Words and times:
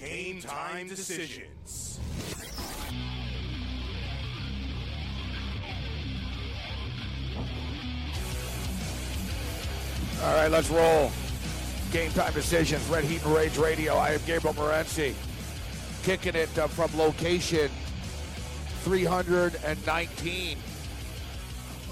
Game 0.00 0.40
time 0.40 0.88
decisions. 0.88 2.00
All 10.22 10.34
right, 10.34 10.50
let's 10.50 10.70
roll. 10.70 11.12
Game 11.92 12.10
time 12.12 12.32
decisions. 12.32 12.82
Red 12.88 13.04
Heat 13.04 13.22
and 13.26 13.34
Rage 13.34 13.58
Radio. 13.58 13.94
I 13.96 14.12
am 14.12 14.20
Gabriel 14.26 14.54
Morency, 14.54 15.14
kicking 16.02 16.34
it 16.34 16.58
uh, 16.58 16.66
from 16.66 16.96
location 16.96 17.70
319 18.84 20.56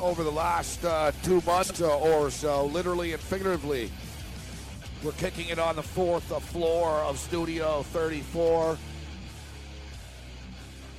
over 0.00 0.24
the 0.24 0.32
last 0.32 0.82
uh, 0.82 1.12
two 1.22 1.42
months 1.42 1.82
or 1.82 2.30
so, 2.30 2.64
literally 2.64 3.12
and 3.12 3.20
figuratively. 3.20 3.90
We're 5.04 5.12
kicking 5.12 5.48
it 5.48 5.60
on 5.60 5.76
the 5.76 5.82
fourth 5.82 6.24
floor 6.50 6.90
of 7.02 7.20
Studio 7.20 7.84
34. 7.84 8.76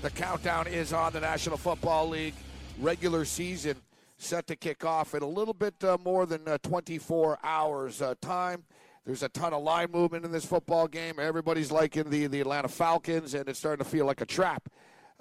The 0.01 0.09
countdown 0.11 0.67
is 0.67 0.93
on 0.93 1.11
the 1.11 1.19
National 1.19 1.57
Football 1.57 2.07
League 2.07 2.33
regular 2.79 3.25
season 3.25 3.75
set 4.15 4.47
to 4.47 4.55
kick 4.55 4.85
off 4.85 5.15
in 5.15 5.21
a 5.21 5.27
little 5.27 5.53
bit 5.53 5.83
uh, 5.83 5.97
more 6.01 6.25
than 6.25 6.47
uh, 6.47 6.57
24 6.63 7.39
hours 7.43 8.01
uh, 8.01 8.15
time. 8.21 8.63
There's 9.05 9.21
a 9.21 9.27
ton 9.27 9.53
of 9.53 9.63
line 9.63 9.91
movement 9.91 10.23
in 10.23 10.31
this 10.31 10.45
football 10.45 10.87
game. 10.87 11.15
Everybody's 11.19 11.69
liking 11.69 12.09
the, 12.09 12.27
the 12.27 12.39
Atlanta 12.39 12.69
Falcons, 12.69 13.33
and 13.33 13.49
it's 13.49 13.59
starting 13.59 13.83
to 13.83 13.89
feel 13.89 14.05
like 14.05 14.21
a 14.21 14.25
trap 14.25 14.69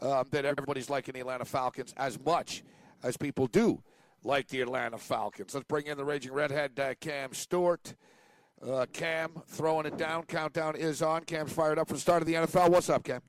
um, 0.00 0.28
that 0.30 0.44
everybody's 0.44 0.88
liking 0.88 1.14
the 1.14 1.20
Atlanta 1.20 1.44
Falcons 1.44 1.94
as 1.96 2.16
much 2.24 2.62
as 3.02 3.16
people 3.16 3.48
do 3.48 3.82
like 4.22 4.46
the 4.46 4.60
Atlanta 4.60 4.98
Falcons. 4.98 5.52
Let's 5.52 5.66
bring 5.66 5.86
in 5.86 5.96
the 5.96 6.04
Raging 6.04 6.32
Redhead, 6.32 6.78
uh, 6.78 6.94
Cam 7.00 7.34
Stewart. 7.34 7.94
Uh, 8.66 8.86
Cam 8.92 9.30
throwing 9.46 9.86
it 9.86 9.96
down. 9.96 10.24
Countdown 10.24 10.74
is 10.76 11.00
on. 11.00 11.24
Cam's 11.24 11.52
fired 11.52 11.78
up 11.78 11.88
for 11.88 11.94
the 11.94 12.00
start 12.00 12.22
of 12.22 12.26
the 12.26 12.34
NFL. 12.34 12.70
What's 12.70 12.90
up, 12.90 13.04
Cam? 13.04 13.20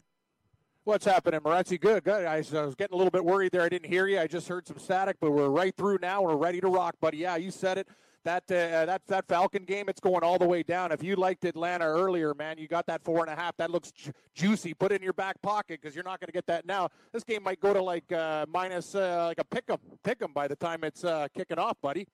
What's 0.86 1.06
happening, 1.06 1.40
Morency? 1.42 1.80
Good, 1.80 2.04
good. 2.04 2.26
I 2.26 2.38
was, 2.38 2.54
I 2.54 2.64
was 2.64 2.74
getting 2.74 2.96
a 2.96 2.98
little 2.98 3.12
bit 3.12 3.24
worried 3.24 3.52
there. 3.52 3.62
I 3.62 3.70
didn't 3.70 3.90
hear 3.90 4.08
you. 4.08 4.20
I 4.20 4.26
just 4.26 4.48
heard 4.48 4.66
some 4.66 4.80
static, 4.80 5.18
but 5.22 5.32
we're 5.32 5.50
right 5.50 5.76
through 5.76 6.00
now. 6.02 6.24
We're 6.24 6.36
ready 6.36 6.60
to 6.62 6.68
rock, 6.68 6.96
buddy. 7.00 7.18
Yeah, 7.18 7.36
you 7.36 7.52
said 7.52 7.78
it. 7.78 7.88
That 8.26 8.44
uh, 8.52 8.86
that 8.86 9.02
that 9.08 9.28
Falcon 9.28 9.64
game, 9.64 9.88
it's 9.88 10.02
going 10.02 10.24
all 10.24 10.38
the 10.38 10.48
way 10.48 10.62
down. 10.62 10.92
If 10.92 11.02
you 11.04 11.16
liked 11.16 11.46
Atlanta 11.46 11.86
earlier, 11.86 12.34
man, 12.34 12.58
you 12.58 12.68
got 12.68 12.86
that 12.88 13.02
four 13.04 13.22
and 13.22 13.30
a 13.30 13.36
half. 13.36 13.56
That 13.58 13.72
looks 13.72 13.92
ju- 13.92 14.12
juicy. 14.34 14.74
Put 14.74 14.92
it 14.92 14.96
in 14.96 15.04
your 15.04 15.14
back 15.14 15.42
pocket 15.42 15.80
because 15.82 15.96
you're 15.96 16.04
not 16.04 16.20
going 16.20 16.28
to 16.28 16.34
get 16.34 16.46
that 16.48 16.66
now. 16.66 16.90
This 17.14 17.24
game 17.24 17.44
might 17.44 17.62
go 17.62 17.74
to 17.74 17.82
like 17.82 18.12
uh, 18.12 18.46
minus 18.50 18.94
uh, 18.94 19.28
like 19.28 19.40
a 19.40 19.46
pick 19.46 19.64
'em, 19.70 19.78
pick 20.04 20.22
'em 20.22 20.34
by 20.34 20.50
the 20.50 20.56
time 20.58 20.84
it's 20.84 21.06
uh, 21.06 21.28
kicking 21.36 21.58
off, 21.60 21.78
buddy. 21.82 22.08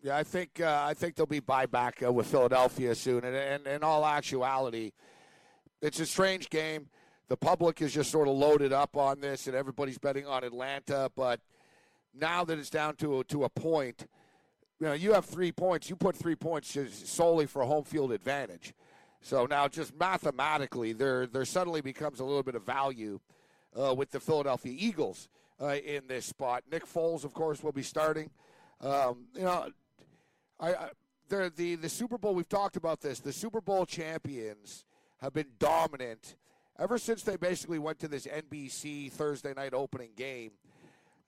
Yeah, 0.00 0.16
I 0.16 0.22
think 0.22 0.60
uh, 0.60 0.84
I 0.86 0.94
think 0.94 1.16
there'll 1.16 1.26
be 1.26 1.40
buyback 1.40 2.06
uh, 2.06 2.12
with 2.12 2.28
Philadelphia 2.28 2.94
soon. 2.94 3.24
And, 3.24 3.34
and 3.34 3.66
in 3.66 3.82
all 3.82 4.06
actuality, 4.06 4.92
it's 5.82 5.98
a 5.98 6.06
strange 6.06 6.50
game. 6.50 6.88
The 7.28 7.36
public 7.36 7.82
is 7.82 7.92
just 7.92 8.10
sort 8.10 8.28
of 8.28 8.34
loaded 8.34 8.72
up 8.72 8.96
on 8.96 9.20
this, 9.20 9.48
and 9.48 9.56
everybody's 9.56 9.98
betting 9.98 10.24
on 10.24 10.44
Atlanta. 10.44 11.10
But 11.16 11.40
now 12.14 12.44
that 12.44 12.58
it's 12.58 12.70
down 12.70 12.94
to 12.96 13.20
a, 13.20 13.24
to 13.24 13.44
a 13.44 13.48
point, 13.48 14.06
you 14.80 14.86
know, 14.86 14.92
you 14.92 15.12
have 15.14 15.24
three 15.24 15.50
points. 15.50 15.90
You 15.90 15.96
put 15.96 16.14
three 16.14 16.36
points 16.36 16.78
solely 16.92 17.46
for 17.46 17.64
home 17.64 17.84
field 17.84 18.12
advantage. 18.12 18.74
So 19.20 19.46
now, 19.46 19.66
just 19.66 19.98
mathematically, 19.98 20.92
there 20.92 21.26
there 21.26 21.44
suddenly 21.44 21.80
becomes 21.80 22.20
a 22.20 22.24
little 22.24 22.44
bit 22.44 22.54
of 22.54 22.62
value 22.64 23.18
uh, 23.76 23.92
with 23.94 24.12
the 24.12 24.20
Philadelphia 24.20 24.74
Eagles 24.78 25.28
uh, 25.60 25.74
in 25.74 26.06
this 26.06 26.24
spot. 26.24 26.62
Nick 26.70 26.86
Foles, 26.86 27.24
of 27.24 27.34
course, 27.34 27.64
will 27.64 27.72
be 27.72 27.82
starting. 27.82 28.30
Um, 28.80 29.26
you 29.34 29.42
know, 29.42 29.66
I, 30.60 30.74
I 30.74 30.88
the, 31.28 31.52
the 31.54 31.74
the 31.76 31.88
Super 31.88 32.18
Bowl. 32.18 32.34
We've 32.34 32.48
talked 32.48 32.76
about 32.76 33.00
this. 33.00 33.20
The 33.20 33.32
Super 33.32 33.60
Bowl 33.60 33.86
champions 33.86 34.84
have 35.20 35.32
been 35.32 35.48
dominant 35.58 36.36
ever 36.78 36.98
since 36.98 37.22
they 37.22 37.36
basically 37.36 37.78
went 37.78 37.98
to 38.00 38.08
this 38.08 38.26
NBC 38.26 39.10
Thursday 39.12 39.52
night 39.54 39.74
opening 39.74 40.10
game 40.16 40.52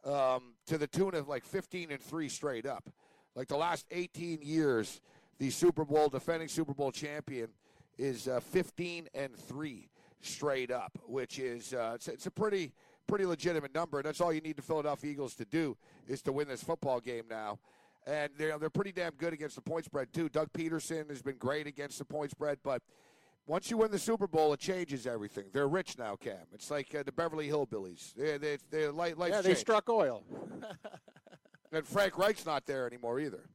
um, 0.04 0.54
to 0.66 0.78
the 0.78 0.86
tune 0.86 1.14
of 1.14 1.28
like 1.28 1.44
15 1.44 1.90
and 1.90 2.00
three 2.00 2.28
straight 2.28 2.66
up. 2.66 2.88
Like 3.34 3.48
the 3.48 3.56
last 3.56 3.86
18 3.90 4.40
years, 4.42 5.00
the 5.38 5.50
Super 5.50 5.84
Bowl 5.84 6.08
defending 6.08 6.48
Super 6.48 6.74
Bowl 6.74 6.92
champion 6.92 7.48
is 7.98 8.28
uh, 8.28 8.40
15 8.40 9.08
and 9.14 9.36
three 9.36 9.88
straight 10.20 10.70
up, 10.70 10.98
which 11.06 11.38
is 11.38 11.74
uh, 11.74 11.92
it's, 11.94 12.08
it's 12.08 12.26
a 12.26 12.30
pretty 12.30 12.72
pretty 13.06 13.26
legitimate 13.26 13.74
number. 13.74 13.98
And 13.98 14.06
that's 14.06 14.20
all 14.20 14.32
you 14.32 14.40
need 14.40 14.56
the 14.56 14.62
Philadelphia 14.62 15.10
Eagles 15.10 15.34
to 15.34 15.44
do 15.44 15.76
is 16.06 16.22
to 16.22 16.32
win 16.32 16.46
this 16.46 16.62
football 16.62 17.00
game 17.00 17.24
now. 17.28 17.58
And 18.06 18.30
they're, 18.36 18.58
they're 18.58 18.70
pretty 18.70 18.92
damn 18.92 19.12
good 19.12 19.32
against 19.32 19.56
the 19.56 19.62
point 19.62 19.84
spread, 19.84 20.12
too. 20.12 20.28
Doug 20.28 20.52
Pederson 20.52 21.08
has 21.10 21.22
been 21.22 21.36
great 21.36 21.66
against 21.66 21.98
the 21.98 22.04
point 22.04 22.30
spread, 22.30 22.58
but 22.64 22.82
once 23.46 23.70
you 23.70 23.76
win 23.76 23.90
the 23.90 23.98
Super 23.98 24.26
Bowl, 24.26 24.52
it 24.52 24.60
changes 24.60 25.06
everything. 25.06 25.44
They're 25.52 25.68
rich 25.68 25.98
now, 25.98 26.16
Cam. 26.16 26.46
It's 26.52 26.70
like 26.70 26.94
uh, 26.94 27.02
the 27.02 27.12
Beverly 27.12 27.48
Hillbillies. 27.48 28.14
They're, 28.14 28.38
they're, 28.38 28.58
they're 28.70 28.92
light, 28.92 29.18
life 29.18 29.30
Yeah, 29.32 29.42
they 29.42 29.48
changed. 29.50 29.60
struck 29.60 29.88
oil. 29.88 30.24
And 31.72 31.86
Frank 31.86 32.18
Reich's 32.18 32.44
not 32.46 32.66
there 32.66 32.84
anymore 32.84 33.20
either. 33.20 33.48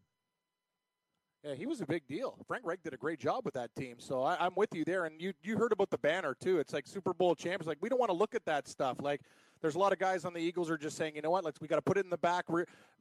Yeah, 1.43 1.53
he 1.53 1.65
was 1.65 1.81
a 1.81 1.85
big 1.85 2.07
deal. 2.07 2.37
Frank 2.47 2.63
Reich 2.65 2.81
did 2.81 2.93
a 2.93 2.97
great 2.97 3.19
job 3.19 3.43
with 3.43 3.53
that 3.55 3.75
team. 3.75 3.97
So 3.99 4.23
I, 4.23 4.37
I'm 4.39 4.53
with 4.55 4.73
you 4.73 4.85
there. 4.85 5.03
And 5.05 5.21
you 5.21 5.33
you 5.43 5.57
heard 5.57 5.73
about 5.73 5.89
the 5.89 5.97
banner 5.97 6.33
too. 6.33 6.59
It's 6.59 6.71
like 6.73 6.87
Super 6.87 7.13
Bowl 7.13 7.35
champions. 7.35 7.67
Like 7.67 7.79
we 7.81 7.89
don't 7.89 7.99
want 7.99 8.09
to 8.09 8.15
look 8.15 8.33
at 8.33 8.45
that 8.45 8.69
stuff. 8.69 8.97
Like 9.01 9.19
there's 9.65 9.73
a 9.73 9.79
lot 9.79 9.91
of 9.91 9.97
guys 9.97 10.25
on 10.25 10.33
the 10.33 10.39
Eagles 10.39 10.69
are 10.69 10.77
just 10.77 10.95
saying, 10.95 11.15
you 11.15 11.23
know 11.23 11.31
what? 11.31 11.43
Let's 11.43 11.59
we 11.59 11.67
got 11.67 11.77
to 11.77 11.81
put 11.81 11.97
it 11.97 12.03
in 12.03 12.11
the 12.11 12.19
back 12.19 12.45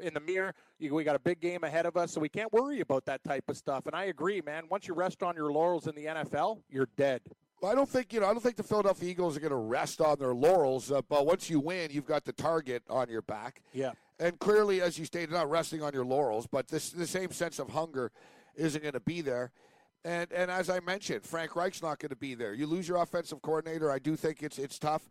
in 0.00 0.14
the 0.14 0.20
mirror. 0.20 0.54
We 0.80 1.04
got 1.04 1.14
a 1.14 1.18
big 1.18 1.38
game 1.38 1.62
ahead 1.62 1.84
of 1.84 1.94
us, 1.98 2.10
so 2.10 2.22
we 2.22 2.30
can't 2.30 2.50
worry 2.54 2.80
about 2.80 3.04
that 3.04 3.22
type 3.22 3.44
of 3.50 3.58
stuff. 3.58 3.84
And 3.84 3.94
I 3.94 4.04
agree, 4.04 4.40
man. 4.40 4.64
Once 4.70 4.88
you 4.88 4.94
rest 4.94 5.22
on 5.22 5.36
your 5.36 5.52
laurels 5.52 5.86
in 5.88 5.94
the 5.94 6.06
NFL, 6.06 6.60
you're 6.70 6.88
dead. 6.96 7.20
I 7.62 7.74
don't 7.74 7.88
think 7.88 8.14
you 8.14 8.20
know. 8.20 8.26
I 8.26 8.32
don't 8.32 8.42
think 8.42 8.56
the 8.56 8.62
Philadelphia 8.62 9.10
Eagles 9.10 9.36
are 9.36 9.40
going 9.40 9.50
to 9.50 9.56
rest 9.56 10.00
on 10.00 10.18
their 10.18 10.32
laurels. 10.32 10.90
Uh, 10.90 11.02
but 11.06 11.26
once 11.26 11.50
you 11.50 11.60
win, 11.60 11.90
you've 11.90 12.06
got 12.06 12.24
the 12.24 12.32
target 12.32 12.82
on 12.88 13.10
your 13.10 13.22
back. 13.22 13.60
Yeah. 13.74 13.92
And 14.18 14.38
clearly, 14.38 14.80
as 14.80 14.98
you 14.98 15.04
stated, 15.04 15.32
not 15.32 15.50
resting 15.50 15.82
on 15.82 15.92
your 15.92 16.06
laurels, 16.06 16.46
but 16.46 16.68
this 16.68 16.90
the 16.90 17.06
same 17.06 17.30
sense 17.30 17.58
of 17.58 17.68
hunger 17.68 18.10
isn't 18.54 18.80
going 18.80 18.94
to 18.94 19.00
be 19.00 19.20
there. 19.20 19.52
And 20.02 20.32
and 20.32 20.50
as 20.50 20.70
I 20.70 20.80
mentioned, 20.80 21.24
Frank 21.24 21.56
Reich's 21.56 21.82
not 21.82 21.98
going 21.98 22.08
to 22.10 22.16
be 22.16 22.34
there. 22.34 22.54
You 22.54 22.66
lose 22.66 22.88
your 22.88 23.02
offensive 23.02 23.42
coordinator. 23.42 23.90
I 23.90 23.98
do 23.98 24.16
think 24.16 24.42
it's 24.42 24.58
it's 24.58 24.78
tough. 24.78 25.10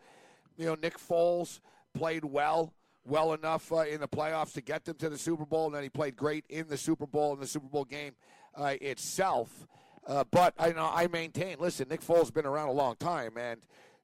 You 0.57 0.65
know, 0.67 0.75
Nick 0.75 0.97
Foles 0.99 1.59
played 1.93 2.25
well, 2.25 2.73
well 3.05 3.33
enough 3.33 3.71
uh, 3.71 3.81
in 3.81 3.99
the 4.01 4.07
playoffs 4.07 4.53
to 4.53 4.61
get 4.61 4.85
them 4.85 4.95
to 4.97 5.09
the 5.09 5.17
Super 5.17 5.45
Bowl, 5.45 5.67
and 5.67 5.75
then 5.75 5.83
he 5.83 5.89
played 5.89 6.15
great 6.15 6.45
in 6.49 6.67
the 6.67 6.77
Super 6.77 7.05
Bowl 7.05 7.33
in 7.33 7.39
the 7.39 7.47
Super 7.47 7.67
Bowl 7.67 7.85
game 7.85 8.13
uh, 8.55 8.75
itself. 8.81 9.67
Uh, 10.05 10.23
but 10.31 10.53
I 10.59 10.71
know 10.71 10.89
I 10.93 11.07
maintain. 11.07 11.57
Listen, 11.59 11.87
Nick 11.89 12.01
Foles 12.01 12.19
has 12.19 12.31
been 12.31 12.45
around 12.45 12.69
a 12.69 12.73
long 12.73 12.95
time, 12.97 13.37
and 13.37 13.61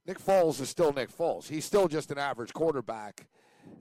Nick 0.08 0.20
Foles 0.20 0.62
is 0.62 0.70
still 0.70 0.94
Nick 0.94 1.16
Foles. 1.16 1.48
He's 1.48 1.66
still 1.66 1.88
just 1.88 2.10
an 2.12 2.18
average 2.18 2.54
quarterback. 2.54 3.28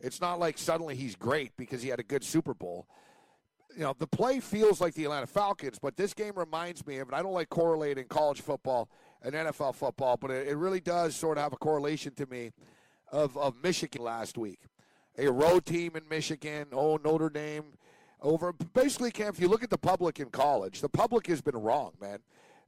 It's 0.00 0.20
not 0.20 0.38
like 0.38 0.58
suddenly 0.58 0.94
he's 0.94 1.16
great 1.16 1.52
because 1.56 1.82
he 1.82 1.88
had 1.88 2.00
a 2.00 2.04
good 2.04 2.24
Super 2.24 2.54
Bowl. 2.54 2.86
You 3.74 3.84
know, 3.84 3.94
the 3.96 4.06
play 4.06 4.40
feels 4.40 4.80
like 4.80 4.94
the 4.94 5.04
Atlanta 5.04 5.26
Falcons, 5.26 5.78
but 5.78 5.96
this 5.96 6.12
game 6.12 6.32
reminds 6.34 6.86
me 6.86 6.98
of, 6.98 7.08
and 7.08 7.16
I 7.16 7.22
don't 7.22 7.32
like 7.32 7.48
correlating 7.48 8.06
college 8.06 8.40
football 8.40 8.88
and 9.22 9.34
NFL 9.34 9.74
football, 9.74 10.16
but 10.16 10.30
it, 10.30 10.48
it 10.48 10.56
really 10.56 10.80
does 10.80 11.14
sort 11.14 11.38
of 11.38 11.44
have 11.44 11.52
a 11.52 11.56
correlation 11.56 12.14
to 12.14 12.26
me 12.26 12.52
of, 13.10 13.36
of 13.36 13.54
Michigan 13.62 14.02
last 14.02 14.38
week. 14.38 14.60
A 15.18 15.30
road 15.30 15.66
team 15.66 15.96
in 15.96 16.02
Michigan, 16.08 16.66
oh, 16.72 16.96
Notre 17.02 17.30
Dame, 17.30 17.64
over. 18.20 18.52
Basically, 18.52 19.10
Cam, 19.10 19.28
if 19.28 19.40
you 19.40 19.48
look 19.48 19.64
at 19.64 19.70
the 19.70 19.78
public 19.78 20.20
in 20.20 20.30
college, 20.30 20.80
the 20.80 20.88
public 20.88 21.26
has 21.26 21.40
been 21.40 21.56
wrong, 21.56 21.92
man. 22.00 22.18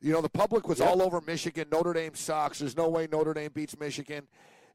You 0.00 0.12
know, 0.12 0.20
the 0.20 0.30
public 0.30 0.66
was 0.66 0.80
all 0.80 1.02
over 1.02 1.20
Michigan. 1.20 1.66
Notre 1.70 1.92
Dame 1.92 2.14
sucks. 2.14 2.58
There's 2.58 2.76
no 2.76 2.88
way 2.88 3.06
Notre 3.10 3.34
Dame 3.34 3.50
beats 3.52 3.78
Michigan. 3.78 4.26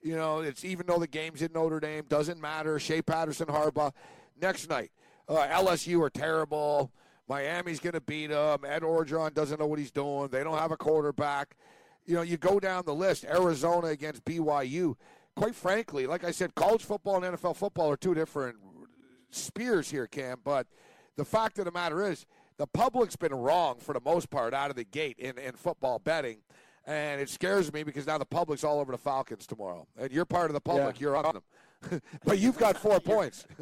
You 0.01 0.15
know, 0.15 0.39
it's 0.39 0.63
even 0.63 0.85
though 0.85 0.99
the 0.99 1.07
game's 1.07 1.41
in 1.41 1.51
Notre 1.51 1.79
Dame, 1.79 2.05
doesn't 2.07 2.39
matter. 2.39 2.77
Shea 2.79 3.01
Patterson, 3.01 3.47
Harbaugh. 3.47 3.91
Next 4.39 4.69
night, 4.69 4.91
uh, 5.27 5.47
LSU 5.47 6.01
are 6.01 6.09
terrible. 6.09 6.91
Miami's 7.27 7.79
going 7.79 7.93
to 7.93 8.01
beat 8.01 8.27
them. 8.27 8.59
Ed 8.65 8.83
Orgeron 8.83 9.33
doesn't 9.33 9.59
know 9.59 9.67
what 9.67 9.79
he's 9.79 9.91
doing. 9.91 10.27
They 10.29 10.43
don't 10.43 10.57
have 10.57 10.71
a 10.71 10.77
quarterback. 10.77 11.55
You 12.05 12.15
know, 12.15 12.21
you 12.21 12.37
go 12.37 12.59
down 12.59 12.83
the 12.85 12.93
list. 12.93 13.25
Arizona 13.25 13.87
against 13.87 14.23
BYU. 14.25 14.95
Quite 15.35 15.55
frankly, 15.55 16.07
like 16.07 16.23
I 16.23 16.31
said, 16.31 16.55
college 16.55 16.83
football 16.83 17.23
and 17.23 17.37
NFL 17.37 17.55
football 17.57 17.91
are 17.91 17.97
two 17.97 18.13
different 18.13 18.57
spears 19.31 19.89
here, 19.89 20.07
Cam. 20.07 20.39
But 20.43 20.67
the 21.17 21.25
fact 21.25 21.59
of 21.59 21.65
the 21.65 21.71
matter 21.71 22.09
is, 22.09 22.25
the 22.57 22.67
public's 22.67 23.15
been 23.17 23.33
wrong 23.33 23.79
for 23.79 23.93
the 23.93 23.99
most 23.99 24.29
part 24.29 24.53
out 24.53 24.69
of 24.69 24.77
the 24.77 24.85
gate 24.85 25.17
in, 25.19 25.37
in 25.37 25.53
football 25.55 25.99
betting. 25.99 26.37
And 26.87 27.19
it 27.19 27.29
scares 27.29 27.73
me 27.73 27.83
because 27.83 28.05
now 28.05 28.17
the 28.17 28.25
public's 28.25 28.63
all 28.63 28.79
over 28.79 28.91
the 28.91 28.97
Falcons 28.97 29.47
tomorrow. 29.47 29.87
And 29.97 30.11
you're 30.11 30.25
part 30.25 30.49
of 30.49 30.53
the 30.53 30.61
public. 30.61 30.95
Yeah. 30.95 31.01
You're 31.01 31.17
on 31.17 31.33
them. 31.33 31.43
but 32.25 32.39
you've 32.39 32.57
got 32.57 32.77
four 32.77 32.99
points. 33.01 33.45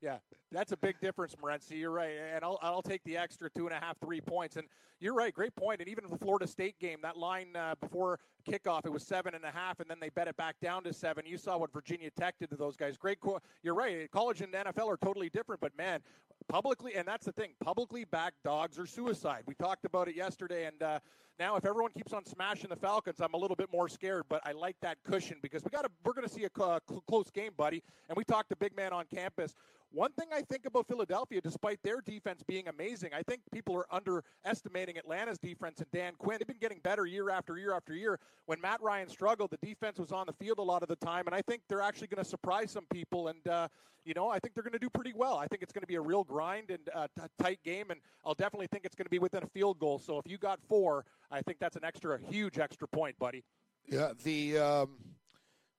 Yeah, 0.00 0.16
that's 0.50 0.72
a 0.72 0.76
big 0.76 0.98
difference, 1.00 1.36
Morency. 1.36 1.78
You're 1.78 1.92
right, 1.92 2.10
and 2.34 2.44
I'll 2.44 2.58
I'll 2.60 2.82
take 2.82 3.04
the 3.04 3.16
extra 3.16 3.48
two 3.48 3.66
and 3.68 3.74
a 3.74 3.78
half, 3.78 3.96
three 4.00 4.20
points. 4.20 4.56
And 4.56 4.66
you're 4.98 5.14
right, 5.14 5.32
great 5.32 5.54
point. 5.54 5.80
And 5.80 5.88
even 5.88 6.04
the 6.10 6.18
Florida 6.18 6.46
State 6.48 6.78
game, 6.80 6.98
that 7.02 7.16
line 7.16 7.54
uh, 7.54 7.76
before 7.80 8.18
kickoff, 8.48 8.84
it 8.84 8.92
was 8.92 9.04
seven 9.04 9.34
and 9.36 9.44
a 9.44 9.50
half, 9.50 9.78
and 9.78 9.88
then 9.88 9.98
they 10.00 10.08
bet 10.08 10.26
it 10.26 10.36
back 10.36 10.56
down 10.60 10.82
to 10.84 10.92
seven. 10.92 11.24
You 11.24 11.38
saw 11.38 11.56
what 11.56 11.72
Virginia 11.72 12.10
Tech 12.10 12.34
did 12.40 12.50
to 12.50 12.56
those 12.56 12.76
guys. 12.76 12.96
Great, 12.96 13.20
co- 13.20 13.40
you're 13.62 13.76
right. 13.76 14.10
College 14.10 14.40
and 14.40 14.52
NFL 14.52 14.88
are 14.88 14.96
totally 14.96 15.28
different, 15.28 15.60
but 15.60 15.76
man, 15.78 16.00
publicly, 16.48 16.94
and 16.96 17.06
that's 17.06 17.24
the 17.26 17.32
thing, 17.32 17.50
publicly 17.62 18.04
backed 18.04 18.42
dogs 18.44 18.78
are 18.78 18.86
suicide. 18.86 19.44
We 19.46 19.54
talked 19.54 19.84
about 19.84 20.08
it 20.08 20.16
yesterday, 20.16 20.66
and 20.66 20.82
uh, 20.82 20.98
now 21.42 21.56
if 21.56 21.64
everyone 21.64 21.90
keeps 21.90 22.12
on 22.12 22.24
smashing 22.24 22.70
the 22.70 22.76
Falcons, 22.76 23.20
I'm 23.20 23.34
a 23.34 23.36
little 23.36 23.56
bit 23.56 23.66
more 23.72 23.88
scared. 23.88 24.26
But 24.28 24.42
I 24.44 24.52
like 24.52 24.76
that 24.80 24.98
cushion 25.02 25.38
because 25.42 25.64
we 25.64 25.70
got 25.70 25.82
to 25.82 25.90
we're 26.04 26.12
going 26.12 26.26
to 26.26 26.32
see 26.32 26.44
a 26.44 26.50
cl- 26.56 26.78
cl- 26.88 27.02
close 27.08 27.30
game, 27.30 27.50
buddy. 27.56 27.82
And 28.08 28.16
we 28.16 28.22
talked 28.22 28.50
to 28.50 28.56
big 28.56 28.76
man 28.76 28.92
on 28.92 29.06
campus. 29.12 29.56
One 29.92 30.10
thing 30.12 30.28
I 30.32 30.40
think 30.40 30.64
about 30.64 30.86
Philadelphia, 30.88 31.40
despite 31.42 31.78
their 31.82 32.00
defense 32.00 32.42
being 32.48 32.66
amazing, 32.66 33.10
I 33.14 33.22
think 33.22 33.42
people 33.52 33.76
are 33.76 33.86
underestimating 33.90 34.96
Atlanta's 34.96 35.38
defense 35.38 35.80
and 35.80 35.90
Dan 35.92 36.14
Quinn. 36.18 36.38
They've 36.40 36.46
been 36.46 36.56
getting 36.60 36.80
better 36.82 37.04
year 37.04 37.28
after 37.28 37.58
year 37.58 37.74
after 37.74 37.94
year. 37.94 38.18
When 38.46 38.58
Matt 38.58 38.80
Ryan 38.80 39.08
struggled, 39.08 39.50
the 39.50 39.58
defense 39.66 39.98
was 39.98 40.10
on 40.10 40.26
the 40.26 40.32
field 40.32 40.58
a 40.58 40.62
lot 40.62 40.82
of 40.82 40.88
the 40.88 40.96
time, 40.96 41.26
and 41.26 41.34
I 41.34 41.42
think 41.42 41.60
they're 41.68 41.82
actually 41.82 42.06
going 42.06 42.24
to 42.24 42.28
surprise 42.28 42.70
some 42.70 42.86
people. 42.90 43.28
And 43.28 43.46
uh, 43.46 43.68
you 44.04 44.14
know, 44.14 44.30
I 44.30 44.38
think 44.38 44.54
they're 44.54 44.64
going 44.64 44.72
to 44.72 44.78
do 44.78 44.88
pretty 44.88 45.12
well. 45.14 45.36
I 45.36 45.46
think 45.46 45.62
it's 45.62 45.72
going 45.72 45.82
to 45.82 45.86
be 45.86 45.96
a 45.96 46.00
real 46.00 46.24
grind 46.24 46.70
and 46.70 46.88
uh, 46.94 47.08
t- 47.18 47.26
tight 47.38 47.60
game, 47.62 47.90
and 47.90 48.00
I'll 48.24 48.34
definitely 48.34 48.68
think 48.68 48.86
it's 48.86 48.94
going 48.94 49.04
to 49.06 49.10
be 49.10 49.18
within 49.18 49.42
a 49.42 49.46
field 49.48 49.78
goal. 49.78 49.98
So 49.98 50.18
if 50.18 50.26
you 50.26 50.38
got 50.38 50.58
four, 50.68 51.04
I 51.30 51.42
think 51.42 51.58
that's 51.60 51.76
an 51.76 51.84
extra, 51.84 52.18
huge 52.30 52.58
extra 52.58 52.88
point, 52.88 53.18
buddy. 53.18 53.44
Yeah, 53.86 54.12
the 54.24 54.58
um, 54.58 54.98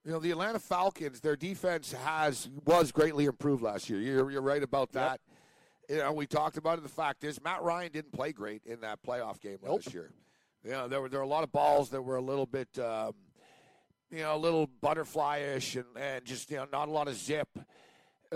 you 0.05 0.11
know 0.11 0.19
the 0.19 0.31
Atlanta 0.31 0.59
Falcons, 0.59 1.19
their 1.21 1.35
defense 1.35 1.94
has 1.94 2.50
was 2.65 2.91
greatly 2.91 3.25
improved 3.25 3.61
last 3.63 3.89
year. 3.89 4.00
You're, 4.00 4.31
you're 4.31 4.41
right 4.41 4.63
about 4.63 4.91
that. 4.94 5.21
You 5.89 5.97
know, 5.97 6.13
we 6.13 6.25
talked 6.25 6.57
about 6.57 6.77
it. 6.77 6.83
The 6.83 6.89
fact 6.89 7.23
is, 7.23 7.41
Matt 7.44 7.61
Ryan 7.61 7.91
didn't 7.91 8.13
play 8.13 8.31
great 8.31 8.63
in 8.65 8.81
that 8.81 9.03
playoff 9.03 9.39
game 9.39 9.57
Nope. 9.63 9.81
last 9.83 9.94
year. 9.94 10.11
You 10.63 10.71
know, 10.71 10.88
there 10.88 11.01
were 11.01 11.09
there 11.09 11.19
were 11.19 11.25
a 11.25 11.29
lot 11.29 11.44
of 11.44 11.51
balls 11.51 11.89
that 11.89 12.01
were 12.01 12.15
a 12.15 12.21
little 12.21 12.45
bit, 12.45 12.69
um, 12.79 13.13
you 14.09 14.19
know, 14.19 14.35
a 14.35 14.38
little 14.38 14.67
butterfly-ish 14.81 15.75
and, 15.75 15.85
and 15.97 16.23
just 16.25 16.50
you 16.51 16.57
know 16.57 16.67
not 16.71 16.88
a 16.88 16.91
lot 16.91 17.07
of 17.07 17.15
zip. 17.15 17.50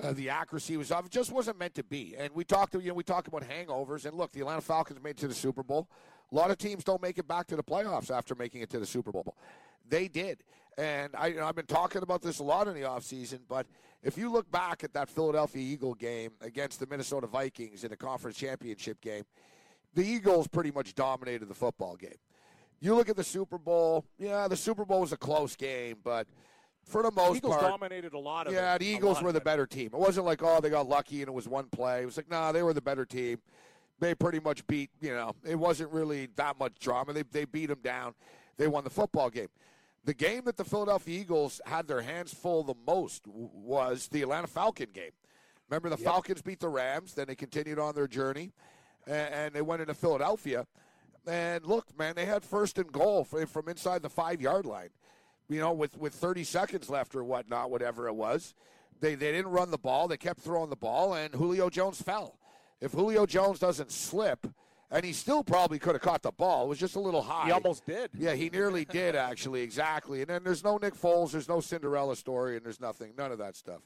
Uh, 0.02 0.14
the 0.14 0.30
accuracy 0.30 0.78
was 0.78 0.92
off. 0.92 1.06
It 1.06 1.12
just 1.12 1.32
wasn't 1.32 1.58
meant 1.58 1.74
to 1.76 1.84
be. 1.84 2.16
And 2.18 2.32
we 2.36 2.44
talked, 2.44 2.76
you 2.76 2.82
know, 2.82 2.94
we 2.94 3.04
talked 3.04 3.28
about 3.28 3.42
hangovers. 3.44 4.06
And 4.06 4.16
look, 4.16 4.32
the 4.32 4.42
Atlanta 4.42 4.62
Falcons 4.62 5.02
made 5.02 5.12
it 5.12 5.18
to 5.18 5.28
the 5.28 5.34
Super 5.34 5.64
Bowl. 5.64 5.90
A 6.32 6.36
lot 6.36 6.52
of 6.52 6.58
teams 6.60 6.84
don't 6.84 7.02
make 7.02 7.18
it 7.18 7.28
back 7.28 7.48
to 7.48 7.56
the 7.56 7.64
playoffs 7.64 8.12
after 8.12 8.36
making 8.36 8.62
it 8.62 8.70
to 8.72 8.80
the 8.80 8.86
Super 8.86 9.12
Bowl. 9.12 9.36
They 9.90 10.08
did. 10.08 10.44
And 10.78 11.16
I, 11.16 11.28
you 11.28 11.36
know, 11.38 11.46
I've 11.46 11.56
been 11.56 11.66
talking 11.66 12.04
about 12.04 12.22
this 12.22 12.40
a 12.40 12.44
lot 12.44 12.68
in 12.68 12.76
the 12.76 12.82
offseason, 12.82 13.40
but 13.50 13.66
if 14.04 14.18
you 14.18 14.32
look 14.32 14.50
back 14.52 14.84
at 14.84 14.94
that 14.94 15.10
Philadelphia 15.10 15.62
Eagle 15.62 15.96
game 15.96 16.32
against 16.42 16.80
the 16.80 16.86
Minnesota 16.86 17.26
Vikings 17.26 17.84
in 17.84 17.90
the 17.90 17.98
conference 17.98 18.38
championship 18.38 19.02
game, 19.02 19.24
the 19.96 20.06
Eagles 20.06 20.48
pretty 20.48 20.72
much 20.72 20.94
dominated 20.94 21.48
the 21.48 21.56
football 21.56 21.96
game. 21.96 22.20
You 22.80 22.94
look 22.94 23.10
at 23.10 23.16
the 23.16 23.24
Super 23.24 23.58
Bowl, 23.58 24.06
yeah, 24.20 24.48
the 24.48 24.56
Super 24.56 24.86
Bowl 24.86 25.02
was 25.02 25.12
a 25.12 25.18
close 25.18 25.56
game, 25.56 25.98
but 26.04 26.28
for 26.84 27.02
the 27.02 27.12
most 27.12 27.38
Eagles 27.38 27.54
part, 27.54 27.64
Eagles 27.64 27.80
dominated 27.80 28.14
a 28.14 28.20
lot 28.20 28.46
of 28.46 28.54
it. 28.54 28.58
yeah, 28.58 28.76
it. 28.76 28.80
the 28.80 28.86
Eagles 28.86 29.22
were 29.22 29.32
the 29.32 29.42
better 29.42 29.66
team. 29.66 29.88
It 29.88 30.00
wasn't 30.00 30.28
like, 30.28 30.44
oh, 30.44 30.62
they 30.62 30.70
got 30.70 30.88
lucky 30.88 31.22
and 31.22 31.28
it 31.28 31.34
was 31.34 31.48
one 31.48 31.66
play. 31.70 32.04
It 32.04 32.06
was 32.06 32.18
like, 32.18 32.30
nah, 32.30 32.52
they 32.52 32.62
were 32.62 32.74
the 32.74 32.82
better 32.82 33.06
team. 33.06 33.40
They 34.00 34.14
pretty 34.14 34.40
much 34.40 34.66
beat, 34.68 34.92
you 35.02 35.10
know, 35.10 35.34
it 35.44 35.56
wasn't 35.56 35.92
really 35.92 36.28
that 36.36 36.60
much 36.60 36.74
drama. 36.80 37.14
They, 37.14 37.24
they 37.24 37.46
beat 37.46 37.66
them 37.66 37.80
down. 37.84 38.14
They 38.58 38.68
won 38.68 38.84
the 38.84 38.92
football 38.92 39.32
game. 39.32 39.48
The 40.08 40.14
game 40.14 40.46
that 40.46 40.58
the 40.58 40.64
Philadelphia 40.64 41.20
Eagles 41.20 41.62
had 41.66 41.88
their 41.88 42.02
hands 42.02 42.34
full 42.34 42.64
the 42.64 42.74
most 42.88 43.28
was 43.28 44.08
the 44.08 44.22
Atlanta 44.22 44.48
Falcon 44.48 44.88
game. 44.94 45.12
Remember, 45.70 45.90
the 45.90 45.98
Falcons 45.98 46.42
beat 46.42 46.62
the 46.62 46.70
Rams, 46.70 47.14
then 47.14 47.28
they 47.28 47.36
continued 47.36 47.78
on 47.78 47.94
their 47.94 48.08
journey, 48.08 48.54
and, 49.06 49.54
they 49.54 49.62
went 49.62 49.82
into 49.82 49.94
Philadelphia. 49.94 50.66
And 51.28 51.66
look, 51.66 51.86
man, 52.00 52.16
they 52.16 52.26
had 52.26 52.44
first 52.46 52.78
and 52.78 52.90
goal 52.90 53.26
from, 53.26 53.46
from 53.48 53.68
inside 53.68 54.02
the 54.02 54.10
five 54.10 54.42
yard 54.42 54.66
line 54.66 54.90
you 55.50 55.60
know, 55.60 55.74
with, 55.74 55.98
with 55.98 56.14
30 56.14 56.44
seconds 56.44 56.90
left 56.90 57.16
or 57.16 57.24
whatnot, 57.24 57.72
whatever 57.72 58.08
it 58.08 58.16
was. 58.16 58.54
They, 59.00 59.16
they 59.16 59.32
didn't 59.32 59.52
run 59.52 59.72
the 59.72 59.78
ball. 59.78 60.08
They 60.08 60.18
kept 60.18 60.40
throwing 60.40 60.70
the 60.70 60.76
ball, 60.76 61.14
and 61.14 61.34
Julio 61.34 61.70
Jones 61.70 62.02
fell. 62.02 62.38
If 62.82 62.92
Julio 62.92 63.26
Jones 63.26 63.60
doesn't 63.60 63.92
slip, 63.92 64.48
and 64.92 65.04
he 65.06 65.14
still 65.14 65.44
probably 65.44 65.80
could 65.80 65.96
have 65.96 66.02
caught 66.02 66.24
the 66.24 66.32
ball, 66.32 66.66
it 66.66 66.70
was 66.70 66.80
just 66.80 66.96
a 66.96 67.00
little 67.00 67.22
high. 67.22 67.46
He 67.46 67.52
almost 67.52 67.86
did. 67.86 68.12
Yeah, 68.18 68.34
he 68.34 68.50
nearly 68.50 68.86
did, 68.86 69.16
actually, 69.16 69.62
exactly. 69.62 70.22
And 70.22 70.30
then 70.30 70.44
there's 70.44 70.64
no 70.64 70.78
Nick 70.78 70.96
Foles, 70.96 71.32
there's 71.32 71.50
no 71.50 71.60
Cinderella 71.60 72.16
story, 72.16 72.56
and 72.56 72.66
there's 72.66 72.80
nothing, 72.80 73.14
none 73.18 73.32
of 73.32 73.38
that 73.40 73.56
stuff. 73.56 73.82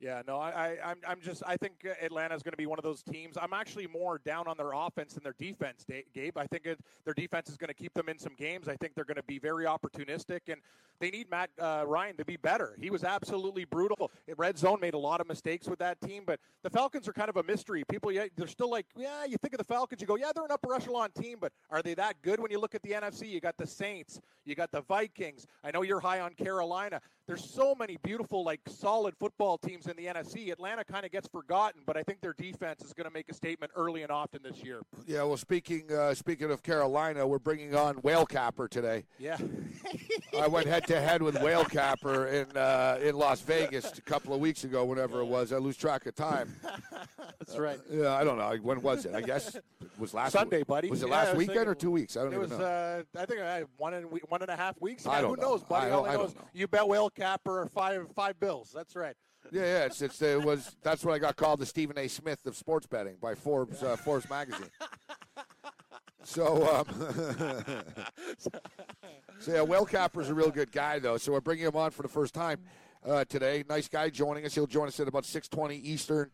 Yeah, 0.00 0.22
no, 0.28 0.36
I, 0.36 0.50
I, 0.50 0.90
I'm, 0.90 0.98
I'm 1.08 1.20
just, 1.20 1.42
I 1.44 1.56
think 1.56 1.84
Atlanta 2.00 2.32
is 2.32 2.44
going 2.44 2.52
to 2.52 2.58
be 2.58 2.66
one 2.66 2.78
of 2.78 2.84
those 2.84 3.02
teams. 3.02 3.36
I'm 3.36 3.52
actually 3.52 3.88
more 3.88 4.20
down 4.24 4.46
on 4.46 4.56
their 4.56 4.70
offense 4.72 5.14
than 5.14 5.24
their 5.24 5.34
defense, 5.40 5.84
Gabe. 6.14 6.38
I 6.38 6.46
think 6.46 6.66
it, 6.66 6.78
their 7.04 7.14
defense 7.14 7.48
is 7.48 7.56
going 7.56 7.68
to 7.68 7.74
keep 7.74 7.94
them 7.94 8.08
in 8.08 8.16
some 8.16 8.34
games. 8.38 8.68
I 8.68 8.76
think 8.76 8.94
they're 8.94 9.04
going 9.04 9.16
to 9.16 9.24
be 9.24 9.40
very 9.40 9.64
opportunistic, 9.64 10.42
and 10.48 10.60
they 11.00 11.10
need 11.10 11.28
Matt 11.28 11.50
uh, 11.58 11.82
Ryan 11.84 12.16
to 12.18 12.24
be 12.24 12.36
better. 12.36 12.76
He 12.80 12.90
was 12.90 13.02
absolutely 13.02 13.64
brutal. 13.64 14.12
Red 14.36 14.56
Zone 14.56 14.78
made 14.80 14.94
a 14.94 14.98
lot 14.98 15.20
of 15.20 15.26
mistakes 15.26 15.66
with 15.66 15.80
that 15.80 16.00
team, 16.00 16.22
but 16.24 16.38
the 16.62 16.70
Falcons 16.70 17.08
are 17.08 17.12
kind 17.12 17.28
of 17.28 17.36
a 17.36 17.42
mystery. 17.42 17.82
People, 17.90 18.12
yeah, 18.12 18.26
they're 18.36 18.46
still 18.46 18.70
like, 18.70 18.86
yeah, 18.96 19.24
you 19.24 19.36
think 19.36 19.52
of 19.54 19.58
the 19.58 19.64
Falcons, 19.64 20.00
you 20.00 20.06
go, 20.06 20.16
yeah, 20.16 20.30
they're 20.32 20.44
an 20.44 20.52
upper 20.52 20.74
echelon 20.74 21.10
team, 21.10 21.38
but 21.40 21.52
are 21.70 21.82
they 21.82 21.94
that 21.94 22.22
good 22.22 22.38
when 22.38 22.52
you 22.52 22.60
look 22.60 22.76
at 22.76 22.82
the 22.82 22.90
NFC? 22.90 23.28
You 23.28 23.40
got 23.40 23.56
the 23.56 23.66
Saints, 23.66 24.20
you 24.44 24.54
got 24.54 24.70
the 24.70 24.82
Vikings. 24.82 25.46
I 25.64 25.72
know 25.72 25.82
you're 25.82 26.00
high 26.00 26.20
on 26.20 26.34
Carolina. 26.34 27.00
There's 27.26 27.44
so 27.44 27.74
many 27.74 27.98
beautiful, 28.02 28.44
like 28.44 28.60
solid 28.68 29.14
football 29.18 29.58
teams 29.58 29.86
in 29.88 29.96
the 29.96 30.06
NFC. 30.06 30.52
Atlanta 30.52 30.84
kind 30.84 31.04
of 31.04 31.10
gets 31.12 31.28
forgotten, 31.28 31.82
but 31.86 31.96
I 31.96 32.02
think 32.02 32.20
their 32.20 32.34
defense 32.34 32.82
is 32.82 32.92
going 32.92 33.06
to 33.06 33.10
make 33.12 33.28
a 33.28 33.34
statement 33.34 33.72
early 33.74 34.02
and 34.02 34.10
often 34.12 34.40
this 34.42 34.62
year. 34.62 34.80
Yeah, 35.06 35.22
well, 35.24 35.36
speaking 35.36 35.90
uh, 35.92 36.14
speaking 36.14 36.50
of 36.50 36.62
Carolina, 36.62 37.26
we're 37.26 37.38
bringing 37.38 37.74
on 37.74 37.96
Whale 37.96 38.26
Capper 38.26 38.68
today. 38.68 39.04
Yeah. 39.18 39.38
I 40.38 40.46
went 40.46 40.66
head 40.66 40.86
to 40.88 41.00
head 41.00 41.22
with 41.22 41.40
Whale 41.42 41.64
Capper 41.64 42.26
in 42.26 42.56
uh, 42.56 42.98
in 43.02 43.16
Las 43.16 43.40
Vegas 43.40 43.96
a 43.96 44.02
couple 44.02 44.34
of 44.34 44.40
weeks 44.40 44.64
ago, 44.64 44.84
whenever 44.84 45.20
it 45.20 45.26
was. 45.26 45.52
I 45.52 45.56
lose 45.58 45.76
track 45.76 46.06
of 46.06 46.14
time. 46.14 46.54
That's 47.38 47.56
right. 47.58 47.78
Yeah, 47.90 48.14
I 48.14 48.24
don't 48.24 48.38
know. 48.38 48.56
When 48.62 48.82
was 48.82 49.06
it? 49.06 49.14
I 49.14 49.20
guess 49.20 49.54
it 49.54 49.64
was 49.98 50.12
last 50.14 50.32
Sunday, 50.32 50.58
week. 50.58 50.66
buddy. 50.66 50.90
Was 50.90 51.02
it 51.02 51.08
Yeah, 51.08 51.14
last 51.14 51.28
was 51.36 51.46
weekend 51.46 51.68
or 51.68 51.74
two 51.74 51.90
weeks? 51.90 52.16
I 52.16 52.22
don't 52.24 52.32
It 52.32 52.36
even 52.36 52.50
was, 52.50 52.58
know. 52.58 52.64
uh, 52.64 53.02
I 53.20 53.26
think, 53.26 53.40
uh, 53.40 53.60
one 53.76 53.94
and 53.94 54.06
one 54.28 54.42
and 54.42 54.50
a 54.50 54.56
half 54.56 54.80
weeks. 54.80 55.06
I 55.06 55.20
don't 55.20 55.30
Who 55.36 55.36
know. 55.42 55.50
knows, 55.50 55.64
buddy? 55.64 55.86
I 55.86 55.90
All 55.90 56.02
don't- 56.02 56.08
I 56.08 56.10
I 56.10 56.12
know 56.14 56.18
don't 56.22 56.30
is 56.30 56.34
know. 56.36 56.48
you 56.52 56.68
bet 56.68 56.86
Whale 56.86 57.10
Capper 57.10 57.66
five 57.74 58.06
five 58.14 58.38
bills. 58.38 58.70
That's 58.74 58.94
right. 58.96 59.14
Yeah, 59.52 59.62
yeah. 59.62 59.84
It's, 59.84 60.02
it's 60.02 60.20
it 60.22 60.42
was. 60.42 60.76
That's 60.82 61.04
what 61.04 61.14
I 61.14 61.18
got 61.18 61.36
called 61.36 61.60
the 61.60 61.66
Stephen 61.66 61.98
A. 61.98 62.08
Smith 62.08 62.44
of 62.46 62.56
sports 62.56 62.86
betting 62.86 63.16
by 63.20 63.34
Forbes 63.34 63.82
uh, 63.82 63.96
Forbes 63.96 64.28
magazine. 64.28 64.70
So, 66.24 66.68
um, 66.76 66.86
so 69.38 69.52
yeah, 69.52 69.62
Whale 69.62 69.86
Capper's 69.86 70.28
a 70.28 70.34
real 70.34 70.50
good 70.50 70.70
guy 70.70 70.98
though. 70.98 71.16
So 71.16 71.32
we're 71.32 71.40
bringing 71.40 71.66
him 71.66 71.76
on 71.76 71.90
for 71.90 72.02
the 72.02 72.08
first 72.08 72.34
time 72.34 72.60
uh, 73.06 73.24
today. 73.24 73.64
Nice 73.68 73.88
guy 73.88 74.10
joining 74.10 74.44
us. 74.44 74.54
He'll 74.54 74.66
join 74.66 74.88
us 74.88 75.00
at 75.00 75.08
about 75.08 75.24
six 75.24 75.48
twenty 75.48 75.76
Eastern 75.76 76.30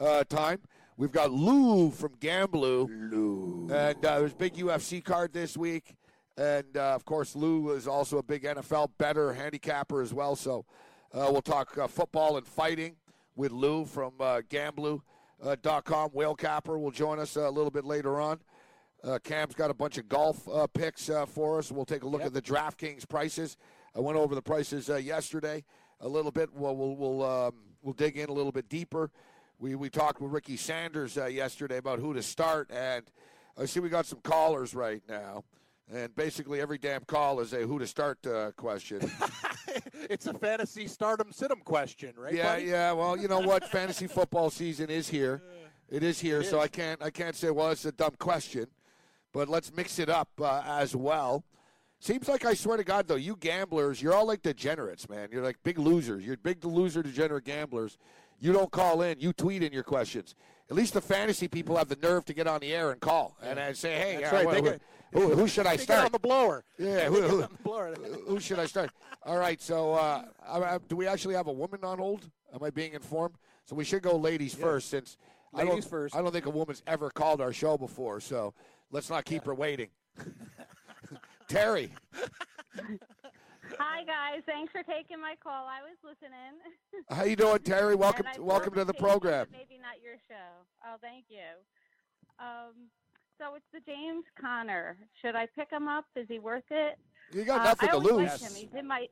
uh, 0.00 0.24
time. 0.24 0.60
We've 0.96 1.12
got 1.12 1.30
Lou 1.30 1.90
from 1.90 2.14
Gambloo. 2.16 2.88
Lou. 3.10 3.68
And 3.70 4.04
uh, 4.04 4.18
there's 4.18 4.32
a 4.32 4.36
big 4.36 4.54
UFC 4.54 5.04
card 5.04 5.32
this 5.32 5.56
week. 5.56 5.94
And 6.38 6.76
uh, 6.76 6.94
of 6.94 7.04
course, 7.04 7.36
Lou 7.36 7.70
is 7.72 7.86
also 7.86 8.18
a 8.18 8.22
big 8.22 8.44
NFL 8.44 8.90
better 8.98 9.32
handicapper 9.32 10.02
as 10.02 10.12
well. 10.12 10.36
So 10.36 10.64
uh, 11.14 11.28
we'll 11.30 11.42
talk 11.42 11.76
uh, 11.78 11.86
football 11.86 12.36
and 12.36 12.46
fighting 12.46 12.96
with 13.34 13.52
Lou 13.52 13.84
from 13.84 14.12
uh, 14.20 14.40
Gambloo.com. 14.48 16.10
Whale 16.12 16.34
Capper 16.34 16.78
will 16.78 16.90
join 16.90 17.18
us 17.18 17.36
uh, 17.36 17.48
a 17.48 17.50
little 17.50 17.70
bit 17.70 17.84
later 17.84 18.20
on. 18.20 18.40
Uh, 19.04 19.18
Cam's 19.22 19.54
got 19.54 19.70
a 19.70 19.74
bunch 19.74 19.98
of 19.98 20.08
golf 20.08 20.48
uh, 20.48 20.66
picks 20.66 21.08
uh, 21.10 21.26
for 21.26 21.58
us. 21.58 21.70
We'll 21.70 21.84
take 21.84 22.02
a 22.02 22.08
look 22.08 22.20
Yep. 22.22 22.28
at 22.28 22.34
the 22.34 22.42
DraftKings 22.42 23.08
prices. 23.08 23.56
I 23.94 24.00
went 24.00 24.18
over 24.18 24.34
the 24.34 24.42
prices 24.42 24.90
uh, 24.90 24.96
yesterday 24.96 25.64
a 26.00 26.08
little 26.08 26.30
bit. 26.32 26.52
We'll 26.52 26.76
we'll 26.76 26.96
we'll, 26.96 27.22
um, 27.22 27.54
we'll 27.82 27.94
dig 27.94 28.16
in 28.16 28.28
a 28.28 28.32
little 28.32 28.52
bit 28.52 28.68
deeper. 28.68 29.10
We 29.58 29.74
we 29.74 29.88
talked 29.90 30.20
with 30.20 30.32
Ricky 30.32 30.56
Sanders 30.56 31.16
uh, 31.16 31.26
yesterday 31.26 31.76
about 31.78 31.98
who 31.98 32.12
to 32.14 32.22
start, 32.22 32.70
and 32.70 33.04
I 33.56 33.64
see 33.66 33.80
we 33.80 33.88
got 33.88 34.06
some 34.06 34.20
callers 34.22 34.74
right 34.74 35.02
now. 35.08 35.44
And 35.90 36.14
basically, 36.16 36.60
every 36.60 36.78
damn 36.78 37.04
call 37.04 37.38
is 37.40 37.52
a 37.52 37.60
who 37.60 37.78
to 37.78 37.86
start 37.86 38.26
uh, 38.26 38.50
question. 38.56 39.00
it's 40.10 40.26
a 40.26 40.34
fantasy 40.34 40.86
stardom 40.86 41.32
situm 41.32 41.62
question, 41.64 42.12
right? 42.16 42.34
yeah, 42.34 42.54
buddy? 42.54 42.64
yeah. 42.64 42.92
Well, 42.92 43.16
you 43.16 43.28
know 43.28 43.40
what? 43.40 43.68
Fantasy 43.68 44.06
football 44.18 44.50
season 44.50 44.90
is 44.90 45.08
here. 45.08 45.42
It 45.88 46.02
is 46.02 46.18
here, 46.18 46.40
It 46.40 46.46
so 46.46 46.58
is. 46.58 46.64
I 46.64 46.68
can't 46.68 47.02
I 47.02 47.10
can't 47.10 47.36
say 47.36 47.50
well 47.50 47.70
it's 47.70 47.84
a 47.84 47.92
dumb 47.92 48.14
question, 48.18 48.66
but 49.32 49.48
let's 49.48 49.72
mix 49.74 49.98
it 49.98 50.08
up 50.08 50.28
uh, 50.40 50.62
as 50.66 50.96
well. 50.96 51.44
Seems 51.98 52.28
like 52.28 52.44
I 52.44 52.54
swear 52.54 52.76
to 52.76 52.84
God 52.84 53.08
though, 53.08 53.14
you 53.14 53.36
gamblers, 53.36 54.02
you're 54.02 54.14
all 54.14 54.26
like 54.26 54.42
degenerates, 54.42 55.08
man. 55.08 55.28
You're 55.30 55.44
like 55.44 55.58
big 55.62 55.78
losers. 55.78 56.24
You're 56.24 56.36
big 56.36 56.64
loser, 56.64 57.02
degenerate 57.02 57.44
gamblers. 57.44 57.98
You 58.38 58.52
don't 58.52 58.70
call 58.70 59.02
in. 59.02 59.18
You 59.20 59.32
tweet 59.32 59.62
in 59.62 59.72
your 59.72 59.82
questions. 59.82 60.34
At 60.70 60.76
least 60.76 60.94
the 60.94 61.00
fantasy 61.00 61.48
people 61.48 61.76
have 61.76 61.88
the 61.88 61.96
nerve 61.96 62.24
to 62.26 62.34
get 62.34 62.46
on 62.46 62.60
the 62.60 62.72
air 62.74 62.90
and 62.90 63.00
call 63.00 63.36
and, 63.42 63.58
and 63.58 63.76
say, 63.76 63.94
hey, 63.96 64.24
uh, 64.24 64.32
right. 64.32 64.46
wh- 64.48 64.52
They 64.52 64.60
get- 64.62 64.82
who, 65.12 65.34
who 65.34 65.46
should 65.48 65.66
I 65.66 65.76
start? 65.76 66.04
on 66.06 66.12
the 66.12 66.18
blower. 66.18 66.64
Yeah, 66.78 67.06
who, 67.08 67.22
who, 67.22 67.40
the 67.42 67.48
blower. 67.62 67.94
who 68.26 68.40
should 68.40 68.58
I 68.58 68.66
start? 68.66 68.90
All 69.24 69.38
right, 69.38 69.60
so 69.62 69.94
uh, 69.94 70.24
I, 70.46 70.58
I, 70.58 70.78
do 70.88 70.96
we 70.96 71.06
actually 71.06 71.34
have 71.36 71.46
a 71.46 71.52
woman 71.52 71.80
on 71.84 71.98
hold? 71.98 72.28
Am 72.54 72.62
I 72.62 72.70
being 72.70 72.92
informed? 72.92 73.36
So 73.64 73.74
we 73.76 73.84
should 73.84 74.02
go 74.02 74.16
ladies 74.16 74.52
first, 74.54 74.90
since 74.90 75.16
I 75.54 75.58
Ladies 75.58 75.84
don't, 75.84 75.90
first. 75.90 76.14
I 76.16 76.20
don't 76.22 76.32
think 76.32 76.46
a 76.46 76.50
woman's 76.50 76.82
ever 76.86 77.08
called 77.10 77.40
our 77.40 77.52
show 77.52 77.78
before. 77.78 78.20
So 78.20 78.52
let's 78.90 79.08
not 79.08 79.24
keep 79.24 79.44
her 79.44 79.54
waiting. 79.54 79.88
Terry, 81.48 81.92
Hi 83.78 84.04
guys, 84.04 84.42
thanks 84.46 84.72
for 84.72 84.82
taking 84.82 85.20
my 85.20 85.34
call. 85.42 85.66
I 85.66 85.80
was 85.82 85.96
listening. 86.04 87.04
how 87.10 87.24
you 87.24 87.36
doing, 87.36 87.58
Terry? 87.60 87.94
Welcome, 87.94 88.26
I 88.26 88.38
welcome 88.40 88.74
to 88.74 88.84
the 88.84 88.94
program. 88.94 89.46
Maybe 89.52 89.80
not 89.80 90.02
your 90.02 90.16
show. 90.28 90.66
Oh, 90.84 90.96
thank 91.00 91.24
you. 91.28 91.38
Um, 92.38 92.88
so 93.38 93.54
it's 93.54 93.64
the 93.72 93.80
James 93.80 94.24
Conner. 94.40 94.96
Should 95.22 95.34
I 95.36 95.46
pick 95.56 95.70
him 95.70 95.88
up? 95.88 96.04
Is 96.16 96.26
he 96.28 96.38
worth 96.38 96.64
it? 96.70 96.98
You 97.32 97.44
got 97.44 97.60
Uh, 97.60 97.64
nothing 97.64 97.88
I 97.90 97.92
to 97.92 97.98
lose. 97.98 98.40
him. 98.40 98.54
He's 98.54 98.74
in 98.78 98.86
my 98.86 99.08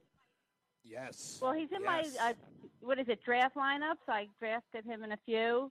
Yes. 0.85 1.38
well, 1.42 1.52
he's 1.52 1.71
in 1.73 1.83
Yes. 1.83 2.16
my 2.18 2.30
uh, 2.30 2.33
what 2.80 2.99
is 2.99 3.09
it 3.09 3.23
draft 3.25 3.56
lineup? 3.56 3.97
So 4.06 4.12
I 4.12 4.28
drafted 4.38 4.85
him 4.85 5.02
in 5.02 5.12
a 5.12 5.18
few, 5.25 5.71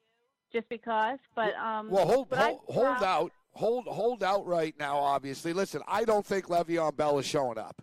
just 0.52 0.68
because. 0.70 1.20
But 1.36 1.54
um, 1.56 1.90
Well, 1.90 2.06
hold 2.08 2.30
but 2.30 2.40
I 2.40 2.44
hold, 2.50 2.60
hold 2.68 2.86
dropped- 2.86 3.04
out, 3.04 3.32
hold 3.54 3.86
hold 3.88 4.24
out 4.24 4.46
right 4.46 4.76
now. 4.80 4.98
Obviously, 4.98 5.54
listen. 5.54 5.82
I 5.88 6.04
don't 6.06 6.26
think 6.26 6.48
Le'Veon 6.48 6.96
Bell 6.96 7.18
is 7.20 7.26
showing 7.26 7.58
up. 7.58 7.82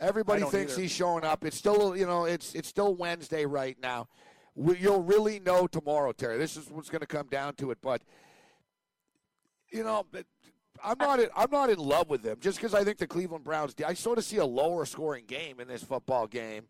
Everybody 0.00 0.42
thinks 0.42 0.72
either. 0.72 0.82
he's 0.82 0.90
showing 0.90 1.24
up. 1.24 1.44
It's 1.44 1.56
still, 1.56 1.96
you 1.96 2.06
know, 2.06 2.24
it's 2.24 2.54
it's 2.54 2.68
still 2.68 2.94
Wednesday 2.94 3.46
right 3.46 3.76
now. 3.80 4.08
We, 4.56 4.76
you'll 4.78 5.02
really 5.02 5.40
know 5.40 5.66
tomorrow, 5.66 6.12
Terry. 6.12 6.38
This 6.38 6.56
is 6.56 6.70
what's 6.70 6.90
going 6.90 7.00
to 7.00 7.06
come 7.06 7.28
down 7.28 7.54
to 7.56 7.70
it. 7.70 7.78
But 7.80 8.02
you 9.70 9.82
know, 9.84 10.06
I'm 10.82 10.98
not 10.98 11.20
in, 11.20 11.28
I'm 11.36 11.50
not 11.50 11.70
in 11.70 11.78
love 11.78 12.08
with 12.10 12.22
them 12.22 12.38
just 12.40 12.58
because 12.58 12.74
I 12.74 12.84
think 12.84 12.98
the 12.98 13.06
Cleveland 13.06 13.44
Browns. 13.44 13.74
I 13.84 13.94
sort 13.94 14.18
of 14.18 14.24
see 14.24 14.36
a 14.38 14.46
lower 14.46 14.84
scoring 14.84 15.24
game 15.26 15.60
in 15.60 15.68
this 15.68 15.82
football 15.82 16.26
game. 16.26 16.64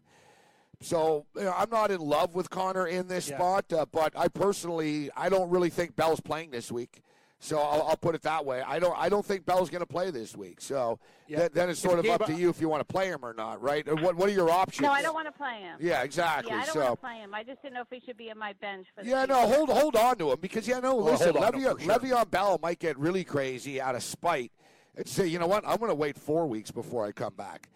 So 0.81 1.27
you 1.37 1.45
know, 1.45 1.55
I'm 1.57 1.71
not 1.71 1.91
in 1.91 2.01
love 2.01 2.35
with 2.35 2.51
Conner 2.51 2.87
in 2.87 3.09
this 3.09 3.29
Yeah. 3.29 3.37
spot, 3.37 3.73
uh, 3.73 3.87
but 3.91 4.13
I 4.17 4.29
personally 4.29 5.11
I 5.17 5.29
don't 5.29 5.51
really 5.51 5.71
think 5.71 5.97
Bell's 5.97 6.21
playing 6.21 6.51
this 6.51 6.71
week. 6.71 7.03
So 7.41 7.59
I'll, 7.59 7.83
I'll 7.89 7.97
put 7.97 8.15
it 8.15 8.23
that 8.23 8.45
way. 8.47 8.63
I 8.67 8.79
don't 8.79 8.97
I 8.97 9.09
don't 9.11 9.25
think 9.25 9.45
Bell's 9.45 9.69
going 9.69 9.81
to 9.83 9.87
play 9.87 10.11
this 10.11 10.35
week. 10.35 10.61
So 10.63 10.99
Yeah. 11.27 11.41
th- 11.41 11.53
then 11.53 11.69
it's 11.69 11.79
If 11.85 11.91
sort 11.91 11.99
of 11.99 12.05
Gabe- 12.07 12.23
up 12.23 12.27
to 12.27 12.33
you 12.35 12.49
if 12.49 12.59
you 12.61 12.69
want 12.71 12.81
to 12.87 12.91
play 12.91 13.09
him 13.09 13.19
or 13.23 13.35
not, 13.35 13.61
right? 13.61 13.87
What 14.01 14.17
what 14.17 14.29
are 14.31 14.33
your 14.33 14.51
options? 14.51 14.83
No, 14.83 14.91
I 14.93 15.03
don't 15.03 15.13
want 15.15 15.27
to 15.27 15.33
play 15.33 15.61
him. 15.61 15.77
Yeah, 15.81 16.03
exactly. 16.03 16.53
Yeah, 16.53 16.61
I 16.63 16.65
don't 16.65 16.73
so 16.75 16.81
want 16.81 16.91
to 16.93 17.01
play 17.07 17.17
him. 17.19 17.35
I 17.35 17.43
just 17.43 17.61
didn't 17.61 17.75
know 17.75 17.83
if 17.83 17.89
he 17.91 18.01
should 18.07 18.17
be 18.17 18.31
in 18.31 18.39
my 18.39 18.55
bench 18.55 18.87
for 18.95 19.05
yeah, 19.05 19.27
no, 19.27 19.47
hold 19.47 19.69
hold 19.69 19.95
on 19.97 20.17
to 20.19 20.33
him 20.33 20.39
because 20.41 20.67
yeah, 20.67 20.81
no, 20.81 20.95
Well, 20.97 21.13
listen, 21.13 21.37
on 21.37 21.53
Le'Veon, 21.53 21.81
sure. 21.81 21.99
Le'Veon 21.99 22.31
Bell 22.31 22.59
might 22.63 22.79
get 22.79 22.99
really 22.99 23.25
crazy 23.25 23.79
out 23.81 23.95
of 23.95 24.03
spite 24.03 24.51
and 24.97 25.07
say, 25.07 25.27
you 25.27 25.39
know 25.39 25.47
what, 25.47 25.65
I'm 25.67 25.77
going 25.79 25.91
to 25.91 25.95
wait 25.95 26.17
four 26.17 26.47
weeks 26.47 26.71
before 26.71 27.05
I 27.05 27.13
come 27.13 27.35
back 27.35 27.69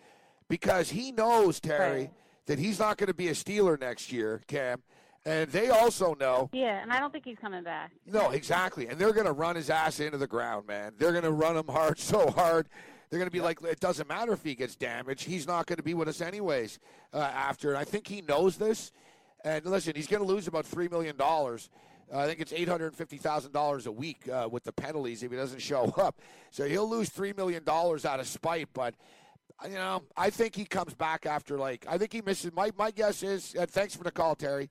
because 0.49 0.91
he 0.91 1.13
knows 1.13 1.61
Terry 1.61 1.99
Right. 2.03 2.13
that 2.47 2.59
he's 2.59 2.79
not 2.79 2.97
going 2.97 3.09
to 3.09 3.15
be 3.15 3.29
a 3.29 3.33
Steeler 3.33 3.79
next 3.79 4.13
year, 4.13 4.41
Cam, 4.47 4.83
and 5.25 5.51
they 5.51 5.69
also 5.69 6.15
know. 6.15 6.51
Yeah, 6.53 6.83
and 6.83 6.93
I 6.93 7.01
don't 7.01 7.13
think 7.13 7.25
he's 7.25 7.39
coming 7.39 7.65
back. 7.65 7.93
No, 8.07 8.31
exactly, 8.31 8.89
and 8.89 8.99
they're 8.99 9.13
going 9.13 9.27
to 9.27 9.33
run 9.33 9.57
his 9.57 9.71
ass 9.71 10.01
into 10.01 10.19
the 10.19 10.27
ground, 10.27 10.67
man. 10.67 10.93
They're 10.99 11.13
going 11.13 11.25
to 11.25 11.33
run 11.33 11.57
him 11.57 11.69
hard, 11.69 11.99
so 11.99 12.31
hard. 12.31 12.69
They're 13.11 13.19
going 13.19 13.31
to 13.31 13.33
be 13.33 13.41
like, 13.41 13.63
it 13.63 13.81
doesn't 13.81 14.09
matter 14.09 14.33
if 14.33 14.43
he 14.43 14.55
gets 14.55 14.77
damaged. 14.77 15.25
He's 15.25 15.47
not 15.47 15.67
going 15.67 15.79
to 15.79 15.83
be 15.83 15.95
with 15.95 16.09
us 16.09 16.21
anyways 16.21 16.79
uh, 17.15 17.19
after. 17.19 17.71
And 17.71 17.79
I 17.79 17.85
think 17.85 18.07
he 18.07 18.21
knows 18.21 18.57
this. 18.57 18.93
And 19.45 19.65
listen, 19.65 19.95
he's 19.97 20.07
going 20.07 20.23
to 20.23 20.29
lose 20.29 20.47
about 20.47 20.67
$3 20.67 20.91
million. 20.91 21.15
Uh, 21.19 21.57
I 22.13 22.27
think 22.27 22.41
it's 22.41 22.53
$850,000 22.53 23.87
a 23.87 23.93
week 23.93 24.29
uh, 24.29 24.49
with 24.51 24.65
the 24.65 24.73
penalties 24.73 25.23
if 25.23 25.31
he 25.31 25.37
doesn't 25.37 25.61
show 25.61 25.85
up. 25.97 26.21
So 26.51 26.67
he'll 26.67 26.89
lose 26.89 27.09
$3 27.09 27.37
million 27.37 27.63
out 27.67 28.05
of 28.05 28.27
spite. 28.27 28.69
But, 28.75 28.95
you 29.65 29.75
know, 29.75 30.03
I 30.17 30.29
think 30.29 30.55
he 30.55 30.67
comes 30.67 30.95
back 30.95 31.25
after, 31.25 31.57
like, 31.57 31.87
I 31.89 31.97
think 31.97 32.13
he 32.13 32.21
misses. 32.21 32.53
My, 32.53 32.71
my 32.77 32.91
guess 32.91 33.23
is, 33.23 33.55
and 33.55 33.71
thanks 33.71 33.95
for 33.97 34.05
the 34.05 34.11
call, 34.11 34.35
Terry. 34.35 34.69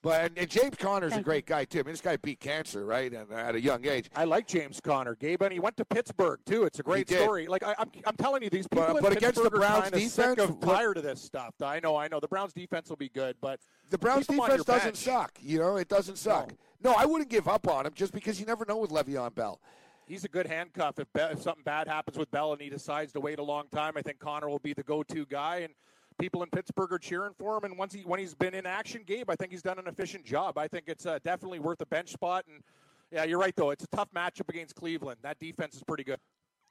But 0.00 0.20
and, 0.26 0.38
and 0.38 0.48
James 0.48 0.76
Conner's 0.76 1.12
a 1.14 1.20
great 1.22 1.44
guy, 1.44 1.64
too. 1.64 1.80
I 1.80 1.82
mean, 1.82 1.92
this 1.92 2.00
guy 2.00 2.16
beat 2.16 2.38
cancer, 2.38 2.84
right? 2.86 3.12
And 3.12 3.32
uh, 3.32 3.34
at 3.34 3.56
a 3.56 3.60
young 3.60 3.84
age. 3.84 4.08
I 4.14 4.24
like 4.24 4.46
James 4.46 4.80
Conner, 4.80 5.16
Gabe, 5.16 5.42
and 5.42 5.52
he 5.52 5.58
went 5.58 5.76
to 5.78 5.84
Pittsburgh 5.84 6.38
too. 6.46 6.64
It's 6.64 6.78
a 6.78 6.84
great 6.84 7.08
story. 7.10 7.48
Like 7.48 7.64
I, 7.64 7.74
I'm, 7.78 7.90
I'm 8.06 8.16
telling 8.16 8.42
you, 8.44 8.50
these 8.50 8.68
people 8.68 8.86
But- 8.86 8.96
in 8.98 9.02
but 9.02 9.12
against 9.16 9.42
the 9.42 9.50
Browns 9.50 9.90
kinda 9.90 9.98
sick 10.08 10.36
defense, 10.36 10.50
of 10.50 10.64
what- 10.64 10.76
tired 10.76 10.96
of 10.98 11.02
this 11.02 11.20
stuff. 11.20 11.54
I 11.60 11.80
know, 11.80 11.96
I 11.96 12.06
know. 12.06 12.20
The 12.20 12.28
Browns 12.28 12.52
defense 12.52 12.88
will 12.88 12.96
be 12.96 13.08
good, 13.08 13.36
but 13.40 13.58
The 13.90 13.98
Browns 13.98 14.26
keep 14.28 14.34
him 14.36 14.40
on 14.40 14.50
defense 14.50 14.64
doesn't 14.66 14.84
bench. 14.84 14.96
suck. 14.98 15.38
You 15.42 15.58
know, 15.58 15.76
it 15.76 15.88
doesn't 15.88 16.16
suck. 16.16 16.52
No. 16.80 16.94
I 16.96 17.04
wouldn't 17.04 17.28
give 17.28 17.48
up 17.48 17.66
on 17.66 17.84
him 17.84 17.92
just 17.94 18.12
because 18.12 18.38
you 18.38 18.46
never 18.46 18.64
know 18.68 18.76
with 18.78 18.90
Le'Veon 18.90 19.34
Bell. 19.34 19.60
He's 20.06 20.24
a 20.24 20.28
good 20.28 20.46
handcuff. 20.46 20.98
If, 21.00 21.12
Be- 21.12 21.20
if 21.22 21.42
something 21.42 21.64
bad 21.64 21.88
happens 21.88 22.16
with 22.16 22.30
Bell 22.30 22.52
and 22.52 22.62
he 22.62 22.70
decides 22.70 23.12
to 23.14 23.20
wait 23.20 23.40
a 23.40 23.42
long 23.42 23.64
time, 23.74 23.94
I 23.96 24.02
think 24.02 24.20
Conner 24.20 24.48
will 24.48 24.60
be 24.60 24.72
the 24.74 24.84
go-to 24.84 25.26
guy, 25.26 25.56
and 25.58 25.74
people 26.18 26.42
in 26.42 26.50
Pittsburgh 26.50 26.92
are 26.92 26.98
cheering 26.98 27.32
for 27.38 27.56
him. 27.56 27.64
And 27.64 27.78
once 27.78 27.92
he 27.92 28.02
when 28.02 28.20
he's 28.20 28.34
been 28.34 28.54
in 28.54 28.66
action, 28.66 29.02
Gabe, 29.06 29.30
I 29.30 29.36
think 29.36 29.50
he's 29.50 29.62
done 29.62 29.78
an 29.78 29.86
efficient 29.86 30.24
job. 30.24 30.58
I 30.58 30.68
think 30.68 30.84
it's 30.86 31.06
uh, 31.06 31.18
definitely 31.24 31.58
worth 31.58 31.80
a 31.80 31.86
bench 31.86 32.10
spot. 32.10 32.44
And 32.48 32.62
yeah, 33.10 33.24
you're 33.24 33.38
right 33.38 33.54
though. 33.56 33.70
It's 33.70 33.84
a 33.84 33.96
tough 33.96 34.10
matchup 34.14 34.48
against 34.48 34.74
Cleveland. 34.74 35.18
That 35.22 35.38
defense 35.38 35.74
is 35.76 35.82
pretty 35.82 36.04
good. 36.04 36.18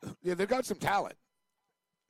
Yeah, 0.21 0.35
they've 0.35 0.47
got 0.47 0.63
some 0.63 0.77
talent. 0.77 1.15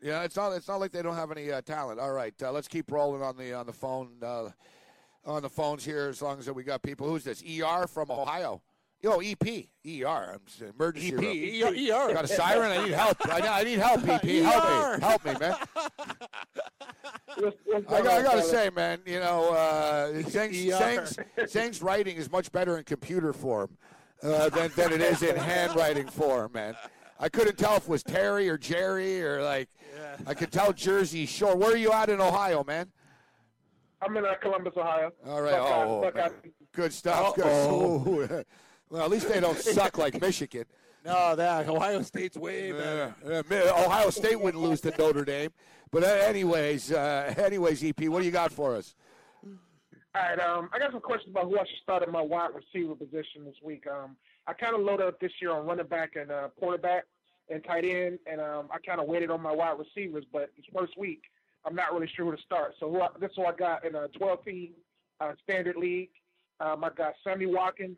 Yeah, 0.02 0.24
it's 0.24 0.36
not. 0.36 0.52
It's 0.52 0.68
not 0.68 0.80
like 0.80 0.92
they 0.92 1.02
don't 1.02 1.16
have 1.16 1.32
any 1.32 1.52
uh, 1.52 1.62
talent. 1.62 2.00
All 2.00 2.12
right, 2.12 2.34
uh, 2.44 2.52
let's 2.52 2.68
keep 2.68 2.92
rolling 2.92 3.22
on 3.22 3.38
the 3.38 3.54
on 3.54 3.66
the 3.66 3.74
phone 3.74 4.12
uh, 4.22 4.50
on 5.26 5.42
the 5.42 5.50
phones 5.50 5.86
here. 5.86 6.08
As 6.10 6.22
long 6.22 6.38
as 6.38 6.52
we 6.52 6.64
got 6.64 6.82
people. 6.84 7.08
Who's 7.08 7.24
this? 7.24 7.42
Er 7.42 7.88
from 7.88 8.12
Ohio. 8.12 8.62
Yo, 9.02 9.20
EP, 9.20 9.68
ER. 10.04 10.34
I'm 10.34 10.40
s- 10.48 10.62
emergency 10.76 11.14
room. 11.16 11.26
EP, 11.26 11.92
ER. 11.92 12.14
Got 12.14 12.26
a 12.26 12.28
siren. 12.28 12.72
I 12.72 12.84
need 12.84 12.94
help. 12.94 13.18
I, 13.32 13.40
need- 13.40 13.48
I 13.48 13.64
need 13.64 13.80
help. 13.80 14.08
EP, 14.08 14.22
help 14.44 14.66
ER. 14.66 14.98
me. 14.98 15.04
Help 15.04 15.26
me, 15.26 15.34
man. 15.40 15.56
What's, 17.38 17.58
what's 17.66 17.94
I 17.94 18.02
got, 18.02 18.08
I 18.08 18.22
gotta 18.24 18.42
say, 18.42 18.72
man, 18.76 19.00
you 19.06 19.20
know, 19.20 19.52
uh, 19.54 20.08
Zhang's, 20.24 20.58
ER. 20.66 20.80
Zhang's, 20.80 21.18
Zhang's 21.54 21.82
writing 21.84 22.18
is 22.18 22.32
much 22.32 22.52
better 22.52 22.78
in 22.80 22.84
computer 22.86 23.32
form 23.34 23.78
uh, 24.24 24.50
than, 24.50 24.72
than 24.76 24.92
it 24.92 25.02
is 25.02 25.22
in 25.22 25.36
handwriting 25.52 26.08
form, 26.08 26.52
man. 26.54 26.76
I 27.20 27.30
couldn't 27.30 27.58
tell 27.58 27.76
if 27.76 27.84
it 27.84 27.90
was 27.90 28.02
Terry 28.04 28.50
or 28.50 28.58
Jerry 28.58 29.22
or 29.22 29.44
like, 29.44 29.70
yeah. 29.96 30.18
I 30.26 30.34
could 30.34 30.52
tell 30.52 30.74
Jersey 30.74 31.26
Shore. 31.28 31.56
Where 31.56 31.72
are 31.74 31.78
you 31.78 31.92
at 31.92 32.10
in 32.10 32.20
Ohio, 32.20 32.64
man? 32.64 32.92
I'm 34.02 34.16
in 34.18 34.26
uh, 34.26 34.34
Columbus, 34.42 34.74
Ohio. 34.78 35.12
All 35.28 35.42
right. 35.42 35.52
Buckeye- 35.58 35.84
Oh, 35.86 36.02
Buckeye. 36.02 36.30
good 36.74 36.94
stuff. 36.94 37.36
Good. 37.36 38.46
Uh-oh. 38.90 38.98
well, 38.98 39.06
at 39.06 39.12
least 39.12 39.30
they 39.30 39.40
don't 39.40 39.58
suck 39.58 39.98
like 39.98 40.20
Michigan. 40.22 40.66
No, 41.06 41.38
that 41.38 41.70
Ohio 41.70 42.02
State's 42.02 42.36
way 42.36 42.74
better. 42.74 43.16
Uh, 43.26 43.86
Ohio 43.86 44.10
State 44.10 44.42
wouldn't 44.42 44.62
lose 44.62 44.82
to 44.82 44.94
Notre 44.98 45.24
Dame. 45.24 45.52
But 45.90 46.04
uh, 46.04 46.08
anyways, 46.08 46.92
uh, 46.92 47.34
anyways, 47.38 47.82
EP, 47.82 48.10
what 48.10 48.20
do 48.20 48.26
you 48.26 48.32
got 48.32 48.52
for 48.52 48.76
us? 48.76 48.94
All 49.46 50.22
right, 50.22 50.40
um, 50.40 50.70
I 50.74 50.80
got 50.80 50.92
some 50.92 51.00
questions 51.00 51.32
about 51.32 51.46
who 51.46 51.58
I 51.58 51.64
should 51.64 51.82
start 51.82 52.04
at 52.04 52.12
my 52.12 52.22
wide 52.22 52.50
receiver 52.54 52.96
position 52.96 53.46
this 53.46 53.56
week. 53.64 53.86
Um, 53.88 54.18
I 54.48 54.54
kind 54.54 54.76
of 54.76 54.82
loaded 54.82 55.08
up 55.08 55.20
this 55.20 55.32
year 55.42 55.52
on 55.52 55.66
running 55.66 55.86
back 55.88 56.16
and 56.16 56.32
uh, 56.32 56.50
quarterback 56.60 57.06
and 57.50 57.64
tight 57.64 57.86
end, 57.86 58.20
and 58.30 58.42
um, 58.42 58.68
I 58.72 58.80
kind 58.80 59.00
of 59.00 59.08
waited 59.08 59.30
on 59.30 59.42
my 59.42 59.52
wide 59.52 59.78
receivers. 59.80 60.26
But 60.34 60.52
this 60.58 60.66
first 60.76 60.98
week, 60.98 61.22
I'm 61.66 61.76
not 61.76 61.94
really 61.94 62.10
sure 62.16 62.26
who 62.26 62.36
to 62.36 62.42
start. 62.42 62.74
So 62.80 62.90
who 62.90 63.02
I, 63.02 63.10
this 63.20 63.30
is 63.30 63.36
who 63.38 63.46
I 63.46 63.54
got 63.54 63.86
in 63.86 63.96
a 63.96 64.08
12 64.10 64.44
team 64.44 64.70
uh, 65.22 65.34
standard 65.44 65.76
league. 65.78 66.10
Um, 66.60 66.84
I 66.84 66.90
got 66.90 67.14
Sammy 67.24 67.46
Watkins, 67.46 67.98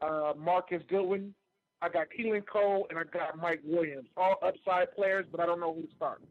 uh, 0.00 0.32
Marquise 0.36 0.82
Goodwin. 0.88 1.34
I 1.82 1.88
got 1.88 2.06
Keelan 2.18 2.44
Cole, 2.46 2.86
and 2.88 2.98
I 2.98 3.02
got 3.04 3.36
Mike 3.38 3.60
Williams. 3.62 4.08
All 4.16 4.36
upside 4.42 4.92
players, 4.94 5.26
but 5.30 5.40
I 5.40 5.46
don't 5.46 5.60
know 5.60 5.74
who 5.74 5.82
to 5.82 5.94
start. 5.94 6.22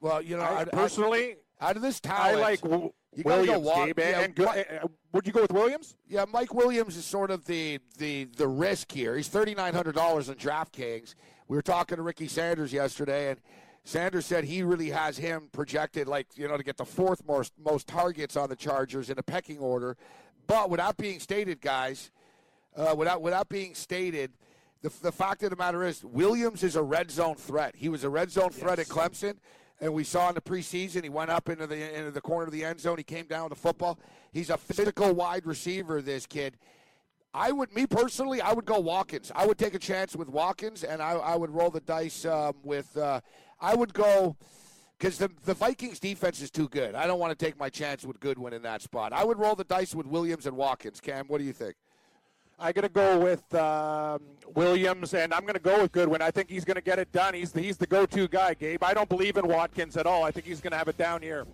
Well, 0.00 0.22
you 0.22 0.36
know, 0.36 0.42
I, 0.42 0.60
I, 0.60 0.64
personally, 0.64 1.36
I, 1.60 1.70
out 1.70 1.76
of 1.76 1.82
this 1.82 2.00
tie, 2.00 2.32
I 2.32 2.34
like 2.34 2.60
w- 2.62 2.92
you 3.14 3.24
gotta 3.24 3.46
go 3.46 3.58
Williams, 3.58 3.66
walk- 3.66 3.90
yeah, 3.98 4.20
and 4.20 4.34
good, 4.34 4.48
uh, 4.48 4.88
would 5.12 5.26
you 5.26 5.32
go 5.32 5.42
with 5.42 5.52
Williams? 5.52 5.96
Yeah, 6.06 6.24
Mike 6.30 6.54
Williams 6.54 6.96
is 6.96 7.04
sort 7.04 7.30
of 7.30 7.44
the 7.44 7.78
the 7.98 8.24
the 8.36 8.48
risk 8.48 8.92
here. 8.92 9.16
He's 9.16 9.28
thirty 9.28 9.54
nine 9.54 9.74
hundred 9.74 9.94
dollars 9.94 10.28
on 10.28 10.36
DraftKings. 10.36 11.14
We 11.48 11.56
were 11.56 11.62
talking 11.62 11.96
to 11.96 12.02
Ricky 12.02 12.28
Sanders 12.28 12.72
yesterday, 12.72 13.30
and 13.30 13.40
Sanders 13.84 14.26
said 14.26 14.44
he 14.44 14.62
really 14.62 14.90
has 14.90 15.16
him 15.16 15.48
projected 15.52 16.08
like 16.08 16.26
you 16.36 16.48
know 16.48 16.56
to 16.56 16.62
get 16.62 16.76
the 16.76 16.84
fourth 16.84 17.22
most 17.26 17.52
most 17.58 17.86
targets 17.86 18.36
on 18.36 18.48
the 18.48 18.56
Chargers 18.56 19.08
in 19.10 19.18
a 19.18 19.22
pecking 19.22 19.58
order. 19.58 19.96
But 20.46 20.70
without 20.70 20.96
being 20.96 21.20
stated, 21.20 21.60
guys, 21.60 22.10
uh, 22.76 22.94
without 22.96 23.22
without 23.22 23.48
being 23.48 23.74
stated, 23.74 24.32
the 24.82 24.92
the 25.02 25.12
fact 25.12 25.42
of 25.42 25.50
the 25.50 25.56
matter 25.56 25.84
is 25.84 26.04
Williams 26.04 26.62
is 26.62 26.76
a 26.76 26.82
red 26.82 27.10
zone 27.10 27.36
threat. 27.36 27.74
He 27.76 27.88
was 27.88 28.04
a 28.04 28.10
red 28.10 28.30
zone 28.30 28.50
threat 28.50 28.78
at 28.78 28.86
Clemson. 28.86 29.36
And 29.78 29.92
we 29.92 30.04
saw 30.04 30.30
in 30.30 30.34
the 30.34 30.40
preseason, 30.40 31.02
he 31.02 31.10
went 31.10 31.30
up 31.30 31.50
into 31.50 31.66
the 31.66 31.98
into 31.98 32.10
the 32.10 32.20
corner 32.20 32.46
of 32.46 32.52
the 32.52 32.64
end 32.64 32.80
zone. 32.80 32.96
He 32.96 33.04
came 33.04 33.26
down 33.26 33.44
with 33.44 33.50
the 33.50 33.60
football. 33.60 33.98
He's 34.32 34.48
a 34.48 34.56
physical 34.56 35.12
wide 35.12 35.46
receiver. 35.46 36.00
This 36.00 36.26
kid. 36.26 36.56
I 37.34 37.52
would, 37.52 37.74
me 37.74 37.86
personally, 37.86 38.40
I 38.40 38.54
would 38.54 38.64
go 38.64 38.80
Watkins. 38.80 39.30
I 39.34 39.44
would 39.44 39.58
take 39.58 39.74
a 39.74 39.78
chance 39.78 40.16
with 40.16 40.30
Watkins, 40.30 40.82
and 40.84 41.02
I, 41.02 41.12
I 41.12 41.36
would 41.36 41.50
roll 41.50 41.68
the 41.68 41.80
dice 41.80 42.24
um, 42.24 42.54
with. 42.62 42.96
Uh, 42.96 43.20
I 43.60 43.74
would 43.74 43.92
go 43.92 44.36
because 44.98 45.18
the 45.18 45.30
the 45.44 45.52
Vikings 45.52 46.00
defense 46.00 46.40
is 46.40 46.50
too 46.50 46.68
good. 46.68 46.94
I 46.94 47.06
don't 47.06 47.18
want 47.18 47.38
to 47.38 47.44
take 47.44 47.58
my 47.58 47.68
chance 47.68 48.06
with 48.06 48.18
Goodwin 48.20 48.54
in 48.54 48.62
that 48.62 48.80
spot. 48.80 49.12
I 49.12 49.24
would 49.24 49.38
roll 49.38 49.54
the 49.54 49.64
dice 49.64 49.94
with 49.94 50.06
Williams 50.06 50.46
and 50.46 50.56
Watkins. 50.56 51.00
Cam, 51.00 51.26
what 51.26 51.36
do 51.38 51.44
you 51.44 51.52
think? 51.52 51.74
I'm 52.58 52.72
going 52.72 52.84
to 52.84 52.88
go 52.88 53.18
with 53.18 53.54
um, 53.54 54.22
Williams, 54.54 55.12
and 55.12 55.34
I'm 55.34 55.42
going 55.42 55.54
to 55.54 55.60
go 55.60 55.82
with 55.82 55.92
Goodwin. 55.92 56.22
I 56.22 56.30
think 56.30 56.48
he's 56.48 56.64
going 56.64 56.76
to 56.76 56.80
get 56.82 56.98
it 56.98 57.12
done. 57.12 57.34
He's 57.34 57.52
the, 57.52 57.60
he's 57.60 57.76
the 57.76 57.86
go-to 57.86 58.28
guy, 58.28 58.54
Gabe. 58.54 58.82
I 58.82 58.94
don't 58.94 59.08
believe 59.08 59.36
in 59.36 59.46
Watkins 59.46 59.96
at 59.96 60.06
all. 60.06 60.24
I 60.24 60.30
think 60.30 60.46
he's 60.46 60.60
going 60.62 60.70
to 60.70 60.78
have 60.78 60.88
it 60.88 60.96
down 60.96 61.22
year. 61.22 61.46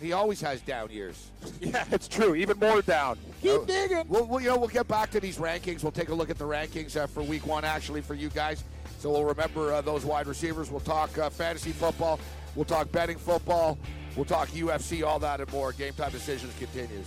He 0.00 0.12
always 0.12 0.40
has 0.40 0.60
down 0.60 0.90
years. 0.90 1.30
Yeah, 1.60 1.84
it's 1.90 2.06
true. 2.08 2.34
Even 2.34 2.58
more 2.58 2.82
down. 2.82 3.18
Keep 3.42 3.52
Uh, 3.62 3.64
digging. 3.64 4.04
We'll, 4.08 4.26
we'll, 4.26 4.40
you 4.40 4.48
know, 4.48 4.56
we'll 4.58 4.68
get 4.68 4.86
back 4.88 5.10
to 5.12 5.20
these 5.20 5.38
rankings. 5.38 5.82
We'll 5.82 5.92
take 5.92 6.08
a 6.08 6.14
look 6.14 6.30
at 6.30 6.38
the 6.38 6.44
rankings 6.46 6.96
uh, 6.96 7.06
for 7.06 7.22
Week 7.22 7.46
One, 7.46 7.64
actually, 7.64 8.00
for 8.00 8.14
you 8.14 8.28
guys. 8.28 8.62
So 9.00 9.10
we'll 9.10 9.24
remember 9.24 9.72
uh, 9.72 9.80
those 9.80 10.04
wide 10.04 10.26
receivers. 10.26 10.70
We'll 10.70 10.80
talk 10.80 11.16
uh, 11.18 11.30
fantasy 11.30 11.70
football. 11.72 12.18
We'll 12.56 12.64
talk 12.64 12.90
betting 12.90 13.18
football. 13.18 13.78
We'll 14.16 14.24
talk 14.24 14.48
UFC, 14.48 15.06
all 15.06 15.18
that 15.20 15.40
and 15.40 15.52
more. 15.52 15.72
Game 15.72 15.92
time 15.94 16.10
decisions 16.10 16.52
continues. 16.58 17.06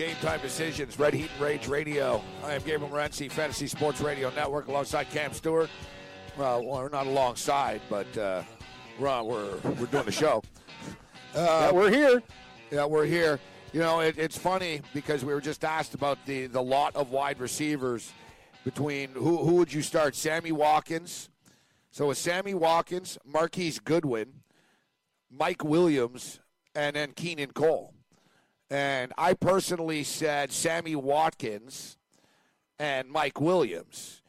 Game 0.00 0.16
time 0.22 0.40
decisions, 0.40 0.98
Red 0.98 1.12
Heat 1.12 1.30
and 1.32 1.40
Rage 1.42 1.68
Radio. 1.68 2.22
I 2.42 2.54
am 2.54 2.62
Gabriel 2.62 2.88
Morency, 2.88 3.30
Fantasy 3.30 3.66
Sports 3.66 4.00
Radio 4.00 4.30
Network, 4.30 4.68
alongside 4.68 5.10
Cam 5.10 5.34
Stewart. 5.34 5.68
Well, 6.38 6.64
we're 6.64 6.88
not 6.88 7.06
alongside, 7.06 7.82
but 7.90 8.16
uh, 8.16 8.42
we're, 8.98 9.22
we're 9.22 9.56
we're 9.78 9.86
doing 9.86 10.06
the 10.06 10.10
show. 10.10 10.42
yeah, 11.34 11.70
we're 11.70 11.90
here. 11.90 12.22
Yeah, 12.70 12.86
we're 12.86 13.04
here. 13.04 13.38
You 13.74 13.80
know, 13.80 14.00
it, 14.00 14.16
it's 14.16 14.38
funny 14.38 14.80
because 14.94 15.22
we 15.22 15.34
were 15.34 15.40
just 15.40 15.64
asked 15.64 15.94
about 15.94 16.18
the, 16.24 16.46
the 16.46 16.62
lot 16.62 16.96
of 16.96 17.10
wide 17.10 17.38
receivers 17.38 18.12
between 18.64 19.10
who 19.10 19.38
who 19.38 19.54
would 19.56 19.72
you 19.72 19.82
start? 19.82 20.14
Sammy 20.14 20.52
Watkins. 20.52 21.28
So 21.90 22.10
it's 22.10 22.20
Sammy 22.20 22.54
Watkins, 22.54 23.18
Marquise 23.24 23.80
Goodwin, 23.80 24.42
Mike 25.28 25.64
Williams, 25.64 26.38
and 26.74 26.94
then 26.94 27.12
Keenan 27.12 27.50
Cole. 27.50 27.94
And 28.70 29.12
I 29.18 29.34
personally 29.34 30.04
said 30.04 30.52
Sammy 30.52 30.94
Watkins 30.94 31.98
and 32.78 33.08
Mike 33.08 33.40
Williams. 33.40 34.22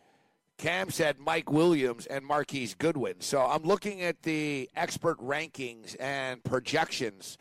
Cam 0.57 0.91
said 0.91 1.17
Mike 1.19 1.51
Williams 1.51 2.05
and 2.05 2.23
Marquise 2.23 2.75
Goodwin. 2.75 3.19
So 3.19 3.41
I'm 3.41 3.63
looking 3.63 4.01
at 4.01 4.21
the 4.21 4.69
expert 4.75 5.17
rankings 5.19 5.95
and 5.99 6.43
projections 6.43 7.37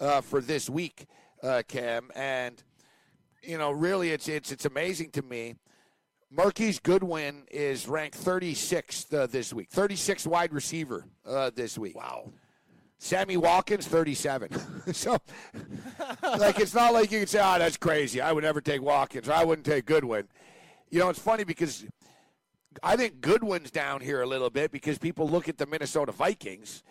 uh, 0.00 0.22
for 0.22 0.40
this 0.40 0.70
week, 0.70 1.06
uh, 1.42 1.62
Cam, 1.68 2.10
and 2.14 2.62
you 3.42 3.58
know, 3.58 3.72
really, 3.72 4.10
it's 4.10 4.28
it's 4.28 4.52
it's 4.52 4.64
amazing 4.64 5.10
to 5.10 5.22
me. 5.22 5.56
Marquise 6.34 6.78
Goodwin 6.78 7.42
is 7.50 7.86
ranked 7.86 8.18
36th 8.18 9.12
uh, 9.12 9.26
this 9.26 9.52
week, 9.52 9.70
36th 9.70 10.26
wide 10.26 10.52
receiver 10.54 11.04
uh, 11.26 11.50
this 11.54 11.76
week. 11.76 11.94
Wow. 11.94 12.32
Sammy 12.96 13.36
Watkins, 13.36 13.86
37. 13.86 14.48
so, 14.94 15.18
like, 16.22 16.58
it's 16.58 16.74
not 16.74 16.94
like 16.94 17.12
you 17.12 17.18
can 17.18 17.26
say, 17.26 17.40
oh, 17.42 17.58
that's 17.58 17.76
crazy. 17.76 18.22
I 18.22 18.32
would 18.32 18.44
never 18.44 18.62
take 18.62 18.80
Watkins. 18.80 19.28
Or 19.28 19.32
I 19.34 19.44
wouldn't 19.44 19.66
take 19.66 19.84
Goodwin. 19.84 20.26
You 20.88 21.00
know, 21.00 21.10
it's 21.10 21.18
funny 21.18 21.44
because 21.44 21.84
I 22.82 22.96
think 22.96 23.20
Goodwin's 23.20 23.70
down 23.70 24.00
here 24.00 24.22
a 24.22 24.26
little 24.26 24.50
bit 24.50 24.72
because 24.72 24.96
people 24.96 25.28
look 25.28 25.50
at 25.50 25.58
the 25.58 25.66
Minnesota 25.66 26.12
Vikings. 26.12 26.82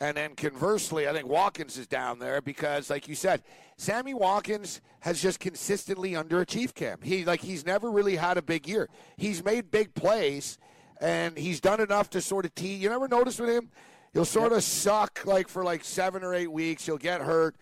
And 0.00 0.16
then 0.16 0.34
conversely, 0.34 1.08
I 1.08 1.12
think 1.12 1.26
Watkins 1.26 1.78
is 1.78 1.86
down 1.86 2.18
there 2.18 2.42
because, 2.42 2.90
like 2.90 3.08
you 3.08 3.14
said, 3.14 3.42
Sammy 3.78 4.12
Watkins 4.12 4.82
has 5.00 5.22
just 5.22 5.40
consistently 5.40 6.12
underachieved 6.12 6.74
Cam. 6.74 7.00
He 7.02 7.24
like 7.24 7.40
he's 7.40 7.64
never 7.64 7.90
really 7.90 8.16
had 8.16 8.36
a 8.36 8.42
big 8.42 8.68
year. 8.68 8.90
He's 9.16 9.42
made 9.42 9.70
big 9.70 9.94
plays, 9.94 10.58
and 11.00 11.38
he's 11.38 11.60
done 11.60 11.80
enough 11.80 12.10
to 12.10 12.20
sort 12.20 12.44
of 12.44 12.54
tee. 12.54 12.74
You 12.74 12.90
never 12.90 13.08
notice 13.08 13.38
with 13.38 13.48
him, 13.48 13.70
he'll 14.12 14.26
sort 14.26 14.52
of 14.52 14.62
suck 14.62 15.24
like 15.24 15.48
for 15.48 15.64
like 15.64 15.82
seven 15.82 16.22
or 16.22 16.34
eight 16.34 16.52
weeks. 16.52 16.84
He'll 16.84 16.98
get 16.98 17.22
hurt, 17.22 17.56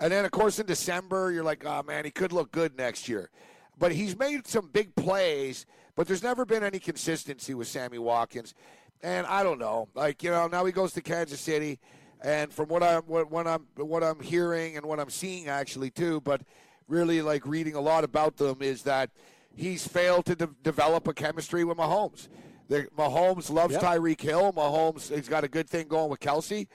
and 0.00 0.12
then 0.12 0.24
of 0.24 0.30
course 0.30 0.60
in 0.60 0.66
December 0.66 1.32
you're 1.32 1.44
like, 1.44 1.64
oh 1.64 1.82
man, 1.82 2.04
he 2.04 2.12
could 2.12 2.32
look 2.32 2.52
good 2.52 2.76
next 2.76 3.08
year. 3.08 3.30
But 3.76 3.92
he's 3.92 4.16
made 4.16 4.46
some 4.46 4.68
big 4.72 4.94
plays, 4.94 5.66
but 5.96 6.06
there's 6.06 6.22
never 6.22 6.44
been 6.44 6.62
any 6.62 6.78
consistency 6.78 7.54
with 7.54 7.66
Sammy 7.66 7.98
Watkins. 7.98 8.54
And 9.02 9.26
I 9.26 9.42
don't 9.42 9.58
know, 9.58 9.88
like 9.94 10.22
you 10.22 10.30
know, 10.30 10.46
now 10.46 10.64
he 10.66 10.72
goes 10.72 10.92
to 10.92 11.00
Kansas 11.00 11.40
City, 11.40 11.78
and 12.22 12.52
from 12.52 12.68
what 12.68 12.82
I'm 12.82 13.02
what, 13.02 13.30
what 13.30 13.46
I'm 13.46 13.66
what 13.76 14.04
I'm 14.04 14.20
hearing 14.20 14.76
and 14.76 14.84
what 14.84 15.00
I'm 15.00 15.08
seeing 15.08 15.48
actually 15.48 15.90
too, 15.90 16.20
but 16.20 16.42
really 16.86 17.22
like 17.22 17.46
reading 17.46 17.74
a 17.74 17.80
lot 17.80 18.04
about 18.04 18.36
them 18.36 18.58
is 18.60 18.82
that 18.82 19.10
he's 19.54 19.86
failed 19.86 20.26
to 20.26 20.34
de- 20.34 20.50
develop 20.62 21.08
a 21.08 21.14
chemistry 21.14 21.64
with 21.64 21.78
Mahomes. 21.78 22.28
The, 22.68 22.88
Mahomes 22.96 23.50
loves 23.50 23.72
Yep. 23.74 23.82
Tyreek 23.82 24.20
Hill. 24.20 24.52
Mahomes 24.52 25.14
he's 25.14 25.28
got 25.28 25.44
a 25.44 25.48
good 25.48 25.68
thing 25.70 25.88
going 25.88 26.10
with 26.10 26.20
Kelce, 26.20 26.66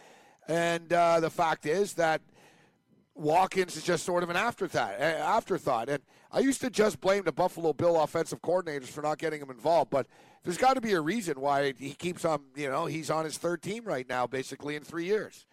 and 0.48 0.92
uh, 0.92 1.20
the 1.20 1.30
fact 1.30 1.68
is 1.68 1.94
that 1.94 2.22
Watkins 3.14 3.78
is 3.78 3.84
just 3.84 4.04
sort 4.04 4.24
of 4.24 4.32
an 4.32 4.36
afterthought. 4.36 5.00
Afterthought, 5.00 5.90
and 5.90 6.02
I 6.36 6.40
used 6.40 6.60
to 6.62 6.70
just 6.70 7.00
blame 7.00 7.24
the 7.24 7.32
Buffalo 7.32 7.72
Bill 7.72 8.02
offensive 8.02 8.42
coordinators 8.42 8.88
for 8.88 9.02
not 9.02 9.20
getting 9.20 9.42
him 9.42 9.50
involved, 9.50 9.90
but 9.90 10.06
there's 10.44 10.58
got 10.58 10.74
to 10.74 10.82
be 10.82 10.92
a 10.92 11.00
reason 11.00 11.40
why 11.40 11.74
he 11.80 11.94
keeps 11.94 12.26
on. 12.26 12.42
You 12.58 12.70
know, 12.70 12.88
he's 12.88 13.10
on 13.10 13.24
his 13.24 13.38
third 13.38 13.62
team 13.62 13.86
right 13.86 14.08
now, 14.08 14.28
basically 14.28 14.76
in 14.76 14.84
three 14.84 15.06
years. 15.06 15.46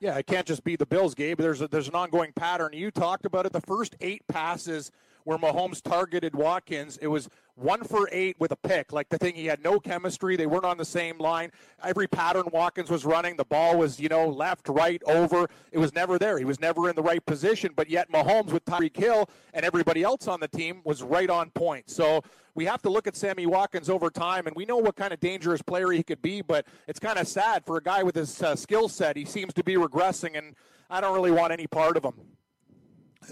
Yeah, 0.00 0.18
it 0.18 0.26
can't 0.26 0.46
just 0.46 0.64
be 0.64 0.76
the 0.76 0.84
Bills, 0.84 1.14
Gabe. 1.14 1.38
There's 1.38 1.62
a, 1.62 1.68
there's 1.68 1.88
an 1.88 1.94
ongoing 1.94 2.32
pattern. 2.34 2.72
You 2.74 2.90
talked 2.90 3.24
about 3.24 3.46
it. 3.46 3.52
The 3.52 3.62
first 3.62 3.96
eight 4.02 4.22
passes 4.28 4.92
where 5.24 5.38
Mahomes 5.38 5.82
targeted 5.82 6.34
Watkins, 6.34 6.98
it 6.98 7.06
was 7.06 7.28
one 7.54 7.84
for 7.84 8.08
eight 8.12 8.36
with 8.38 8.52
a 8.52 8.56
pick. 8.56 8.92
Like 8.92 9.08
the 9.08 9.18
thing, 9.18 9.34
he 9.34 9.46
had 9.46 9.62
no 9.62 9.78
chemistry. 9.78 10.36
They 10.36 10.46
weren't 10.46 10.64
on 10.64 10.78
the 10.78 10.84
same 10.84 11.18
line. 11.18 11.50
Every 11.84 12.06
pattern 12.06 12.44
Watkins 12.52 12.90
was 12.90 13.04
running, 13.04 13.36
the 13.36 13.44
ball 13.44 13.78
was 13.78 14.00
you 14.00 14.08
know 14.08 14.28
left, 14.28 14.68
right, 14.68 15.02
over. 15.06 15.48
It 15.70 15.78
was 15.78 15.94
never 15.94 16.18
there. 16.18 16.38
He 16.38 16.44
was 16.44 16.60
never 16.60 16.88
in 16.88 16.96
the 16.96 17.02
right 17.02 17.24
position. 17.24 17.72
But 17.74 17.90
yet 17.90 18.10
Mahomes 18.10 18.52
with 18.52 18.64
Tyreek 18.64 18.96
Hill 18.96 19.28
and 19.54 19.64
everybody 19.64 20.02
else 20.02 20.28
on 20.28 20.40
the 20.40 20.48
team 20.48 20.80
was 20.84 21.02
right 21.02 21.28
on 21.28 21.50
point. 21.50 21.90
So 21.90 22.22
we 22.54 22.64
have 22.66 22.82
to 22.82 22.90
look 22.90 23.06
at 23.06 23.16
Sammy 23.16 23.46
Watkins 23.46 23.88
over 23.88 24.10
time, 24.10 24.46
and 24.46 24.54
we 24.54 24.64
know 24.64 24.76
what 24.76 24.96
kind 24.96 25.12
of 25.12 25.20
dangerous 25.20 25.62
player 25.62 25.90
he 25.90 26.02
could 26.02 26.22
be. 26.22 26.42
But 26.42 26.66
it's 26.86 27.00
kind 27.00 27.18
of 27.18 27.26
sad 27.26 27.64
for 27.64 27.76
a 27.76 27.82
guy 27.82 28.02
with 28.02 28.14
his 28.14 28.42
uh, 28.42 28.56
skill 28.56 28.88
set. 28.88 29.16
He 29.16 29.24
seems 29.24 29.54
to 29.54 29.64
be 29.64 29.74
regressing, 29.74 30.36
and 30.36 30.54
I 30.90 31.00
don't 31.00 31.14
really 31.14 31.30
want 31.30 31.52
any 31.52 31.66
part 31.66 31.96
of 31.96 32.04
him. 32.04 32.14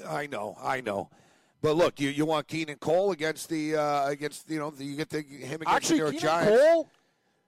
I 0.09 0.27
know, 0.27 0.57
I 0.63 0.81
know. 0.81 1.11
But 1.63 1.77
look, 1.77 2.01
you, 2.01 2.09
you 2.09 2.25
want 2.25 2.49
Keenan 2.49 2.77
Cole 2.77 3.13
against 3.13 3.49
the 3.49 3.77
uh, 3.77 4.09
against 4.09 4.49
you 4.51 4.59
know 4.59 4.71
the, 4.71 4.85
you 4.85 4.97
get 4.97 5.11
the 5.11 5.21
him 5.21 5.61
against 5.61 5.69
Actually, 5.69 5.99
the 6.01 6.05
New 6.05 6.11
York 6.11 6.23
Keenan 6.23 6.47
Giants. 6.47 6.63
Cole, 6.63 6.91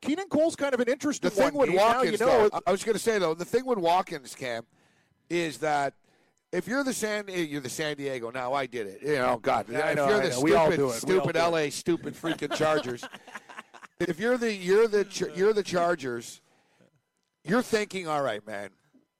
Keenan 0.02 0.28
Cole's 0.28 0.56
kind 0.56 0.74
of 0.74 0.80
an 0.80 0.88
interesting 0.88 1.30
The 1.30 1.34
thing 1.34 1.54
one. 1.54 1.68
with 1.68 1.70
Gabe. 1.70 1.78
Now, 1.78 2.02
you 2.02 2.10
know, 2.18 2.48
though, 2.48 2.60
I 2.66 2.72
was 2.72 2.84
going 2.84 2.94
to 2.94 2.98
say 2.98 3.18
though, 3.18 3.34
the 3.34 3.44
thing 3.44 3.64
with 3.64 3.78
Watkins, 3.78 4.34
Cam, 4.34 4.64
is 5.30 5.58
that 5.58 5.94
if 6.52 6.68
you're 6.68 6.84
the 6.84 6.92
San, 6.92 7.24
eh, 7.30 7.36
you're 7.38 7.62
the 7.62 7.70
San 7.70 7.96
Diego. 7.96 8.30
Now 8.30 8.52
I 8.52 8.66
did 8.66 8.86
it. 8.86 8.98
You 9.02 9.16
know, 9.16 9.38
God, 9.40 9.66
Yeah, 9.70 9.90
if 9.90 9.96
know, 9.96 10.08
you're 10.08 10.20
the 10.20 10.28
know. 10.28 10.40
We 10.42 10.54
all 10.54 10.66
stupid, 10.66 10.76
do 10.76 10.90
it. 10.90 11.04
We 11.06 11.18
all 11.18 11.24
stupid. 11.24 11.36
LA, 11.36 11.70
stupid 11.70 12.14
freaking 12.14 12.54
Chargers. 12.54 13.04
if 14.00 14.20
you're 14.20 14.36
the 14.36 14.52
you're 14.52 14.88
the 14.88 15.32
you're 15.34 15.54
the 15.54 15.62
Chargers, 15.62 16.42
you're 17.44 17.62
thinking, 17.62 18.06
all 18.08 18.22
right, 18.22 18.46
man, 18.46 18.68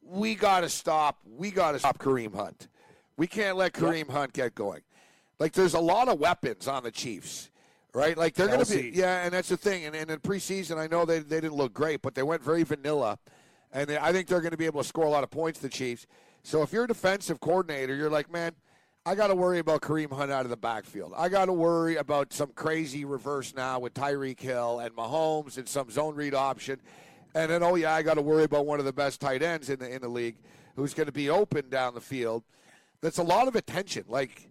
we 0.04 0.34
got 0.34 0.60
to 0.60 0.68
stop. 0.68 1.18
We 1.24 1.50
got 1.50 1.72
to 1.72 1.78
stop 1.78 1.98
Kareem 1.98 2.34
Hunt. 2.34 2.68
We 3.16 3.26
can't 3.26 3.56
let 3.56 3.72
Kareem 3.72 4.10
Hunt 4.10 4.32
get 4.32 4.54
going. 4.54 4.82
Like, 5.38 5.52
there's 5.52 5.74
a 5.74 5.80
lot 5.80 6.08
of 6.08 6.18
weapons 6.18 6.68
on 6.68 6.82
the 6.82 6.90
Chiefs, 6.90 7.50
right? 7.94 8.16
Like, 8.16 8.34
they're 8.34 8.46
going 8.46 8.64
to 8.64 8.76
be, 8.76 8.90
yeah, 8.94 9.24
and 9.24 9.32
that's 9.32 9.48
the 9.48 9.56
thing. 9.56 9.84
And, 9.86 9.94
and 9.94 10.10
in 10.10 10.18
preseason, 10.20 10.78
I 10.78 10.86
know 10.86 11.04
they, 11.04 11.18
they 11.18 11.40
didn't 11.40 11.56
look 11.56 11.74
great, 11.74 12.02
but 12.02 12.14
they 12.14 12.22
went 12.22 12.42
very 12.42 12.62
vanilla. 12.62 13.18
And 13.72 13.88
they, 13.88 13.98
I 13.98 14.12
think 14.12 14.28
they're 14.28 14.40
going 14.40 14.52
to 14.52 14.56
be 14.56 14.66
able 14.66 14.82
to 14.82 14.88
score 14.88 15.04
a 15.04 15.10
lot 15.10 15.24
of 15.24 15.30
points, 15.30 15.58
the 15.58 15.68
Chiefs. 15.68 16.06
So 16.42 16.62
if 16.62 16.72
you're 16.72 16.84
a 16.84 16.88
defensive 16.88 17.40
coordinator, 17.40 17.94
you're 17.94 18.10
like, 18.10 18.30
man, 18.30 18.52
I 19.04 19.14
got 19.14 19.28
to 19.28 19.34
worry 19.34 19.58
about 19.58 19.80
Kareem 19.80 20.12
Hunt 20.12 20.30
out 20.30 20.44
of 20.44 20.50
the 20.50 20.56
backfield. 20.56 21.12
I 21.16 21.28
got 21.28 21.46
to 21.46 21.52
worry 21.52 21.96
about 21.96 22.32
some 22.32 22.52
crazy 22.54 23.04
reverse 23.04 23.52
now 23.54 23.80
with 23.80 23.94
Tyreek 23.94 24.38
Hill 24.38 24.78
and 24.78 24.94
Mahomes 24.94 25.58
and 25.58 25.68
some 25.68 25.90
zone 25.90 26.14
read 26.14 26.34
option. 26.34 26.80
And 27.34 27.50
then, 27.50 27.62
oh, 27.62 27.74
yeah, 27.74 27.94
I 27.94 28.02
got 28.02 28.14
to 28.14 28.22
worry 28.22 28.44
about 28.44 28.66
one 28.66 28.78
of 28.78 28.84
the 28.84 28.92
best 28.92 29.20
tight 29.20 29.42
ends 29.42 29.70
in 29.70 29.80
the, 29.80 29.92
in 29.92 30.02
the 30.02 30.08
league 30.08 30.36
who's 30.76 30.94
going 30.94 31.06
to 31.06 31.12
be 31.12 31.30
open 31.30 31.68
down 31.68 31.94
the 31.94 32.00
field. 32.00 32.44
That's 33.02 33.18
a 33.18 33.22
lot 33.22 33.48
of 33.48 33.56
attention. 33.56 34.04
Like, 34.08 34.48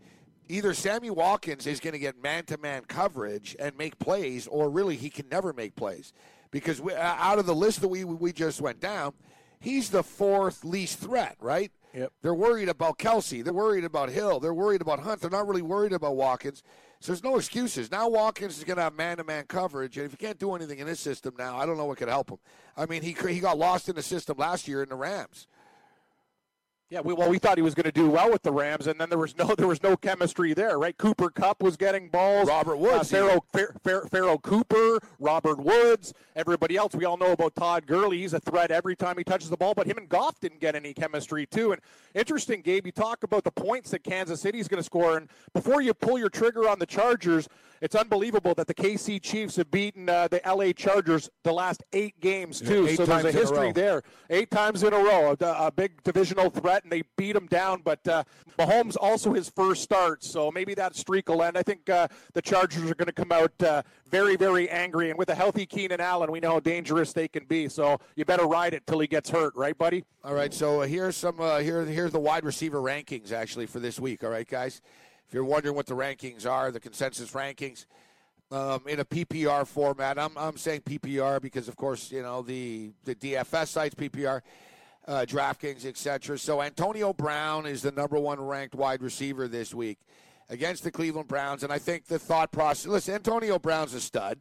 either 0.49 0.73
Sammy 0.73 1.09
Watkins 1.09 1.65
is 1.65 1.79
going 1.79 1.93
to 1.93 1.99
get 1.99 2.21
man 2.21 2.43
to 2.45 2.57
man 2.57 2.83
coverage 2.87 3.55
and 3.57 3.77
make 3.77 3.97
plays, 3.97 4.47
or 4.47 4.69
really 4.69 4.97
he 4.97 5.09
can 5.09 5.27
never 5.29 5.53
make 5.53 5.75
plays 5.75 6.13
because 6.51 6.81
we, 6.81 6.93
out 6.93 7.39
of 7.39 7.45
the 7.45 7.55
list 7.55 7.81
that 7.81 7.87
we 7.87 8.03
we 8.03 8.33
just 8.33 8.61
went 8.61 8.79
down, 8.79 9.13
he's 9.59 9.89
the 9.89 10.03
fourth 10.03 10.63
least 10.65 10.99
threat, 10.99 11.37
right? 11.39 11.71
Yep. 11.93 12.11
They're 12.21 12.33
worried 12.33 12.69
about 12.69 12.97
Kelce. 12.99 13.43
They're 13.43 13.53
worried 13.53 13.83
about 13.83 14.09
Hill. 14.09 14.39
They're 14.39 14.53
worried 14.53 14.81
about 14.81 14.99
Hunt. 14.99 15.21
They're 15.21 15.29
not 15.29 15.47
really 15.47 15.61
worried 15.61 15.93
about 15.93 16.15
Watkins. 16.15 16.63
So 16.99 17.11
there's 17.11 17.23
no 17.23 17.37
excuses. 17.37 17.89
Now 17.89 18.07
Watkins 18.09 18.57
is 18.57 18.63
going 18.63 18.77
to 18.77 18.83
have 18.83 18.95
man-to-man 18.95 19.45
coverage, 19.45 19.97
and 19.97 20.05
if 20.05 20.11
he 20.11 20.17
can't 20.17 20.37
do 20.37 20.53
anything 20.53 20.79
in 20.79 20.87
this 20.87 20.99
system 20.99 21.33
now, 21.37 21.57
I 21.57 21.65
don't 21.65 21.77
know 21.77 21.85
what 21.85 21.97
could 21.97 22.09
help 22.09 22.29
him. 22.29 22.37
I 22.77 22.85
mean, 22.85 23.01
he 23.01 23.15
he 23.27 23.39
got 23.39 23.57
lost 23.57 23.89
in 23.89 23.95
the 23.95 24.03
system 24.03 24.37
last 24.37 24.67
year 24.67 24.83
in 24.83 24.89
the 24.89 24.95
Rams. 24.95 25.47
Yeah, 26.91 26.99
we, 26.99 27.13
well, 27.13 27.29
we 27.29 27.39
thought 27.39 27.57
he 27.57 27.61
was 27.61 27.73
going 27.73 27.85
to 27.85 27.91
do 27.93 28.09
well 28.09 28.29
with 28.29 28.43
the 28.43 28.51
Rams, 28.51 28.85
and 28.85 28.99
then 28.99 29.07
there 29.07 29.17
was 29.17 29.37
no 29.37 29.55
there 29.57 29.67
was 29.67 29.81
no 29.81 29.95
chemistry 29.95 30.53
there, 30.53 30.77
right? 30.77 30.95
Cooper 30.97 31.29
Kupp 31.29 31.63
was 31.63 31.77
getting 31.77 32.09
balls. 32.09 32.49
Robert 32.49 32.75
Woods, 32.75 33.13
uh, 33.13 33.39
Pharoh 34.09 34.37
Cooper, 34.39 34.99
Robert 35.17 35.57
Woods, 35.57 36.13
everybody 36.35 36.75
else. 36.75 36.93
We 36.93 37.05
all 37.05 37.15
know 37.15 37.31
about 37.31 37.55
Todd 37.55 37.87
Gurley. 37.87 38.17
He's 38.17 38.33
a 38.33 38.41
threat 38.41 38.71
every 38.71 38.97
time 38.97 39.17
he 39.17 39.23
touches 39.23 39.49
the 39.49 39.55
ball, 39.55 39.73
but 39.73 39.87
him 39.87 39.97
and 39.97 40.09
Goff 40.09 40.41
didn't 40.41 40.59
get 40.59 40.75
any 40.75 40.93
chemistry 40.93 41.45
too. 41.45 41.71
And 41.71 41.81
interesting, 42.13 42.59
Gabe, 42.59 42.85
you 42.85 42.91
talk 42.91 43.23
about 43.23 43.45
the 43.45 43.51
points 43.51 43.91
that 43.91 44.03
Kansas 44.03 44.41
City 44.41 44.59
is 44.59 44.67
going 44.67 44.79
to 44.79 44.83
score, 44.83 45.15
and 45.15 45.29
before 45.53 45.81
you 45.81 45.93
pull 45.93 46.19
your 46.19 46.29
trigger 46.29 46.67
on 46.67 46.79
the 46.79 46.85
Chargers, 46.85 47.47
it's 47.81 47.95
unbelievable 47.95 48.53
that 48.53 48.67
the 48.67 48.75
KC 48.75 49.21
Chiefs 49.21 49.55
have 49.55 49.71
beaten 49.71 50.07
uh, 50.07 50.27
the 50.27 50.39
LA 50.45 50.71
Chargers 50.71 51.29
the 51.43 51.51
last 51.51 51.83
eight 51.93 52.19
games 52.19 52.61
too. 52.61 52.85
Yeah, 52.85 52.95
so 52.95 53.05
there's 53.05 53.25
a 53.25 53.31
history 53.31 53.69
a 53.69 53.73
there, 53.73 54.03
eight 54.29 54.51
times 54.51 54.83
in 54.83 54.93
a 54.93 54.97
row, 54.97 55.35
a, 55.39 55.45
a, 55.45 55.71
big 55.71 56.03
divisional 56.03 56.51
threat, 56.51 56.83
and 56.83 56.91
they 56.91 57.01
beat 57.17 57.33
them 57.33 57.47
down. 57.47 57.81
But 57.83 58.07
uh, 58.07 58.23
Mahomes 58.59 58.95
also 58.99 59.33
his 59.33 59.49
first 59.49 59.81
start, 59.81 60.23
so 60.23 60.51
maybe 60.51 60.75
that 60.75 60.95
streak 60.95 61.29
will 61.29 61.41
end. 61.41 61.57
I 61.57 61.63
think 61.63 61.89
uh, 61.89 62.07
the 62.33 62.41
Chargers 62.41 62.89
are 62.89 62.95
going 62.95 63.07
to 63.07 63.13
come 63.13 63.31
out 63.31 63.51
uh, 63.63 63.81
very, 64.09 64.35
very 64.35 64.69
angry, 64.69 65.09
and 65.09 65.17
with 65.17 65.29
a 65.29 65.35
healthy 65.35 65.65
Keenan 65.65 65.99
Allen, 65.99 66.31
we 66.31 66.39
know 66.39 66.51
how 66.51 66.59
dangerous 66.59 67.13
they 67.13 67.27
can 67.27 67.45
be. 67.45 67.67
So 67.67 67.99
you 68.15 68.25
better 68.25 68.45
ride 68.45 68.75
it 68.75 68.85
till 68.85 68.99
he 68.99 69.07
gets 69.07 69.29
hurt, 69.29 69.55
right, 69.55 69.77
buddy? 69.77 70.05
All 70.23 70.35
right. 70.35 70.53
So 70.53 70.81
uh, 70.81 70.85
here's 70.85 71.17
some 71.17 71.41
uh, 71.41 71.59
here 71.59 71.83
here's 71.85 72.11
the 72.11 72.19
wide 72.19 72.45
receiver 72.45 72.79
rankings 72.79 73.31
actually 73.31 73.65
for 73.65 73.79
this 73.79 73.99
week. 73.99 74.23
All 74.23 74.29
right, 74.29 74.47
guys. 74.47 74.81
If 75.31 75.35
you're 75.35 75.45
wondering 75.45 75.75
what 75.75 75.85
the 75.85 75.93
rankings 75.93 76.45
are, 76.45 76.71
the 76.71 76.79
consensus 76.81 77.31
rankings 77.31 77.85
um, 78.51 78.81
in 78.85 78.99
a 78.99 79.05
PPR 79.05 79.65
format. 79.65 80.19
I'm, 80.19 80.37
I'm 80.37 80.57
saying 80.57 80.81
PPR 80.81 81.41
because, 81.41 81.69
of 81.69 81.77
course, 81.77 82.11
you 82.11 82.21
know 82.21 82.41
the 82.41 82.91
the 83.05 83.15
DFS 83.15 83.67
sites 83.67 83.95
PPR, 83.95 84.41
uh, 85.07 85.25
DraftKings, 85.25 85.85
etc. 85.85 86.37
So 86.37 86.61
Antonio 86.61 87.13
Brown 87.13 87.65
is 87.65 87.81
the 87.81 87.93
number 87.93 88.19
one 88.19 88.41
ranked 88.41 88.75
wide 88.75 89.01
receiver 89.01 89.47
this 89.47 89.73
week 89.73 89.99
against 90.49 90.83
the 90.83 90.91
Cleveland 90.91 91.29
Browns, 91.29 91.63
and 91.63 91.71
I 91.71 91.79
think 91.79 92.07
the 92.07 92.19
thought 92.19 92.51
process. 92.51 92.87
Listen, 92.87 93.15
Antonio 93.15 93.57
Brown's 93.57 93.93
a 93.93 94.01
stud. 94.01 94.37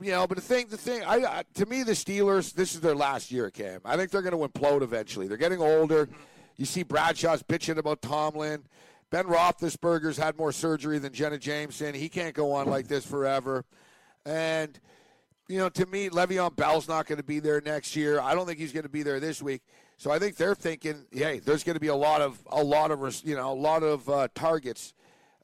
You 0.00 0.10
know, 0.10 0.26
but 0.26 0.34
the 0.34 0.42
thing, 0.42 0.66
the 0.68 0.76
thing, 0.76 1.04
I, 1.04 1.18
I 1.18 1.44
to 1.54 1.66
me, 1.66 1.84
the 1.84 1.92
Steelers, 1.92 2.52
this 2.52 2.74
is 2.74 2.80
their 2.80 2.96
last 2.96 3.30
year, 3.30 3.50
Cam. 3.50 3.80
I 3.84 3.96
think 3.96 4.10
they're 4.10 4.22
going 4.22 4.36
to 4.36 4.48
implode 4.48 4.82
eventually. 4.82 5.28
They're 5.28 5.36
getting 5.36 5.60
older. 5.60 6.08
You 6.56 6.64
see 6.64 6.82
Bradshaw's 6.82 7.44
bitching 7.44 7.78
about 7.78 8.02
Tomlin. 8.02 8.64
Ben 9.12 9.26
Roethlisberger's 9.26 10.16
had 10.16 10.38
more 10.38 10.52
surgery 10.52 10.98
than 10.98 11.12
Jenna 11.12 11.36
Jameson. 11.36 11.94
He 11.94 12.08
can't 12.08 12.34
go 12.34 12.52
on 12.52 12.66
like 12.66 12.88
this 12.88 13.04
forever. 13.04 13.66
And, 14.24 14.80
you 15.48 15.58
know, 15.58 15.68
to 15.68 15.84
me, 15.84 16.08
Le'Veon 16.08 16.56
Bell's 16.56 16.88
not 16.88 17.06
going 17.06 17.18
to 17.18 17.22
be 17.22 17.38
there 17.38 17.60
next 17.60 17.94
year. 17.94 18.18
I 18.20 18.34
don't 18.34 18.46
think 18.46 18.58
he's 18.58 18.72
going 18.72 18.84
to 18.84 18.88
be 18.88 19.02
there 19.02 19.20
this 19.20 19.42
week. 19.42 19.60
So 19.98 20.10
I 20.10 20.18
think 20.18 20.36
they're 20.36 20.54
thinking, 20.54 21.04
hey, 21.12 21.40
there's 21.40 21.62
going 21.62 21.74
to 21.74 21.80
be 21.80 21.88
a 21.88 21.94
lot 21.94 22.22
of 22.22 22.42
a 22.50 22.64
lot 22.64 22.90
of 22.90 23.22
you 23.22 23.36
know 23.36 23.52
a 23.52 23.54
lot 23.54 23.82
of 23.82 24.08
uh, 24.08 24.28
targets 24.34 24.94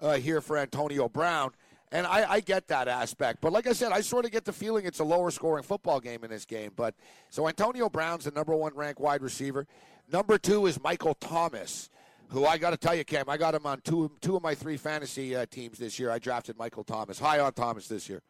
uh, 0.00 0.14
here 0.14 0.40
for 0.40 0.56
Antonio 0.56 1.06
Brown, 1.06 1.50
and 1.92 2.06
I, 2.06 2.24
I 2.28 2.40
get 2.40 2.68
that 2.68 2.88
aspect. 2.88 3.42
But 3.42 3.52
like 3.52 3.66
I 3.66 3.72
said, 3.74 3.92
I 3.92 4.00
sort 4.00 4.24
of 4.24 4.30
get 4.30 4.46
the 4.46 4.52
feeling 4.52 4.86
it's 4.86 4.98
a 4.98 5.04
lower 5.04 5.30
scoring 5.30 5.62
football 5.62 6.00
game 6.00 6.24
in 6.24 6.30
this 6.30 6.46
game. 6.46 6.72
But 6.74 6.94
so 7.28 7.46
Antonio 7.46 7.90
Brown's 7.90 8.24
the 8.24 8.30
number 8.30 8.56
one 8.56 8.74
ranked 8.74 8.98
wide 8.98 9.20
receiver. 9.20 9.66
Number 10.10 10.38
two 10.38 10.64
is 10.64 10.82
Michael 10.82 11.14
Thomas 11.14 11.90
who 12.30 12.44
I 12.44 12.58
got 12.58 12.70
to 12.70 12.76
tell 12.76 12.94
you, 12.94 13.04
Cam, 13.04 13.28
I 13.28 13.36
got 13.36 13.54
him 13.54 13.66
on 13.66 13.80
two 13.82 14.10
two 14.20 14.36
of 14.36 14.42
my 14.42 14.54
three 14.54 14.76
fantasy 14.76 15.34
uh, 15.34 15.46
teams 15.46 15.78
this 15.78 15.98
year. 15.98 16.10
I 16.10 16.18
drafted 16.18 16.58
Michael 16.58 16.84
Thomas, 16.84 17.18
high 17.18 17.40
on 17.40 17.52
Thomas 17.52 17.88
this 17.88 18.08
year. 18.08 18.22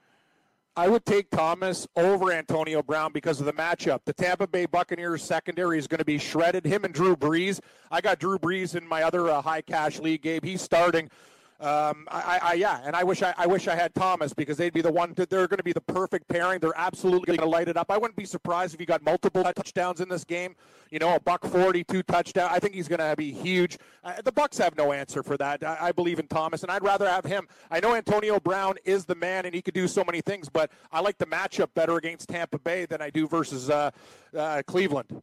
I 0.77 0.89
would 0.89 1.05
take 1.05 1.29
Thomas 1.31 1.89
over 1.97 2.31
Antonio 2.31 2.85
Brown 2.85 3.13
because 3.13 3.41
of 3.41 3.47
the 3.47 3.53
matchup. 3.53 4.01
The 4.05 4.13
Tampa 4.13 4.47
Bay 4.47 4.65
Buccaneers 4.65 5.25
secondary 5.25 5.77
is 5.77 5.89
going 5.89 5.99
to 5.99 6.05
be 6.05 6.19
shredded. 6.19 6.65
Him 6.65 6.85
and 6.85 6.95
Drew 6.95 7.17
Brees. 7.17 7.59
I 7.91 8.01
got 8.01 8.21
Drew 8.21 8.39
Brees 8.39 8.77
in 8.77 8.87
my 8.87 9.03
other 9.03 9.29
uh, 9.29 9.43
high 9.43 9.63
cash 9.63 9.99
league. 9.99 10.23
Gabe, 10.23 10.45
he's 10.45 10.63
starting. 10.63 11.11
Um, 11.61 12.07
I, 12.09 12.39
I, 12.41 12.55
yeah, 12.55 12.81
and 12.85 12.95
I 12.95 13.03
wish 13.03 13.21
I, 13.21 13.35
I 13.37 13.49
wish 13.49 13.67
I 13.67 13.75
had 13.75 13.93
Thomas 13.93 14.33
because 14.33 14.57
they'd 14.57 14.73
be 14.73 14.81
the 14.81 14.93
one. 14.93 15.13
To, 15.17 15.27
they're 15.27 15.49
going 15.49 15.59
to 15.59 15.65
be 15.65 15.73
the 15.73 15.81
perfect 15.81 16.29
pairing. 16.29 16.61
They're 16.61 16.77
absolutely 16.77 17.37
going 17.37 17.41
to 17.41 17.47
light 17.49 17.67
it 17.67 17.77
up. 17.77 17.91
I 17.91 17.99
wouldn't 17.99 18.15
be 18.15 18.27
surprised 18.27 18.75
if 18.75 18.81
he 18.81 18.87
got 18.87 19.03
multiple 19.03 19.43
touchdowns 19.43 20.01
in 20.01 20.09
this 20.09 20.23
game. 20.23 20.55
You 20.91 21.01
know, 21.01 21.17
a 21.17 21.21
buck 21.21 21.45
forty, 21.45 21.83
two 21.83 22.05
touchdown. 22.05 22.49
I 22.53 22.61
think 22.61 22.75
he's 22.75 22.87
going 22.87 23.01
to 23.01 23.17
be 23.17 23.33
huge. 23.33 23.77
Uh, 24.05 24.23
the 24.23 24.31
Bucks 24.31 24.57
have 24.59 24.77
no 24.77 24.93
answer 24.93 25.25
for 25.25 25.37
that. 25.39 25.65
I, 25.65 25.89
I, 25.89 25.93
believe 25.93 26.21
in 26.21 26.29
Thomas, 26.29 26.63
and 26.63 26.71
I'd 26.71 26.85
rather 26.85 27.09
have 27.09 27.25
him. 27.25 27.49
I 27.73 27.81
know 27.81 27.97
Antonio 27.97 28.39
Brown 28.39 28.77
is 28.85 29.05
the 29.05 29.17
man, 29.17 29.45
and 29.45 29.53
he 29.53 29.61
could 29.61 29.75
do 29.75 29.89
so 29.89 30.05
many 30.05 30.21
things, 30.21 30.49
but 30.49 30.71
I 30.93 31.01
like 31.01 31.19
the 31.19 31.27
matchup 31.27 31.75
better 31.75 31.97
against 31.97 32.29
Tampa 32.29 32.61
Bay 32.61 32.87
than 32.87 33.03
I 33.03 33.11
do 33.11 33.27
versus 33.27 33.69
uh, 33.69 33.91
uh, 34.37 34.63
Cleveland. 34.65 35.23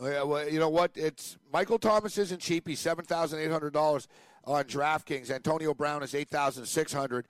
Yeah, 0.00 0.22
well, 0.22 0.48
you 0.48 0.60
know 0.60 0.68
what? 0.68 0.92
It's 0.94 1.36
Michael 1.52 1.78
Thomas 1.78 2.16
isn't 2.18 2.40
cheap. 2.40 2.68
He's 2.68 2.78
seven 2.78 3.04
thousand 3.04 3.40
eight 3.40 3.50
hundred 3.50 3.72
dollars 3.72 4.06
on 4.48 4.64
DraftKings. 4.64 5.30
Antonio 5.30 5.74
Brown 5.74 6.02
is 6.02 6.14
8,600. 6.14 7.26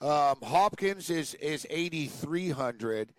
Um, 0.00 0.36
Hopkins 0.42 1.10
is 1.10 1.34
is 1.34 1.66
8,300. 1.70 3.12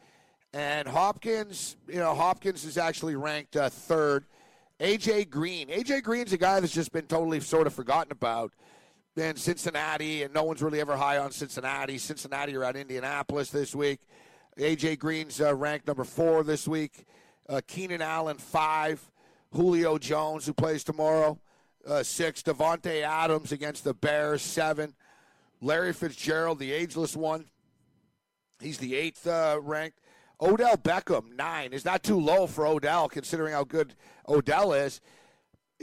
And 0.53 0.87
Hopkins, 0.87 1.77
you 1.87 1.99
know, 1.99 2.13
Hopkins 2.15 2.65
is 2.65 2.77
actually 2.77 3.15
ranked 3.15 3.55
uh, 3.55 3.69
third. 3.69 4.25
AJ 4.79 5.29
Green. 5.29 5.67
AJ 5.67 6.03
Green's 6.03 6.33
a 6.33 6.37
guy 6.37 6.59
that's 6.59 6.73
just 6.73 6.91
been 6.91 7.05
totally 7.05 7.39
sort 7.39 7.67
of 7.67 7.73
forgotten 7.73 8.11
about 8.11 8.53
in 9.15 9.35
Cincinnati, 9.35 10.23
and 10.23 10.33
no 10.33 10.43
one's 10.43 10.61
really 10.61 10.79
ever 10.79 10.95
high 10.95 11.17
on 11.17 11.31
Cincinnati. 11.31 11.97
Cincinnati 11.97 12.55
are 12.55 12.63
at 12.63 12.77
Indianapolis 12.77 13.49
this 13.49 13.75
week. 13.75 13.99
AJ 14.57 14.99
Green's 14.99 15.41
uh, 15.41 15.53
ranked 15.53 15.87
number 15.87 16.05
four 16.05 16.43
this 16.43 16.67
week. 16.67 17.05
Uh, 17.47 17.61
Keenan 17.67 18.01
Allen, 18.01 18.37
five. 18.37 19.11
Julio 19.51 19.97
Jones, 19.97 20.45
who 20.45 20.53
plays 20.53 20.83
tomorrow, 20.83 21.39
uh, 21.87 22.03
six. 22.03 22.41
Davante 22.41 23.01
Adams 23.01 23.51
against 23.51 23.83
the 23.83 23.93
Bears, 23.93 24.41
seven. 24.41 24.93
Larry 25.61 25.93
Fitzgerald, 25.93 26.59
the 26.59 26.71
ageless 26.71 27.17
one, 27.17 27.45
he's 28.61 28.77
the 28.77 28.95
eighth 28.95 29.27
uh, 29.27 29.59
ranked. 29.61 29.99
Odell 30.41 30.77
Beckham, 30.77 31.35
nine. 31.35 31.73
Is 31.73 31.83
not 31.83 32.01
too 32.01 32.19
low 32.19 32.47
for 32.47 32.65
Odell, 32.65 33.09
considering 33.09 33.53
how 33.53 33.65
good 33.65 33.93
Odell 34.27 34.71
is. 34.73 35.01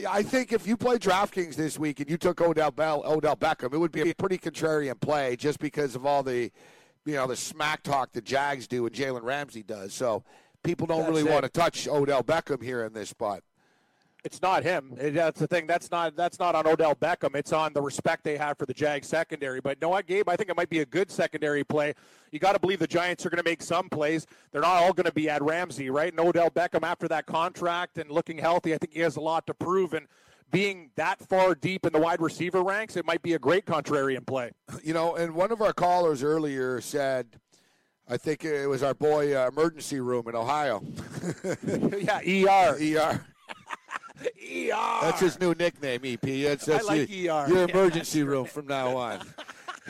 I 0.07 0.23
think 0.23 0.51
if 0.51 0.67
you 0.67 0.77
play 0.77 0.97
DraftKings 0.97 1.55
this 1.55 1.77
week 1.79 1.99
and 1.99 2.09
you 2.09 2.17
took 2.17 2.39
Odell 2.41 2.71
Bell, 2.71 3.03
Odell 3.05 3.35
Beckham, 3.35 3.73
it 3.73 3.77
would 3.77 3.91
be 3.91 4.09
a 4.09 4.15
pretty 4.15 4.37
contrarian 4.37 4.99
play 4.99 5.35
just 5.35 5.59
because 5.59 5.95
of 5.95 6.05
all 6.05 6.21
the, 6.21 6.51
you 7.05 7.15
know, 7.15 7.25
the 7.25 7.35
smack 7.35 7.81
talk 7.81 8.11
the 8.13 8.21
Jags 8.21 8.67
do 8.67 8.85
and 8.85 8.95
Jalen 8.95 9.23
Ramsey 9.23 9.63
does. 9.63 9.93
So 9.93 10.23
people 10.63 10.85
don't 10.85 10.99
That's 10.99 11.09
really 11.09 11.29
it. 11.29 11.31
want 11.31 11.43
to 11.43 11.49
touch 11.49 11.87
Odell 11.87 12.23
Beckham 12.23 12.61
here 12.61 12.83
in 12.85 12.93
this 12.93 13.09
spot 13.09 13.41
it's 14.23 14.41
not 14.41 14.63
him. 14.63 14.93
It, 14.99 15.13
that's 15.13 15.39
the 15.39 15.47
thing. 15.47 15.67
That's 15.67 15.91
not 15.91 16.15
that's 16.15 16.39
not 16.39 16.55
on 16.55 16.67
Odell 16.67 16.95
Beckham. 16.95 17.35
It's 17.35 17.53
on 17.53 17.73
the 17.73 17.81
respect 17.81 18.23
they 18.23 18.37
have 18.37 18.57
for 18.57 18.65
the 18.65 18.73
Jags 18.73 19.07
secondary. 19.07 19.61
But 19.61 19.81
no, 19.81 19.89
what, 19.89 20.05
Gabe? 20.05 20.27
I 20.27 20.35
think 20.35 20.49
it 20.49 20.57
might 20.57 20.69
be 20.69 20.79
a 20.79 20.85
good 20.85 21.09
secondary 21.11 21.63
play. 21.63 21.93
You 22.31 22.39
got 22.39 22.53
to 22.53 22.59
believe 22.59 22.79
the 22.79 22.87
Giants 22.87 23.25
are 23.25 23.29
going 23.29 23.43
to 23.43 23.49
make 23.49 23.61
some 23.61 23.89
plays. 23.89 24.25
They're 24.51 24.61
not 24.61 24.83
all 24.83 24.93
going 24.93 25.05
to 25.05 25.13
be 25.13 25.29
at 25.29 25.41
Ramsey, 25.41 25.89
right? 25.89 26.11
And 26.11 26.19
Odell 26.19 26.49
Beckham, 26.49 26.83
after 26.83 27.07
that 27.07 27.25
contract 27.25 27.97
and 27.97 28.11
looking 28.11 28.37
healthy, 28.37 28.73
I 28.73 28.77
think 28.77 28.93
he 28.93 28.99
has 29.01 29.15
a 29.15 29.21
lot 29.21 29.47
to 29.47 29.53
prove. 29.53 29.93
And 29.93 30.07
being 30.51 30.89
that 30.95 31.19
far 31.19 31.55
deep 31.55 31.85
in 31.85 31.93
the 31.93 31.99
wide 31.99 32.21
receiver 32.21 32.63
ranks, 32.63 32.97
it 32.97 33.05
might 33.05 33.21
be 33.21 33.33
a 33.33 33.39
great 33.39 33.65
contrarian 33.65 34.25
play. 34.25 34.51
You 34.83 34.93
know, 34.93 35.15
and 35.15 35.35
one 35.35 35.51
of 35.51 35.61
our 35.61 35.73
callers 35.73 36.23
earlier 36.23 36.81
said. 36.81 37.39
I 38.09 38.15
think 38.15 38.45
it 38.45 38.69
was 38.69 38.83
our 38.83 38.93
boy 38.93 39.35
uh, 39.35 39.49
emergency 39.49 39.99
room 39.99 40.29
in 40.29 40.35
Ohio. 40.35 40.81
yeah, 41.99 42.21
ER. 42.21 42.77
ER. 42.79 43.25
ER. 44.21 44.99
That's 45.01 45.19
his 45.19 45.39
new 45.39 45.53
nickname, 45.53 46.01
EP. 46.03 46.21
That's, 46.21 46.65
that's 46.65 46.87
I 46.87 46.93
like 46.93 47.09
your, 47.09 47.35
ER. 47.35 47.47
Your 47.47 47.69
emergency 47.69 48.23
room 48.23 48.45
from 48.45 48.67
now 48.67 48.95
on. 48.95 49.21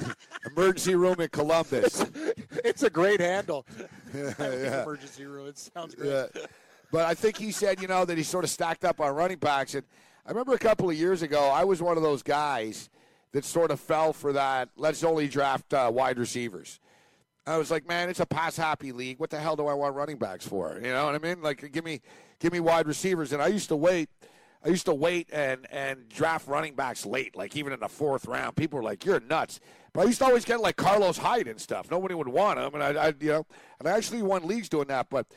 emergency 0.45 0.95
room 0.95 1.19
in 1.19 1.29
Columbus. 1.29 2.01
It's, 2.01 2.11
it's 2.65 2.83
a 2.83 2.89
great 2.89 3.19
handle. 3.19 3.65
yeah. 4.15 4.83
Emergency 4.83 5.25
room. 5.25 5.47
It 5.47 5.57
sounds 5.57 5.95
great. 5.95 6.09
Yeah. 6.09 6.45
But 6.91 7.05
I 7.05 7.13
think 7.13 7.37
he 7.37 7.51
said, 7.51 7.81
you 7.81 7.87
know, 7.87 8.05
that 8.05 8.17
he 8.17 8.23
sort 8.23 8.43
of 8.43 8.49
stacked 8.49 8.85
up 8.85 9.01
on 9.01 9.13
running 9.13 9.37
backs. 9.37 9.75
And 9.75 9.83
I 10.25 10.29
remember 10.29 10.53
a 10.53 10.59
couple 10.59 10.89
of 10.89 10.95
years 10.95 11.21
ago, 11.21 11.49
I 11.49 11.63
was 11.63 11.81
one 11.81 11.97
of 11.97 12.03
those 12.03 12.23
guys 12.23 12.89
that 13.33 13.43
sort 13.43 13.71
of 13.71 13.79
fell 13.79 14.13
for 14.13 14.33
that. 14.33 14.69
Let's 14.77 15.03
only 15.03 15.27
draft 15.27 15.73
uh, 15.73 15.91
wide 15.93 16.17
receivers. 16.17 16.79
I 17.47 17.57
was 17.57 17.71
like, 17.71 17.87
man, 17.87 18.09
it's 18.09 18.19
a 18.19 18.25
pass 18.25 18.57
happy 18.57 18.91
league. 18.91 19.19
What 19.19 19.29
the 19.29 19.39
hell 19.39 19.55
do 19.55 19.67
I 19.67 19.73
want 19.73 19.95
running 19.95 20.17
backs 20.17 20.45
for? 20.45 20.79
You 20.83 20.91
know 20.91 21.05
what 21.05 21.15
I 21.15 21.19
mean? 21.19 21.41
Like, 21.41 21.71
give 21.71 21.85
me, 21.85 22.01
give 22.39 22.51
me 22.51 22.59
wide 22.59 22.87
receivers. 22.87 23.31
And 23.31 23.41
I 23.41 23.47
used 23.47 23.69
to 23.69 23.75
wait. 23.75 24.09
I 24.65 24.69
used 24.69 24.85
to 24.87 24.93
wait 24.93 25.29
and 25.31 25.65
and 25.71 26.09
draft 26.09 26.47
running 26.47 26.73
backs 26.73 27.05
late, 27.05 27.37
like 27.37 27.55
even 27.55 27.71
in 27.71 27.79
the 27.79 27.87
fourth 27.87 28.25
round. 28.25 28.55
People 28.55 28.77
were 28.77 28.83
like, 28.83 29.05
"You're 29.05 29.19
nuts." 29.19 29.59
But 29.93 30.01
I 30.01 30.03
used 30.05 30.17
to 30.19 30.25
always 30.25 30.45
get 30.45 30.59
like 30.59 30.75
Carlos 30.75 31.17
Hyde 31.17 31.47
and 31.47 31.61
stuff. 31.61 31.89
Nobody 31.89 32.15
would 32.15 32.27
want 32.27 32.59
him, 32.59 32.73
and 32.73 32.83
I, 32.83 33.07
I 33.07 33.13
you 33.19 33.29
know, 33.29 33.45
and 33.79 33.87
I 33.87 33.91
actually 33.91 34.23
won 34.23 34.45
leagues 34.45 34.67
doing 34.67 34.87
that. 34.87 35.09
But 35.09 35.27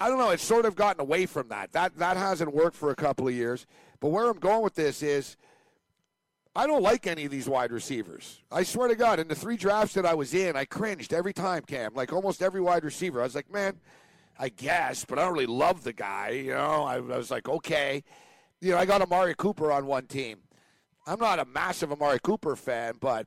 I 0.00 0.08
don't 0.08 0.18
know. 0.18 0.30
It's 0.30 0.42
sort 0.42 0.66
of 0.66 0.74
gotten 0.74 1.00
away 1.00 1.24
from 1.26 1.48
that. 1.48 1.72
That 1.72 1.96
that 1.98 2.16
hasn't 2.16 2.52
worked 2.52 2.76
for 2.76 2.90
a 2.90 2.96
couple 2.96 3.28
of 3.28 3.32
years. 3.32 3.64
But 4.00 4.08
where 4.08 4.28
I'm 4.28 4.38
going 4.38 4.62
with 4.62 4.74
this 4.74 5.02
is, 5.02 5.36
I 6.56 6.66
don't 6.66 6.82
like 6.82 7.06
any 7.06 7.24
of 7.24 7.32
these 7.32 7.48
wide 7.48 7.72
receivers. 7.72 8.40
I 8.52 8.62
swear 8.62 8.88
to 8.88 8.94
God, 8.94 9.18
in 9.18 9.26
the 9.26 9.34
three 9.34 9.56
drafts 9.56 9.94
that 9.94 10.06
I 10.06 10.14
was 10.14 10.34
in, 10.34 10.56
I 10.56 10.64
cringed 10.64 11.12
every 11.12 11.32
time, 11.32 11.62
Cam. 11.62 11.94
Like 11.94 12.12
almost 12.12 12.42
every 12.42 12.60
wide 12.60 12.84
receiver, 12.84 13.20
I 13.20 13.24
was 13.24 13.34
like, 13.34 13.50
man, 13.50 13.80
I 14.38 14.50
guess, 14.50 15.04
but 15.04 15.18
I 15.18 15.24
don't 15.24 15.32
really 15.32 15.46
love 15.46 15.82
the 15.82 15.92
guy. 15.92 16.30
You 16.30 16.52
know, 16.52 16.84
I, 16.84 16.96
I 16.96 17.00
was 17.00 17.30
like, 17.30 17.48
okay. 17.48 18.04
You 18.60 18.70
know, 18.72 18.78
I 18.78 18.86
got 18.86 19.02
Amari 19.02 19.34
Cooper 19.34 19.72
on 19.72 19.86
one 19.86 20.06
team. 20.06 20.38
I'm 21.06 21.18
not 21.18 21.38
a 21.38 21.44
massive 21.44 21.92
Amari 21.92 22.18
Cooper 22.22 22.56
fan, 22.56 22.94
but 23.00 23.26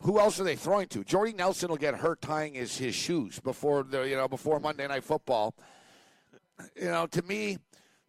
who 0.00 0.18
else 0.18 0.40
are 0.40 0.44
they 0.44 0.56
throwing 0.56 0.88
to? 0.88 1.04
Jordy 1.04 1.32
Nelson 1.32 1.68
will 1.68 1.76
get 1.76 1.94
hurt 1.94 2.20
tying 2.20 2.54
his, 2.54 2.76
his 2.78 2.94
shoes 2.94 3.38
before 3.38 3.84
the 3.84 4.02
you 4.02 4.16
know 4.16 4.26
before 4.28 4.58
Monday 4.58 4.86
Night 4.88 5.04
Football. 5.04 5.54
You 6.74 6.86
know, 6.86 7.06
to 7.06 7.22
me, 7.22 7.58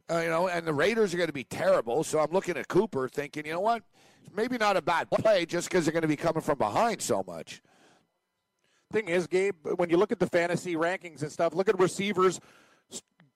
uh, 0.09 0.19
you 0.19 0.29
know, 0.29 0.47
and 0.47 0.65
the 0.65 0.73
Raiders 0.73 1.13
are 1.13 1.17
going 1.17 1.27
to 1.27 1.33
be 1.33 1.43
terrible. 1.43 2.03
So 2.03 2.19
I'm 2.19 2.31
looking 2.31 2.57
at 2.57 2.67
Cooper, 2.67 3.07
thinking, 3.07 3.45
you 3.45 3.53
know 3.53 3.59
what, 3.59 3.83
maybe 4.35 4.57
not 4.57 4.77
a 4.77 4.81
bad 4.81 5.09
play 5.09 5.45
just 5.45 5.69
because 5.69 5.85
they're 5.85 5.93
going 5.93 6.03
to 6.03 6.07
be 6.07 6.15
coming 6.15 6.41
from 6.41 6.57
behind 6.57 7.01
so 7.01 7.23
much. 7.27 7.61
Thing 8.91 9.07
is, 9.07 9.25
Gabe, 9.27 9.55
when 9.75 9.89
you 9.89 9.97
look 9.97 10.11
at 10.11 10.19
the 10.19 10.27
fantasy 10.27 10.75
rankings 10.75 11.23
and 11.23 11.31
stuff, 11.31 11.55
look 11.55 11.67
at 11.67 11.79
receivers 11.79 12.39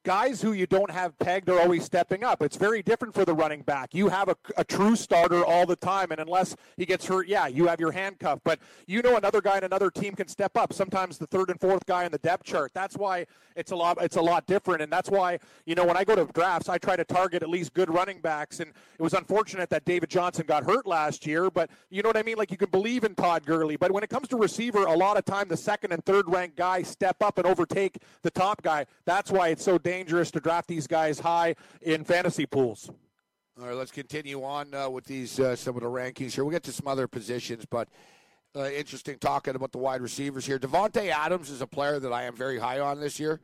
guys 0.07 0.41
who 0.41 0.53
you 0.53 0.65
don't 0.65 0.89
have 0.89 1.19
pegged 1.19 1.49
are 1.49 1.59
always 1.59 1.83
stepping 1.83 2.23
up. 2.23 2.41
It's 2.41 2.55
very 2.55 2.81
different 2.81 3.13
for 3.13 3.25
the 3.25 3.33
running 3.33 3.61
back. 3.61 3.93
You 3.93 4.07
have 4.07 4.29
a, 4.29 4.37
a, 4.55 4.63
true 4.63 4.95
starter 4.95 5.43
all 5.43 5.65
the 5.65 5.75
time, 5.75 6.11
and 6.11 6.21
unless 6.21 6.55
he 6.77 6.85
gets 6.85 7.05
hurt, 7.05 7.27
yeah, 7.27 7.47
you 7.47 7.67
have 7.67 7.81
your 7.81 7.91
handcuff. 7.91 8.39
But 8.45 8.59
you 8.85 9.01
know 9.01 9.17
another 9.17 9.41
guy 9.41 9.57
in 9.57 9.65
another 9.65 9.91
team 9.91 10.15
can 10.15 10.29
step 10.29 10.55
up. 10.55 10.71
Sometimes 10.71 11.17
the 11.17 11.27
third 11.27 11.49
and 11.49 11.59
fourth 11.59 11.85
guy 11.85 12.05
in 12.05 12.13
the 12.13 12.19
depth 12.19 12.45
chart. 12.45 12.71
That's 12.73 12.95
why 12.95 13.25
it's 13.57 13.71
a 13.71 13.75
lot. 13.75 13.97
It's 13.99 14.15
a 14.15 14.21
lot 14.21 14.47
different, 14.47 14.81
and 14.81 14.89
that's 14.89 15.09
why 15.09 15.39
you 15.65 15.75
know 15.75 15.83
when 15.83 15.97
I 15.97 16.05
go 16.05 16.15
to 16.15 16.23
drafts, 16.31 16.69
I 16.69 16.77
try 16.77 16.95
to 16.95 17.03
target 17.03 17.43
at 17.43 17.49
least 17.49 17.73
good 17.73 17.89
running 17.89 18.21
backs. 18.21 18.61
And 18.61 18.69
it 18.97 19.03
was 19.03 19.13
unfortunate 19.13 19.69
that 19.71 19.83
David 19.83 20.09
Johnson 20.09 20.45
got 20.47 20.63
hurt 20.63 20.87
last 20.87 21.27
year, 21.27 21.51
but 21.51 21.69
you 21.89 22.01
know 22.01 22.07
what 22.07 22.17
I 22.17 22.23
mean. 22.23 22.37
Like 22.37 22.49
you 22.49 22.57
can 22.57 22.69
believe 22.69 23.03
in 23.03 23.13
Todd 23.13 23.45
Gurley, 23.45 23.75
but 23.75 23.91
when 23.91 24.05
it 24.05 24.09
comes 24.09 24.29
to 24.29 24.37
receiver, 24.37 24.85
a 24.85 24.95
lot 24.95 25.17
of 25.17 25.25
time 25.25 25.49
the 25.49 25.57
second 25.57 25.91
and 25.91 26.01
third 26.05 26.29
ranked 26.29 26.55
guy 26.55 26.81
step 26.83 27.21
up 27.21 27.37
and 27.37 27.45
overtake 27.45 27.97
the 28.21 28.31
top 28.31 28.61
guy. 28.61 28.85
That's 29.03 29.31
why 29.31 29.49
it's 29.49 29.65
so 29.65 29.77
dangerous 29.77 29.96
to 30.05 30.39
draft 30.39 30.67
these 30.67 30.87
guys 30.87 31.19
high 31.19 31.55
in 31.81 32.03
fantasy 32.03 32.45
pools. 32.45 32.89
All 33.59 33.65
right, 33.65 33.75
let's 33.75 33.91
continue 33.91 34.43
on 34.43 34.73
uh, 34.73 34.87
with 34.87 35.05
these 35.05 35.39
uh, 35.39 35.55
some 35.55 35.75
of 35.75 35.81
the 35.81 35.89
rankings 35.89 36.33
here. 36.33 36.43
We'll 36.43 36.51
get 36.51 36.63
to 36.63 36.71
some 36.71 36.87
other 36.87 37.07
positions, 37.07 37.65
but 37.65 37.87
uh, 38.55 38.69
interesting 38.69 39.17
talking 39.17 39.55
about 39.55 39.71
the 39.71 39.79
wide 39.79 40.01
receivers 40.01 40.45
here. 40.45 40.59
Davante 40.59 41.09
Adams 41.09 41.49
is 41.49 41.61
a 41.61 41.67
player 41.67 41.99
that 41.99 42.13
I 42.13 42.23
am 42.23 42.35
very 42.35 42.59
high 42.59 42.79
on 42.79 42.99
this 42.99 43.19
year. 43.19 43.39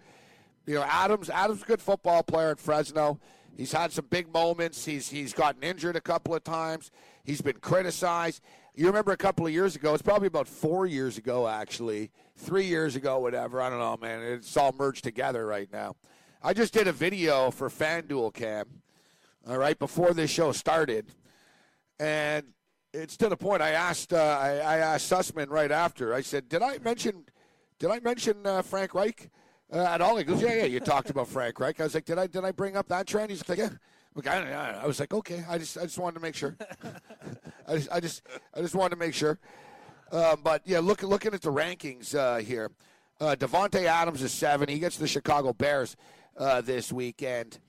You 0.68 0.76
know, 0.76 0.84
Adams 0.84 1.30
Adams 1.30 1.58
is 1.58 1.64
a 1.64 1.68
good 1.68 1.82
football 1.82 2.22
player 2.22 2.52
at 2.52 2.60
Fresno. 2.60 3.20
He's 3.58 3.72
had 3.72 3.92
some 3.92 4.06
big 4.10 4.32
moments. 4.32 4.86
He's 4.86 5.10
he's 5.10 5.34
gotten 5.34 5.64
injured 5.64 5.96
a 5.96 6.02
couple 6.02 6.36
of 6.36 6.44
times. 6.44 6.92
He's 7.24 7.42
been 7.42 7.58
criticized. 7.58 8.42
You 8.76 8.88
remember 8.88 9.12
a 9.12 9.18
couple 9.18 9.46
of 9.46 9.54
years 9.54 9.76
ago? 9.76 9.94
It's 9.94 10.02
probably 10.02 10.28
about 10.28 10.48
four 10.48 10.88
years 10.88 11.18
ago, 11.18 11.48
actually, 11.48 12.12
three 12.36 12.66
years 12.66 12.96
ago, 12.96 13.20
whatever. 13.20 13.62
I 13.62 13.70
don't 13.70 13.80
know, 13.80 13.98
man. 14.02 14.22
It's 14.24 14.58
all 14.58 14.74
merged 14.78 15.04
together 15.04 15.46
right 15.46 15.72
now. 15.72 15.96
I 16.46 16.54
just 16.54 16.74
did 16.74 16.90
a 16.90 16.92
video 16.92 17.52
for 17.52 17.70
FanDuel 17.70 18.34
Cam, 18.34 18.66
all 19.48 19.58
right, 19.58 19.80
before 19.80 20.14
this 20.14 20.30
show 20.30 20.52
started, 20.52 21.10
and 22.02 22.44
it's 22.92 23.16
to 23.18 23.30
the 23.30 23.38
point. 23.38 23.62
I 23.62 23.70
asked 23.70 24.12
uh, 24.12 24.18
I, 24.18 24.58
I, 24.58 24.78
asked 24.80 25.10
Sussman 25.10 25.50
right 25.50 25.72
after. 25.72 26.14
I 26.14 26.20
said, 26.20 26.50
"Did 26.50 26.62
I 26.62 26.80
mention 26.80 27.24
did 27.80 27.92
I 27.92 28.02
mention 28.02 28.46
uh, 28.46 28.62
Frank 28.62 28.94
Reich 28.94 29.32
uh, 29.72 29.84
at 29.84 30.02
all?" 30.02 30.18
He 30.18 30.26
goes, 30.26 30.42
"Yeah, 30.42 30.56
yeah, 30.56 30.66
you 30.66 30.82
talked 30.82 31.10
about 31.10 31.30
Frank 31.30 31.62
Reich." 31.62 31.80
I 31.80 31.84
was 31.86 31.94
like, 31.94 32.04
"Did 32.04 32.20
I 32.20 32.28
did 32.28 32.44
I 32.44 32.52
bring 32.52 32.76
up 32.76 32.90
that 32.90 33.08
trend?" 33.08 33.30
He's 33.30 33.48
like, 33.48 33.60
"Yeah." 33.60 33.70
Look, 34.14 34.28
I, 34.28 34.82
I, 34.84 34.86
was 34.86 35.00
like, 35.00 35.14
"Okay." 35.14 35.46
I 35.50 35.58
just 35.58 35.78
I 35.78 35.84
just 35.84 35.98
wanted 35.98 36.16
to 36.16 36.22
make 36.22 36.36
sure. 36.36 36.58
I 37.68 37.76
just 37.78 37.90
I 37.90 38.00
just 38.02 38.22
I 38.54 38.60
just 38.60 38.76
wanted 38.76 38.96
to 38.96 39.00
make 39.00 39.14
sure. 39.14 39.40
Um, 40.12 40.42
but 40.44 40.62
yeah, 40.66 40.80
look 40.80 41.04
looking 41.04 41.34
at 41.34 41.42
the 41.42 41.54
rankings 41.54 42.14
uh, 42.14 42.40
here. 42.40 42.70
Uh, 43.22 43.36
Davante 43.40 43.86
Adams 43.86 44.22
is 44.22 44.34
seven. 44.34 44.68
He 44.68 44.80
gets 44.80 44.98
the 44.98 45.08
Chicago 45.08 45.54
Bears 45.54 45.96
uh, 46.38 46.62
this 46.62 46.92
weekend. 46.92 47.60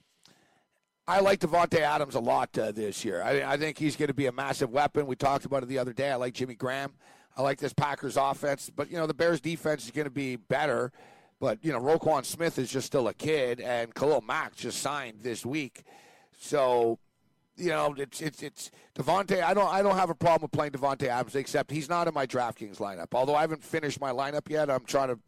I 1.06 1.20
like 1.20 1.40
Davante 1.40 1.80
Adams 1.80 2.14
a 2.14 2.20
lot 2.20 2.56
uh, 2.58 2.72
this 2.72 3.04
year. 3.04 3.22
I, 3.22 3.42
I, 3.42 3.56
think 3.58 3.76
he's 3.76 3.94
going 3.94 4.08
to 4.08 4.14
be 4.14 4.24
a 4.26 4.32
massive 4.32 4.70
weapon. 4.70 5.06
We 5.06 5.16
talked 5.16 5.44
about 5.44 5.62
it 5.62 5.68
the 5.68 5.78
other 5.78 5.92
day. 5.92 6.10
I 6.10 6.16
like 6.16 6.32
Jimmy 6.32 6.54
Graham. 6.54 6.94
I 7.36 7.42
like 7.42 7.58
this 7.58 7.74
Packers 7.74 8.16
offense, 8.16 8.70
but 8.74 8.90
you 8.90 8.96
know 8.96 9.06
the 9.06 9.14
Bears 9.14 9.40
defense 9.40 9.84
is 9.84 9.90
going 9.90 10.06
to 10.06 10.10
be 10.10 10.36
better. 10.36 10.92
But 11.40 11.58
you 11.62 11.72
know 11.72 11.80
Roquan 11.80 12.24
Smith 12.24 12.58
is 12.58 12.70
just 12.70 12.86
still 12.86 13.08
a 13.08 13.14
kid, 13.14 13.60
and 13.60 13.94
Khalil 13.94 14.22
Mack 14.22 14.54
just 14.54 14.80
signed 14.80 15.18
this 15.20 15.44
week, 15.44 15.82
so 16.38 16.98
you 17.56 17.70
know 17.70 17.94
it's 17.98 18.22
it's 18.22 18.42
it's 18.42 18.70
Davante. 18.94 19.42
I 19.42 19.52
don't 19.52 19.68
I 19.68 19.82
don't 19.82 19.96
have 19.96 20.10
a 20.10 20.14
problem 20.14 20.42
with 20.42 20.52
playing 20.52 20.72
Davante 20.72 21.08
Adams, 21.08 21.34
except 21.34 21.72
he's 21.72 21.88
not 21.88 22.06
in 22.06 22.14
my 22.14 22.26
DraftKings 22.26 22.76
lineup. 22.76 23.08
Although 23.12 23.34
I 23.34 23.40
haven't 23.40 23.64
finished 23.64 24.00
my 24.00 24.12
lineup 24.12 24.48
yet, 24.48 24.70
I'm 24.70 24.84
trying 24.84 25.08
to 25.08 25.18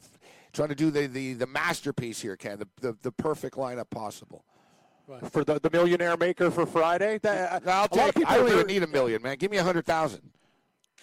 trying 0.57 0.71
to 0.71 0.75
do 0.75 0.91
the, 0.91 1.07
the, 1.07 1.35
the 1.35 1.47
masterpiece 1.47 2.21
here, 2.21 2.37
Ken, 2.37 2.59
the, 2.59 2.69
the, 2.81 2.97
the 3.03 3.13
perfect 3.13 3.57
lineup 3.57 3.91
possible. 3.91 4.45
For 5.31 5.45
the, 5.45 5.61
the 5.61 5.71
millionaire 5.71 6.17
maker 6.17 6.51
for 6.51 6.67
Friday? 6.67 7.19
That, 7.23 7.65
uh, 7.65 7.71
I'll 7.71 7.89
take, 7.89 8.27
I 8.27 8.39
don't 8.39 8.51
even 8.51 8.67
need 8.67 8.83
a 8.83 8.89
million, 8.89 9.23
man. 9.23 9.37
Give 9.37 9.53
me 9.53 9.59
a 9.59 9.63
100000 9.63 10.21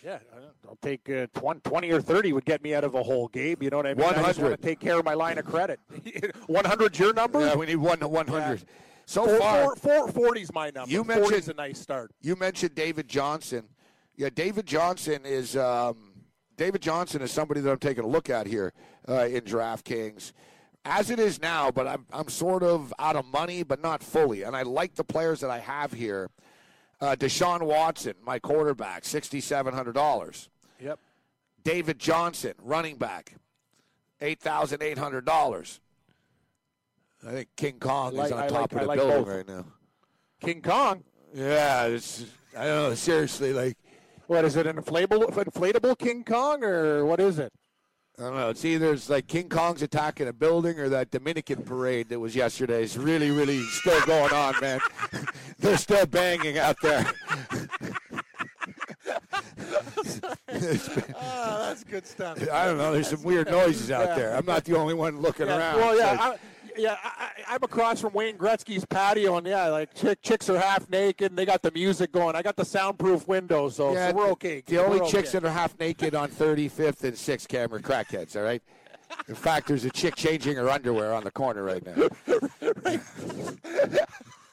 yeah, 0.04 0.20
I'll 0.68 0.78
take 0.82 1.10
uh, 1.10 1.28
20 1.34 1.92
or 1.92 2.02
30 2.02 2.34
would 2.34 2.46
get 2.46 2.62
me 2.62 2.76
out 2.76 2.84
of 2.84 2.96
a 2.96 3.04
hole, 3.04 3.30
Gabe. 3.30 3.64
You 3.64 3.70
know 3.70 3.78
what 3.78 3.88
I 3.88 3.94
mean? 3.94 4.04
100. 4.04 4.24
I 4.24 4.28
just 4.28 4.40
want 4.40 4.62
to 4.62 4.62
take 4.62 4.80
care 4.80 5.00
of 5.00 5.06
my 5.06 5.14
line 5.14 5.38
of 5.38 5.46
credit. 5.46 5.80
100's 5.94 7.00
your 7.00 7.14
number? 7.14 7.40
Yeah, 7.40 7.56
we 7.56 7.68
need 7.68 7.78
one 7.78 8.00
100. 8.00 8.60
Yeah. 8.60 8.66
So 9.06 9.26
four, 9.26 9.40
far, 9.40 9.76
four, 9.76 10.08
40's 10.08 10.54
my 10.54 10.72
number. 10.72 10.92
You 10.92 11.04
mentioned 11.04 11.50
a 11.50 11.54
nice 11.54 11.80
start. 11.80 12.12
You 12.22 12.36
mentioned 12.36 12.76
David 12.76 13.08
Johnson. 13.08 13.66
Yeah, 14.16 14.30
David 14.34 14.66
Johnson 14.66 15.22
is 15.26 15.56
um, 15.58 16.13
David 16.56 16.82
Johnson 16.82 17.22
is 17.22 17.32
somebody 17.32 17.62
that 17.62 17.72
I'm 17.72 17.80
taking 17.80 18.04
a 18.04 18.08
look 18.08 18.30
at 18.30 18.48
here 18.48 18.74
uh, 19.08 19.26
in 19.26 19.42
DraftKings. 19.42 20.34
As 20.86 21.10
it 21.10 21.20
is 21.20 21.42
now, 21.42 21.72
but 21.72 21.88
I'm, 21.88 22.06
I'm 22.12 22.28
sort 22.28 22.62
of 22.62 22.94
out 23.00 23.16
of 23.16 23.26
money, 23.26 23.64
but 23.64 23.82
not 23.82 24.04
fully. 24.04 24.44
And 24.44 24.56
I 24.56 24.64
like 24.64 24.96
the 24.96 25.04
players 25.04 25.40
that 25.40 25.50
I 25.50 25.60
have 25.60 25.94
here. 25.94 26.30
Uh, 27.00 27.16
Deshaun 27.16 27.62
Watson, 27.62 28.14
my 28.26 28.40
quarterback, 28.40 29.04
$6,700. 29.04 30.50
Yep. 30.82 31.00
David 31.64 32.00
Johnson, 32.00 32.54
running 32.62 32.98
back, 32.98 33.36
$8,800. 34.22 35.80
I 37.26 37.32
think 37.32 37.50
King 37.56 37.80
Kong 37.80 38.14
like, 38.14 38.28
is 38.28 38.32
on 38.34 38.40
I 38.40 38.48
top 38.48 38.74
like, 38.74 38.74
of 38.74 38.80
the 38.80 38.86
like 38.86 39.00
building 39.00 39.24
both. 39.24 39.28
right 39.36 39.48
now. 39.48 39.66
King 40.42 40.62
Kong? 40.62 41.04
Yeah, 41.34 41.86
it's, 41.86 42.26
I 42.58 42.66
don't 42.66 42.90
know, 42.90 42.96
seriously, 42.96 43.54
like 43.54 43.78
what 44.34 44.46
is 44.46 44.56
it? 44.56 44.66
An 44.66 44.78
inflatable, 44.78 45.30
inflatable 45.30 45.98
King 45.98 46.24
Kong, 46.24 46.64
or 46.64 47.06
what 47.06 47.20
is 47.20 47.38
it? 47.38 47.54
I 48.18 48.24
don't 48.24 48.36
know. 48.36 48.50
It's 48.50 48.66
either 48.66 48.94
it's 48.94 49.10
like 49.10 49.28
King 49.28 49.48
Kong's 49.48 49.82
attacking 49.82 50.28
a 50.28 50.34
building 50.34 50.80
or 50.80 50.90
that 50.90 51.12
Dominican 51.12 51.64
parade 51.64 52.10
that 52.10 52.20
was 52.20 52.36
yesterday 52.36 52.84
is 52.84 52.98
really, 52.98 53.32
really 53.32 53.62
still 53.64 54.04
going 54.06 54.34
on, 54.34 54.54
man. 54.62 54.80
They're 55.60 55.78
still 55.78 56.06
banging 56.06 56.58
out 56.58 56.78
there. 56.82 57.12
oh, 60.20 60.36
that's 60.50 61.84
good 61.84 62.06
stuff. 62.06 62.42
I 62.52 62.66
don't 62.66 62.78
know. 62.78 62.94
There's 62.94 63.10
some 63.10 63.24
weird 63.24 63.50
noises 63.50 63.92
out 63.92 64.10
yeah. 64.10 64.16
there. 64.16 64.36
I'm 64.36 64.46
not 64.46 64.64
the 64.64 64.76
only 64.78 64.94
one 64.94 65.22
looking 65.22 65.48
yeah. 65.48 65.58
around. 65.58 65.78
Well, 65.78 65.98
yeah. 65.98 66.18
I, 66.20 66.38
yeah, 66.78 66.98
I, 67.04 67.56
am 67.56 67.64
across 67.64 68.02
from 68.02 68.14
Wayne 68.14 68.38
Gretzky's 68.38 68.86
patio, 68.86 69.38
and 69.38 69.48
yeah, 69.48 69.68
like 69.68 69.94
chick, 69.94 70.22
chicks 70.22 70.50
are 70.50 70.60
half 70.60 70.90
naked, 70.90 71.32
and 71.32 71.38
they 71.38 71.46
got 71.46 71.62
the 71.62 71.72
music 71.72 72.12
going. 72.12 72.36
I 72.36 72.42
got 72.42 72.56
the 72.56 72.66
soundproof 72.66 73.28
windows, 73.28 73.76
so, 73.76 73.94
yeah, 73.94 74.10
so 74.10 74.16
we're 74.16 74.30
okay. 74.32 74.64
The 74.66 74.78
we're 74.78 74.86
only 74.86 75.02
okay. 75.02 75.12
chicks 75.12 75.32
that 75.32 75.44
are 75.44 75.50
half 75.50 75.78
naked 75.80 76.16
on 76.16 76.30
35th 76.30 77.04
and 77.04 77.14
6th 77.14 77.48
camera 77.48 77.82
crackheads, 77.82 78.36
all 78.36 78.44
right? 78.44 78.62
In 79.28 79.36
fact, 79.36 79.68
there's 79.68 79.86
a 79.86 79.90
chick 79.92 80.16
changing 80.16 80.56
her 80.58 80.70
underwear 80.70 81.14
on 81.14 81.24
the 81.24 81.32
corner 81.32 81.64
right 81.64 81.86
now. 81.86 81.94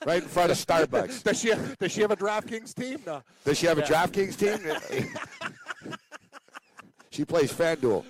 right 0.06 0.22
in 0.22 0.28
front 0.28 0.50
of 0.50 0.58
Starbucks. 0.58 1.22
Does 1.22 1.40
she 1.40 1.48
have, 1.48 1.78
does 1.78 1.92
she 1.92 2.00
have 2.02 2.10
a 2.10 2.16
DraftKings 2.16 2.74
team? 2.74 3.00
No. 3.06 3.22
Does 3.44 3.58
she 3.58 3.66
have 3.66 3.78
yeah. 3.78 3.84
a 3.84 3.88
DraftKings 3.88 4.36
team? 4.36 5.08
she 7.10 7.24
plays 7.24 7.52
FanDuel. 7.52 8.04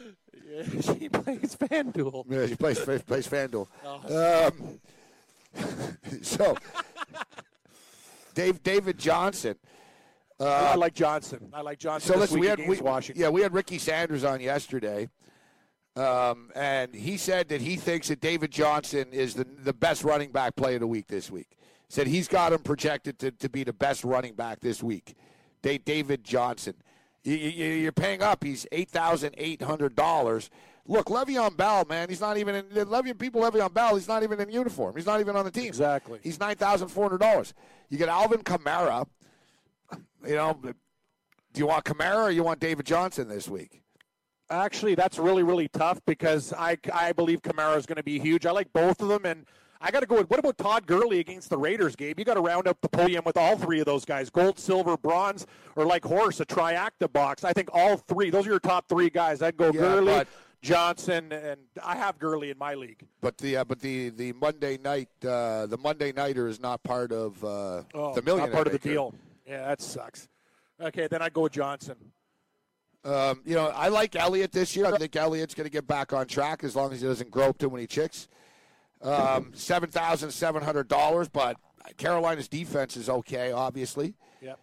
she 0.81 1.09
plays 1.09 1.57
FanDuel. 1.57 2.25
Yeah, 2.29 2.47
she 2.47 2.57
plays 2.57 2.81
plays 2.81 3.27
FanDuel. 3.27 3.67
Oh. 3.85 4.49
Um, 4.49 4.81
so, 6.23 6.57
Dave 8.35 8.63
David 8.63 8.99
Johnson. 8.99 9.57
Uh, 10.39 10.71
I 10.73 10.75
like 10.77 10.95
Johnson. 10.95 11.51
I 11.53 11.61
like 11.61 11.79
Johnson. 11.79 12.15
So 12.15 12.19
listen, 12.19 12.41
we 12.41 12.47
had 12.47 12.67
we, 12.67 12.79
Washington. 12.79 13.21
Yeah, 13.21 13.29
we 13.29 13.43
had 13.43 13.53
Ricky 13.53 13.79
Sanders 13.79 14.25
on 14.25 14.41
yesterday, 14.41 15.09
um, 15.97 16.51
and 16.55 16.95
he 16.95 17.17
said 17.17 17.49
that 17.49 17.61
he 17.61 17.77
thinks 17.77 18.09
that 18.09 18.21
David 18.21 18.51
Johnson 18.51 19.09
is 19.13 19.35
the 19.35 19.45
the 19.45 19.73
best 19.73 20.05
running 20.05 20.31
back 20.31 20.57
play 20.57 20.75
of 20.75 20.81
the 20.81 20.87
week 20.87 21.09
this 21.09 21.31
week. 21.31 21.57
said 21.89 22.07
he's 22.07 22.29
got 22.29 22.53
him 22.53 22.61
projected 22.61 23.19
to, 23.19 23.31
to 23.33 23.49
be 23.49 23.65
the 23.65 23.73
best 23.73 24.05
running 24.05 24.35
back 24.35 24.61
this 24.61 24.83
week. 24.83 25.15
David 25.63 26.25
Johnson. 26.25 26.75
You're 27.23 27.93
paying 27.93 28.23
up. 28.23 28.43
He's 28.43 28.67
eight 28.73 28.89
thousand 28.89 29.35
eight 29.37 29.63
hundred 29.63 29.95
dollars. 29.95 30.51
Look, 30.87 31.07
Le'Veon 31.07 31.57
Bell, 31.57 31.85
man, 31.89 32.09
he's 32.09 32.21
not 32.21 32.39
even 32.39 32.55
in. 32.55 32.65
Le'Veon 32.65 33.19
people, 33.19 33.43
Le'Veon 33.43 33.73
Bell, 33.73 33.95
he's 33.95 34.09
not 34.09 34.23
even 34.23 34.41
in 34.41 34.51
uniform. 34.51 34.97
He's 34.97 35.07
not 35.07 35.21
even 35.21 35.37
on 35.37 35.45
the 35.45 35.51
team. 35.51 35.67
Exactly. 35.67 36.19
He's 36.23 36.41
nine 36.41 36.57
thousand 36.57 36.89
four 36.89 37.05
hundred 37.05 37.19
dollars. 37.19 37.55
You 37.89 37.99
get 37.99 38.09
Alvin 38.09 38.43
Kamara. 38.43 39.07
You 40.27 40.37
know, 40.37 40.59
do 40.63 40.73
you 41.55 41.67
want 41.67 41.85
Kamara 41.85 42.25
or 42.25 42.31
you 42.31 42.43
want 42.43 42.61
David 42.61 42.87
Johnson 42.87 43.29
this 43.29 43.49
week? 43.49 43.83
Actually, 44.49 44.95
that's 44.95 45.19
really 45.19 45.43
really 45.43 45.69
tough 45.69 46.01
because 46.07 46.53
I 46.53 46.79
I 46.93 47.13
believe 47.13 47.43
Kamara 47.43 47.77
is 47.77 47.87
going 47.87 47.97
to 47.97 48.03
be 48.03 48.19
huge. 48.19 48.47
I 48.47 48.51
like 48.51 48.73
both 48.73 49.01
of 49.03 49.09
them 49.09 49.25
and. 49.25 49.47
I 49.81 49.91
got 49.91 50.01
to 50.01 50.07
go 50.07 50.17
with 50.17 50.29
what 50.29 50.39
about 50.39 50.59
Todd 50.59 50.87
Gurley 50.87 51.21
against 51.21 51.49
the 51.49 51.57
Raiders, 51.57 51.97
Gabe? 51.97 52.19
You 52.19 52.25
got 52.25 52.35
to 52.35 52.41
round 52.43 52.69
up 52.69 52.79
the 52.83 52.89
podium 52.89 53.23
with 53.25 53.37
all 53.39 53.57
three 53.57 53.81
of 53.81 53.87
those 53.87 54.05
guys 54.05 54.29
gold, 54.29 54.59
silver, 54.59 54.97
bronze, 54.97 55.47
or 55.77 55.87
like 55.87 56.05
horse, 56.05 56.41
a 56.41 56.45
triacta 56.47 57.11
box. 57.11 57.45
I 57.45 57.53
think 57.53 57.71
all 57.73 57.97
three, 57.97 58.29
those 58.31 58.47
are 58.47 58.51
your 58.51 58.61
top 58.61 58.89
three 58.89 59.09
guys. 59.11 59.41
I'd 59.43 59.57
go 59.57 59.67
Yeah, 59.67 59.73
Gurley, 59.81 60.07
but- 60.13 60.29
Johnson, 60.63 61.33
and 61.33 61.59
I 61.83 61.97
have 61.97 62.19
Gurley 62.19 62.51
in 62.51 62.59
my 62.59 62.75
league. 62.75 63.07
But 63.23 63.39
the 63.39 63.57
uh, 63.57 63.65
but 63.65 63.81
the 63.81 64.11
the 64.11 64.35
Monday 64.35 64.77
night 64.77 65.09
uh, 65.27 65.65
the 65.65 65.79
Monday 65.79 66.13
nighter 66.13 66.49
is 66.49 66.61
not 66.61 66.83
part 66.83 67.13
of 67.13 67.43
uh, 67.43 67.83
Oh, 67.95 68.15
the 68.15 68.21
million. 68.21 68.45
not 68.51 68.53
part 68.55 68.67
of 68.67 68.75
the 68.75 68.79
deal. 68.79 69.15
Yeah, 69.47 69.67
that 69.69 69.81
sucks. 69.81 70.29
Okay, 70.79 71.07
then 71.07 71.23
I'd 71.23 71.33
go 71.33 71.41
with 71.45 71.53
Johnson. 71.53 71.97
Um, 73.07 73.41
you 73.47 73.55
know, 73.55 73.69
I 73.69 73.89
like 73.89 74.15
Elliott 74.17 74.53
this 74.53 74.77
year. 74.77 74.85
I 74.85 74.99
think 74.99 75.17
Elliott's 75.17 75.55
going 75.55 75.65
to 75.65 75.71
get 75.73 75.87
back 75.87 76.13
on 76.13 76.27
track 76.27 76.63
as 76.63 76.77
long 76.77 76.93
as 76.93 77.01
he 77.01 77.07
doesn't 77.07 77.31
grope 77.31 77.57
too 77.57 77.71
many 77.71 77.87
chicks. 77.87 78.29
Um, 79.03 79.53
Seven 79.55 79.91
thousand 79.91 80.31
seven 80.31 80.63
hundred 80.63 80.89
dollars, 80.89 81.29
but 81.29 81.57
Carolina's 81.97 82.49
defense 82.49 82.97
is 82.97 83.09
okay, 83.09 83.51
obviously. 83.53 84.15
Yep. 84.43 84.59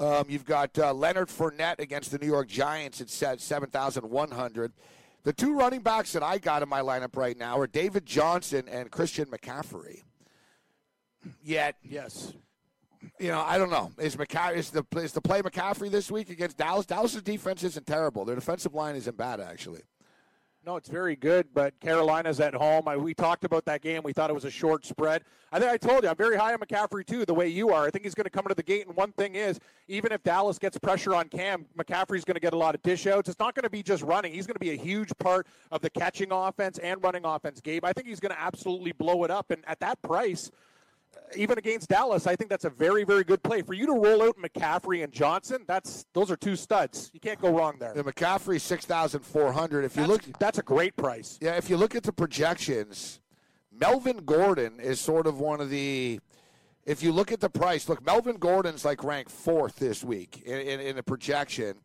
Um, 0.00 0.24
you've 0.28 0.44
got 0.46 0.76
uh, 0.78 0.92
Leonard 0.94 1.28
Fournette 1.28 1.78
against 1.78 2.10
the 2.10 2.18
New 2.18 2.26
York 2.26 2.48
Giants 2.48 3.00
at 3.00 3.10
set 3.10 3.40
seven 3.40 3.68
thousand 3.70 4.08
one 4.08 4.30
hundred. 4.30 4.72
The 5.24 5.32
two 5.32 5.54
running 5.56 5.80
backs 5.82 6.12
that 6.14 6.22
I 6.22 6.38
got 6.38 6.62
in 6.62 6.68
my 6.68 6.80
lineup 6.80 7.16
right 7.16 7.36
now 7.38 7.58
are 7.58 7.66
David 7.68 8.06
Johnson 8.06 8.66
and 8.68 8.90
Christian 8.90 9.26
McCaffrey. 9.26 10.02
Yet, 11.44 11.76
Yes. 11.84 12.32
you 13.20 13.28
know, 13.28 13.40
I 13.40 13.58
don't 13.58 13.70
know. 13.70 13.92
Is 13.98 14.16
McCa- 14.16 14.56
is 14.56 14.70
the 14.70 14.84
is 14.96 15.12
the 15.12 15.20
play 15.20 15.40
McCaffrey 15.42 15.90
this 15.90 16.10
week 16.10 16.30
against 16.30 16.56
Dallas? 16.56 16.86
Dallas's 16.86 17.22
defense 17.22 17.62
isn't 17.62 17.86
terrible. 17.86 18.24
Their 18.24 18.34
defensive 18.36 18.74
line 18.74 18.96
isn't 18.96 19.16
bad 19.16 19.38
actually. 19.40 19.82
No, 20.64 20.76
it's 20.76 20.88
very 20.88 21.16
good, 21.16 21.48
but 21.52 21.78
Carolina's 21.80 22.38
at 22.38 22.54
home. 22.54 22.86
I, 22.86 22.96
we 22.96 23.14
talked 23.14 23.44
about 23.44 23.64
that 23.64 23.82
game. 23.82 24.02
We 24.04 24.12
thought 24.12 24.30
it 24.30 24.32
was 24.32 24.44
a 24.44 24.50
short 24.50 24.86
spread. 24.86 25.24
I 25.50 25.58
think 25.58 25.72
I 25.72 25.76
told 25.76 26.04
you 26.04 26.08
I'm 26.08 26.14
very 26.14 26.36
high 26.36 26.52
on 26.52 26.60
McCaffrey 26.60 27.04
too, 27.04 27.26
the 27.26 27.34
way 27.34 27.48
you 27.48 27.70
are. 27.70 27.84
I 27.84 27.90
think 27.90 28.04
he's 28.04 28.14
going 28.14 28.26
to 28.26 28.30
come 28.30 28.44
into 28.44 28.54
the 28.54 28.62
gate. 28.62 28.86
And 28.86 28.94
one 28.94 29.10
thing 29.10 29.34
is, 29.34 29.58
even 29.88 30.12
if 30.12 30.22
Dallas 30.22 30.60
gets 30.60 30.78
pressure 30.78 31.16
on 31.16 31.28
Cam, 31.28 31.66
McCaffrey's 31.76 32.24
going 32.24 32.36
to 32.36 32.40
get 32.40 32.52
a 32.52 32.56
lot 32.56 32.76
of 32.76 32.82
dish 32.82 33.08
outs. 33.08 33.28
It's 33.28 33.40
not 33.40 33.56
going 33.56 33.64
to 33.64 33.70
be 33.70 33.82
just 33.82 34.04
running. 34.04 34.32
He's 34.32 34.46
going 34.46 34.54
to 34.54 34.60
be 34.60 34.70
a 34.70 34.76
huge 34.76 35.10
part 35.18 35.48
of 35.72 35.80
the 35.80 35.90
catching 35.90 36.30
offense 36.30 36.78
and 36.78 37.02
running 37.02 37.24
offense. 37.24 37.60
Gabe, 37.60 37.84
I 37.84 37.92
think 37.92 38.06
he's 38.06 38.20
going 38.20 38.32
to 38.34 38.40
absolutely 38.40 38.92
blow 38.92 39.24
it 39.24 39.32
up. 39.32 39.50
And 39.50 39.64
at 39.66 39.80
that 39.80 40.00
price, 40.00 40.52
even 41.36 41.58
against 41.58 41.88
Dallas, 41.88 42.26
I 42.26 42.36
think 42.36 42.50
that's 42.50 42.64
a 42.64 42.70
very, 42.70 43.04
very 43.04 43.24
good 43.24 43.42
play 43.42 43.62
for 43.62 43.74
you 43.74 43.86
to 43.86 43.92
roll 43.92 44.22
out 44.22 44.36
McCaffrey 44.36 45.02
and 45.04 45.12
Johnson. 45.12 45.64
That's 45.66 46.06
those 46.12 46.30
are 46.30 46.36
two 46.36 46.56
studs. 46.56 47.10
You 47.12 47.20
can't 47.20 47.40
go 47.40 47.50
wrong 47.50 47.76
there. 47.78 47.92
The 47.94 48.04
McCaffrey 48.04 48.60
six 48.60 48.84
thousand 48.84 49.20
four 49.20 49.52
hundred. 49.52 49.84
If 49.84 49.96
you 49.96 50.06
That's, 50.06 50.26
look, 50.26 50.38
that's 50.38 50.58
a 50.58 50.62
great 50.62 50.96
price. 50.96 51.38
yeah, 51.40 51.56
if 51.56 51.68
you 51.70 51.76
look 51.76 51.94
at 51.94 52.02
the 52.02 52.12
projections, 52.12 53.20
Melvin 53.72 54.18
Gordon 54.24 54.80
is 54.80 55.00
sort 55.00 55.26
of 55.26 55.40
one 55.40 55.60
of 55.60 55.70
the. 55.70 56.20
If 56.84 57.02
you 57.02 57.12
look 57.12 57.30
at 57.30 57.40
the 57.40 57.50
price, 57.50 57.88
look, 57.88 58.04
Melvin 58.04 58.36
Gordon's 58.36 58.84
like 58.84 59.04
ranked 59.04 59.30
fourth 59.30 59.76
this 59.76 60.02
week 60.02 60.42
in, 60.44 60.58
in, 60.58 60.80
in 60.80 60.96
the 60.96 61.02
projection. 61.02 61.76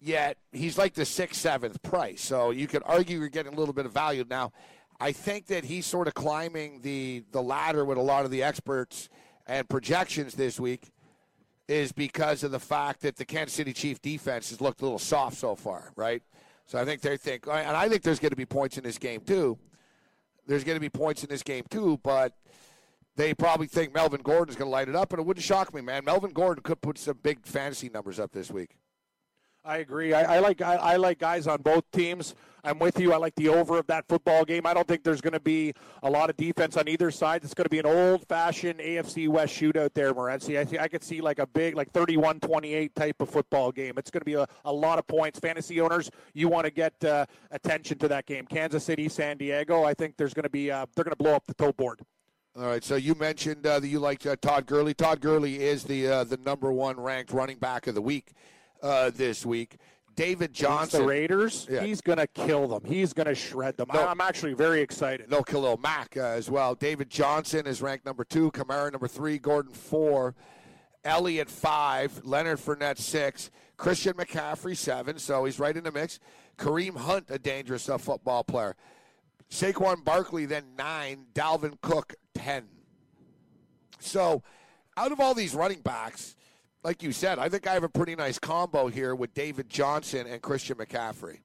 Yet 0.00 0.38
he's 0.52 0.78
like 0.78 0.94
the 0.94 1.04
sixth, 1.04 1.40
seventh 1.40 1.82
price. 1.82 2.20
So 2.22 2.50
you 2.50 2.68
could 2.68 2.82
argue 2.86 3.18
you're 3.18 3.28
getting 3.28 3.52
a 3.52 3.56
little 3.56 3.74
bit 3.74 3.84
of 3.84 3.92
value 3.92 4.24
now. 4.30 4.52
I 5.00 5.12
think 5.12 5.46
that 5.46 5.64
he's 5.64 5.86
sort 5.86 6.08
of 6.08 6.14
climbing 6.14 6.80
the 6.82 7.24
the 7.30 7.42
ladder 7.42 7.84
with 7.84 7.98
a 7.98 8.02
lot 8.02 8.24
of 8.24 8.30
the 8.30 8.42
experts 8.42 9.08
and 9.46 9.68
projections 9.68 10.34
this 10.34 10.58
week 10.58 10.90
is 11.68 11.92
because 11.92 12.42
of 12.42 12.50
the 12.50 12.58
fact 12.58 13.02
that 13.02 13.16
the 13.16 13.24
Kansas 13.24 13.54
City 13.54 13.72
Chief 13.72 14.00
defense 14.00 14.50
has 14.50 14.60
looked 14.60 14.80
a 14.80 14.84
little 14.84 14.98
soft 14.98 15.36
so 15.36 15.54
far, 15.54 15.92
right? 15.96 16.22
So 16.66 16.78
I 16.78 16.84
think 16.84 17.02
they 17.02 17.16
think, 17.16 17.46
and 17.46 17.76
I 17.76 17.88
think 17.88 18.02
there's 18.02 18.18
going 18.18 18.30
to 18.30 18.36
be 18.36 18.46
points 18.46 18.76
in 18.78 18.84
this 18.84 18.98
game 18.98 19.20
too. 19.20 19.58
There's 20.46 20.64
going 20.64 20.76
to 20.76 20.80
be 20.80 20.90
points 20.90 21.22
in 21.22 21.28
this 21.28 21.42
game 21.42 21.64
too, 21.70 22.00
but 22.02 22.34
they 23.16 23.34
probably 23.34 23.66
think 23.66 23.94
Melvin 23.94 24.22
Gordon's 24.22 24.56
going 24.56 24.66
to 24.68 24.72
light 24.72 24.88
it 24.88 24.96
up, 24.96 25.12
and 25.12 25.20
it 25.20 25.26
wouldn't 25.26 25.44
shock 25.44 25.74
me, 25.74 25.80
man. 25.80 26.04
Melvin 26.04 26.30
Gordon 26.30 26.62
could 26.62 26.80
put 26.80 26.98
some 26.98 27.18
big 27.22 27.44
fantasy 27.46 27.88
numbers 27.88 28.18
up 28.18 28.32
this 28.32 28.50
week. 28.50 28.76
I 29.64 29.78
agree. 29.78 30.14
I, 30.14 30.36
I 30.36 30.38
like 30.38 30.62
I, 30.62 30.74
I 30.76 30.96
like 30.96 31.18
guys 31.18 31.46
on 31.46 31.62
both 31.62 31.90
teams. 31.90 32.34
I'm 32.64 32.78
with 32.78 32.98
you. 32.98 33.12
I 33.12 33.16
like 33.16 33.34
the 33.36 33.48
over 33.48 33.78
of 33.78 33.86
that 33.86 34.06
football 34.08 34.44
game. 34.44 34.66
I 34.66 34.74
don't 34.74 34.86
think 34.86 35.04
there's 35.04 35.20
going 35.20 35.32
to 35.32 35.40
be 35.40 35.72
a 36.02 36.10
lot 36.10 36.28
of 36.28 36.36
defense 36.36 36.76
on 36.76 36.88
either 36.88 37.10
side. 37.10 37.44
It's 37.44 37.54
going 37.54 37.64
to 37.64 37.70
be 37.70 37.78
an 37.78 37.86
old-fashioned 37.86 38.80
AFC 38.80 39.28
West 39.28 39.54
shootout 39.54 39.94
there, 39.94 40.12
Morency. 40.12 40.58
I, 40.58 40.82
I 40.82 40.88
could 40.88 41.02
see 41.02 41.20
like 41.20 41.38
a 41.38 41.46
big, 41.46 41.76
like 41.76 41.92
31-28 41.92 42.94
type 42.94 43.20
of 43.20 43.30
football 43.30 43.70
game. 43.70 43.94
It's 43.96 44.10
going 44.10 44.20
to 44.20 44.26
be 44.26 44.34
a, 44.34 44.46
a 44.64 44.72
lot 44.72 44.98
of 44.98 45.06
points. 45.06 45.38
Fantasy 45.38 45.80
owners, 45.80 46.10
you 46.34 46.48
want 46.48 46.64
to 46.64 46.70
get 46.70 46.92
uh, 47.04 47.26
attention 47.52 47.98
to 47.98 48.08
that 48.08 48.26
game. 48.26 48.44
Kansas 48.44 48.84
City, 48.84 49.08
San 49.08 49.38
Diego. 49.38 49.84
I 49.84 49.94
think 49.94 50.16
there's 50.16 50.34
going 50.34 50.42
to 50.44 50.50
be 50.50 50.70
uh, 50.70 50.84
they're 50.94 51.04
going 51.04 51.16
to 51.16 51.22
blow 51.22 51.34
up 51.34 51.46
the 51.46 51.54
tote 51.54 51.76
board. 51.76 52.00
All 52.56 52.66
right, 52.66 52.82
so 52.82 52.96
you 52.96 53.14
mentioned 53.14 53.64
uh, 53.66 53.78
that 53.78 53.86
you 53.86 54.00
liked 54.00 54.26
uh, 54.26 54.34
Todd 54.34 54.66
Gurley. 54.66 54.92
Todd 54.92 55.20
Gurley 55.20 55.62
is 55.62 55.84
the 55.84 56.08
uh, 56.08 56.24
the 56.24 56.38
number 56.38 56.72
one 56.72 56.98
ranked 56.98 57.32
running 57.32 57.58
back 57.58 57.86
of 57.86 57.94
the 57.94 58.02
week 58.02 58.32
uh, 58.82 59.10
this 59.10 59.44
week. 59.46 59.76
David 60.14 60.50
Against 60.50 60.60
Johnson. 60.60 61.02
the 61.02 61.06
Raiders, 61.06 61.66
Yeah. 61.70 61.82
he's 61.84 62.00
going 62.00 62.18
to 62.18 62.26
kill 62.26 62.66
them. 62.66 62.82
He's 62.84 63.12
going 63.12 63.28
to 63.28 63.36
shred 63.36 63.76
them. 63.76 63.86
No. 63.94 64.04
I'm 64.04 64.20
actually 64.20 64.54
very 64.54 64.80
excited. 64.80 65.30
No 65.30 65.42
Khalil 65.42 65.76
Mack 65.76 66.16
uh, 66.16 66.22
as 66.22 66.50
well. 66.50 66.74
David 66.74 67.08
Johnson 67.08 67.68
is 67.68 67.80
ranked 67.80 68.04
number 68.04 68.24
two. 68.24 68.50
Kamara 68.50 68.90
number 68.90 69.06
three. 69.06 69.38
Gordon 69.38 69.72
four. 69.72 70.34
Elliott 71.04 71.48
five. 71.48 72.20
Leonard 72.24 72.58
Fournette 72.58 72.98
six. 72.98 73.50
Christian 73.76 74.14
McCaffrey 74.14 74.76
seven. 74.76 75.18
So 75.20 75.44
he's 75.44 75.60
right 75.60 75.76
in 75.76 75.84
the 75.84 75.92
mix. 75.92 76.18
Kareem 76.56 76.96
Hunt, 76.96 77.26
a 77.28 77.38
dangerous 77.38 77.88
uh, 77.88 77.96
football 77.96 78.42
player. 78.42 78.74
Saquon 79.48 80.04
Barkley 80.04 80.46
then 80.46 80.64
nine. 80.76 81.26
Dalvin 81.32 81.80
Cook 81.80 82.14
ten. 82.34 82.64
So 84.00 84.42
out 84.96 85.12
of 85.12 85.20
all 85.20 85.34
these 85.34 85.54
running 85.54 85.80
backs, 85.80 86.34
like 86.84 87.02
you 87.02 87.12
said, 87.12 87.38
I 87.38 87.48
think 87.48 87.66
I 87.66 87.74
have 87.74 87.84
a 87.84 87.88
pretty 87.88 88.14
nice 88.14 88.38
combo 88.38 88.88
here 88.88 89.14
with 89.14 89.34
David 89.34 89.68
Johnson 89.68 90.26
and 90.26 90.40
Christian 90.40 90.76
McCaffrey. 90.76 91.40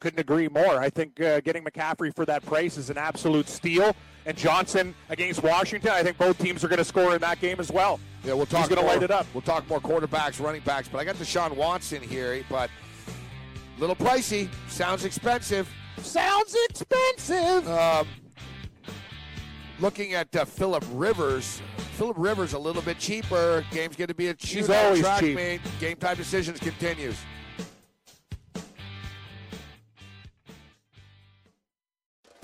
Couldn't 0.00 0.20
agree 0.20 0.48
more. 0.48 0.78
I 0.78 0.90
think 0.90 1.20
uh, 1.20 1.40
getting 1.40 1.64
McCaffrey 1.64 2.14
for 2.14 2.26
that 2.26 2.44
price 2.44 2.76
is 2.76 2.90
an 2.90 2.98
absolute 2.98 3.48
steal. 3.48 3.96
And 4.26 4.36
Johnson 4.36 4.94
against 5.08 5.42
Washington, 5.42 5.90
I 5.90 6.02
think 6.02 6.18
both 6.18 6.38
teams 6.38 6.64
are 6.64 6.68
going 6.68 6.78
to 6.78 6.84
score 6.84 7.14
in 7.14 7.20
that 7.20 7.40
game 7.40 7.60
as 7.60 7.70
well. 7.70 8.00
Yeah, 8.24 8.34
we'll 8.34 8.46
talk. 8.46 8.60
He's 8.60 8.74
going 8.74 8.80
to 8.80 8.86
light 8.86 9.02
it 9.02 9.10
up. 9.10 9.26
We'll 9.34 9.42
talk 9.42 9.68
more 9.68 9.80
quarterbacks, 9.80 10.40
running 10.40 10.62
backs, 10.62 10.88
but 10.88 10.98
I 10.98 11.04
got 11.04 11.16
Deshaun 11.16 11.54
Watson 11.56 12.02
here, 12.02 12.42
but 12.48 12.70
a 13.76 13.80
little 13.80 13.96
pricey. 13.96 14.48
Sounds 14.68 15.04
expensive. 15.04 15.70
Sounds 15.98 16.56
expensive. 16.70 17.68
Um, 17.68 18.06
looking 19.80 20.14
at 20.14 20.34
uh, 20.34 20.44
Philip 20.44 20.84
Rivers. 20.92 21.60
Philip 21.94 22.16
Rivers 22.18 22.52
a 22.54 22.58
little 22.58 22.82
bit 22.82 22.98
cheaper. 22.98 23.64
Game's 23.70 23.96
going 23.96 24.08
to 24.08 24.14
be 24.14 24.28
a 24.28 24.34
He's 24.38 24.68
always 24.68 25.00
track 25.00 25.20
cheap. 25.20 25.36
meet. 25.36 25.60
Game 25.80 25.96
time 25.96 26.16
decisions 26.16 26.58
continues. 26.58 27.16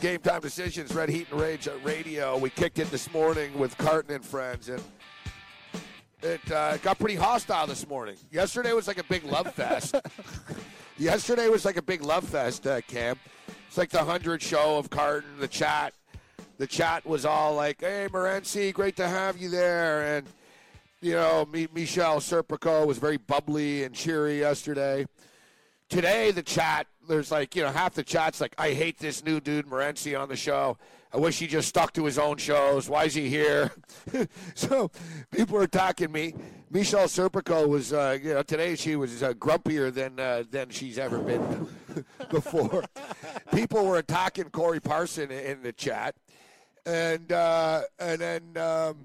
Game 0.00 0.20
time 0.20 0.40
decisions, 0.40 0.94
Red 0.94 1.08
Heat 1.08 1.26
and 1.32 1.40
Rage 1.40 1.66
at 1.66 1.84
Radio. 1.84 2.38
We 2.38 2.50
kicked 2.50 2.78
it 2.78 2.88
this 2.90 3.12
morning 3.12 3.58
with 3.58 3.76
Carton 3.78 4.14
and 4.14 4.24
friends, 4.24 4.68
and 4.68 4.80
It 6.22 6.52
uh, 6.52 6.76
got 6.76 7.00
pretty 7.00 7.16
hostile 7.16 7.66
this 7.66 7.88
morning. 7.88 8.14
Yesterday 8.30 8.72
was 8.72 8.86
like 8.86 8.98
a 8.98 9.04
big 9.04 9.24
love 9.24 9.52
fest. 9.54 9.96
Yesterday 10.98 11.48
was 11.48 11.64
like 11.64 11.76
a 11.76 11.82
big 11.82 12.02
love 12.02 12.22
fest, 12.22 12.64
uh, 12.68 12.80
Cam. 12.82 13.18
It's 13.66 13.76
like 13.76 13.90
the 13.90 14.04
hundred 14.04 14.40
show 14.40 14.78
of 14.78 14.88
Carton, 14.88 15.30
the 15.40 15.48
chat. 15.48 15.94
The 16.58 16.66
chat 16.66 17.04
was 17.04 17.24
all 17.24 17.54
like, 17.56 17.80
"Hey, 17.80 18.06
Morency, 18.08 18.72
great 18.72 18.96
to 18.96 19.08
have 19.08 19.36
you 19.36 19.48
there," 19.48 20.16
and 20.16 20.26
you 21.00 21.12
know, 21.12 21.48
Michelle 21.74 22.20
Serpico 22.20 22.86
was 22.86 22.98
very 22.98 23.16
bubbly 23.16 23.82
and 23.82 23.94
cheery 23.94 24.38
yesterday. 24.38 25.06
Today, 25.88 26.30
the 26.30 26.42
chat, 26.42 26.86
there's 27.08 27.30
like, 27.30 27.56
you 27.56 27.62
know, 27.62 27.70
half 27.70 27.94
the 27.94 28.04
chat's 28.04 28.40
like, 28.40 28.54
I 28.58 28.72
hate 28.72 28.98
this 28.98 29.24
new 29.24 29.40
dude, 29.40 29.66
Morency, 29.66 30.18
on 30.18 30.28
the 30.28 30.36
show. 30.36 30.78
I 31.12 31.16
wish 31.16 31.38
he 31.38 31.46
just 31.46 31.68
stuck 31.68 31.94
to 31.94 32.04
his 32.04 32.18
own 32.18 32.36
shows. 32.36 32.88
Why 32.88 33.04
is 33.04 33.14
he 33.14 33.28
here? 33.28 33.72
so 34.54 34.90
people 35.30 35.56
are 35.56 35.62
attacking 35.62 36.12
me. 36.12 36.34
Michelle 36.70 37.06
Serpico 37.06 37.66
was, 37.66 37.94
uh, 37.94 38.18
you 38.22 38.34
know, 38.34 38.42
today 38.42 38.76
she 38.76 38.94
was 38.94 39.22
uh, 39.22 39.32
grumpier 39.32 39.92
than 39.92 40.20
uh, 40.20 40.44
than 40.50 40.68
she's 40.68 40.98
ever 40.98 41.18
been 41.18 41.66
before. 42.30 42.84
people 43.54 43.86
were 43.86 43.96
attacking 43.96 44.50
Corey 44.50 44.80
Parson 44.80 45.30
in 45.30 45.62
the 45.62 45.72
chat, 45.72 46.14
and 46.84 47.32
uh, 47.32 47.82
and 47.98 48.20
then 48.20 48.42
um, 48.58 48.96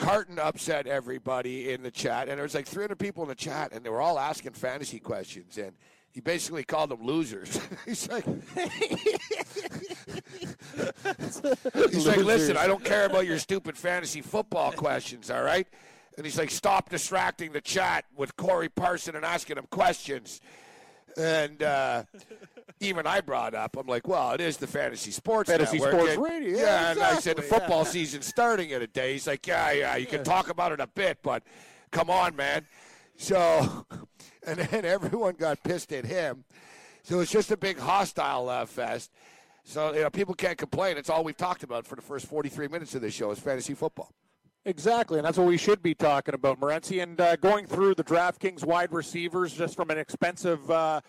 Carton 0.00 0.38
upset 0.38 0.86
everybody 0.86 1.72
in 1.72 1.82
the 1.82 1.90
chat, 1.90 2.28
and 2.28 2.38
there 2.38 2.42
was 2.42 2.54
like 2.54 2.66
300 2.66 2.98
people 2.98 3.22
in 3.22 3.28
the 3.28 3.34
chat, 3.34 3.72
and 3.72 3.84
they 3.84 3.90
were 3.90 4.00
all 4.00 4.18
asking 4.18 4.52
fantasy 4.52 4.98
questions, 4.98 5.58
and 5.58 5.72
he 6.10 6.20
basically 6.20 6.64
called 6.64 6.90
them 6.90 7.02
losers. 7.04 7.60
He's 7.86 8.08
like, 8.08 8.24
he's 11.90 12.06
like, 12.06 12.16
listen, 12.16 12.56
I 12.56 12.66
don't 12.66 12.82
care 12.84 13.04
about 13.04 13.26
your 13.26 13.38
stupid 13.38 13.76
fantasy 13.76 14.22
football 14.22 14.72
questions, 14.72 15.30
all 15.30 15.42
right? 15.42 15.68
And 16.16 16.26
he's 16.26 16.36
like, 16.36 16.50
stop 16.50 16.88
distracting 16.90 17.52
the 17.52 17.60
chat 17.60 18.04
with 18.16 18.36
Corey 18.36 18.68
Parson 18.68 19.14
and 19.14 19.24
asking 19.24 19.58
him 19.58 19.66
questions. 19.70 20.40
And 21.16 21.62
uh, 21.62 22.02
even 22.80 23.06
I 23.06 23.20
brought 23.20 23.54
up, 23.54 23.76
I'm 23.76 23.86
like, 23.86 24.06
well, 24.06 24.32
it 24.32 24.40
is 24.40 24.56
the 24.56 24.66
fantasy 24.66 25.10
sports 25.10 25.50
fantasy 25.50 25.78
network. 25.78 26.10
sports 26.10 26.30
radio. 26.30 26.58
Yeah, 26.58 26.64
yeah 26.64 26.90
and 26.92 27.02
I 27.02 27.14
said 27.16 27.36
the 27.36 27.42
football 27.42 27.84
yeah. 27.84 27.90
season's 27.90 28.26
starting 28.26 28.70
in 28.70 28.82
a 28.82 28.86
day. 28.86 29.12
He's 29.12 29.26
like, 29.26 29.46
yeah, 29.46 29.72
yeah, 29.72 29.96
you 29.96 30.06
can 30.06 30.24
talk 30.24 30.48
about 30.48 30.72
it 30.72 30.80
a 30.80 30.86
bit, 30.86 31.18
but 31.22 31.42
come 31.90 32.10
on, 32.10 32.36
man. 32.36 32.64
So, 33.16 33.86
and 34.46 34.58
then 34.58 34.84
everyone 34.84 35.34
got 35.34 35.62
pissed 35.62 35.92
at 35.92 36.04
him. 36.04 36.44
So 37.02 37.20
it's 37.20 37.30
just 37.30 37.50
a 37.50 37.56
big 37.56 37.78
hostile 37.78 38.48
uh, 38.48 38.66
fest. 38.66 39.10
So 39.64 39.92
you 39.92 40.02
know, 40.02 40.10
people 40.10 40.34
can't 40.34 40.58
complain. 40.58 40.96
It's 40.96 41.10
all 41.10 41.24
we've 41.24 41.36
talked 41.36 41.62
about 41.62 41.86
for 41.86 41.96
the 41.96 42.02
first 42.02 42.26
43 42.26 42.68
minutes 42.68 42.94
of 42.94 43.02
this 43.02 43.14
show 43.14 43.30
is 43.30 43.38
fantasy 43.38 43.74
football. 43.74 44.12
Exactly, 44.66 45.18
and 45.18 45.26
that's 45.26 45.38
what 45.38 45.46
we 45.46 45.56
should 45.56 45.82
be 45.82 45.94
talking 45.94 46.34
about, 46.34 46.60
Morency. 46.60 47.02
And 47.02 47.18
uh, 47.18 47.36
going 47.36 47.66
through 47.66 47.94
the 47.94 48.04
DraftKings 48.04 48.64
wide 48.64 48.92
receivers 48.92 49.54
just 49.54 49.74
from 49.74 49.90
an 49.90 49.96
expensive 49.96 50.70
uh, 50.70 51.00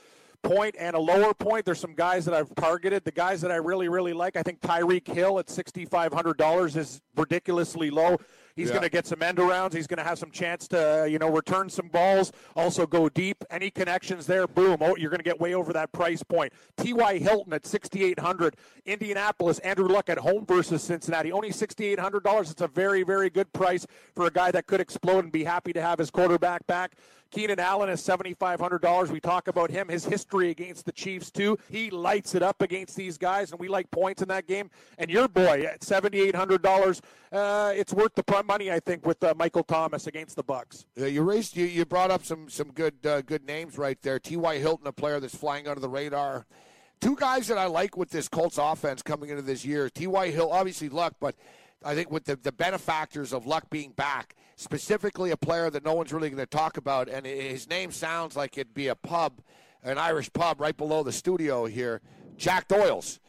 point 0.43 0.75
and 0.79 0.95
a 0.95 0.99
lower 0.99 1.33
point, 1.33 1.65
there's 1.65 1.79
some 1.79 1.93
guys 1.93 2.25
that 2.25 2.33
I've 2.33 2.53
targeted. 2.55 3.03
The 3.03 3.11
guys 3.11 3.41
that 3.41 3.51
I 3.51 3.55
really, 3.55 3.89
really 3.89 4.13
like, 4.13 4.35
I 4.35 4.43
think 4.43 4.61
Tyreek 4.61 5.07
Hill 5.07 5.39
at 5.39 5.47
$6,500 5.47 6.77
is 6.77 7.01
ridiculously 7.15 7.89
low. 7.89 8.17
He's 8.55 8.67
yeah. 8.67 8.73
going 8.73 8.83
to 8.83 8.89
get 8.89 9.07
some 9.07 9.21
end 9.21 9.37
arounds. 9.37 9.73
He's 9.73 9.87
going 9.87 9.97
to 9.97 10.03
have 10.03 10.19
some 10.19 10.31
chance 10.31 10.67
to, 10.69 11.01
uh, 11.01 11.05
you 11.05 11.19
know, 11.19 11.29
return 11.29 11.69
some 11.69 11.87
balls, 11.87 12.31
also 12.55 12.85
go 12.85 13.09
deep. 13.09 13.43
Any 13.49 13.71
connections 13.71 14.25
there, 14.25 14.47
boom, 14.47 14.77
oh, 14.81 14.95
you're 14.97 15.09
going 15.09 15.19
to 15.19 15.23
get 15.23 15.39
way 15.39 15.53
over 15.53 15.71
that 15.73 15.91
price 15.91 16.23
point. 16.23 16.51
T.Y. 16.77 17.17
Hilton 17.19 17.53
at 17.53 17.65
6800 17.65 18.55
Indianapolis, 18.85 19.59
Andrew 19.59 19.87
Luck 19.87 20.09
at 20.09 20.17
home 20.17 20.45
versus 20.45 20.83
Cincinnati. 20.83 21.31
Only 21.31 21.51
$6,800. 21.51 22.51
It's 22.51 22.61
a 22.61 22.67
very, 22.67 23.03
very 23.03 23.29
good 23.29 23.51
price 23.53 23.85
for 24.15 24.27
a 24.27 24.31
guy 24.31 24.51
that 24.51 24.67
could 24.67 24.81
explode 24.81 25.23
and 25.23 25.31
be 25.31 25.43
happy 25.43 25.73
to 25.73 25.81
have 25.81 25.99
his 25.99 26.11
quarterback 26.11 26.65
back. 26.67 26.93
Keenan 27.31 27.59
Allen 27.59 27.89
is 27.89 28.01
$7,500. 28.01 29.09
We 29.09 29.19
talk 29.21 29.47
about 29.47 29.71
him, 29.71 29.87
his 29.87 30.05
history 30.05 30.49
against 30.49 30.85
the 30.85 30.91
Chiefs, 30.91 31.31
too. 31.31 31.57
He 31.69 31.89
lights 31.89 32.35
it 32.35 32.43
up 32.43 32.61
against 32.61 32.97
these 32.97 33.17
guys, 33.17 33.51
and 33.51 33.59
we 33.59 33.69
like 33.69 33.89
points 33.89 34.21
in 34.21 34.27
that 34.27 34.47
game. 34.47 34.69
And 34.97 35.09
your 35.09 35.29
boy 35.29 35.61
at 35.61 35.79
$7,800, 35.79 37.01
uh, 37.31 37.71
it's 37.73 37.93
worth 37.93 38.13
the 38.15 38.43
money, 38.45 38.71
I 38.71 38.79
think, 38.79 39.05
with 39.05 39.23
uh, 39.23 39.33
Michael 39.37 39.63
Thomas 39.63 40.07
against 40.07 40.35
the 40.35 40.43
Bucs. 40.43 40.85
Yeah, 40.95 41.07
you 41.07 41.23
raised, 41.23 41.55
you, 41.55 41.65
you 41.65 41.85
brought 41.85 42.11
up 42.11 42.25
some 42.25 42.49
some 42.49 42.71
good 42.71 43.05
uh, 43.05 43.21
good 43.21 43.45
names 43.45 43.77
right 43.77 44.01
there. 44.01 44.19
T.Y. 44.19 44.57
Hilton, 44.57 44.87
a 44.87 44.91
player 44.91 45.19
that's 45.19 45.35
flying 45.35 45.67
under 45.67 45.79
the 45.79 45.89
radar. 45.89 46.45
Two 46.99 47.15
guys 47.15 47.47
that 47.47 47.57
I 47.57 47.65
like 47.65 47.97
with 47.97 48.11
this 48.11 48.27
Colts 48.27 48.59
offense 48.59 49.01
coming 49.01 49.29
into 49.29 49.41
this 49.41 49.65
year. 49.65 49.89
T.Y. 49.89 50.29
Hill, 50.31 50.51
obviously 50.51 50.89
Luck, 50.89 51.15
but 51.19 51.35
I 51.83 51.95
think 51.95 52.11
with 52.11 52.25
the, 52.25 52.35
the 52.35 52.51
benefactors 52.51 53.33
of 53.33 53.45
Luck 53.45 53.69
being 53.69 53.91
back, 53.91 54.35
specifically 54.55 55.31
a 55.31 55.37
player 55.37 55.69
that 55.69 55.83
no 55.83 55.93
one's 55.93 56.13
really 56.13 56.29
going 56.29 56.39
to 56.39 56.45
talk 56.45 56.77
about, 56.77 57.09
and 57.09 57.25
his 57.25 57.67
name 57.69 57.91
sounds 57.91 58.35
like 58.35 58.57
it'd 58.57 58.73
be 58.73 58.87
a 58.87 58.95
pub, 58.95 59.41
an 59.83 59.97
Irish 59.97 60.31
pub 60.33 60.61
right 60.61 60.77
below 60.77 61.03
the 61.03 61.11
studio 61.11 61.65
here, 61.65 62.01
Jack 62.37 62.67
Doyle's. 62.67 63.19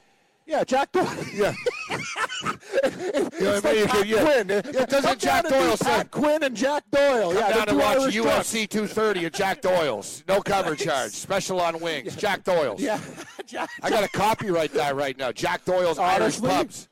Yeah, 0.46 0.64
Jack 0.64 0.92
Doyle. 0.92 1.08
yeah. 1.34 1.54
you 1.90 3.44
know 3.44 3.60
what 3.60 3.66
I 3.66 3.72
mean? 3.72 3.86
Pat 3.86 4.06
yeah. 4.06 4.22
Quinn. 4.22 4.48
Yeah, 4.48 4.86
doesn't 4.86 5.20
Jack 5.20 5.48
Doyle 5.48 5.76
say 5.76 5.84
Pat 5.84 6.10
Quinn 6.10 6.42
and 6.42 6.56
Jack 6.56 6.84
Doyle? 6.90 7.32
Come 7.32 7.38
yeah, 7.38 7.52
down 7.52 7.68
and 7.68 7.78
watch 7.78 7.98
UFC 8.12 8.68
trucks. 8.68 8.94
230 8.94 9.26
at 9.26 9.32
Jack 9.32 9.62
Doyle's. 9.62 10.24
No 10.26 10.40
cover 10.42 10.74
charge. 10.74 11.12
Special 11.12 11.60
on 11.60 11.80
wings. 11.80 12.14
Yeah. 12.14 12.20
Jack 12.20 12.44
Doyle's. 12.44 12.80
Yeah. 12.80 13.00
Jack, 13.46 13.70
I 13.82 13.90
got 13.90 14.00
to 14.00 14.08
copyright 14.08 14.72
that 14.72 14.96
right 14.96 15.16
now. 15.16 15.30
Jack 15.30 15.64
Doyle's 15.64 15.98
Honestly, 15.98 16.48
Irish 16.48 16.58
pubs. 16.58 16.88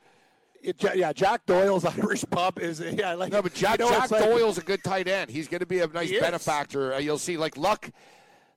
It, 0.63 0.83
yeah, 0.95 1.13
Jack 1.13 1.45
Doyle's 1.45 1.85
Irish 1.99 2.23
pub 2.29 2.59
is 2.59 2.79
yeah. 2.79 3.13
Like, 3.13 3.31
no, 3.31 3.41
but 3.41 3.53
Jack, 3.53 3.79
you 3.79 3.85
know, 3.85 3.91
Jack 3.91 4.11
like, 4.11 4.23
Doyle's 4.23 4.57
a 4.57 4.61
good 4.61 4.83
tight 4.83 5.07
end. 5.07 5.29
He's 5.29 5.47
going 5.47 5.59
to 5.59 5.65
be 5.65 5.79
a 5.79 5.87
nice 5.87 6.11
benefactor. 6.11 6.93
Uh, 6.93 6.99
you'll 6.99 7.17
see, 7.17 7.37
like 7.37 7.57
Luck. 7.57 7.89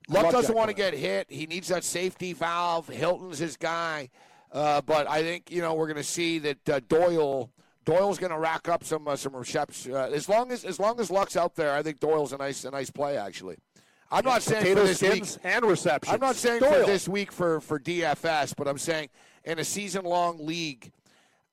Luck 0.09 0.30
doesn't 0.30 0.55
want 0.55 0.68
to 0.68 0.74
get 0.74 0.92
hit. 0.92 1.30
He 1.30 1.46
needs 1.46 1.68
that 1.68 1.82
safety 1.82 2.34
valve. 2.34 2.88
Hilton's 2.88 3.38
his 3.38 3.57
guy, 3.57 4.11
uh, 4.52 4.82
but 4.82 5.09
I 5.09 5.22
think 5.22 5.50
you 5.50 5.62
know 5.62 5.74
we're 5.74 5.86
going 5.86 5.96
to 5.96 6.02
see 6.02 6.38
that 6.40 6.68
uh, 6.68 6.80
Doyle. 6.88 7.50
Doyle's 7.86 8.18
going 8.18 8.32
to 8.32 8.38
rack 8.38 8.68
up 8.68 8.84
some 8.84 9.09
uh, 9.09 9.16
some 9.16 9.34
recepts. 9.34 9.86
Uh, 9.86 10.11
as 10.12 10.28
long 10.28 10.52
as 10.52 10.64
as 10.64 10.78
long 10.78 11.00
as 11.00 11.11
Luck's 11.11 11.36
out 11.36 11.55
there, 11.55 11.74
I 11.74 11.82
think 11.82 12.00
Doyle's 12.00 12.32
a 12.32 12.38
nice 12.38 12.64
a 12.64 12.70
nice 12.70 12.90
play 12.90 13.16
actually. 13.16 13.57
I'm 14.11 14.24
not 14.24 14.42
saying 14.42 14.76
for 14.76 14.82
this 14.82 15.02
week 15.02 15.24
and 15.42 15.64
reception. 15.64 16.14
I'm 16.14 16.20
not 16.20 16.36
saying 16.36 16.61
Doyle. 16.61 16.80
for 16.80 16.86
this 16.86 17.09
week 17.09 17.32
for 17.32 17.61
for 17.61 17.78
DFS, 17.78 18.55
but 18.57 18.68
I'm 18.68 18.78
saying 18.78 19.09
in 19.44 19.59
a 19.59 19.64
season 19.64 20.05
long 20.05 20.44
league 20.44 20.92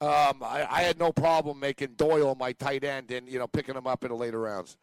um, 0.01 0.41
I, 0.43 0.67
I, 0.69 0.81
had 0.81 0.97
no 0.97 1.11
problem 1.11 1.59
making 1.59 1.93
Doyle 1.95 2.35
my 2.35 2.53
tight 2.53 2.83
end 2.83 3.11
and 3.11 3.29
you 3.29 3.37
know 3.37 3.47
picking 3.47 3.75
him 3.75 3.85
up 3.85 4.03
in 4.03 4.09
the 4.09 4.15
later 4.15 4.39
rounds. 4.39 4.77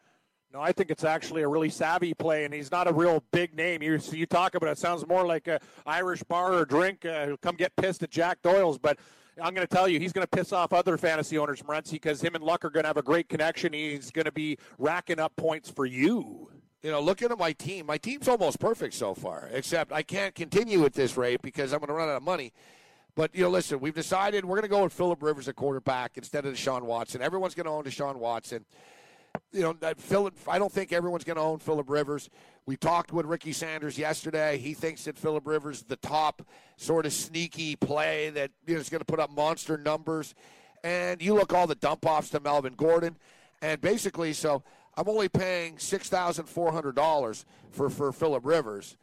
No, 0.52 0.60
I 0.60 0.72
think 0.72 0.90
it's 0.90 1.04
actually 1.04 1.42
a 1.42 1.48
really 1.48 1.68
savvy 1.68 2.14
play, 2.14 2.44
and 2.44 2.54
he's 2.54 2.70
not 2.70 2.88
a 2.88 2.92
real 2.92 3.22
big 3.32 3.54
name. 3.54 3.82
You 3.82 3.98
you 4.12 4.26
talk 4.26 4.54
about 4.54 4.68
it, 4.68 4.72
it 4.72 4.78
sounds 4.78 5.06
more 5.06 5.26
like 5.26 5.48
a 5.48 5.60
Irish 5.86 6.22
bar 6.22 6.54
or 6.54 6.64
drink. 6.64 7.04
Uh, 7.04 7.36
come 7.42 7.56
get 7.56 7.74
pissed 7.76 8.02
at 8.02 8.10
Jack 8.10 8.40
Doyle's, 8.42 8.78
but 8.78 8.98
I'm 9.42 9.54
going 9.54 9.66
to 9.66 9.74
tell 9.74 9.88
you, 9.88 10.00
he's 10.00 10.12
going 10.12 10.26
to 10.26 10.36
piss 10.36 10.52
off 10.52 10.72
other 10.72 10.96
fantasy 10.96 11.36
owners, 11.36 11.62
Morency, 11.62 11.92
because 11.92 12.22
him 12.22 12.34
and 12.34 12.42
Luck 12.42 12.64
are 12.64 12.70
going 12.70 12.84
to 12.84 12.88
have 12.88 12.96
a 12.96 13.02
great 13.02 13.28
connection. 13.28 13.72
He's 13.72 14.10
going 14.10 14.24
to 14.24 14.32
be 14.32 14.58
racking 14.78 15.20
up 15.20 15.34
points 15.36 15.70
for 15.70 15.86
you. 15.86 16.50
You 16.82 16.92
know, 16.92 17.00
looking 17.00 17.30
at 17.30 17.38
my 17.38 17.52
team, 17.52 17.86
my 17.86 17.98
team's 17.98 18.28
almost 18.28 18.60
perfect 18.60 18.94
so 18.94 19.14
far, 19.14 19.48
except 19.52 19.92
I 19.92 20.02
can't 20.02 20.34
continue 20.34 20.84
at 20.84 20.92
this 20.92 21.16
rate 21.16 21.42
because 21.42 21.72
I'm 21.72 21.80
going 21.80 21.88
to 21.88 21.94
run 21.94 22.08
out 22.08 22.16
of 22.16 22.22
money. 22.22 22.52
But 23.18 23.34
you 23.34 23.42
know, 23.42 23.50
listen, 23.50 23.80
we've 23.80 23.96
decided 23.96 24.44
we're 24.44 24.54
going 24.54 24.62
to 24.62 24.68
go 24.68 24.84
with 24.84 24.92
Philip 24.92 25.20
Rivers 25.24 25.48
at 25.48 25.56
quarterback 25.56 26.12
instead 26.16 26.46
of 26.46 26.54
Deshaun 26.54 26.82
Watson. 26.82 27.20
Everyone's 27.20 27.52
going 27.52 27.66
to 27.66 27.72
own 27.72 27.82
Deshaun 27.82 28.14
Watson. 28.14 28.64
You 29.50 29.62
know, 29.62 29.94
Philip. 29.96 30.36
I 30.46 30.60
don't 30.60 30.70
think 30.70 30.92
everyone's 30.92 31.24
going 31.24 31.34
to 31.36 31.42
own 31.42 31.58
Philip 31.58 31.90
Rivers. 31.90 32.30
We 32.64 32.76
talked 32.76 33.12
with 33.12 33.26
Ricky 33.26 33.50
Sanders 33.52 33.98
yesterday. 33.98 34.56
He 34.58 34.72
thinks 34.72 35.02
that 35.06 35.18
Philip 35.18 35.48
Rivers 35.48 35.78
is 35.78 35.82
the 35.82 35.96
top 35.96 36.46
sort 36.76 37.06
of 37.06 37.12
sneaky 37.12 37.74
play 37.74 38.30
that 38.30 38.52
you 38.68 38.74
know, 38.74 38.80
is 38.80 38.88
going 38.88 39.00
to 39.00 39.04
put 39.04 39.18
up 39.18 39.32
monster 39.32 39.76
numbers. 39.76 40.36
And 40.84 41.20
you 41.20 41.34
look 41.34 41.52
all 41.52 41.66
the 41.66 41.74
dump 41.74 42.06
offs 42.06 42.30
to 42.30 42.38
Melvin 42.38 42.74
Gordon, 42.74 43.16
and 43.60 43.80
basically, 43.80 44.32
so 44.32 44.62
I'm 44.96 45.08
only 45.08 45.28
paying 45.28 45.80
six 45.80 46.08
thousand 46.08 46.44
four 46.44 46.70
hundred 46.70 46.94
dollars 46.94 47.44
for 47.72 47.90
for 47.90 48.12
Philip 48.12 48.46
Rivers 48.46 48.96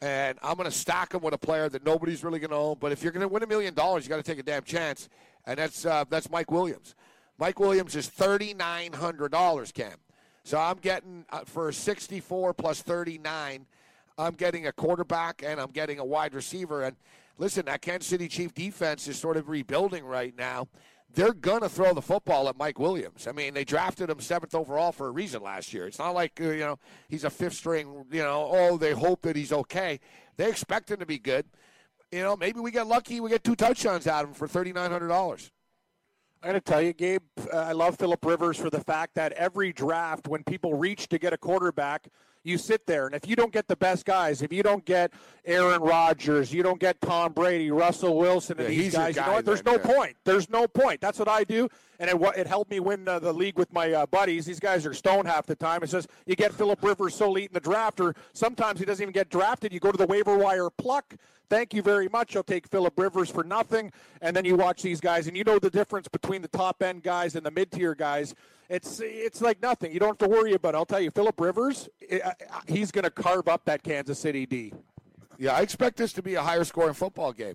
and 0.00 0.38
I'm 0.42 0.56
going 0.56 0.70
to 0.70 0.76
stack 0.76 1.10
them 1.10 1.22
with 1.22 1.34
a 1.34 1.38
player 1.38 1.68
that 1.68 1.84
nobody's 1.84 2.22
really 2.22 2.38
going 2.38 2.50
to 2.50 2.56
own. 2.56 2.76
But 2.80 2.92
if 2.92 3.02
you're 3.02 3.12
going 3.12 3.22
to 3.22 3.28
win 3.28 3.42
a 3.42 3.46
million 3.46 3.74
dollars, 3.74 4.04
you 4.04 4.08
got 4.08 4.16
to 4.16 4.22
take 4.22 4.38
a 4.38 4.42
damn 4.42 4.62
chance, 4.62 5.08
and 5.46 5.58
that's 5.58 5.84
uh, 5.84 6.04
that's 6.08 6.30
Mike 6.30 6.50
Williams. 6.50 6.94
Mike 7.38 7.58
Williams 7.58 7.96
is 7.96 8.08
thirty 8.08 8.54
nine 8.54 8.92
hundred 8.92 9.32
dollars, 9.32 9.72
Cam. 9.72 9.98
So 10.48 10.58
I'm 10.58 10.78
getting 10.78 11.26
uh, 11.28 11.40
for 11.44 11.70
64 11.70 12.54
plus 12.54 12.80
39. 12.80 13.66
I'm 14.16 14.32
getting 14.32 14.66
a 14.66 14.72
quarterback 14.72 15.42
and 15.44 15.60
I'm 15.60 15.70
getting 15.70 15.98
a 15.98 16.04
wide 16.06 16.32
receiver. 16.32 16.84
And 16.84 16.96
listen, 17.36 17.66
that 17.66 17.82
Kansas 17.82 18.08
City 18.08 18.28
Chief 18.28 18.54
defense 18.54 19.06
is 19.08 19.18
sort 19.18 19.36
of 19.36 19.50
rebuilding 19.50 20.06
right 20.06 20.34
now 20.34 20.68
they're 21.18 21.32
going 21.32 21.62
to 21.62 21.68
throw 21.68 21.92
the 21.92 22.00
football 22.00 22.48
at 22.48 22.56
Mike 22.56 22.78
Williams. 22.78 23.26
I 23.26 23.32
mean, 23.32 23.52
they 23.52 23.64
drafted 23.64 24.08
him 24.08 24.20
seventh 24.20 24.54
overall 24.54 24.92
for 24.92 25.08
a 25.08 25.10
reason 25.10 25.42
last 25.42 25.74
year. 25.74 25.88
It's 25.88 25.98
not 25.98 26.14
like, 26.14 26.40
uh, 26.40 26.50
you 26.50 26.60
know, 26.60 26.78
he's 27.08 27.24
a 27.24 27.30
fifth 27.30 27.54
string, 27.54 28.04
you 28.12 28.22
know, 28.22 28.48
oh, 28.48 28.76
they 28.76 28.92
hope 28.92 29.22
that 29.22 29.34
he's 29.34 29.52
okay. 29.52 29.98
They 30.36 30.48
expect 30.48 30.92
him 30.92 30.98
to 30.98 31.06
be 31.06 31.18
good. 31.18 31.44
You 32.12 32.22
know, 32.22 32.36
maybe 32.36 32.60
we 32.60 32.70
get 32.70 32.86
lucky, 32.86 33.18
we 33.18 33.30
get 33.30 33.42
two 33.42 33.56
touchdowns 33.56 34.06
out 34.06 34.22
of 34.22 34.30
him 34.30 34.34
for 34.34 34.46
$3,900. 34.46 35.50
I 36.40 36.46
got 36.46 36.52
to 36.52 36.60
tell 36.60 36.80
you, 36.80 36.92
Gabe, 36.92 37.22
uh, 37.52 37.56
I 37.56 37.72
love 37.72 37.98
Philip 37.98 38.24
Rivers 38.24 38.56
for 38.56 38.70
the 38.70 38.80
fact 38.80 39.16
that 39.16 39.32
every 39.32 39.72
draft, 39.72 40.28
when 40.28 40.44
people 40.44 40.74
reach 40.74 41.08
to 41.08 41.18
get 41.18 41.32
a 41.32 41.36
quarterback, 41.36 42.06
you 42.48 42.58
sit 42.58 42.86
there. 42.86 43.06
And 43.06 43.14
if 43.14 43.28
you 43.28 43.36
don't 43.36 43.52
get 43.52 43.68
the 43.68 43.76
best 43.76 44.04
guys, 44.04 44.42
if 44.42 44.52
you 44.52 44.62
don't 44.62 44.84
get 44.84 45.12
Aaron 45.44 45.80
Rodgers, 45.82 46.52
you 46.52 46.62
don't 46.62 46.80
get 46.80 47.00
Tom 47.00 47.32
Brady, 47.32 47.70
Russell 47.70 48.16
Wilson, 48.16 48.58
and 48.58 48.68
Yeah, 48.74 48.82
these 48.82 48.94
guys, 48.94 49.16
you 49.16 49.22
know 49.22 49.32
what? 49.34 49.44
There's 49.44 49.64
no 49.64 49.72
yeah. 49.72 49.94
point. 49.94 50.16
There's 50.24 50.50
no 50.50 50.66
point. 50.66 51.00
That's 51.00 51.18
what 51.18 51.28
I 51.28 51.44
do. 51.44 51.68
And 52.00 52.08
it, 52.10 52.16
it 52.36 52.46
helped 52.46 52.70
me 52.70 52.80
win 52.80 53.06
uh, 53.06 53.18
the 53.18 53.32
league 53.32 53.58
with 53.58 53.72
my 53.72 53.92
uh, 53.92 54.06
buddies. 54.06 54.46
These 54.46 54.60
guys 54.60 54.86
are 54.86 54.94
stoned 54.94 55.28
half 55.28 55.46
the 55.46 55.56
time. 55.56 55.82
It 55.82 55.90
says 55.90 56.06
you 56.26 56.36
get 56.36 56.52
Philip 56.52 56.82
Rivers 56.82 57.14
so 57.14 57.30
late 57.30 57.50
in 57.50 57.54
the 57.54 57.60
draft, 57.60 58.00
or 58.00 58.14
sometimes 58.32 58.78
he 58.80 58.86
doesn't 58.86 59.02
even 59.02 59.12
get 59.12 59.30
drafted. 59.30 59.72
You 59.72 59.80
go 59.80 59.92
to 59.92 59.98
the 59.98 60.06
waiver 60.06 60.36
wire 60.36 60.70
pluck. 60.70 61.14
Thank 61.50 61.72
you 61.72 61.80
very 61.80 62.08
much. 62.08 62.36
I'll 62.36 62.42
take 62.42 62.68
Philip 62.68 62.98
Rivers 62.98 63.30
for 63.30 63.42
nothing, 63.42 63.90
and 64.20 64.36
then 64.36 64.44
you 64.44 64.54
watch 64.56 64.82
these 64.82 65.00
guys, 65.00 65.26
and 65.26 65.36
you 65.36 65.44
know 65.44 65.58
the 65.58 65.70
difference 65.70 66.06
between 66.06 66.42
the 66.42 66.48
top 66.48 66.82
end 66.82 67.02
guys 67.02 67.36
and 67.36 67.46
the 67.46 67.50
mid 67.50 67.72
tier 67.72 67.94
guys. 67.94 68.34
It's 68.68 69.00
it's 69.02 69.40
like 69.40 69.62
nothing. 69.62 69.92
You 69.92 69.98
don't 69.98 70.08
have 70.10 70.18
to 70.18 70.28
worry 70.28 70.52
about. 70.52 70.74
it. 70.74 70.76
I'll 70.78 70.84
tell 70.84 71.00
you, 71.00 71.10
Philip 71.10 71.40
Rivers, 71.40 71.88
eh, 72.10 72.18
uh, 72.22 72.32
he's 72.66 72.90
going 72.90 73.04
to 73.04 73.10
carve 73.10 73.48
up 73.48 73.64
that 73.64 73.82
Kansas 73.82 74.18
City 74.18 74.44
D. 74.44 74.74
Yeah, 75.38 75.54
I 75.54 75.60
expect 75.62 75.96
this 75.96 76.12
to 76.14 76.22
be 76.22 76.34
a 76.34 76.42
higher 76.42 76.64
scoring 76.64 76.94
football 76.94 77.32
game. 77.32 77.54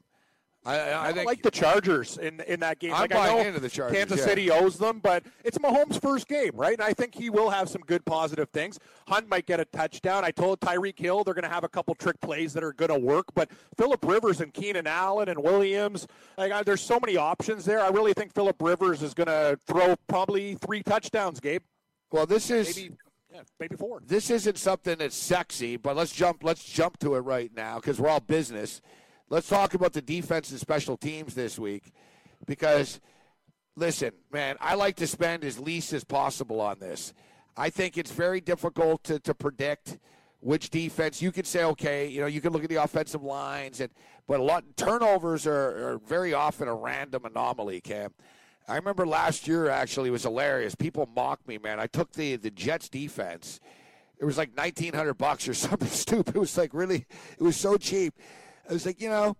I, 0.65 0.79
I, 0.79 1.09
I, 1.09 1.13
think 1.13 1.25
like 1.25 1.41
the 1.41 1.51
Chargers 1.51 2.17
in 2.17 2.39
in 2.41 2.61
that 2.61 2.79
game. 2.79 2.93
I'm 2.93 3.01
like 3.01 3.11
I 3.11 3.15
buying 3.15 3.37
know 3.37 3.47
into 3.47 3.59
the 3.59 3.69
Chargers, 3.69 3.97
Kansas 3.97 4.19
yeah. 4.19 4.25
City 4.25 4.51
owes 4.51 4.77
them, 4.77 4.99
but 4.99 5.23
it's 5.43 5.57
Mahomes' 5.57 6.01
first 6.01 6.27
game, 6.27 6.51
right? 6.53 6.73
And 6.73 6.81
I 6.81 6.93
think 6.93 7.15
he 7.15 7.29
will 7.29 7.49
have 7.49 7.67
some 7.69 7.81
good 7.81 8.05
positive 8.05 8.49
things. 8.49 8.79
Hunt 9.07 9.27
might 9.27 9.45
get 9.45 9.59
a 9.59 9.65
touchdown. 9.65 10.23
I 10.23 10.31
told 10.31 10.59
Tyreek 10.61 10.97
Hill 10.97 11.23
they're 11.23 11.33
going 11.33 11.43
to 11.43 11.49
have 11.49 11.63
a 11.63 11.69
couple 11.69 11.93
trick 11.95 12.19
plays 12.21 12.53
that 12.53 12.63
are 12.63 12.73
going 12.73 12.91
to 12.91 12.99
work, 12.99 13.25
but 13.35 13.49
Philip 13.77 14.03
Rivers 14.05 14.39
and 14.39 14.53
Keenan 14.53 14.87
Allen 14.87 15.29
and 15.29 15.41
Williams, 15.43 16.07
like 16.37 16.51
I, 16.51 16.63
there's 16.63 16.81
so 16.81 16.99
many 16.99 17.17
options 17.17 17.65
there. 17.65 17.81
I 17.81 17.89
really 17.89 18.13
think 18.13 18.33
Philip 18.33 18.61
Rivers 18.61 19.03
is 19.03 19.13
going 19.13 19.27
to 19.27 19.59
throw 19.67 19.95
probably 20.07 20.55
three 20.55 20.81
touchdowns, 20.81 21.39
Gabe. 21.39 21.63
well, 22.11 22.25
this 22.25 22.49
is 22.49 22.77
Maybe 22.77 22.95
yeah, 23.33 23.41
maybe 23.59 23.75
four. 23.75 24.01
this 24.05 24.29
isn't 24.29 24.57
something 24.57 24.99
that's 24.99 25.15
sexy, 25.15 25.75
but 25.75 25.95
let's 25.95 26.13
jump 26.13 26.43
let's 26.43 26.63
jump 26.63 26.99
to 26.99 27.15
it 27.15 27.21
right 27.21 27.51
now 27.55 27.77
because 27.77 27.99
we're 27.99 28.09
all 28.09 28.19
business. 28.19 28.81
Let's 29.29 29.47
talk 29.47 29.73
about 29.73 29.93
the 29.93 30.01
defense 30.01 30.51
and 30.51 30.59
special 30.59 30.97
teams 30.97 31.33
this 31.33 31.57
week 31.57 31.91
because 32.45 32.99
listen, 33.75 34.11
man, 34.31 34.57
I 34.59 34.75
like 34.75 34.97
to 34.97 35.07
spend 35.07 35.43
as 35.43 35.59
least 35.59 35.93
as 35.93 36.03
possible 36.03 36.61
on 36.61 36.79
this. 36.79 37.13
I 37.55 37.69
think 37.69 37.97
it's 37.97 38.11
very 38.11 38.41
difficult 38.41 39.03
to, 39.05 39.19
to 39.19 39.33
predict 39.33 39.97
which 40.39 40.69
defense 40.69 41.21
you 41.21 41.31
could 41.31 41.47
say 41.47 41.63
okay, 41.63 42.07
you 42.07 42.19
know, 42.19 42.27
you 42.27 42.41
can 42.41 42.51
look 42.51 42.63
at 42.63 42.69
the 42.69 42.83
offensive 42.83 43.23
lines 43.23 43.79
and 43.79 43.91
but 44.27 44.39
a 44.39 44.43
lot 44.43 44.63
turnovers 44.75 45.47
are, 45.47 45.93
are 45.93 45.97
very 46.05 46.33
often 46.33 46.67
a 46.67 46.75
random 46.75 47.25
anomaly, 47.25 47.81
Cam. 47.81 48.11
I 48.67 48.75
remember 48.75 49.05
last 49.05 49.47
year 49.47 49.69
actually 49.69 50.09
it 50.09 50.13
was 50.13 50.23
hilarious. 50.23 50.75
People 50.75 51.09
mocked 51.15 51.47
me, 51.47 51.57
man. 51.57 51.79
I 51.79 51.87
took 51.87 52.11
the 52.11 52.35
the 52.35 52.51
Jets 52.51 52.89
defense. 52.89 53.59
It 54.19 54.25
was 54.25 54.37
like 54.37 54.55
nineteen 54.55 54.93
hundred 54.93 55.15
bucks 55.15 55.47
or 55.47 55.53
something 55.55 55.87
stupid. 55.87 56.35
It 56.35 56.39
was 56.39 56.57
like 56.57 56.73
really, 56.73 57.05
it 57.37 57.43
was 57.43 57.55
so 57.55 57.77
cheap. 57.77 58.13
I 58.69 58.73
was 58.73 58.85
like, 58.85 59.01
you 59.01 59.09
know, 59.09 59.35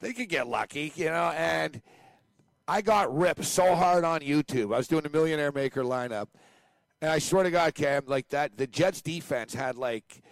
they 0.00 0.12
could 0.12 0.28
get 0.28 0.46
lucky, 0.46 0.92
you 0.94 1.06
know. 1.06 1.32
And 1.36 1.80
I 2.66 2.82
got 2.82 3.14
ripped 3.16 3.44
so 3.44 3.74
hard 3.74 4.04
on 4.04 4.20
YouTube. 4.20 4.74
I 4.74 4.78
was 4.78 4.88
doing 4.88 5.02
the 5.02 5.10
Millionaire 5.10 5.52
Maker 5.52 5.82
lineup, 5.82 6.28
and 7.00 7.10
I 7.10 7.18
swear 7.18 7.44
to 7.44 7.50
God, 7.50 7.74
Cam, 7.74 8.04
like 8.06 8.28
that, 8.28 8.56
the 8.56 8.66
Jets 8.66 9.00
defense 9.02 9.54
had 9.54 9.76
like 9.76 10.22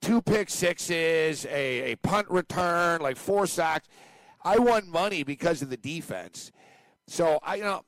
two 0.00 0.20
pick 0.22 0.50
sixes, 0.50 1.46
a, 1.46 1.92
a 1.92 1.96
punt 1.96 2.28
return, 2.30 3.00
like 3.00 3.16
four 3.16 3.46
sacks. 3.46 3.88
I 4.42 4.58
won 4.58 4.88
money 4.88 5.22
because 5.22 5.62
of 5.62 5.70
the 5.70 5.76
defense. 5.76 6.52
So 7.06 7.38
I, 7.42 7.56
you 7.56 7.64
know, 7.64 7.82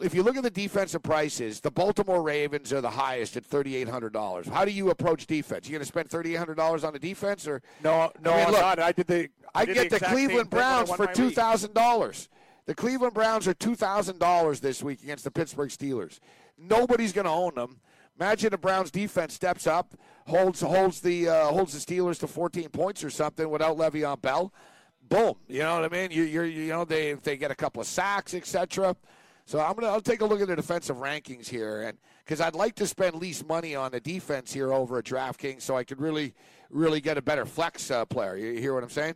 if 0.00 0.14
you 0.14 0.22
look 0.22 0.36
at 0.36 0.42
the 0.42 0.50
defensive 0.50 1.02
prices, 1.02 1.60
the 1.60 1.70
Baltimore 1.70 2.22
Ravens 2.22 2.72
are 2.72 2.80
the 2.80 2.90
highest 2.90 3.36
at 3.36 3.44
thirty 3.44 3.76
eight 3.76 3.88
hundred 3.88 4.12
dollars. 4.12 4.46
How 4.46 4.64
do 4.64 4.70
you 4.70 4.90
approach 4.90 5.26
defense? 5.26 5.66
You 5.66 5.72
going 5.72 5.80
to 5.80 5.86
spend 5.86 6.08
thirty 6.08 6.34
eight 6.34 6.38
hundred 6.38 6.56
dollars 6.56 6.84
on 6.84 6.92
the 6.92 6.98
defense, 6.98 7.46
or 7.46 7.62
No, 7.82 8.12
no, 8.20 8.32
I 8.32 8.36
mean, 8.36 8.46
I'm 8.46 8.52
look, 8.52 8.60
not. 8.60 8.78
I 8.78 8.92
did 8.92 9.06
the. 9.06 9.28
I 9.54 9.64
did 9.64 9.74
get 9.74 9.90
the, 9.90 9.98
same 9.98 10.10
Cleveland 10.10 10.48
I 10.52 10.56
Browns 10.56 10.90
for 10.92 11.06
two 11.06 11.30
thousand 11.30 11.74
dollars. 11.74 12.28
The 12.66 12.74
Cleveland 12.74 13.14
Browns 13.14 13.48
are 13.48 13.54
two 13.54 13.74
thousand 13.74 14.18
dollars 14.18 14.60
this 14.60 14.82
week 14.82 15.02
against 15.02 15.24
the 15.24 15.30
Pittsburgh 15.30 15.70
Steelers. 15.70 16.20
Nobody's 16.58 17.12
going 17.12 17.24
to 17.24 17.30
own 17.30 17.54
them. 17.54 17.80
Imagine 18.20 18.50
the 18.50 18.58
Browns 18.58 18.90
defense 18.90 19.32
steps 19.32 19.66
up, 19.66 19.94
holds 20.26 20.60
holds 20.60 21.00
the 21.00 21.28
uh, 21.28 21.46
holds 21.46 21.72
the 21.72 21.94
Steelers 21.94 22.18
to 22.20 22.26
fourteen 22.26 22.68
points 22.68 23.02
or 23.02 23.10
something 23.10 23.48
without 23.48 23.76
Le'Veon 23.76 24.20
Bell. 24.20 24.52
Boom, 25.08 25.34
you 25.48 25.60
know 25.60 25.80
what 25.80 25.84
I 25.84 25.88
mean? 25.88 26.10
You 26.10 26.24
you're, 26.24 26.44
you 26.44 26.68
know 26.68 26.84
they 26.84 27.14
they 27.14 27.36
get 27.36 27.50
a 27.50 27.54
couple 27.54 27.80
of 27.80 27.86
sacks, 27.86 28.34
etc. 28.34 28.94
So 29.48 29.60
I'm 29.60 29.72
gonna 29.76 29.86
I'll 29.86 30.02
take 30.02 30.20
a 30.20 30.26
look 30.26 30.42
at 30.42 30.48
the 30.48 30.56
defensive 30.56 30.98
rankings 30.98 31.48
here, 31.48 31.80
and 31.80 31.96
because 32.22 32.38
I'd 32.38 32.54
like 32.54 32.74
to 32.74 32.86
spend 32.86 33.14
least 33.14 33.46
money 33.46 33.74
on 33.74 33.90
the 33.92 33.98
defense 33.98 34.52
here 34.52 34.74
over 34.74 34.98
at 34.98 35.06
DraftKings, 35.06 35.62
so 35.62 35.74
I 35.74 35.84
could 35.84 36.02
really 36.02 36.34
really 36.68 37.00
get 37.00 37.16
a 37.16 37.22
better 37.22 37.46
flex 37.46 37.90
uh, 37.90 38.04
player. 38.04 38.36
You 38.36 38.60
hear 38.60 38.74
what 38.74 38.82
I'm 38.82 38.90
saying? 38.90 39.14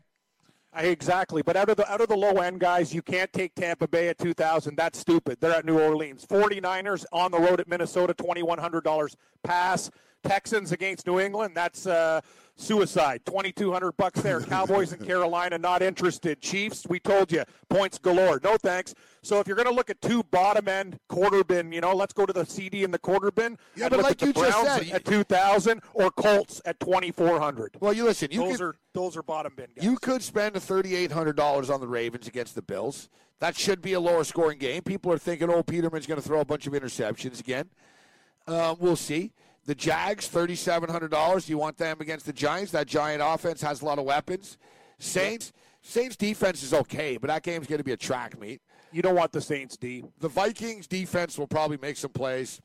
I- 0.72 0.85
Exactly, 0.85 1.43
but 1.43 1.55
out 1.55 1.68
of 1.68 1.76
the 1.76 1.87
out 1.93 2.01
of 2.01 2.09
the 2.09 2.16
low 2.16 2.39
end 2.41 2.61
guys, 2.61 2.95
you 2.95 3.03
can't 3.03 3.30
take 3.35 3.55
Tampa 3.55 3.87
Bay 3.87 4.09
at 4.09 4.16
2000. 4.16 4.74
That's 4.74 4.99
stupid. 4.99 5.37
They're 5.39 5.53
at 5.53 5.66
New 5.66 5.78
Orleans. 5.78 6.24
49ers 6.24 7.05
on 7.12 7.30
the 7.30 7.39
road 7.39 7.61
at 7.61 7.68
Minnesota, 7.68 8.14
$2100 8.14 9.14
pass. 9.45 9.91
Texans 10.24 10.70
against 10.72 11.07
New 11.07 11.18
England, 11.18 11.53
that's 11.55 11.87
uh, 11.87 12.20
suicide. 12.57 13.22
2200 13.26 13.96
bucks 13.96 14.20
there. 14.20 14.40
Cowboys 14.40 14.92
and 14.92 15.05
Carolina 15.05 15.59
not 15.59 15.82
interested. 15.82 16.40
Chiefs, 16.40 16.86
we 16.88 17.00
told 17.00 17.32
you, 17.32 17.44
points 17.68 17.98
galore. 17.98 18.40
No 18.42 18.57
thanks. 18.57 18.94
So 19.22 19.38
if 19.38 19.46
you're 19.46 19.57
going 19.57 19.68
to 19.68 19.74
look 19.74 19.90
at 19.90 20.00
two 20.00 20.22
bottom 20.24 20.68
end 20.68 20.98
quarter 21.09 21.44
bin, 21.44 21.72
you 21.72 21.80
know, 21.80 21.94
let's 21.94 22.12
go 22.12 22.26
to 22.26 22.32
the 22.32 22.44
CD 22.44 22.82
in 22.82 22.90
the 22.90 22.98
quarter 22.98 23.30
bin. 23.30 23.57
Yeah, 23.76 23.88
but 23.88 24.03
like 24.03 24.20
you 24.22 24.32
just 24.32 24.62
said, 24.62 24.90
at 24.90 25.05
2000 25.05 25.80
or 25.94 26.11
Colts 26.11 26.61
at 26.64 26.80
2400. 26.80 27.76
Well, 27.80 27.92
you 27.92 28.05
listen. 28.05 28.30
You 28.30 28.40
those 28.40 28.57
could, 28.57 28.61
are 28.62 28.74
those 28.94 29.16
are 29.16 29.22
bottom 29.22 29.55
bin 29.57 29.68
guys. 29.74 29.84
You 29.84 29.96
could 29.96 30.22
spend 30.22 30.55
thirty-eight 30.61 31.12
hundred 31.12 31.36
dollars 31.36 31.70
on 31.70 31.80
the 31.80 31.88
Ravens 31.88 32.26
against 32.26 32.55
the 32.55 32.62
Bills. 32.62 33.09
That 33.38 33.57
should 33.57 33.82
be 33.82 33.92
a 33.92 34.00
lower 34.00 34.24
scoring 34.24 34.59
game. 34.59 34.82
People 34.82 35.12
are 35.12 35.18
thinking, 35.18 35.50
"Oh, 35.50 35.62
Peterman's 35.62 36.07
going 36.07 36.20
to 36.20 36.26
throw 36.26 36.40
a 36.40 36.44
bunch 36.44 36.66
of 36.66 36.72
interceptions 36.72 37.40
again." 37.40 37.70
Um, 38.46 38.76
we'll 38.80 38.96
see. 38.96 39.32
The 39.64 39.74
Jags, 39.74 40.26
thirty-seven 40.26 40.90
hundred 40.90 41.10
dollars. 41.12 41.48
You 41.48 41.56
want 41.58 41.76
them 41.78 41.98
against 42.00 42.26
the 42.26 42.32
Giants? 42.32 42.72
That 42.72 42.86
Giant 42.86 43.22
offense 43.24 43.62
has 43.62 43.80
a 43.82 43.84
lot 43.84 43.98
of 43.98 44.04
weapons. 44.04 44.58
Saints, 44.98 45.52
Saints 45.82 46.16
defense 46.16 46.62
is 46.62 46.74
okay, 46.74 47.16
but 47.16 47.28
that 47.28 47.42
game's 47.42 47.66
going 47.66 47.78
to 47.78 47.84
be 47.84 47.92
a 47.92 47.96
track 47.96 48.38
meet. 48.40 48.60
you 48.92 49.02
don't 49.02 49.14
want 49.14 49.32
the 49.32 49.40
Saints 49.40 49.76
D. 49.76 50.04
The 50.18 50.28
Vikings 50.28 50.86
defense 50.86 51.38
will 51.38 51.46
probably 51.46 51.78
make 51.80 51.96
some 51.96 52.10
plays 52.10 52.60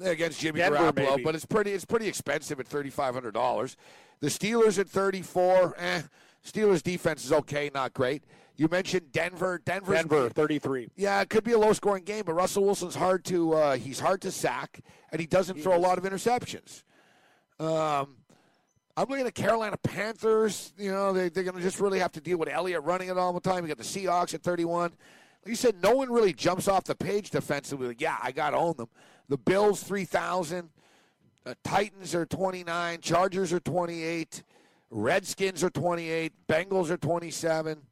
against 0.00 0.40
Jimmy 0.40 0.60
Denver, 0.60 0.78
Garoppolo, 0.78 1.10
maybe. 1.10 1.22
but 1.24 1.34
it's 1.34 1.44
pretty 1.46 1.72
it's 1.72 1.84
pretty 1.84 2.06
expensive 2.06 2.60
at 2.60 2.68
thirty 2.68 2.90
five 2.90 3.14
hundred 3.14 3.34
dollars. 3.34 3.76
The 4.20 4.28
Steelers 4.28 4.78
at 4.78 4.88
thirty 4.88 5.22
four. 5.22 5.74
Eh, 5.78 6.02
Steelers 6.46 6.82
defense 6.82 7.24
is 7.24 7.32
okay, 7.32 7.70
not 7.74 7.92
great. 7.92 8.22
You 8.58 8.66
mentioned 8.68 9.12
Denver. 9.12 9.62
Denver's 9.64 9.96
Denver 9.96 10.28
33. 10.28 10.88
Yeah, 10.96 11.20
it 11.20 11.30
could 11.30 11.44
be 11.44 11.52
a 11.52 11.58
low 11.58 11.72
scoring 11.72 12.02
game, 12.02 12.24
but 12.26 12.34
Russell 12.34 12.64
Wilson's 12.64 12.96
hard 12.96 13.24
to 13.26 13.54
uh, 13.54 13.76
he's 13.76 14.00
hard 14.00 14.20
to 14.22 14.32
sack, 14.32 14.80
and 15.12 15.20
he 15.20 15.26
doesn't 15.26 15.62
throw 15.62 15.76
a 15.76 15.78
lot 15.78 15.96
of 15.96 16.04
interceptions. 16.04 16.82
Um, 17.60 18.16
I'm 18.96 19.08
looking 19.08 19.20
at 19.20 19.32
the 19.32 19.42
Carolina 19.42 19.76
Panthers. 19.76 20.72
You 20.76 20.90
know, 20.90 21.12
they, 21.12 21.28
they're 21.28 21.44
going 21.44 21.56
to 21.56 21.62
just 21.62 21.78
really 21.78 22.00
have 22.00 22.10
to 22.12 22.20
deal 22.20 22.36
with 22.36 22.48
Elliott 22.48 22.82
running 22.82 23.08
it 23.08 23.16
all 23.16 23.32
the 23.32 23.40
time. 23.40 23.62
You 23.62 23.68
got 23.68 23.78
the 23.78 23.84
Seahawks 23.84 24.34
at 24.34 24.42
31. 24.42 24.90
Like 24.90 24.98
you 25.46 25.54
said, 25.54 25.80
no 25.80 25.92
one 25.92 26.10
really 26.10 26.32
jumps 26.32 26.66
off 26.66 26.82
the 26.82 26.96
page 26.96 27.30
defensively. 27.30 27.86
Like, 27.86 28.00
yeah, 28.00 28.16
I 28.20 28.32
got 28.32 28.50
to 28.50 28.56
own 28.56 28.76
them. 28.76 28.88
The 29.28 29.38
Bills 29.38 29.84
3,000. 29.84 30.68
Uh, 31.46 31.54
Titans 31.62 32.12
are 32.12 32.26
29. 32.26 33.00
Chargers 33.02 33.52
are 33.52 33.60
28. 33.60 34.42
Redskins 34.90 35.62
are 35.62 35.70
28. 35.70 36.32
Bengals 36.48 36.90
are 36.90 36.96
27. 36.96 37.82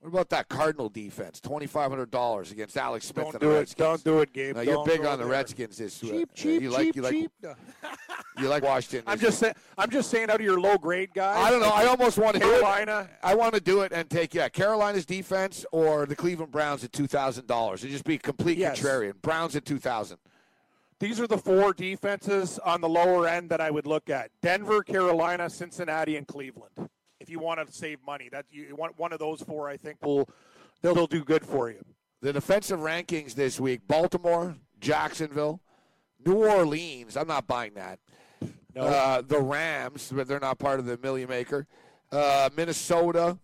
What 0.00 0.10
about 0.10 0.28
that 0.30 0.48
Cardinal 0.48 0.88
defense? 0.88 1.40
Twenty 1.40 1.66
five 1.66 1.90
hundred 1.90 2.12
dollars 2.12 2.52
against 2.52 2.76
Alex 2.76 3.06
Smith 3.06 3.24
Don't 3.24 3.34
and 3.34 3.40
do 3.40 3.48
the 3.48 3.56
it. 3.58 3.74
Don't 3.76 4.04
do 4.04 4.20
it, 4.20 4.32
Gabe. 4.32 4.56
You're 4.62 4.84
big 4.84 5.04
on 5.04 5.18
the 5.18 5.24
there. 5.24 5.32
Redskins 5.32 5.76
this 5.76 6.02
uh, 6.04 6.06
Cheap, 6.06 6.30
cheap, 6.34 6.62
you 6.62 6.70
like 6.70 6.84
cheap, 6.86 6.96
you 6.96 7.02
like 7.02 7.12
cheap. 7.12 7.30
you 8.38 8.48
like 8.48 8.62
Washington. 8.62 9.02
I'm 9.08 9.18
just 9.18 9.40
saying. 9.40 9.54
I'm 9.76 9.90
just 9.90 10.08
saying 10.08 10.30
out 10.30 10.36
of 10.36 10.40
your 10.46 10.60
low 10.60 10.78
grade 10.78 11.10
guys. 11.14 11.44
I 11.44 11.50
don't 11.50 11.60
know. 11.60 11.70
I 11.70 11.86
almost 11.86 12.16
want 12.16 12.34
to 12.36 12.40
Carolina. 12.40 13.10
I 13.24 13.34
want 13.34 13.54
to 13.54 13.60
do 13.60 13.80
it 13.80 13.92
and 13.92 14.08
take 14.08 14.34
yeah 14.34 14.48
Carolina's 14.48 15.04
defense 15.04 15.66
or 15.72 16.06
the 16.06 16.14
Cleveland 16.14 16.52
Browns 16.52 16.84
at 16.84 16.92
two 16.92 17.08
thousand 17.08 17.48
dollars. 17.48 17.80
It'd 17.80 17.90
just 17.90 18.04
be 18.04 18.18
complete 18.18 18.56
Yes. 18.56 18.78
contrarian. 18.80 19.20
Browns 19.20 19.56
at 19.56 19.64
two 19.64 19.78
thousand. 19.78 20.18
These 21.00 21.18
are 21.20 21.26
the 21.26 21.38
four 21.38 21.72
defenses 21.72 22.58
on 22.60 22.80
the 22.80 22.88
lower 22.88 23.26
end 23.26 23.50
that 23.50 23.60
I 23.60 23.70
would 23.72 23.86
look 23.86 24.10
at: 24.10 24.30
Denver, 24.42 24.82
Carolina, 24.84 25.50
Cincinnati, 25.50 26.16
and 26.16 26.26
Cleveland. 26.26 26.88
If 27.20 27.30
you 27.30 27.38
want 27.38 27.66
to 27.66 27.72
save 27.72 27.98
money, 28.06 28.28
that 28.30 28.46
you 28.50 28.74
want 28.76 28.98
one 28.98 29.12
of 29.12 29.18
those 29.18 29.42
four. 29.42 29.68
I 29.68 29.76
think 29.76 29.98
will 30.04 30.28
they'll, 30.82 30.94
they'll 30.94 31.06
do 31.06 31.24
good 31.24 31.44
for 31.44 31.70
you. 31.70 31.84
The 32.20 32.32
defensive 32.32 32.80
rankings 32.80 33.34
this 33.34 33.58
week: 33.58 33.80
Baltimore, 33.86 34.56
Jacksonville, 34.80 35.60
New 36.24 36.36
Orleans. 36.46 37.16
I'm 37.16 37.28
not 37.28 37.46
buying 37.46 37.74
that. 37.74 37.98
No. 38.74 38.82
Uh, 38.82 39.22
the 39.22 39.40
Rams, 39.40 40.12
but 40.14 40.28
they're 40.28 40.38
not 40.38 40.58
part 40.58 40.78
of 40.78 40.86
the 40.86 40.98
Million 40.98 41.28
Maker. 41.28 41.66
Uh, 42.12 42.48
Minnesota, 42.56 43.38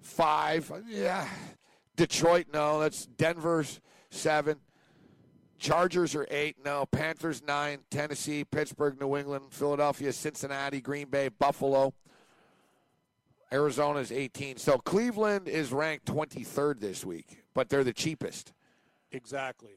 five. 0.00 0.70
Yeah. 0.88 1.28
Detroit, 1.96 2.46
no. 2.52 2.80
That's 2.80 3.06
Denver's 3.06 3.80
seven. 4.10 4.58
Chargers 5.58 6.14
are 6.14 6.26
eight. 6.30 6.56
No. 6.64 6.86
Panthers 6.86 7.42
nine. 7.42 7.80
Tennessee, 7.90 8.44
Pittsburgh, 8.44 8.98
New 9.00 9.16
England, 9.16 9.46
Philadelphia, 9.50 10.12
Cincinnati, 10.12 10.80
Green 10.80 11.08
Bay, 11.08 11.28
Buffalo. 11.28 11.92
Arizona's 13.52 14.12
18. 14.12 14.56
So 14.56 14.78
Cleveland 14.78 15.48
is 15.48 15.72
ranked 15.72 16.06
23rd 16.06 16.80
this 16.80 17.04
week, 17.04 17.44
but 17.54 17.68
they're 17.68 17.84
the 17.84 17.92
cheapest. 17.92 18.52
Exactly. 19.12 19.76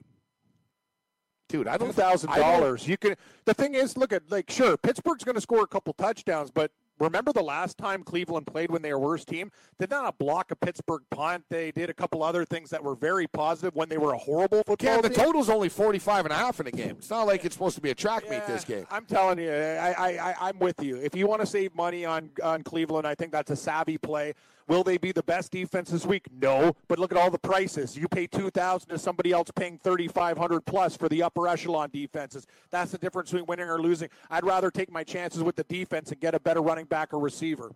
Dude, 1.47 1.67
I 1.67 1.78
don't 1.78 1.93
thousand 1.93 2.32
dollars. 2.32 2.88
You 2.88 2.97
can. 2.97 3.15
The 3.43 3.53
thing 3.53 3.74
is, 3.76 3.97
look 3.97 4.13
at 4.13 4.32
like 4.32 4.49
sure, 4.49 4.78
Pittsburgh's 4.78 5.26
going 5.26 5.36
to 5.36 5.41
score 5.41 5.63
a 5.63 5.67
couple 5.67 5.91
touchdowns, 5.93 6.49
but 6.49 6.72
remember 6.99 7.33
the 7.33 7.41
last 7.41 7.77
time 7.77 8.03
Cleveland 8.03 8.47
played 8.47 8.69
when 8.71 8.81
they 8.81 8.93
were 8.93 8.99
worst 8.99 9.27
team? 9.27 9.51
Did 9.79 9.89
not 9.89 10.07
a 10.07 10.11
block 10.11 10.51
a 10.51 10.55
Pittsburgh 10.55 11.01
punt. 11.11 11.43
They 11.49 11.71
did 11.71 11.89
a 11.89 11.93
couple 11.93 12.23
other 12.23 12.45
things 12.45 12.69
that 12.69 12.83
were 12.83 12.95
very 12.95 13.27
positive 13.27 13.75
when 13.75 13.89
they 13.89 13.97
were 13.97 14.13
a 14.13 14.17
horrible 14.17 14.63
football 14.65 14.77
Yeah, 14.95 15.01
the 15.01 15.09
team. 15.09 15.25
total's 15.25 15.49
only 15.49 15.69
45 15.69 16.25
and 16.25 16.33
a 16.33 16.37
half 16.37 16.59
in 16.59 16.67
a 16.67 16.71
game. 16.71 16.95
It's 16.99 17.09
not 17.09 17.27
like 17.27 17.43
it's 17.45 17.55
supposed 17.55 17.75
to 17.75 17.81
be 17.81 17.89
a 17.91 17.95
track 17.95 18.29
meet 18.29 18.45
this 18.47 18.63
game. 18.63 18.85
I'm 18.91 19.05
telling 19.05 19.39
you, 19.39 19.51
I, 19.51 20.17
I, 20.17 20.35
I'm 20.49 20.59
with 20.59 20.81
you. 20.83 20.97
If 20.97 21.15
you 21.15 21.27
want 21.27 21.41
to 21.41 21.47
save 21.47 21.73
money 21.75 22.05
on 22.05 22.29
on 22.43 22.63
Cleveland, 22.63 23.07
I 23.07 23.15
think 23.15 23.31
that's 23.31 23.51
a 23.51 23.55
savvy 23.55 23.97
play. 23.97 24.33
Will 24.68 24.84
they 24.84 24.97
be 24.97 25.12
the 25.12 25.24
best 25.24 25.51
defense 25.51 25.89
this 25.89 26.05
week? 26.05 26.26
No, 26.32 26.76
but 26.88 26.99
look 26.99 27.12
at 27.12 27.18
all 27.18 27.30
the 27.30 27.39
prices. 27.39 27.97
You 27.97 28.07
pay 28.07 28.28
two 28.28 28.49
thousand 28.49 28.89
to 28.89 28.99
somebody 28.99 29.32
else 29.32 29.49
paying 29.55 29.78
thirty 29.78 30.07
five 30.07 30.38
hundred 30.38 30.62
plus 30.66 30.95
for 30.95 31.09
the 31.09 31.24
upper 31.24 31.47
echelon 31.47 31.89
defenses. 31.91 32.45
That's 32.70 32.91
the 32.91 32.97
difference 32.97 33.32
between 33.32 33.47
winning 33.47 33.68
or 33.68 33.82
losing. 33.82 34.09
I'd 34.30 34.45
rather 34.45 34.72
take 34.72 34.91
my 34.91 35.03
chances 35.03 35.43
with 35.43 35.55
the 35.55 35.64
defense 35.64 36.12
and 36.12 36.20
get 36.22 36.36
a 36.36 36.39
better 36.39 36.62
running 36.62 36.86
back 36.86 37.14
or 37.14 37.20
receiver. 37.20 37.72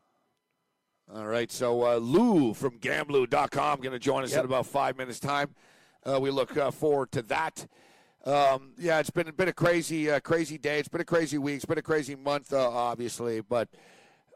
All 1.14 1.28
right, 1.28 1.52
so 1.52 1.84
uh, 1.86 1.96
Lou 1.98 2.54
from 2.56 2.80
Gamblu.com 2.80 3.80
going 3.80 3.92
to 3.94 4.00
join 4.00 4.24
us 4.24 4.32
Yep. 4.32 4.40
in 4.40 4.46
about 4.46 4.66
five 4.66 4.98
minutes' 4.98 5.20
time. 5.20 5.54
Uh, 6.04 6.20
we 6.20 6.32
look 6.32 6.58
uh, 6.58 6.72
forward 6.72 7.12
to 7.12 7.22
that. 7.24 7.68
Um, 8.26 8.72
yeah, 8.80 9.00
it's 9.00 9.12
been 9.12 9.30
been 9.36 9.50
a 9.50 9.54
crazy, 9.54 10.10
uh, 10.10 10.20
crazy 10.20 10.58
day. 10.58 10.80
It's 10.80 10.88
been 10.88 11.02
a 11.02 11.06
crazy 11.06 11.38
week. 11.38 11.58
It's 11.58 11.66
been 11.66 11.78
a 11.78 11.84
crazy 11.84 12.16
month, 12.16 12.54
uh, 12.54 12.70
obviously. 12.70 13.42
But 13.42 13.70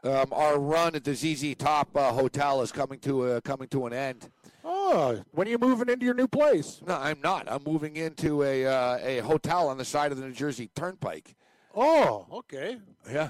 um, 0.04 0.26
our 0.32 0.58
run 0.58 0.94
at 0.94 1.04
the 1.04 1.14
ZZ 1.14 1.54
Top 1.56 1.88
uh, 1.96 2.12
Hotel 2.12 2.62
is 2.62 2.72
coming 2.72 2.98
to 3.00 3.24
uh, 3.24 3.40
coming 3.42 3.68
to 3.68 3.86
an 3.86 3.92
end. 3.92 4.30
Oh, 4.64 5.22
when 5.32 5.46
are 5.46 5.50
you 5.50 5.58
moving 5.58 5.88
into 5.88 6.04
your 6.04 6.14
new 6.14 6.28
place? 6.28 6.80
No, 6.86 6.94
I'm 6.96 7.20
not. 7.22 7.50
I'm 7.50 7.62
moving 7.64 7.96
into 7.96 8.42
a 8.42 8.66
uh, 8.66 8.98
a 9.02 9.18
hotel 9.18 9.68
on 9.68 9.78
the 9.78 9.84
side 9.84 10.12
of 10.12 10.18
the 10.18 10.26
New 10.26 10.32
Jersey 10.32 10.70
Turnpike. 10.74 11.34
Oh, 11.74 12.26
okay. 12.32 12.78
Yeah, 13.10 13.28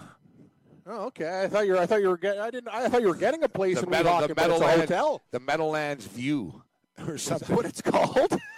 Oh, 0.86 1.06
okay. 1.06 1.42
I 1.44 1.48
thought 1.48 1.66
you 1.66 1.72
were. 1.74 1.78
I 1.78 1.86
thought 1.86 2.00
you 2.00 2.08
were 2.08 2.16
getting. 2.16 2.40
I 2.40 2.50
didn't. 2.50 2.68
I 2.68 2.88
thought 2.88 3.00
you 3.02 3.08
were 3.08 3.14
getting 3.14 3.44
a 3.44 3.48
place 3.48 3.78
the 3.78 3.84
in 3.84 3.90
metal, 3.90 4.12
Weehawken, 4.12 4.28
the 4.28 4.34
but 4.34 4.50
it's 4.50 4.60
a 4.60 4.80
hotel. 4.80 5.22
the 5.30 5.38
Meadowlands 5.40 6.06
View, 6.06 6.62
or 7.06 7.14
Is 7.14 7.26
that 7.26 7.40
something. 7.40 7.56
what 7.56 7.66
it's 7.66 7.82
called? 7.82 8.38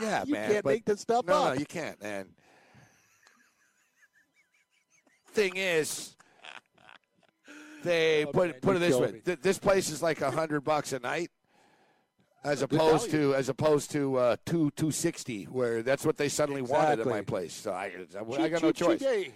Yeah, 0.00 0.24
you 0.24 0.32
man. 0.32 0.48
You 0.48 0.52
can't 0.54 0.64
but- 0.64 0.70
make 0.70 0.84
this 0.86 1.00
stuff 1.00 1.26
no, 1.26 1.34
up. 1.34 1.54
No, 1.54 1.60
you 1.60 1.66
can't, 1.66 2.00
man. 2.02 2.26
Thing 5.32 5.56
is, 5.56 6.16
they 7.82 8.24
Oh, 8.26 8.32
put 8.32 8.50
man, 8.50 8.60
put 8.60 8.76
it 8.76 8.78
this 8.80 8.96
way: 8.96 9.20
th- 9.24 9.40
this 9.42 9.58
place 9.58 9.90
is 9.90 10.02
like 10.02 10.20
a 10.20 10.30
hundred 10.30 10.62
bucks 10.62 10.92
a 10.92 10.98
night, 10.98 11.30
as 12.44 12.62
opposed 12.62 13.10
to 13.10 13.34
as 13.34 13.48
opposed 13.48 13.90
to 13.92 14.16
uh, 14.16 14.36
two 14.46 14.70
two 14.76 14.90
sixty, 14.90 15.44
where 15.44 15.82
that's 15.82 16.04
what 16.06 16.16
they 16.16 16.28
suddenly 16.28 16.62
wanted 16.62 17.00
at 17.00 17.06
my 17.06 17.20
place. 17.20 17.52
So 17.52 17.72
I, 17.72 17.92
I, 18.18 18.24
Cheap, 18.36 18.50
got 18.52 18.62
no 18.62 18.72
cheap, 18.72 18.76
cheap, 18.76 18.86
choice. 18.86 19.00
hey. 19.00 19.32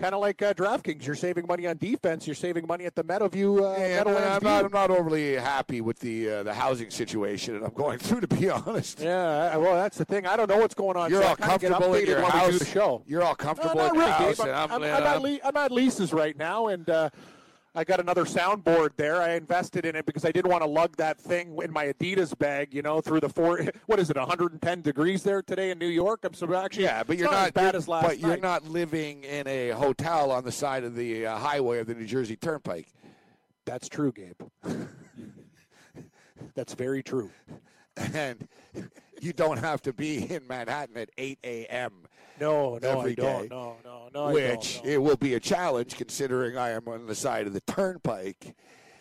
Kind 0.00 0.14
of 0.14 0.20
like 0.20 0.40
uh, 0.42 0.54
DraftKings. 0.54 1.04
You're 1.04 1.16
saving 1.16 1.44
money 1.48 1.66
on 1.66 1.76
defense. 1.76 2.24
You're 2.24 2.36
saving 2.36 2.68
money 2.68 2.84
at 2.84 2.94
the 2.94 3.02
Meadowview. 3.02 3.60
Uh, 3.62 3.72
And 3.72 3.94
Meadowlands 4.06 4.28
I'm 4.36 4.44
not, 4.44 4.64
I'm 4.66 4.70
not 4.70 4.90
overly 4.92 5.34
happy 5.34 5.80
with 5.80 5.98
the 5.98 6.30
uh, 6.30 6.42
the 6.44 6.54
housing 6.54 6.88
situation 6.90 7.54
that 7.58 7.66
I'm 7.66 7.72
going 7.74 7.98
through, 8.06 8.20
to 8.20 8.28
be 8.28 8.48
honest. 8.48 9.00
Yeah, 9.00 9.50
I- 9.52 9.56
well, 9.56 9.74
that's 9.74 9.98
the 9.98 10.04
thing. 10.04 10.24
I 10.24 10.36
don't 10.36 10.48
know 10.48 10.58
what's 10.58 10.74
going 10.76 10.96
on. 10.96 11.10
You're 11.10 11.22
so 11.22 11.28
all 11.30 11.34
comfortable 11.36 11.94
in 11.94 12.06
your 12.06 12.20
house. 12.22 12.60
The 12.60 12.64
show. 12.64 13.02
You're 13.08 13.24
all 13.24 13.34
comfortable 13.34 13.80
in 13.80 13.94
your 13.94 14.04
really, 14.04 14.12
house, 14.12 14.38
I'm, 14.38 14.48
I'm, 14.50 14.54
I'm, 14.54 14.82
I'm- 14.84 14.94
I'm 14.94 15.02
at 15.02 15.20
le- 15.22 15.38
I'm 15.42 15.56
at 15.56 15.72
leases 15.72 16.12
right 16.12 16.36
now, 16.38 16.68
and 16.68 16.88
uh, 16.88 17.10
I 17.74 17.84
got 17.84 18.00
another 18.00 18.24
soundboard 18.24 18.90
there. 18.96 19.22
I 19.22 19.34
invested 19.34 19.84
in 19.84 19.94
it 19.94 20.06
because 20.06 20.24
I 20.24 20.32
didn't 20.32 20.50
want 20.50 20.62
to 20.62 20.68
lug 20.68 20.96
that 20.96 21.18
thing 21.20 21.56
in 21.62 21.72
my 21.72 21.86
Adidas 21.86 22.36
bag, 22.36 22.74
you 22.74 22.82
know, 22.82 23.00
through 23.00 23.20
the 23.20 23.28
four. 23.28 23.60
What 23.86 23.98
is 23.98 24.10
it, 24.10 24.16
110 24.16 24.82
degrees 24.82 25.22
there 25.22 25.42
today 25.42 25.70
in 25.70 25.78
New 25.78 25.86
York? 25.86 26.20
I'm 26.24 26.34
so 26.34 26.52
actually. 26.54 26.84
Yeah, 26.84 27.02
but 27.04 27.16
you're 27.18 27.30
not, 27.30 27.32
not, 27.32 27.54
bad 27.54 27.62
you're- 27.66 27.76
as 27.78 27.88
last 27.88 28.06
But 28.06 28.18
you're 28.18 28.30
night. 28.30 28.42
not 28.42 28.64
living 28.68 29.22
in 29.24 29.46
a 29.46 29.70
hotel 29.70 30.30
on 30.32 30.44
the 30.44 30.52
side 30.52 30.84
of 30.84 30.94
the 30.96 31.26
uh, 31.26 31.38
highway 31.38 31.78
of 31.78 31.86
the 31.86 31.94
New 31.94 32.06
Jersey 32.06 32.36
Turnpike. 32.36 32.88
That's 33.64 33.88
true, 33.88 34.12
Gabe. 34.12 34.40
That's 36.54 36.74
very 36.74 37.02
true. 37.02 37.30
and 37.96 38.48
you 39.20 39.32
don't 39.32 39.58
have 39.58 39.82
to 39.82 39.92
be 39.92 40.24
in 40.32 40.46
Manhattan 40.46 40.96
at 40.96 41.10
8 41.18 41.38
a.m. 41.44 41.92
No, 42.40 42.78
no, 42.80 42.98
Every 42.98 43.12
I 43.12 43.14
don't. 43.14 43.42
day. 43.42 43.48
No, 43.50 43.76
no, 43.84 44.08
no, 44.14 44.24
I 44.26 44.32
which 44.32 44.76
don't, 44.76 44.84
no. 44.86 44.90
it 44.92 45.02
will 45.02 45.16
be 45.16 45.34
a 45.34 45.40
challenge 45.40 45.96
considering 45.96 46.56
I 46.56 46.70
am 46.70 46.86
on 46.88 47.06
the 47.06 47.14
side 47.14 47.46
of 47.46 47.52
the 47.52 47.60
turnpike. 47.60 48.54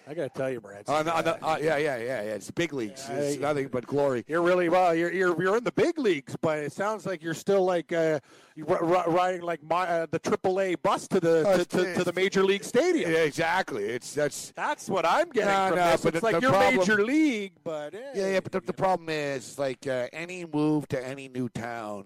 I 0.09 0.13
got 0.13 0.33
to 0.33 0.39
tell 0.39 0.49
you, 0.49 0.61
Brad. 0.61 0.87
On, 0.87 1.05
on 1.09 1.23
the, 1.25 1.45
uh, 1.45 1.57
yeah, 1.61 1.75
yeah, 1.75 1.97
yeah, 1.97 2.21
yeah. 2.21 2.35
It's 2.35 2.49
big 2.49 2.71
leagues. 2.71 3.05
Yeah, 3.09 3.15
it's 3.17 3.37
I- 3.39 3.41
nothing 3.41 3.67
but 3.67 3.85
glory. 3.85 4.23
You're 4.25 4.41
really 4.41 4.69
well. 4.69 4.95
You're 4.95 5.11
you're 5.11 5.41
you're 5.43 5.57
in 5.57 5.65
the 5.65 5.71
big 5.73 5.99
leagues, 5.99 6.33
but 6.39 6.59
it 6.59 6.71
sounds 6.71 7.05
like 7.05 7.21
you're 7.21 7.33
still 7.33 7.65
like 7.65 7.91
uh, 7.91 8.21
you 8.55 8.65
r- 8.69 8.81
r- 8.85 9.09
riding 9.11 9.41
like 9.41 9.61
my, 9.69 9.85
uh, 9.85 10.05
the 10.09 10.17
AAA 10.21 10.81
bus 10.81 11.09
to 11.09 11.19
the 11.19 11.45
Uh, 11.45 11.57
to, 11.57 11.65
to, 11.65 11.93
to 11.95 12.03
the 12.05 12.13
major 12.13 12.41
league 12.45 12.63
stadium. 12.63 13.11
Yeah, 13.11 13.17
exactly. 13.17 13.83
It's 13.83 14.13
that's 14.13 14.53
That's 14.55 14.89
what 14.89 15.05
I'm 15.05 15.29
getting 15.29 15.49
No, 15.49 15.67
from 15.67 15.77
no, 15.77 15.91
this. 15.91 16.01
but 16.01 16.15
It's 16.15 16.21
the- 16.21 16.25
like 16.31 16.41
the 16.41 16.49
problem- 16.51 16.77
major 16.77 17.03
league, 17.03 17.51
but 17.65 17.93
eh, 17.93 17.97
Yeah, 18.15 18.27
yeah, 18.31 18.39
but 18.39 18.53
the, 18.53 18.61
the 18.61 18.71
problem 18.71 19.09
is, 19.09 19.59
like 19.59 19.85
uh, 19.87 20.07
any 20.13 20.45
move 20.45 20.87
to 20.87 21.05
any 21.05 21.27
new 21.27 21.49
town, 21.49 22.05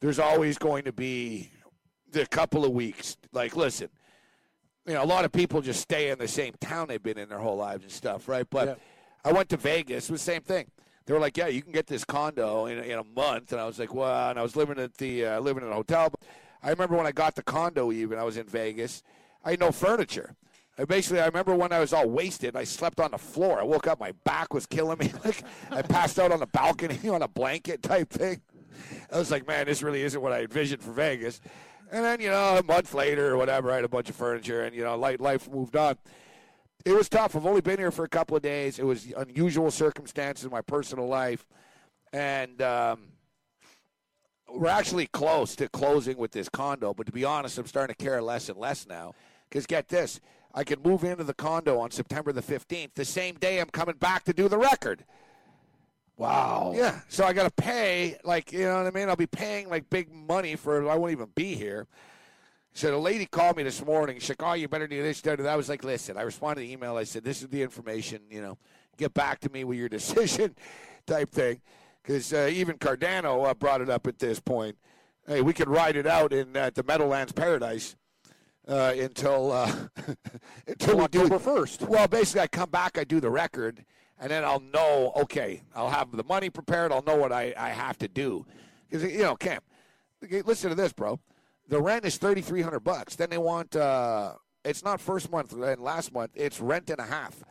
there's 0.00 0.18
always 0.18 0.58
going 0.58 0.84
to 0.84 0.92
be 0.92 1.50
the 2.10 2.26
couple 2.26 2.64
of 2.64 2.72
weeks. 2.72 3.16
Like, 3.32 3.56
listen, 3.56 3.88
you 4.86 4.94
know, 4.94 5.02
a 5.02 5.06
lot 5.06 5.24
of 5.24 5.32
people 5.32 5.60
just 5.60 5.80
stay 5.80 6.10
in 6.10 6.18
the 6.18 6.28
same 6.28 6.54
town 6.60 6.88
they've 6.88 7.02
been 7.02 7.18
in 7.18 7.28
their 7.28 7.38
whole 7.38 7.56
lives 7.56 7.82
and 7.82 7.92
stuff, 7.92 8.28
right? 8.28 8.46
But 8.48 8.68
Yeah. 8.68 8.74
I 9.24 9.32
went 9.32 9.48
to 9.50 9.56
Vegas, 9.56 10.08
it 10.08 10.12
was 10.12 10.20
the 10.24 10.32
same 10.32 10.42
thing. 10.42 10.70
They 11.06 11.12
were 11.12 11.20
like, 11.20 11.36
"Yeah, 11.36 11.46
you 11.46 11.62
can 11.62 11.70
get 11.72 11.86
this 11.86 12.04
condo 12.04 12.66
in, 12.66 12.78
in 12.78 12.98
a 12.98 13.04
month," 13.04 13.52
and 13.52 13.60
I 13.60 13.64
was 13.64 13.78
like, 13.78 13.94
"Well," 13.94 14.30
and 14.30 14.38
I 14.38 14.42
was 14.42 14.56
living 14.56 14.76
at 14.78 14.96
the 14.98 15.24
uh, 15.24 15.40
living 15.40 15.64
in 15.64 15.70
a 15.70 15.74
hotel. 15.74 16.10
But 16.10 16.20
I 16.64 16.70
remember 16.70 16.96
when 16.96 17.06
I 17.06 17.12
got 17.12 17.36
the 17.36 17.44
condo, 17.44 17.92
even 17.92 18.18
I 18.18 18.24
was 18.24 18.36
in 18.36 18.46
Vegas. 18.46 19.04
I 19.44 19.50
had 19.52 19.60
no 19.60 19.70
furniture. 19.70 20.34
I 20.76 20.84
basically, 20.84 21.20
I 21.20 21.26
remember 21.26 21.54
when 21.54 21.72
I 21.72 21.78
was 21.78 21.92
all 21.92 22.08
wasted. 22.08 22.56
I 22.56 22.64
slept 22.64 22.98
on 23.00 23.12
the 23.12 23.18
floor. 23.18 23.60
I 23.60 23.62
woke 23.62 23.86
up, 23.86 24.00
my 24.00 24.12
back 24.24 24.52
was 24.52 24.66
killing 24.66 24.98
me. 24.98 25.12
Like 25.24 25.42
I 25.70 25.82
passed 25.82 26.18
out 26.18 26.32
on 26.32 26.40
the 26.40 26.46
balcony 26.48 27.08
on 27.08 27.22
a 27.22 27.28
blanket 27.28 27.82
type 27.82 28.10
thing. 28.10 28.42
I 29.12 29.18
was 29.18 29.30
like, 29.30 29.46
man, 29.46 29.66
this 29.66 29.82
really 29.82 30.02
isn't 30.02 30.20
what 30.20 30.32
I 30.32 30.42
envisioned 30.42 30.82
for 30.82 30.92
Vegas. 30.92 31.40
And 31.90 32.04
then, 32.04 32.20
you 32.20 32.30
know, 32.30 32.56
a 32.56 32.62
month 32.62 32.94
later 32.94 33.32
or 33.32 33.36
whatever, 33.36 33.70
I 33.70 33.76
had 33.76 33.84
a 33.84 33.88
bunch 33.88 34.10
of 34.10 34.16
furniture, 34.16 34.64
and 34.64 34.74
you 34.74 34.82
know, 34.82 34.96
life 34.96 35.20
life 35.20 35.48
moved 35.48 35.76
on. 35.76 35.96
It 36.84 36.92
was 36.92 37.08
tough. 37.08 37.34
I've 37.34 37.46
only 37.46 37.60
been 37.60 37.78
here 37.78 37.90
for 37.90 38.04
a 38.04 38.08
couple 38.08 38.36
of 38.36 38.42
days. 38.42 38.78
It 38.78 38.84
was 38.84 39.12
unusual 39.16 39.70
circumstances 39.70 40.44
in 40.44 40.50
my 40.50 40.62
personal 40.62 41.06
life, 41.06 41.46
and 42.12 42.60
um, 42.62 43.08
we're 44.48 44.68
actually 44.68 45.06
close 45.06 45.54
to 45.56 45.68
closing 45.68 46.16
with 46.16 46.32
this 46.32 46.48
condo. 46.48 46.94
But 46.94 47.06
to 47.06 47.12
be 47.12 47.24
honest, 47.24 47.58
I'm 47.58 47.66
starting 47.66 47.94
to 47.94 48.04
care 48.04 48.20
less 48.22 48.48
and 48.48 48.58
less 48.58 48.86
now. 48.86 49.14
Because 49.48 49.66
get 49.66 49.88
this, 49.88 50.20
I 50.54 50.64
can 50.64 50.82
move 50.82 51.04
into 51.04 51.24
the 51.24 51.34
condo 51.34 51.78
on 51.78 51.90
September 51.90 52.32
the 52.32 52.42
15th, 52.42 52.94
the 52.94 53.04
same 53.04 53.36
day 53.36 53.60
I'm 53.60 53.70
coming 53.70 53.96
back 53.96 54.24
to 54.24 54.32
do 54.32 54.48
the 54.48 54.58
record. 54.58 55.04
Wow. 56.16 56.72
Yeah, 56.74 57.00
so 57.08 57.24
I 57.24 57.32
got 57.32 57.44
to 57.44 57.62
pay, 57.62 58.18
like, 58.24 58.52
you 58.52 58.60
know 58.60 58.78
what 58.78 58.86
I 58.86 58.90
mean? 58.90 59.08
I'll 59.08 59.16
be 59.16 59.26
paying, 59.26 59.68
like, 59.68 59.88
big 59.90 60.12
money 60.12 60.56
for, 60.56 60.88
I 60.88 60.96
won't 60.96 61.12
even 61.12 61.28
be 61.34 61.54
here. 61.54 61.86
So 62.72 62.90
the 62.90 62.98
lady 62.98 63.24
called 63.24 63.56
me 63.56 63.62
this 63.62 63.82
morning. 63.84 64.18
She's 64.18 64.28
like, 64.28 64.42
oh, 64.42 64.52
you 64.52 64.68
better 64.68 64.86
do 64.86 65.02
this, 65.02 65.22
do 65.22 65.34
that. 65.34 65.46
I 65.46 65.56
was 65.56 65.70
like, 65.70 65.82
listen, 65.82 66.18
I 66.18 66.22
responded 66.22 66.60
to 66.60 66.66
the 66.66 66.72
email. 66.72 66.96
I 66.96 67.04
said, 67.04 67.24
this 67.24 67.40
is 67.40 67.48
the 67.48 67.62
information, 67.62 68.20
you 68.30 68.42
know, 68.42 68.58
get 68.98 69.14
back 69.14 69.40
to 69.40 69.48
me 69.50 69.64
with 69.64 69.78
your 69.78 69.88
decision 69.90 70.54
type 71.06 71.32
thing. 71.32 71.60
Because 72.02 72.32
uh, 72.32 72.50
even 72.52 72.76
Cardano 72.76 73.48
uh, 73.48 73.54
brought 73.54 73.80
it 73.80 73.88
up 73.88 74.06
at 74.06 74.18
this 74.18 74.40
point. 74.40 74.76
Hey, 75.26 75.40
we 75.40 75.52
could 75.52 75.68
ride 75.68 75.96
it 75.96 76.06
out 76.06 76.32
in 76.32 76.56
uh, 76.56 76.70
the 76.72 76.84
Meadowlands 76.84 77.32
Paradise 77.32 77.96
uh, 78.68 78.92
until 78.96 79.52
uh, 79.52 79.72
until 80.68 80.98
we 80.98 81.08
do 81.08 81.22
October 81.22 81.38
first. 81.38 81.82
well, 81.82 82.06
basically, 82.06 82.42
I 82.42 82.46
come 82.46 82.70
back, 82.70 82.98
I 82.98 83.04
do 83.04 83.20
the 83.20 83.30
record, 83.30 83.84
and 84.18 84.30
then 84.30 84.44
I'll 84.44 84.60
know. 84.60 85.12
Okay, 85.16 85.62
I'll 85.74 85.90
have 85.90 86.10
the 86.12 86.24
money 86.24 86.50
prepared. 86.50 86.92
I'll 86.92 87.02
know 87.02 87.16
what 87.16 87.32
I, 87.32 87.54
I 87.56 87.70
have 87.70 87.98
to 87.98 88.08
do. 88.08 88.46
Because 88.88 89.10
you 89.10 89.18
know, 89.22 89.36
Cam, 89.36 89.60
listen 90.44 90.70
to 90.70 90.76
this, 90.76 90.92
bro. 90.92 91.20
The 91.68 91.80
rent 91.80 92.04
is 92.04 92.16
thirty 92.16 92.40
three 92.42 92.62
hundred 92.62 92.80
bucks. 92.80 93.16
Then 93.16 93.30
they 93.30 93.38
want. 93.38 93.74
Uh, 93.76 94.34
it's 94.64 94.82
not 94.84 95.00
first 95.00 95.30
month 95.30 95.52
and 95.52 95.80
last 95.80 96.12
month. 96.12 96.32
It's 96.34 96.60
rent 96.60 96.90
and 96.90 96.98
a 96.98 97.04
half. 97.04 97.42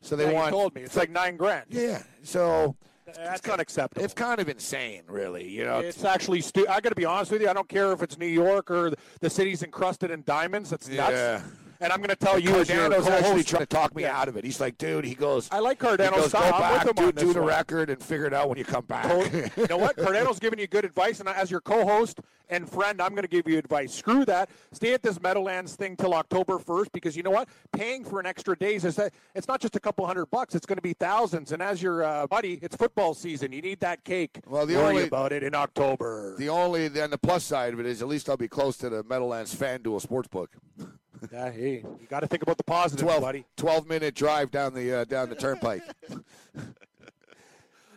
So 0.00 0.16
they 0.16 0.26
Yeah, 0.26 0.32
want. 0.32 0.50
told 0.50 0.74
me 0.74 0.82
it's 0.82 0.96
like 0.96 1.10
nine 1.10 1.36
grand. 1.36 1.66
Yeah. 1.70 2.02
So 2.22 2.76
That's 3.06 3.48
unacceptable. 3.48 4.04
it's 4.04 4.14
kind 4.14 4.40
of 4.40 4.48
insane, 4.48 5.02
really. 5.08 5.48
You 5.48 5.64
know. 5.64 5.78
It's 5.78 6.04
actually 6.04 6.40
stu- 6.40 6.66
I 6.68 6.80
got 6.80 6.90
to 6.90 6.94
be 6.96 7.04
honest 7.04 7.30
with 7.30 7.40
you. 7.42 7.48
I 7.48 7.52
don't 7.52 7.68
care 7.68 7.92
if 7.92 8.02
it's 8.02 8.18
New 8.18 8.26
York 8.26 8.70
or 8.70 8.92
the 9.20 9.30
city's 9.30 9.62
encrusted 9.62 10.10
in 10.10 10.22
diamonds. 10.24 10.70
That's 10.70 10.88
nuts. 10.88 11.12
Yeah. 11.12 11.40
And 11.80 11.92
I'm 11.92 11.98
going 11.98 12.10
to 12.10 12.16
tell 12.16 12.38
you 12.38 12.54
as 12.56 12.68
your 12.68 12.88
Cardano's 12.88 13.06
actually 13.06 13.44
trying 13.44 13.62
to 13.62 13.66
talk 13.66 13.94
me 13.94 14.02
Yeah. 14.02 14.18
out 14.18 14.28
of 14.28 14.36
it. 14.36 14.44
He's 14.44 14.60
like, 14.60 14.78
dude, 14.78 15.04
he 15.04 15.14
goes. 15.14 15.48
I 15.50 15.58
like 15.58 15.80
he 15.80 15.86
Cardano's 15.88 16.10
goes, 16.10 16.32
go 16.32 16.38
style. 16.40 16.54
I'm 16.54 16.86
back, 16.86 16.96
do, 16.96 17.12
do 17.12 17.32
the 17.32 17.40
record, 17.40 17.90
and 17.90 18.02
figure 18.02 18.26
it 18.26 18.32
out 18.34 18.48
when 18.48 18.58
you 18.58 18.64
come 18.64 18.84
back. 18.84 19.04
Totally. 19.04 19.50
you 19.56 19.66
know 19.68 19.76
what? 19.76 19.96
Cardano's 19.96 20.38
giving 20.38 20.58
you 20.58 20.66
good 20.66 20.84
advice, 20.84 21.20
and 21.20 21.28
as 21.28 21.50
your 21.50 21.60
co-host 21.60 22.20
and 22.48 22.68
friend, 22.70 23.02
I'm 23.02 23.10
going 23.10 23.22
to 23.22 23.28
give 23.28 23.48
you 23.48 23.58
advice. 23.58 23.92
Screw 23.92 24.24
that. 24.26 24.48
Stay 24.72 24.94
at 24.94 25.02
this 25.02 25.20
Meadowlands 25.20 25.74
thing 25.74 25.96
till 25.96 26.14
October 26.14 26.58
1st 26.58 26.92
because 26.92 27.16
you 27.16 27.22
know 27.22 27.30
what? 27.30 27.48
Paying 27.72 28.04
for 28.04 28.20
an 28.20 28.26
extra 28.26 28.56
days 28.56 28.84
is 28.84 28.96
that 28.96 29.12
it's 29.34 29.48
not 29.48 29.60
just 29.60 29.74
a 29.76 29.80
couple 29.80 30.06
hundred 30.06 30.26
bucks. 30.26 30.54
It's 30.54 30.66
going 30.66 30.76
to 30.76 30.82
be 30.82 30.92
thousands. 30.92 31.52
And 31.52 31.60
as 31.60 31.82
your 31.82 32.04
uh, 32.04 32.26
buddy, 32.28 32.58
it's 32.62 32.76
football 32.76 33.14
season. 33.14 33.52
You 33.52 33.62
need 33.62 33.80
that 33.80 34.04
cake. 34.04 34.40
Well, 34.46 34.64
the 34.64 34.76
Worry 34.76 34.84
only- 34.86 35.04
about 35.08 35.32
it 35.32 35.42
in 35.42 35.54
October. 35.54 36.36
the 36.38 36.48
only, 36.48 36.88
then 36.88 37.10
the 37.10 37.18
plus 37.18 37.44
side 37.44 37.72
of 37.74 37.80
it 37.80 37.86
is 37.86 38.00
at 38.00 38.08
least 38.08 38.28
I'll 38.30 38.36
be 38.36 38.48
close 38.48 38.76
to 38.78 38.88
the 38.88 39.02
Meadowlands 39.02 39.54
FanDuel 39.54 40.06
Sportsbook. 40.06 40.48
yeah, 41.32 41.50
hey, 41.50 41.84
you 42.00 42.06
got 42.08 42.20
to 42.20 42.26
think 42.26 42.42
about 42.42 42.56
the 42.56 42.64
positives, 42.64 43.02
12, 43.02 43.20
buddy. 43.22 43.44
12 43.56 43.88
minute 43.88 44.14
drive 44.14 44.50
down 44.50 44.74
the 44.74 45.00
uh, 45.00 45.04
down 45.04 45.28
the 45.28 45.34
turnpike. 45.34 45.82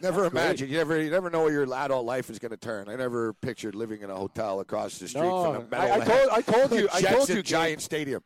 never 0.02 0.26
imagine. 0.26 0.70
You 0.70 0.78
never 0.78 1.02
you 1.02 1.10
never 1.10 1.30
know 1.30 1.44
where 1.44 1.52
your 1.52 1.74
adult 1.74 2.06
life 2.06 2.30
is 2.30 2.40
going 2.40 2.52
to 2.52 2.58
turn. 2.58 2.90
I 2.90 2.96
never 2.96 3.34
pictured 3.34 3.76
living 3.76 4.02
in 4.02 4.10
a 4.10 4.16
hotel 4.16 4.60
across 4.60 4.98
the 4.98 5.08
street 5.08 5.22
No, 5.22 5.54
from 5.54 5.70
the 5.70 5.78
I, 5.78 5.96
I 5.96 6.00
told 6.00 6.30
I 6.30 6.42
told 6.42 6.72
you 6.74 6.90
I 6.94 7.02
told 7.14 7.30
you 7.30 7.42
Giant 7.42 7.82
Stadium. 7.82 8.24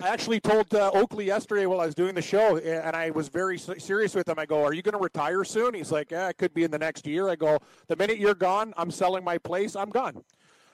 I 0.00 0.08
actually 0.08 0.40
told 0.40 0.74
uh, 0.74 0.90
Oakley 0.94 1.24
yesterday 1.24 1.66
while 1.66 1.80
I 1.80 1.86
was 1.86 1.94
doing 1.94 2.14
the 2.14 2.22
show, 2.22 2.58
and 2.58 2.94
I 2.94 3.10
was 3.10 3.28
very 3.28 3.58
serious 3.58 4.14
with 4.14 4.28
him. 4.28 4.38
I 4.38 4.46
go, 4.46 4.62
"Are 4.64 4.72
you 4.72 4.82
going 4.82 4.96
to 4.96 5.02
retire 5.02 5.44
soon?" 5.44 5.74
He's 5.74 5.92
like, 5.92 6.10
"Yeah, 6.10 6.28
it 6.28 6.38
could 6.38 6.54
be 6.54 6.64
in 6.64 6.70
the 6.70 6.78
next 6.78 7.06
year." 7.06 7.28
I 7.28 7.36
go, 7.36 7.58
"The 7.88 7.96
minute 7.96 8.18
you're 8.18 8.34
gone, 8.34 8.74
I'm 8.76 8.90
selling 8.90 9.24
my 9.24 9.38
place. 9.38 9.76
I'm 9.76 9.90
gone." 9.90 10.22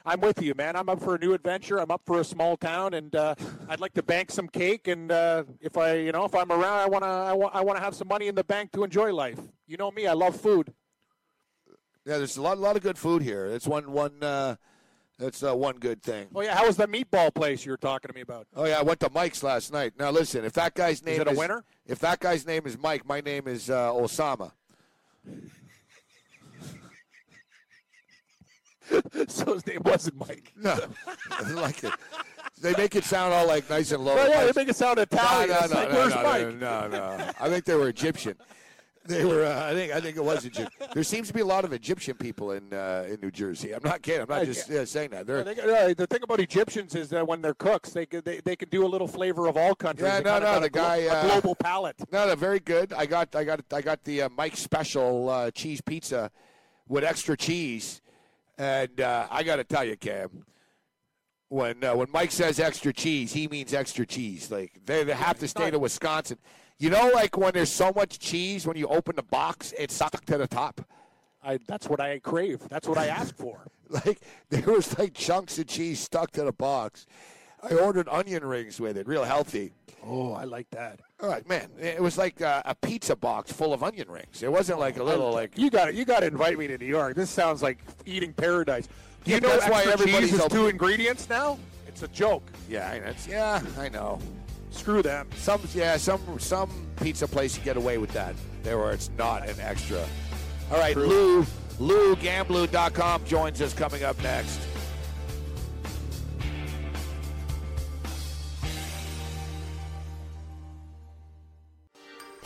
I'm 0.08 0.22
with 0.22 0.40
you, 0.40 0.54
man. 0.56 0.74
I'm 0.74 0.88
up 0.88 1.02
for 1.02 1.16
a 1.16 1.18
new 1.18 1.34
adventure. 1.34 1.78
I'm 1.78 1.90
up 1.90 2.00
for 2.06 2.18
a 2.20 2.24
small 2.24 2.56
town, 2.56 2.94
and 2.94 3.14
uh, 3.14 3.34
I'd 3.68 3.78
like 3.78 3.92
to 3.92 4.02
bank 4.02 4.30
some 4.30 4.48
cake. 4.48 4.88
And 4.88 5.12
uh, 5.12 5.44
if 5.60 5.76
I, 5.76 5.96
you 5.96 6.12
know, 6.12 6.24
if 6.24 6.34
I'm 6.34 6.50
around, 6.50 6.78
I 6.78 6.86
want 6.86 7.04
to, 7.04 7.08
I 7.08 7.34
want, 7.34 7.54
I 7.54 7.60
want 7.60 7.76
to 7.76 7.84
have 7.84 7.94
some 7.94 8.08
money 8.08 8.26
in 8.26 8.34
the 8.34 8.42
bank 8.42 8.72
to 8.72 8.84
enjoy 8.84 9.12
life. 9.12 9.38
You 9.66 9.76
know 9.76 9.90
me. 9.90 10.06
I 10.06 10.14
love 10.14 10.34
food. 10.40 10.72
Yeah, 12.06 12.16
there's 12.16 12.38
a 12.38 12.42
lot, 12.42 12.56
lot 12.56 12.74
of 12.74 12.82
good 12.82 12.96
food 12.96 13.20
here. 13.20 13.44
It's 13.44 13.66
one 13.66 13.92
one. 13.92 14.22
Uh, 14.22 14.56
that's 15.18 15.42
uh, 15.42 15.54
one 15.54 15.76
good 15.76 16.02
thing. 16.02 16.28
Oh 16.34 16.40
yeah, 16.40 16.56
how 16.56 16.66
was 16.66 16.78
that 16.78 16.88
meatball 16.88 17.34
place 17.34 17.66
you 17.66 17.72
were 17.72 17.76
talking 17.76 18.08
to 18.08 18.14
me 18.14 18.22
about? 18.22 18.46
Oh 18.56 18.64
yeah, 18.64 18.78
I 18.78 18.82
went 18.82 19.00
to 19.00 19.10
Mike's 19.10 19.42
last 19.42 19.74
night. 19.74 19.92
Now 19.98 20.10
listen, 20.10 20.42
if 20.44 20.54
that 20.54 20.72
guy's 20.74 21.04
name 21.04 21.20
it 21.20 21.28
a 21.30 21.34
winner? 21.34 21.64
if 21.86 21.98
that 21.98 22.20
guy's 22.20 22.46
name 22.46 22.66
is 22.66 22.78
Mike, 22.78 23.04
my 23.06 23.20
name 23.20 23.46
is 23.46 23.68
uh, 23.68 23.90
Osama. 23.90 24.52
so 29.28 29.54
his 29.54 29.66
name 29.66 29.80
wasn't 29.84 30.16
Mike. 30.18 30.52
No, 30.56 30.78
I 31.30 31.42
like 31.50 31.84
it. 31.84 31.92
They 32.60 32.72
make 32.74 32.96
it 32.96 33.04
sound 33.04 33.32
all 33.32 33.46
like 33.46 33.68
nice 33.70 33.92
and 33.92 34.04
low. 34.04 34.16
Oh 34.18 34.26
yeah, 34.26 34.44
they 34.44 34.52
make 34.60 34.68
it 34.68 34.76
sound 34.76 34.98
Italian. 34.98 35.50
no, 35.50 35.58
It's 35.60 35.72
no, 35.72 35.78
like, 35.80 35.90
no, 35.90 35.94
where's 35.96 36.14
no, 36.14 36.22
Mike? 36.22 36.54
no, 36.58 36.88
no. 36.88 37.30
I 37.40 37.48
think 37.48 37.64
they 37.64 37.74
were 37.74 37.88
Egyptian. 37.88 38.34
They 39.06 39.24
were. 39.24 39.44
Uh, 39.46 39.70
I 39.70 39.72
think. 39.74 39.92
I 39.92 40.00
think 40.00 40.16
it 40.18 40.24
was 40.24 40.44
Egyptian. 40.44 40.88
There 40.92 41.02
seems 41.04 41.28
to 41.28 41.34
be 41.34 41.40
a 41.40 41.46
lot 41.46 41.64
of 41.64 41.72
Egyptian 41.72 42.14
people 42.16 42.50
in 42.52 42.74
uh, 42.74 43.06
in 43.08 43.20
New 43.22 43.30
Jersey. 43.30 43.72
I'm 43.72 43.80
not 43.82 44.02
kidding. 44.02 44.20
I'm 44.22 44.28
not 44.28 44.40
I 44.42 44.44
just 44.44 44.68
uh, 44.70 44.84
saying 44.84 45.10
that. 45.10 45.26
They're, 45.26 45.44
they, 45.44 45.52
uh, 45.52 45.94
the 45.96 46.06
thing 46.06 46.20
about 46.22 46.40
Egyptians 46.40 46.94
is 46.94 47.08
that 47.10 47.26
when 47.26 47.40
they're 47.40 47.54
cooks, 47.54 47.90
they 47.90 48.04
could 48.04 48.24
they, 48.26 48.40
they 48.40 48.54
could 48.54 48.68
do 48.70 48.84
a 48.84 48.88
little 48.88 49.08
flavor 49.08 49.46
of 49.46 49.56
all 49.56 49.74
countries. 49.74 50.08
Yeah, 50.08 50.18
They 50.20 50.24
no, 50.24 50.38
no, 50.40 50.60
the 50.60 50.66
a, 50.66 50.70
glo- 50.70 50.82
guy, 50.82 50.96
a 50.96 51.08
uh, 51.10 51.22
global 51.26 51.54
palate. 51.54 51.96
No, 52.12 52.26
they're 52.26 52.36
very 52.36 52.60
good. 52.60 52.92
I 52.92 53.06
got 53.06 53.34
I 53.34 53.44
got 53.44 53.60
I 53.72 53.80
got 53.80 54.04
the 54.04 54.22
uh, 54.22 54.28
Mike 54.36 54.56
special 54.58 55.30
uh, 55.30 55.50
cheese 55.52 55.80
pizza 55.80 56.30
with 56.86 57.02
extra 57.04 57.34
cheese, 57.34 58.02
and 58.58 59.00
uh, 59.00 59.26
I 59.30 59.42
got 59.44 59.56
to 59.56 59.64
tell 59.64 59.84
you, 59.84 59.96
Cam, 59.96 60.44
when 61.48 61.82
uh, 61.82 61.94
when 61.94 62.10
Mike 62.12 62.32
says 62.32 62.60
extra 62.60 62.92
cheese, 62.92 63.32
he 63.32 63.48
means 63.48 63.72
extra 63.72 64.04
cheese. 64.04 64.50
Like 64.50 64.80
they, 64.84 65.04
they 65.04 65.14
have 65.14 65.38
to 65.38 65.48
stay 65.48 65.70
to 65.70 65.78
Wisconsin. 65.78 66.38
You 66.78 66.90
know, 66.90 67.10
like 67.14 67.36
when 67.36 67.52
there's 67.54 67.72
so 67.72 67.92
much 67.94 68.18
cheese, 68.18 68.66
when 68.66 68.76
you 68.76 68.86
open 68.88 69.16
the 69.16 69.22
box, 69.22 69.72
it's 69.78 69.94
stuck 69.94 70.24
to 70.26 70.38
the 70.38 70.46
top. 70.46 70.80
I, 71.42 71.58
that's 71.66 71.88
what 71.88 72.00
I 72.00 72.18
crave. 72.18 72.60
That's 72.68 72.86
what 72.86 72.98
I 72.98 73.06
asked 73.06 73.36
for. 73.36 73.66
Like 73.90 74.20
there 74.50 74.70
was 74.70 74.98
like 74.98 75.14
chunks 75.14 75.58
of 75.58 75.66
cheese 75.66 75.98
stuck 75.98 76.32
to 76.32 76.44
the 76.44 76.52
box. 76.52 77.06
I 77.62 77.74
ordered 77.74 78.08
onion 78.08 78.44
rings 78.44 78.80
with 78.80 78.96
it, 78.96 79.06
real 79.08 79.24
healthy. 79.24 79.72
Oh, 80.06 80.32
I 80.32 80.44
like 80.44 80.70
that. 80.70 81.00
All 81.20 81.28
right, 81.28 81.46
man. 81.48 81.68
It 81.80 82.00
was 82.00 82.16
like 82.16 82.40
uh, 82.40 82.62
a 82.64 82.74
pizza 82.74 83.16
box 83.16 83.50
full 83.52 83.72
of 83.72 83.82
onion 83.82 84.08
rings. 84.08 84.42
It 84.42 84.50
wasn't 84.50 84.78
like 84.78 84.96
a 84.98 85.02
little 85.02 85.32
like 85.32 85.58
You 85.58 85.70
got 85.70 85.92
You 85.94 86.04
got 86.04 86.20
to 86.20 86.26
invite 86.26 86.56
me 86.58 86.66
to 86.68 86.78
New 86.78 86.86
York. 86.86 87.16
This 87.16 87.30
sounds 87.30 87.62
like 87.62 87.78
eating 88.06 88.32
paradise. 88.32 88.86
Do 89.24 89.30
you 89.32 89.36
Yeah, 89.36 89.40
know 89.40 89.48
that's 89.58 89.70
why 89.70 89.82
everybody's 89.92 90.32
is 90.32 90.46
two 90.46 90.68
ingredients 90.68 91.28
now? 91.28 91.58
It's 91.88 92.02
a 92.02 92.08
joke. 92.08 92.44
Yeah, 92.68 92.88
I 92.88 92.98
know. 93.00 93.12
yeah, 93.28 93.60
I 93.76 93.88
know. 93.88 94.20
Screw 94.70 95.02
them. 95.02 95.28
Some, 95.36 95.60
yeah, 95.74 95.96
some, 95.96 96.20
some 96.38 96.70
pizza 97.00 97.26
place 97.26 97.56
you 97.58 97.64
get 97.64 97.76
away 97.76 97.98
with 97.98 98.12
that. 98.12 98.34
There 98.62 98.78
where 98.78 98.92
it's 98.92 99.10
not 99.18 99.48
an 99.48 99.56
extra. 99.60 100.06
All 100.70 100.78
right, 100.78 100.96
Lou, 100.96 101.44
Lou 101.80 102.14
Gamblu.com 102.16 103.24
joins 103.24 103.60
us 103.60 103.72
coming 103.74 104.04
up 104.04 104.22
next. 104.22 104.60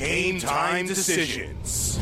Game 0.00 0.40
time 0.40 0.86
decisions. 0.86 1.98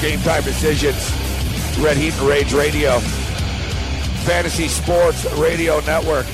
Game 0.00 0.18
time 0.22 0.42
decisions. 0.42 1.78
Red 1.78 1.96
Heat 1.96 2.12
and 2.14 2.22
Rage 2.22 2.52
Radio. 2.52 2.98
Fantasy 4.26 4.66
Sports 4.66 5.24
Radio 5.34 5.78
Network. 5.82 6.26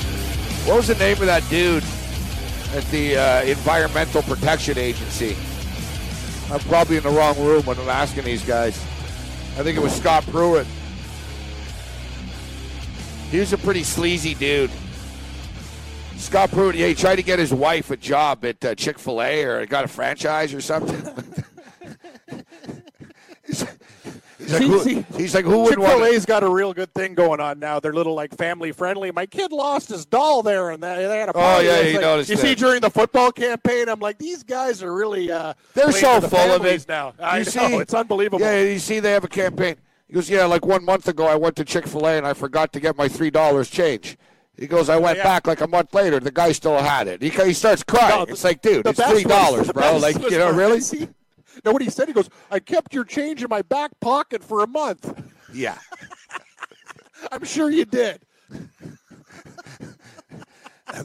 What 0.62 0.78
was 0.78 0.86
the 0.86 0.94
name 0.94 1.18
of 1.18 1.26
that 1.26 1.46
dude 1.50 1.84
at 2.74 2.90
the 2.90 3.18
uh, 3.18 3.42
Environmental 3.42 4.22
Protection 4.22 4.78
Agency? 4.78 5.36
I'm 6.50 6.60
probably 6.60 6.96
in 6.96 7.02
the 7.02 7.10
wrong 7.10 7.38
room 7.38 7.66
when 7.66 7.78
I'm 7.78 7.90
asking 7.90 8.24
these 8.24 8.42
guys. 8.42 8.82
I 9.56 9.62
think 9.62 9.78
it 9.78 9.80
was 9.80 9.94
Scott 9.94 10.24
Pruitt. 10.26 10.66
He 13.30 13.38
was 13.38 13.52
a 13.52 13.58
pretty 13.58 13.84
sleazy 13.84 14.34
dude. 14.34 14.70
Scott 16.16 16.50
Pruitt, 16.50 16.74
yeah, 16.74 16.88
he 16.88 16.94
tried 16.94 17.16
to 17.16 17.22
get 17.22 17.38
his 17.38 17.54
wife 17.54 17.90
a 17.92 17.96
job 17.96 18.44
at 18.44 18.64
uh, 18.64 18.74
Chick 18.74 18.98
fil 18.98 19.22
A 19.22 19.44
or 19.44 19.64
got 19.66 19.84
a 19.84 19.88
franchise 19.88 20.52
or 20.52 20.60
something. 20.60 21.44
he's, 24.44 24.52
like, 24.52 24.62
who, 24.62 25.04
he's 25.16 25.34
like, 25.34 25.44
who 25.44 25.60
would 25.60 25.70
Chick 25.70 25.78
want 25.78 25.92
Fil 25.92 26.00
to- 26.00 26.12
A's 26.12 26.24
got 26.26 26.42
a 26.42 26.48
real 26.48 26.72
good 26.72 26.92
thing 26.94 27.14
going 27.14 27.40
on 27.40 27.58
now. 27.58 27.80
They're 27.80 27.92
little 27.92 28.14
like 28.14 28.36
family 28.36 28.72
friendly. 28.72 29.10
My 29.10 29.26
kid 29.26 29.52
lost 29.52 29.88
his 29.88 30.06
doll 30.06 30.42
there, 30.42 30.70
and 30.70 30.82
they, 30.82 31.06
they 31.06 31.18
had 31.18 31.28
a 31.28 31.32
Oh, 31.34 31.60
yeah, 31.60 31.76
It's 31.76 31.88
you 31.88 31.92
like- 31.94 32.00
noticed 32.02 32.30
You 32.30 32.36
see 32.36 32.54
during 32.54 32.80
the 32.80 32.90
football 32.90 33.32
campaign, 33.32 33.88
I'm 33.88 34.00
like, 34.00 34.18
these 34.18 34.42
guys 34.42 34.82
are 34.82 34.94
really. 34.94 35.30
Uh, 35.30 35.54
They're 35.74 35.92
so 35.92 36.20
the 36.20 36.28
full 36.28 36.38
of 36.52 36.64
it 36.64 36.86
now. 36.88 37.14
I 37.18 37.38
You 37.38 37.44
know 37.44 37.50
see- 37.50 37.76
it's 37.76 37.94
unbelievable. 37.94 38.40
Yeah, 38.40 38.60
you 38.62 38.78
see, 38.78 39.00
they 39.00 39.12
have 39.12 39.24
a 39.24 39.28
campaign. 39.28 39.76
He 40.06 40.12
goes, 40.14 40.28
yeah, 40.28 40.44
like 40.44 40.66
one 40.66 40.84
month 40.84 41.08
ago, 41.08 41.26
I 41.26 41.34
went 41.36 41.56
to 41.56 41.64
Chick 41.64 41.86
Fil 41.86 42.06
A 42.06 42.18
and 42.18 42.26
I 42.26 42.34
forgot 42.34 42.72
to 42.74 42.80
get 42.80 42.96
my 42.96 43.08
three 43.08 43.30
dollars 43.30 43.70
change. 43.70 44.16
He 44.56 44.68
goes, 44.68 44.88
I 44.88 44.96
went 44.98 45.18
yeah. 45.18 45.24
back 45.24 45.46
like 45.48 45.60
a 45.62 45.66
month 45.66 45.92
later. 45.94 46.20
The 46.20 46.30
guy 46.30 46.52
still 46.52 46.78
had 46.78 47.08
it. 47.08 47.20
He, 47.20 47.30
he 47.30 47.52
starts 47.52 47.82
crying. 47.82 48.10
No, 48.18 48.22
it's 48.22 48.44
like, 48.44 48.62
dude, 48.62 48.86
it's 48.86 49.02
three 49.04 49.24
dollars, 49.24 49.72
bro. 49.72 49.96
Like, 49.96 50.14
you 50.30 50.38
know, 50.38 50.52
really? 50.52 50.80
know 51.64 51.72
what 51.72 51.82
he 51.82 51.90
said? 51.90 52.08
He 52.08 52.14
goes, 52.14 52.30
"I 52.50 52.58
kept 52.58 52.94
your 52.94 53.04
change 53.04 53.42
in 53.42 53.48
my 53.48 53.62
back 53.62 53.92
pocket 54.00 54.42
for 54.42 54.62
a 54.62 54.66
month." 54.66 55.12
Yeah. 55.52 55.78
I'm 57.32 57.44
sure 57.44 57.70
you 57.70 57.84
did. 57.84 58.20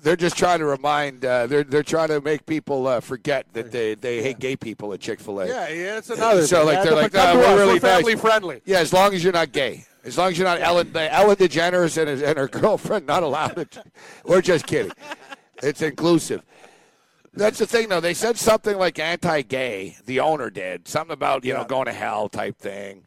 They're 0.01 0.15
just 0.15 0.37
trying 0.37 0.59
to 0.59 0.65
remind. 0.65 1.25
Uh, 1.25 1.47
they're 1.47 1.63
they're 1.63 1.83
trying 1.83 2.09
to 2.09 2.21
make 2.21 2.45
people 2.45 2.85
uh, 2.85 2.99
forget 2.99 3.45
that 3.53 3.71
they, 3.71 3.95
they 3.95 4.21
hate 4.21 4.37
gay 4.37 4.55
people 4.55 4.93
at 4.93 4.99
Chick 4.99 5.19
Fil 5.19 5.39
A. 5.39 5.47
Yeah, 5.47 5.67
yeah, 5.69 5.97
it's 5.97 6.09
another. 6.11 6.45
So 6.45 6.57
thing. 6.57 6.65
like 6.67 6.75
Yeah, 6.75 6.83
they're 6.83 6.93
like, 6.95 7.11
come 7.13 7.37
"Nah, 7.37 7.41
to 7.43 7.47
we're 7.55 7.57
really 7.57 7.79
family 7.79 8.13
nice." 8.13 8.21
friendly. 8.21 8.61
Yeah, 8.65 8.79
as 8.79 8.93
long 8.93 9.13
as 9.15 9.23
you're 9.23 9.33
not 9.33 9.51
gay. 9.51 9.85
As 10.03 10.17
long 10.17 10.29
as 10.31 10.37
you're 10.37 10.47
not 10.47 10.61
Ellen, 10.61 10.95
Ellen 10.95 11.35
DeGeneres 11.35 11.97
and, 11.97 12.21
and 12.21 12.37
her 12.37 12.47
girlfriend 12.59 13.07
not 13.07 13.23
allowed 13.23 13.57
it. 13.57 13.77
We're 14.25 14.41
just 14.41 14.67
kidding. 14.67 14.91
It's 15.63 15.81
inclusive. 15.81 16.43
That's 17.39 17.59
the 17.59 17.65
thing, 17.65 17.89
though. 17.89 17.99
They 17.99 18.13
said 18.13 18.37
something 18.37 18.77
like 18.77 18.99
anti-gay. 18.99 19.97
The 20.05 20.19
owner 20.19 20.49
did 20.49 20.87
something 20.87 21.13
about 21.13 21.45
you 21.45 21.53
know 21.53 21.63
going 21.65 21.85
to 21.85 21.93
hell 21.93 22.29
type 22.29 22.57
thing. 22.57 23.05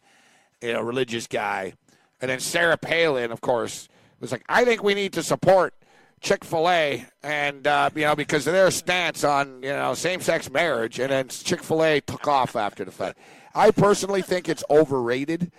You 0.61 0.73
know, 0.73 0.81
religious 0.81 1.27
guy, 1.27 1.75
and 2.21 2.31
then 2.31 2.41
Sarah 2.41 2.77
Palin, 2.79 3.33
of 3.33 3.41
course, 3.41 3.89
was 4.21 4.33
like, 4.33 4.45
I 4.49 4.65
think 4.65 4.83
we 4.83 4.95
need 4.95 5.13
to 5.15 5.23
support 5.23 5.75
Chick 6.21 6.45
Fil 6.45 6.69
A, 6.71 7.05
and 7.23 7.67
uh, 7.67 7.91
you 7.95 8.03
know 8.03 8.15
because 8.15 8.47
of 8.47 8.53
their 8.53 8.71
stance 8.71 9.25
on 9.25 9.63
you 9.63 9.71
know 9.71 9.93
same-sex 9.95 10.51
marriage, 10.51 10.99
and 10.99 11.11
then 11.11 11.29
Chick 11.29 11.63
Fil 11.63 11.83
A 11.85 12.01
took 12.01 12.27
off 12.29 12.57
after 12.57 12.85
the 12.85 12.93
fact. 12.93 13.19
I 13.55 13.71
personally 13.71 14.23
think 14.23 14.49
it's 14.49 14.65
overrated. 14.71 15.53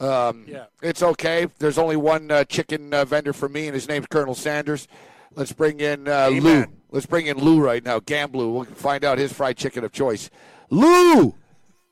Um, 0.00 0.46
Yeah. 0.48 0.64
It's 0.82 1.02
okay. 1.02 1.46
There's 1.58 1.78
only 1.78 1.96
one 1.96 2.30
uh, 2.30 2.44
chicken 2.44 2.94
uh, 2.94 3.04
vendor 3.04 3.32
for 3.32 3.48
me, 3.48 3.66
and 3.66 3.74
his 3.74 3.88
name's 3.88 4.06
Colonel 4.06 4.34
Sanders. 4.34 4.88
Let's 5.36 5.52
bring 5.52 5.80
in 5.80 6.06
uh, 6.08 6.28
Lou. 6.28 6.36
Amen. 6.36 6.66
Let's 6.90 7.06
bring 7.06 7.26
in 7.26 7.38
Lou 7.38 7.60
right 7.60 7.84
now. 7.84 7.98
Gamblu. 8.00 8.52
We'll 8.52 8.64
find 8.64 9.04
out 9.04 9.18
his 9.18 9.32
fried 9.32 9.56
chicken 9.56 9.84
of 9.84 9.92
choice. 9.92 10.30
Lou, 10.70 11.34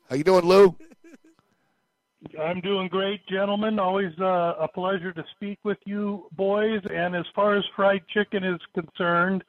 how 0.09 0.15
you 0.15 0.23
doing, 0.23 0.45
Lou? 0.45 0.75
I'm 2.39 2.61
doing 2.61 2.87
great, 2.87 3.25
gentlemen. 3.27 3.79
Always 3.79 4.17
uh, 4.19 4.53
a 4.59 4.67
pleasure 4.73 5.11
to 5.11 5.23
speak 5.35 5.59
with 5.63 5.77
you, 5.85 6.27
boys. 6.31 6.81
And 6.89 7.15
as 7.15 7.25
far 7.35 7.55
as 7.57 7.63
fried 7.75 8.07
chicken 8.07 8.43
is 8.45 8.59
concerned, 8.73 9.43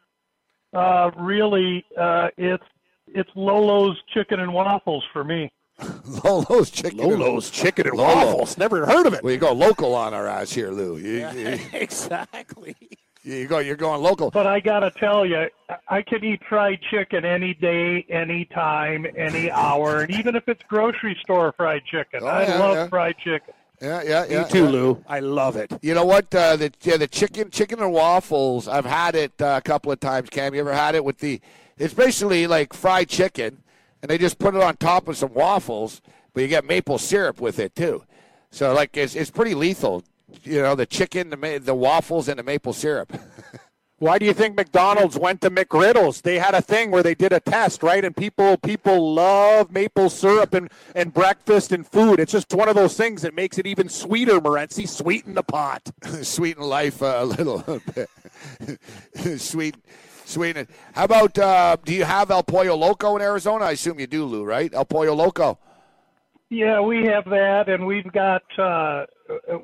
uh, 0.72 1.12
really, 1.16 1.84
uh, 1.99 2.28
it's 2.36 2.64
it's 3.07 3.30
Lolo's 3.36 3.97
chicken 4.12 4.40
and 4.40 4.53
waffles 4.53 5.05
for 5.12 5.22
me. 5.22 5.53
Lolo's 6.24 6.70
chicken. 6.70 6.99
and- 7.01 7.20
Lolo's 7.20 7.49
chicken 7.51 7.86
and 7.86 7.97
Lolo. 7.97 8.14
waffles. 8.26 8.59
Never 8.59 8.84
heard 8.86 9.07
of 9.07 9.14
it. 9.14 9.22
Well, 9.22 9.32
you 9.32 9.38
go 9.38 9.53
local 9.53 9.95
on 9.95 10.12
our 10.12 10.26
ass 10.26 10.53
here, 10.53 10.70
Lou. 10.70 10.97
You, 10.97 11.28
you, 11.34 11.59
exactly. 11.72 12.74
You 13.25 13.47
go. 13.47 13.59
You're 13.59 13.77
going 13.77 14.03
local. 14.03 14.31
But 14.31 14.47
I 14.47 14.61
gotta 14.61 14.91
tell 14.91 15.25
you, 15.27 15.49
I 15.89 16.03
can 16.03 16.22
eat 16.25 16.43
fried 16.49 16.81
chicken 16.91 17.25
any 17.25 17.55
day, 17.55 18.07
any 18.09 18.45
time, 18.47 19.07
any 19.16 19.51
hour, 19.51 20.03
and 20.03 20.11
even 20.11 20.37
if 20.37 20.49
it's 20.49 20.62
grocery 20.68 21.16
store 21.20 21.53
fried 21.57 21.85
chicken. 21.85 22.20
Oh, 22.22 22.27
I 22.27 22.43
yeah, 22.43 22.59
love 22.59 22.75
yeah. 22.75 22.89
fried 22.89 23.16
chicken. 23.18 23.55
Yeah, 23.81 24.03
yeah, 24.03 24.25
yeah. 24.29 24.43
Me 24.45 24.51
too, 24.51 24.64
yeah. 24.64 24.70
Lou. 24.70 25.05
I 25.09 25.20
love 25.20 25.57
it. 25.57 25.72
You 25.83 25.95
know 25.95 26.05
what? 26.05 26.35
Uh, 26.35 26.57
the 26.57 26.72
yeah, 26.83 26.97
the 26.97 27.09
chicken, 27.09 27.51
chicken 27.51 27.81
and 27.81 27.93
waffles. 27.93 28.68
I've 28.68 28.87
had 28.87 29.14
it 29.14 29.33
uh, 29.41 29.57
a 29.59 29.62
couple 29.62 29.91
of 29.91 30.01
times. 30.01 30.31
Cam, 30.31 30.55
you 30.55 30.61
ever 30.61 30.75
had 30.75 30.95
it 30.95 31.05
with 31.05 31.18
the? 31.18 31.41
It's 31.77 31.95
basically 31.95 32.47
like 32.47 32.72
fried 32.72 33.09
chicken, 33.09 33.62
and 34.03 34.11
they 34.11 34.18
just 34.18 34.39
put 34.39 34.55
it 34.55 34.62
on 34.62 34.77
top 34.77 35.09
of 35.09 35.16
some 35.16 35.35
waffles, 35.35 36.01
but 36.33 36.43
you 36.43 36.49
get 36.49 36.64
maple 36.64 36.99
syrup 36.99 37.41
with 37.41 37.59
it 37.59 37.75
too. 37.75 38.05
So 38.51 38.72
like 38.72 38.97
it's 38.97 39.16
it's 39.16 39.31
pretty 39.31 39.55
lethal. 39.55 40.05
You 40.43 40.62
know, 40.62 40.75
the 40.75 40.87
chicken, 40.87 41.31
the 41.31 41.37
ma- 41.37 41.59
the 41.59 41.75
waffles, 41.75 42.29
and 42.29 42.39
the 42.39 42.43
maple 42.43 42.72
syrup. 42.72 43.12
Why 43.99 44.18
do 44.18 44.27
you 44.27 44.35
think 44.35 44.57
McDonald's 44.57 45.16
went 45.16 45.41
to 45.43 45.51
McGriddles? 45.51 46.22
They 46.22 46.39
had 46.39 46.55
a 46.55 46.61
thing 46.61 46.91
where 46.91 47.03
they 47.03 47.14
did 47.14 47.33
a 47.33 47.39
test, 47.39 47.83
right? 47.83 48.05
And 48.05 48.14
people 48.14 48.57
people 48.59 49.14
love 49.14 49.70
maple 49.70 50.11
syrup 50.11 50.53
and, 50.53 50.68
and 50.95 51.14
breakfast 51.14 51.70
and 51.70 51.87
food. 51.87 52.18
It's 52.18 52.33
just 52.33 52.53
one 52.53 52.68
of 52.68 52.75
those 52.75 52.97
things 52.97 53.22
that 53.22 53.35
makes 53.35 53.57
it 53.57 53.66
even 53.66 53.89
sweeter, 53.89 54.41
Morency. 54.41 54.89
Sweeten 54.89 55.35
the 55.35 55.45
pot. 55.45 55.91
sweeten 56.22 56.64
life 56.64 57.03
uh, 57.03 57.18
a 57.20 57.25
little 57.25 57.64
bit. 57.95 59.41
Sweet, 59.41 59.77
sweeten 60.25 60.62
it. 60.62 60.70
How 60.93 61.05
about? 61.05 61.39
Uh, 61.39 61.77
do 61.85 61.95
you 61.95 62.05
have 62.05 62.31
El 62.33 62.43
Pollo 62.43 62.75
Loco 62.75 63.14
in 63.14 63.22
Arizona? 63.22 63.66
I 63.66 63.70
assume 63.72 64.01
you 64.01 64.09
do, 64.09 64.25
Lou. 64.25 64.45
Right? 64.45 64.75
El 64.75 64.85
Pollo 64.85 65.14
Loco. 65.14 65.59
Yeah, 66.55 66.80
we 66.80 67.05
have 67.07 67.24
that, 67.30 67.68
and 67.68 67.84
we've 67.84 68.11
got 68.12 68.42
uh, 68.57 69.07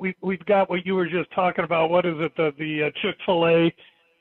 we 0.01 0.13
we've 0.21 0.43
got 0.45 0.69
what 0.69 0.85
you 0.85 0.93
were 0.95 1.07
just 1.07 1.31
talking 1.33 1.63
about. 1.63 1.89
What 1.89 2.05
is 2.05 2.15
it? 2.19 2.35
The 2.35 2.51
the 2.59 2.83
uh, 2.83 2.91
Chick 3.01 3.15
Fil 3.25 3.47
A. 3.47 3.73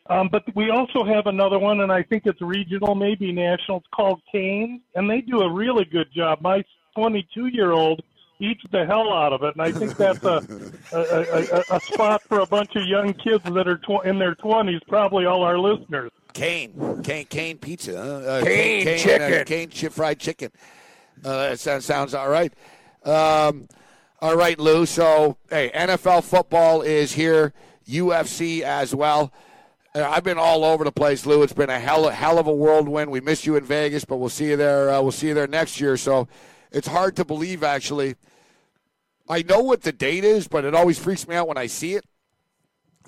Um, 0.08 0.28
but 0.30 0.44
we 0.54 0.70
also 0.70 1.04
have 1.04 1.26
another 1.26 1.58
one, 1.58 1.80
and 1.80 1.90
I 1.90 2.04
think 2.04 2.22
it's 2.26 2.40
regional, 2.40 2.94
maybe 2.94 3.32
national. 3.32 3.78
It's 3.78 3.86
called 3.92 4.20
Cane's, 4.32 4.80
and 4.94 5.10
they 5.10 5.20
do 5.20 5.40
a 5.40 5.52
really 5.52 5.84
good 5.84 6.12
job. 6.14 6.40
My 6.42 6.62
22 6.96 7.46
year 7.48 7.72
old 7.72 8.02
eats 8.40 8.62
the 8.70 8.86
hell 8.86 9.12
out 9.12 9.32
of 9.32 9.42
it, 9.42 9.54
and 9.56 9.62
I 9.62 9.72
think 9.72 9.96
that's 9.96 10.22
a 10.22 10.40
a, 10.92 10.98
a, 11.00 11.22
a, 11.58 11.76
a 11.76 11.80
spot 11.80 12.22
for 12.22 12.38
a 12.38 12.46
bunch 12.46 12.76
of 12.76 12.84
young 12.86 13.14
kids 13.14 13.42
that 13.44 13.66
are 13.66 13.78
tw- 13.78 14.04
in 14.06 14.20
their 14.20 14.36
20s. 14.36 14.80
Probably 14.86 15.26
all 15.26 15.42
our 15.42 15.58
listeners. 15.58 16.12
Cane, 16.34 17.02
cane, 17.02 17.26
cane 17.26 17.58
pizza. 17.58 17.98
Uh, 18.00 18.02
uh, 18.02 18.44
Cane 18.44 18.84
cane, 18.84 18.98
chicken. 18.98 19.32
Uh, 19.40 19.44
cane 19.44 19.70
chi- 19.70 19.88
fried 19.88 20.20
chicken. 20.20 20.52
Uh, 21.24 21.54
that 21.54 21.82
sounds, 21.82 22.14
all 22.14 22.28
right. 22.28 22.52
Um, 23.04 23.68
all 24.20 24.36
right, 24.36 24.58
Lou. 24.58 24.86
So, 24.86 25.36
hey, 25.50 25.70
NFL 25.74 26.24
football 26.24 26.82
is 26.82 27.12
here. 27.12 27.52
UFC 27.86 28.62
as 28.62 28.94
well. 28.94 29.32
Uh, 29.94 30.08
I've 30.08 30.24
been 30.24 30.38
all 30.38 30.64
over 30.64 30.84
the 30.84 30.92
place, 30.92 31.26
Lou. 31.26 31.42
It's 31.42 31.52
been 31.52 31.70
a 31.70 31.80
hell, 31.80 32.08
hell 32.08 32.38
of 32.38 32.46
a 32.46 32.52
whirlwind. 32.52 33.10
We 33.10 33.20
missed 33.20 33.46
you 33.46 33.56
in 33.56 33.64
Vegas, 33.64 34.04
but 34.04 34.16
we'll 34.16 34.28
see 34.28 34.50
you 34.50 34.56
there. 34.56 34.90
Uh, 34.90 35.02
we'll 35.02 35.12
see 35.12 35.28
you 35.28 35.34
there 35.34 35.46
next 35.46 35.80
year. 35.80 35.96
So, 35.96 36.28
it's 36.70 36.86
hard 36.86 37.16
to 37.16 37.24
believe. 37.24 37.62
Actually, 37.62 38.14
I 39.28 39.42
know 39.42 39.60
what 39.60 39.82
the 39.82 39.92
date 39.92 40.24
is, 40.24 40.48
but 40.48 40.64
it 40.64 40.74
always 40.74 40.98
freaks 40.98 41.26
me 41.26 41.34
out 41.34 41.48
when 41.48 41.58
I 41.58 41.66
see 41.66 41.94
it. 41.94 42.04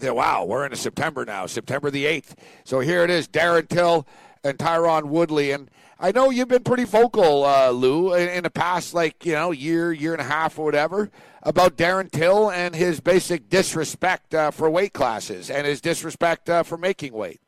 Yeah, 0.01 0.11
wow, 0.11 0.45
we're 0.45 0.65
into 0.65 0.77
September 0.77 1.25
now, 1.25 1.47
September 1.47 1.91
the 1.91 2.07
8th. 2.07 2.35
So 2.65 2.81
here 2.81 3.05
it 3.05 3.11
is, 3.11 3.29
Darren 3.29 3.69
Till 3.69 4.07
and 4.43 4.59
Tyron 4.59 5.05
Woodley. 5.05 5.53
And 5.53 5.71
I 6.05 6.11
know 6.11 6.31
you've 6.31 6.49
been 6.49 6.65
pretty 6.65 6.83
vocal, 6.83 7.45
uh, 7.45 7.71
Lou, 7.71 8.13
in, 8.15 8.29
in 8.29 8.43
the 8.43 8.51
past, 8.51 8.93
like, 8.93 9.25
you 9.25 9.35
know, 9.35 9.53
year, 9.53 9.93
year 9.93 10.11
and 10.11 10.21
a 10.21 10.25
half 10.25 10.59
or 10.59 10.65
whatever, 10.65 11.13
about 11.45 11.77
Darren 11.77 12.11
Till 12.11 12.51
and 12.51 12.75
his 12.75 12.99
basic 12.99 13.49
disrespect 13.49 14.35
uh, 14.35 14.51
for 14.51 14.69
weight 14.69 14.95
classes 14.95 15.49
and 15.49 15.65
his 15.65 15.81
disrespect 15.81 16.51
uh, 16.51 16.65
for 16.65 16.77
making 16.77 17.13
weight. 17.13 17.41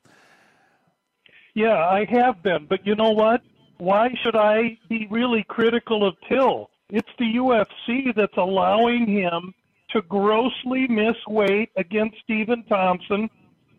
Yeah, 1.54 1.84
I 1.84 2.06
have 2.08 2.44
been, 2.44 2.66
but 2.68 2.86
you 2.86 2.94
know 2.94 3.10
what? 3.10 3.42
Why 3.78 4.10
should 4.22 4.36
I 4.36 4.78
be 4.88 5.08
really 5.10 5.44
critical 5.48 6.06
of 6.06 6.14
Till? 6.28 6.70
It's 6.90 7.10
the 7.18 7.34
UFC 7.34 8.14
that's 8.14 8.36
allowing 8.36 9.08
him 9.08 9.52
to 9.90 10.02
grossly 10.02 10.86
miss 10.86 11.16
weight 11.26 11.70
against 11.76 12.18
Stephen 12.22 12.62
Thompson, 12.68 13.28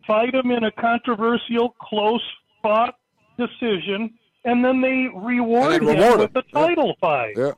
fight 0.05 0.35
him 0.35 0.51
in 0.51 0.65
a 0.65 0.71
controversial, 0.71 1.75
close 1.79 2.23
fought 2.61 2.95
decision, 3.37 4.13
and 4.45 4.63
then 4.63 4.79
they 4.81 5.07
reward, 5.13 5.73
And 5.73 5.87
then 5.87 5.95
him 5.97 6.03
reward 6.03 6.33
with 6.33 6.45
a 6.45 6.51
title 6.53 6.95
fight. 7.01 7.33
Yeah. 7.37 7.51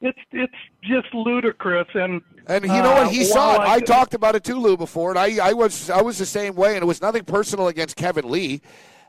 It's 0.00 0.18
it's 0.30 0.54
just 0.84 1.12
ludicrous, 1.12 1.88
and 1.94 2.22
And 2.46 2.62
you 2.64 2.68
know 2.70 2.92
what? 2.92 3.06
uh, 3.06 3.08
He 3.08 3.24
saw 3.24 3.54
it. 3.54 3.58
while 3.58 3.68
I 3.68 3.80
talked 3.80 4.14
about 4.14 4.36
it 4.36 4.44
too, 4.44 4.54
Lou, 4.60 4.76
before, 4.76 5.10
and 5.10 5.18
I, 5.18 5.48
I 5.48 5.52
was 5.54 5.90
I 5.90 6.00
was 6.02 6.18
the 6.18 6.26
same 6.26 6.54
way, 6.54 6.74
and 6.74 6.82
it 6.82 6.86
was 6.86 7.02
nothing 7.02 7.24
personal 7.24 7.66
against 7.66 7.96
Kevin 7.96 8.30
Lee. 8.30 8.60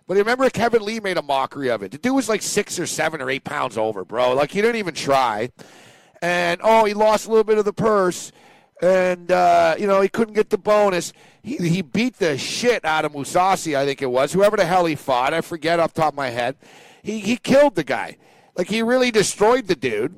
But 0.07 0.17
remember, 0.17 0.49
Kevin 0.49 0.81
Lee 0.83 0.99
made 0.99 1.17
a 1.17 1.21
mockery 1.21 1.69
of 1.69 1.83
it. 1.83 1.91
The 1.91 1.99
dude 1.99 2.15
was 2.15 2.27
like 2.27 2.41
six 2.41 2.79
or 2.79 2.87
seven 2.87 3.21
or 3.21 3.29
eight 3.29 3.43
pounds 3.43 3.77
over, 3.77 4.03
bro. 4.03 4.33
Like 4.33 4.49
he 4.49 4.61
didn't 4.63 4.77
even 4.77 4.95
try. 4.95 5.51
And 6.23 6.59
oh, 6.63 6.85
he 6.85 6.95
lost 6.95 7.27
a 7.27 7.29
little 7.29 7.43
bit 7.43 7.59
of 7.59 7.65
the 7.65 7.73
purse, 7.73 8.31
and 8.81 9.31
uh, 9.31 9.75
you 9.77 9.85
know 9.85 10.01
he 10.01 10.09
couldn't 10.09 10.33
get 10.33 10.49
the 10.49 10.57
bonus. 10.57 11.13
He 11.43 11.57
he 11.57 11.83
beat 11.83 12.17
the 12.17 12.35
shit 12.39 12.83
out 12.83 13.05
of 13.05 13.13
Mousasi, 13.13 13.75
I 13.77 13.85
think 13.85 14.01
it 14.01 14.09
was. 14.09 14.33
Whoever 14.33 14.57
the 14.57 14.65
hell 14.65 14.85
he 14.85 14.95
fought, 14.95 15.35
I 15.35 15.41
forget 15.41 15.79
off 15.79 15.93
the 15.93 16.01
top 16.01 16.13
of 16.13 16.17
my 16.17 16.29
head. 16.31 16.55
He 17.09 17.19
he 17.19 17.37
killed 17.37 17.75
the 17.75 17.83
guy. 17.83 18.17
Like 18.55 18.67
he 18.67 18.83
really 18.83 19.09
destroyed 19.09 19.67
the 19.67 19.75
dude 19.75 20.13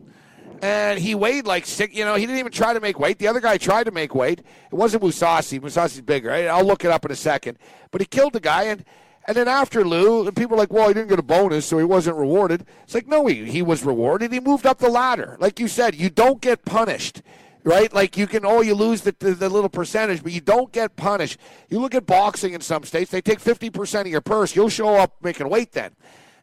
and 0.61 0.99
he 0.99 1.15
weighed 1.15 1.45
like 1.45 1.65
six. 1.65 1.95
You 1.95 2.05
know, 2.05 2.15
he 2.15 2.25
didn't 2.25 2.39
even 2.39 2.51
try 2.51 2.73
to 2.73 2.79
make 2.79 2.99
weight. 2.99 3.17
The 3.17 3.27
other 3.27 3.39
guy 3.39 3.57
tried 3.57 3.85
to 3.85 3.91
make 3.91 4.13
weight. 4.13 4.39
It 4.39 4.75
wasn't 4.75 5.03
Mousasi. 5.03 5.59
Mousasi's 5.59 6.01
bigger. 6.01 6.31
I'll 6.31 6.65
look 6.65 6.83
it 6.83 6.91
up 6.91 7.05
in 7.05 7.11
a 7.11 7.15
second. 7.15 7.57
But 7.91 8.01
he 8.01 8.05
killed 8.05 8.33
the 8.33 8.39
guy, 8.39 8.63
and 8.63 8.83
and 9.25 9.37
then 9.37 9.47
after 9.47 9.85
Lou, 9.85 10.27
and 10.27 10.35
people 10.35 10.55
are 10.55 10.57
like, 10.57 10.73
well, 10.73 10.87
he 10.87 10.93
didn't 10.93 11.09
get 11.09 11.19
a 11.19 11.23
bonus, 11.23 11.65
so 11.65 11.77
he 11.77 11.83
wasn't 11.83 12.17
rewarded. 12.17 12.65
It's 12.83 12.93
like, 12.93 13.07
no, 13.07 13.25
he 13.25 13.45
he 13.45 13.61
was 13.61 13.83
rewarded. 13.83 14.33
He 14.33 14.39
moved 14.39 14.65
up 14.65 14.79
the 14.79 14.89
ladder. 14.89 15.37
Like 15.39 15.59
you 15.59 15.69
said, 15.69 15.95
you 15.95 16.09
don't 16.09 16.41
get 16.41 16.65
punished. 16.65 17.21
Right, 17.63 17.93
like 17.93 18.17
you 18.17 18.25
can, 18.25 18.43
oh, 18.43 18.61
you 18.61 18.73
lose 18.73 19.01
the, 19.01 19.15
the, 19.19 19.35
the 19.35 19.47
little 19.47 19.69
percentage, 19.69 20.23
but 20.23 20.31
you 20.31 20.41
don't 20.41 20.71
get 20.71 20.95
punished. 20.95 21.37
You 21.69 21.79
look 21.79 21.93
at 21.93 22.07
boxing 22.07 22.53
in 22.53 22.61
some 22.61 22.83
states; 22.83 23.11
they 23.11 23.21
take 23.21 23.39
fifty 23.39 23.69
percent 23.69 24.07
of 24.07 24.11
your 24.11 24.21
purse. 24.21 24.55
You'll 24.55 24.69
show 24.69 24.95
up 24.95 25.13
making 25.21 25.47
weight 25.47 25.71
then. 25.73 25.91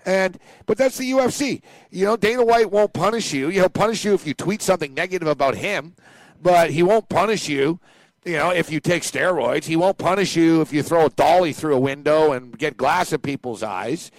And 0.08 0.38
but 0.64 0.78
that's 0.78 0.96
the 0.96 1.10
UFC. 1.10 1.60
You 1.90 2.06
know, 2.06 2.16
Dana 2.16 2.42
White 2.42 2.70
won't 2.70 2.94
punish 2.94 3.34
you. 3.34 3.48
He'll 3.48 3.68
punish 3.68 4.06
you 4.06 4.14
if 4.14 4.26
you 4.26 4.32
tweet 4.32 4.62
something 4.62 4.94
negative 4.94 5.28
about 5.28 5.56
him, 5.56 5.96
but 6.42 6.70
he 6.70 6.82
won't 6.82 7.10
punish 7.10 7.46
you. 7.46 7.78
You 8.24 8.38
know, 8.38 8.50
if 8.50 8.72
you 8.72 8.80
take 8.80 9.02
steroids, 9.02 9.64
he 9.64 9.76
won't 9.76 9.98
punish 9.98 10.34
you 10.34 10.62
if 10.62 10.72
you 10.72 10.82
throw 10.82 11.04
a 11.06 11.10
dolly 11.10 11.52
through 11.52 11.76
a 11.76 11.80
window 11.80 12.32
and 12.32 12.56
get 12.56 12.78
glass 12.78 13.12
in 13.12 13.20
people's 13.20 13.62
eyes. 13.62 14.10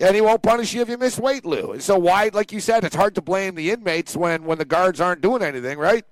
And 0.00 0.14
he 0.14 0.22
won't 0.22 0.42
punish 0.42 0.72
you 0.72 0.80
if 0.80 0.88
you 0.88 0.96
miss 0.96 1.18
weight, 1.18 1.44
Lou. 1.44 1.78
So 1.78 1.98
why, 1.98 2.30
like 2.32 2.50
you 2.50 2.60
said, 2.60 2.82
it's 2.82 2.96
hard 2.96 3.14
to 3.16 3.20
blame 3.20 3.54
the 3.54 3.70
inmates 3.70 4.16
when 4.16 4.44
when 4.44 4.56
the 4.56 4.64
guards 4.64 4.98
aren't 4.98 5.20
doing 5.20 5.42
anything, 5.42 5.78
right? 5.78 6.06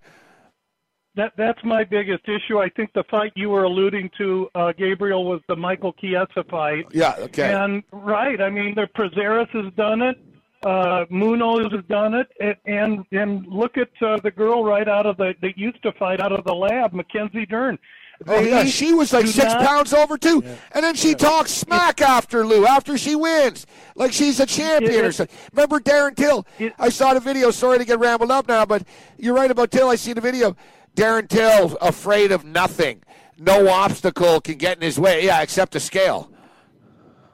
That 1.14 1.32
that's 1.36 1.62
my 1.62 1.84
biggest 1.84 2.26
issue. 2.26 2.58
I 2.58 2.70
think 2.70 2.92
the 2.94 3.04
fight 3.10 3.32
you 3.36 3.50
were 3.50 3.64
alluding 3.64 4.10
to, 4.16 4.48
uh, 4.54 4.72
Gabriel, 4.72 5.26
was 5.26 5.42
the 5.46 5.56
Michael 5.56 5.92
Chiesa 5.92 6.44
fight. 6.50 6.86
Yeah. 6.92 7.16
Okay. 7.18 7.52
And 7.52 7.82
right, 7.92 8.40
I 8.40 8.48
mean, 8.48 8.74
the 8.74 8.88
Prazeres 8.96 9.48
has 9.50 9.72
done 9.74 10.00
it. 10.00 10.18
Uh, 10.64 11.04
Munoz 11.10 11.70
has 11.72 11.84
done 11.88 12.14
it, 12.14 12.28
and 12.40 12.56
and, 12.64 13.04
and 13.12 13.46
look 13.46 13.76
at 13.76 13.90
uh, 14.00 14.18
the 14.22 14.30
girl 14.30 14.64
right 14.64 14.88
out 14.88 15.04
of 15.04 15.16
the 15.18 15.34
that 15.42 15.58
used 15.58 15.82
to 15.82 15.92
fight 15.92 16.20
out 16.20 16.32
of 16.32 16.44
the 16.44 16.54
lab, 16.54 16.94
Mackenzie 16.94 17.44
Dern. 17.46 17.78
Oh 18.26 18.40
yeah, 18.40 18.64
she 18.64 18.92
was 18.94 19.12
like 19.12 19.26
six 19.26 19.52
not- 19.52 19.66
pounds 19.66 19.92
over 19.92 20.16
too, 20.16 20.42
and 20.72 20.84
then 20.84 20.94
she 20.94 21.14
talks 21.14 21.50
smack 21.50 22.00
after 22.00 22.46
Lou 22.46 22.64
after 22.66 22.96
she 22.96 23.16
wins, 23.16 23.66
like 23.96 24.12
she's 24.12 24.38
a 24.38 24.46
champion 24.46 25.04
or 25.04 25.12
something. 25.12 25.36
Remember 25.52 25.80
Darren 25.80 26.14
Till? 26.14 26.46
It- 26.58 26.72
I 26.78 26.88
saw 26.88 27.12
the 27.14 27.20
video. 27.20 27.50
Sorry 27.50 27.78
to 27.78 27.84
get 27.84 27.98
rambled 27.98 28.30
up 28.30 28.46
now, 28.48 28.64
but 28.64 28.84
you're 29.18 29.34
right 29.34 29.50
about 29.50 29.72
Till. 29.72 29.88
I 29.88 29.96
see 29.96 30.12
the 30.12 30.20
video. 30.20 30.56
Darren 30.96 31.28
Till 31.28 31.76
afraid 31.80 32.32
of 32.32 32.44
nothing. 32.44 33.02
No 33.38 33.68
obstacle 33.68 34.40
can 34.40 34.56
get 34.56 34.76
in 34.76 34.82
his 34.82 34.98
way. 34.98 35.24
Yeah, 35.24 35.42
except 35.42 35.74
a 35.74 35.80
scale. 35.80 36.30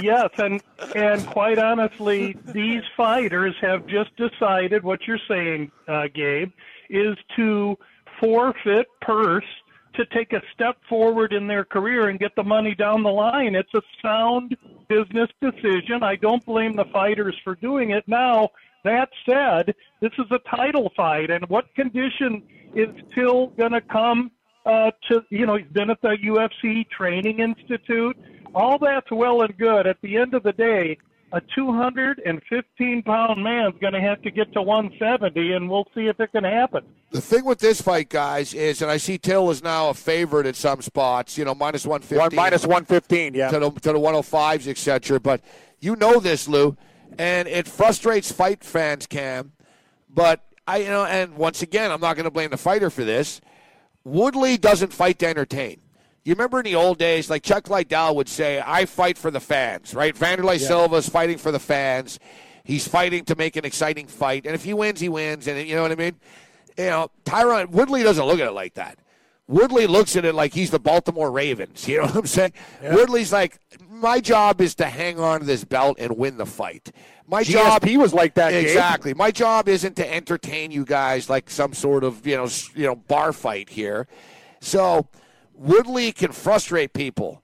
Yes, 0.00 0.30
and 0.38 0.62
and 0.94 1.26
quite 1.26 1.58
honestly, 1.58 2.36
these 2.46 2.82
fighters 2.96 3.54
have 3.60 3.86
just 3.86 4.10
decided 4.16 4.82
what 4.82 5.06
you're 5.06 5.18
saying, 5.28 5.70
uh, 5.88 6.04
Gabe, 6.14 6.50
is 6.88 7.16
to 7.36 7.76
forfeit 8.20 8.86
purse 9.00 9.44
to 9.94 10.06
take 10.06 10.32
a 10.32 10.40
step 10.54 10.78
forward 10.88 11.34
in 11.34 11.46
their 11.46 11.64
career 11.64 12.08
and 12.08 12.18
get 12.18 12.34
the 12.36 12.42
money 12.42 12.74
down 12.74 13.02
the 13.02 13.10
line. 13.10 13.54
It's 13.54 13.74
a 13.74 13.82
sound 14.00 14.56
business 14.88 15.28
decision. 15.42 16.02
I 16.02 16.16
don't 16.16 16.44
blame 16.46 16.74
the 16.74 16.86
fighters 16.86 17.36
for 17.44 17.56
doing 17.56 17.90
it. 17.90 18.04
Now, 18.06 18.50
that 18.84 19.08
said, 19.28 19.74
this 20.00 20.12
is 20.18 20.26
a 20.30 20.38
title 20.54 20.92
fight, 20.96 21.30
and 21.30 21.48
what 21.48 21.72
condition 21.74 22.42
is 22.74 22.88
Till 23.14 23.48
going 23.48 23.72
to 23.72 23.80
come 23.80 24.30
uh, 24.66 24.90
to? 25.08 25.22
You 25.30 25.46
know, 25.46 25.56
he's 25.56 25.68
been 25.68 25.90
at 25.90 26.00
the 26.02 26.16
UFC 26.24 26.88
Training 26.90 27.40
Institute. 27.40 28.16
All 28.54 28.78
that's 28.78 29.10
well 29.10 29.42
and 29.42 29.56
good. 29.56 29.86
At 29.86 30.00
the 30.02 30.16
end 30.16 30.34
of 30.34 30.42
the 30.42 30.52
day, 30.52 30.98
a 31.32 31.40
215 31.54 33.02
pound 33.02 33.42
man's 33.42 33.74
going 33.80 33.94
to 33.94 34.00
have 34.00 34.20
to 34.22 34.30
get 34.30 34.52
to 34.52 34.62
170, 34.62 35.52
and 35.52 35.68
we'll 35.68 35.86
see 35.94 36.06
if 36.06 36.20
it 36.20 36.30
can 36.32 36.44
happen. 36.44 36.84
The 37.10 37.20
thing 37.20 37.44
with 37.44 37.58
this 37.58 37.80
fight, 37.80 38.08
guys, 38.08 38.52
is, 38.52 38.82
and 38.82 38.90
I 38.90 38.98
see 38.98 39.18
Till 39.18 39.50
is 39.50 39.62
now 39.62 39.88
a 39.90 39.94
favorite 39.94 40.46
at 40.46 40.56
some 40.56 40.82
spots. 40.82 41.38
You 41.38 41.44
know, 41.44 41.54
minus 41.54 41.86
one 41.86 42.00
fifty. 42.00 42.16
One 42.16 42.34
minus 42.34 42.66
one 42.66 42.84
fifteen. 42.84 43.34
Yeah. 43.34 43.50
to 43.50 43.58
the 43.58 43.70
to 43.70 43.92
the 43.92 43.98
105s, 43.98 44.66
etc. 44.66 45.20
But 45.20 45.40
you 45.80 45.96
know 45.96 46.20
this, 46.20 46.48
Lou, 46.48 46.76
and 47.18 47.48
it 47.48 47.68
frustrates 47.68 48.32
fight 48.32 48.64
fans, 48.64 49.06
Cam. 49.06 49.52
But 50.08 50.40
I, 50.66 50.78
you 50.78 50.88
know, 50.88 51.04
and 51.04 51.36
once 51.36 51.62
again, 51.62 51.90
I'm 51.90 52.00
not 52.00 52.16
going 52.16 52.24
to 52.24 52.30
blame 52.30 52.50
the 52.50 52.56
fighter 52.56 52.90
for 52.90 53.04
this. 53.04 53.40
Woodley 54.04 54.58
doesn't 54.58 54.92
fight 54.92 55.18
to 55.20 55.26
entertain. 55.26 55.80
You 56.24 56.34
remember 56.34 56.60
in 56.60 56.64
the 56.64 56.76
old 56.76 56.98
days, 56.98 57.28
like 57.28 57.42
Chuck 57.42 57.68
Liddell 57.68 58.14
would 58.16 58.28
say, 58.28 58.62
"I 58.64 58.84
fight 58.84 59.18
for 59.18 59.30
the 59.30 59.40
fans." 59.40 59.94
Right? 59.94 60.14
Vanderlei 60.14 60.96
is 60.96 61.08
fighting 61.08 61.38
for 61.38 61.50
the 61.50 61.58
fans. 61.58 62.20
He's 62.64 62.86
fighting 62.86 63.24
to 63.24 63.34
make 63.34 63.56
an 63.56 63.64
exciting 63.64 64.06
fight, 64.06 64.46
and 64.46 64.54
if 64.54 64.62
he 64.62 64.72
wins, 64.72 65.00
he 65.00 65.08
wins. 65.08 65.48
And 65.48 65.66
you 65.66 65.74
know 65.74 65.82
what 65.82 65.90
I 65.90 65.96
mean? 65.96 66.14
You 66.78 66.86
know, 66.86 67.10
Tyron 67.24 67.70
Woodley 67.70 68.04
doesn't 68.04 68.24
look 68.24 68.38
at 68.38 68.46
it 68.46 68.52
like 68.52 68.74
that. 68.74 68.98
Woodley 69.48 69.86
looks 69.86 70.16
at 70.16 70.24
it 70.24 70.34
like 70.34 70.54
he's 70.54 70.70
the 70.70 70.78
Baltimore 70.78 71.30
Ravens. 71.30 71.86
You 71.88 71.98
know 71.98 72.04
what 72.04 72.16
I'm 72.16 72.26
saying? 72.26 72.52
Woodley's 72.82 73.32
like, 73.32 73.58
my 74.02 74.20
job 74.20 74.60
is 74.60 74.74
to 74.76 74.86
hang 74.86 75.18
on 75.18 75.40
to 75.40 75.46
this 75.46 75.64
belt 75.64 75.96
and 75.98 76.16
win 76.16 76.36
the 76.36 76.46
fight. 76.46 76.92
My 77.26 77.42
job 77.42 77.84
he 77.84 77.96
was 77.96 78.12
like 78.12 78.34
that. 78.34 78.52
Exactly. 78.52 79.14
My 79.14 79.30
job 79.30 79.68
isn't 79.68 79.96
to 79.96 80.14
entertain 80.14 80.70
you 80.70 80.84
guys 80.84 81.30
like 81.30 81.48
some 81.48 81.72
sort 81.72 82.04
of 82.04 82.26
you 82.26 82.36
know 82.36 82.48
you 82.74 82.86
know 82.86 82.96
bar 82.96 83.32
fight 83.32 83.70
here. 83.70 84.06
So 84.60 85.08
Woodley 85.54 86.12
can 86.12 86.32
frustrate 86.32 86.92
people. 86.92 87.42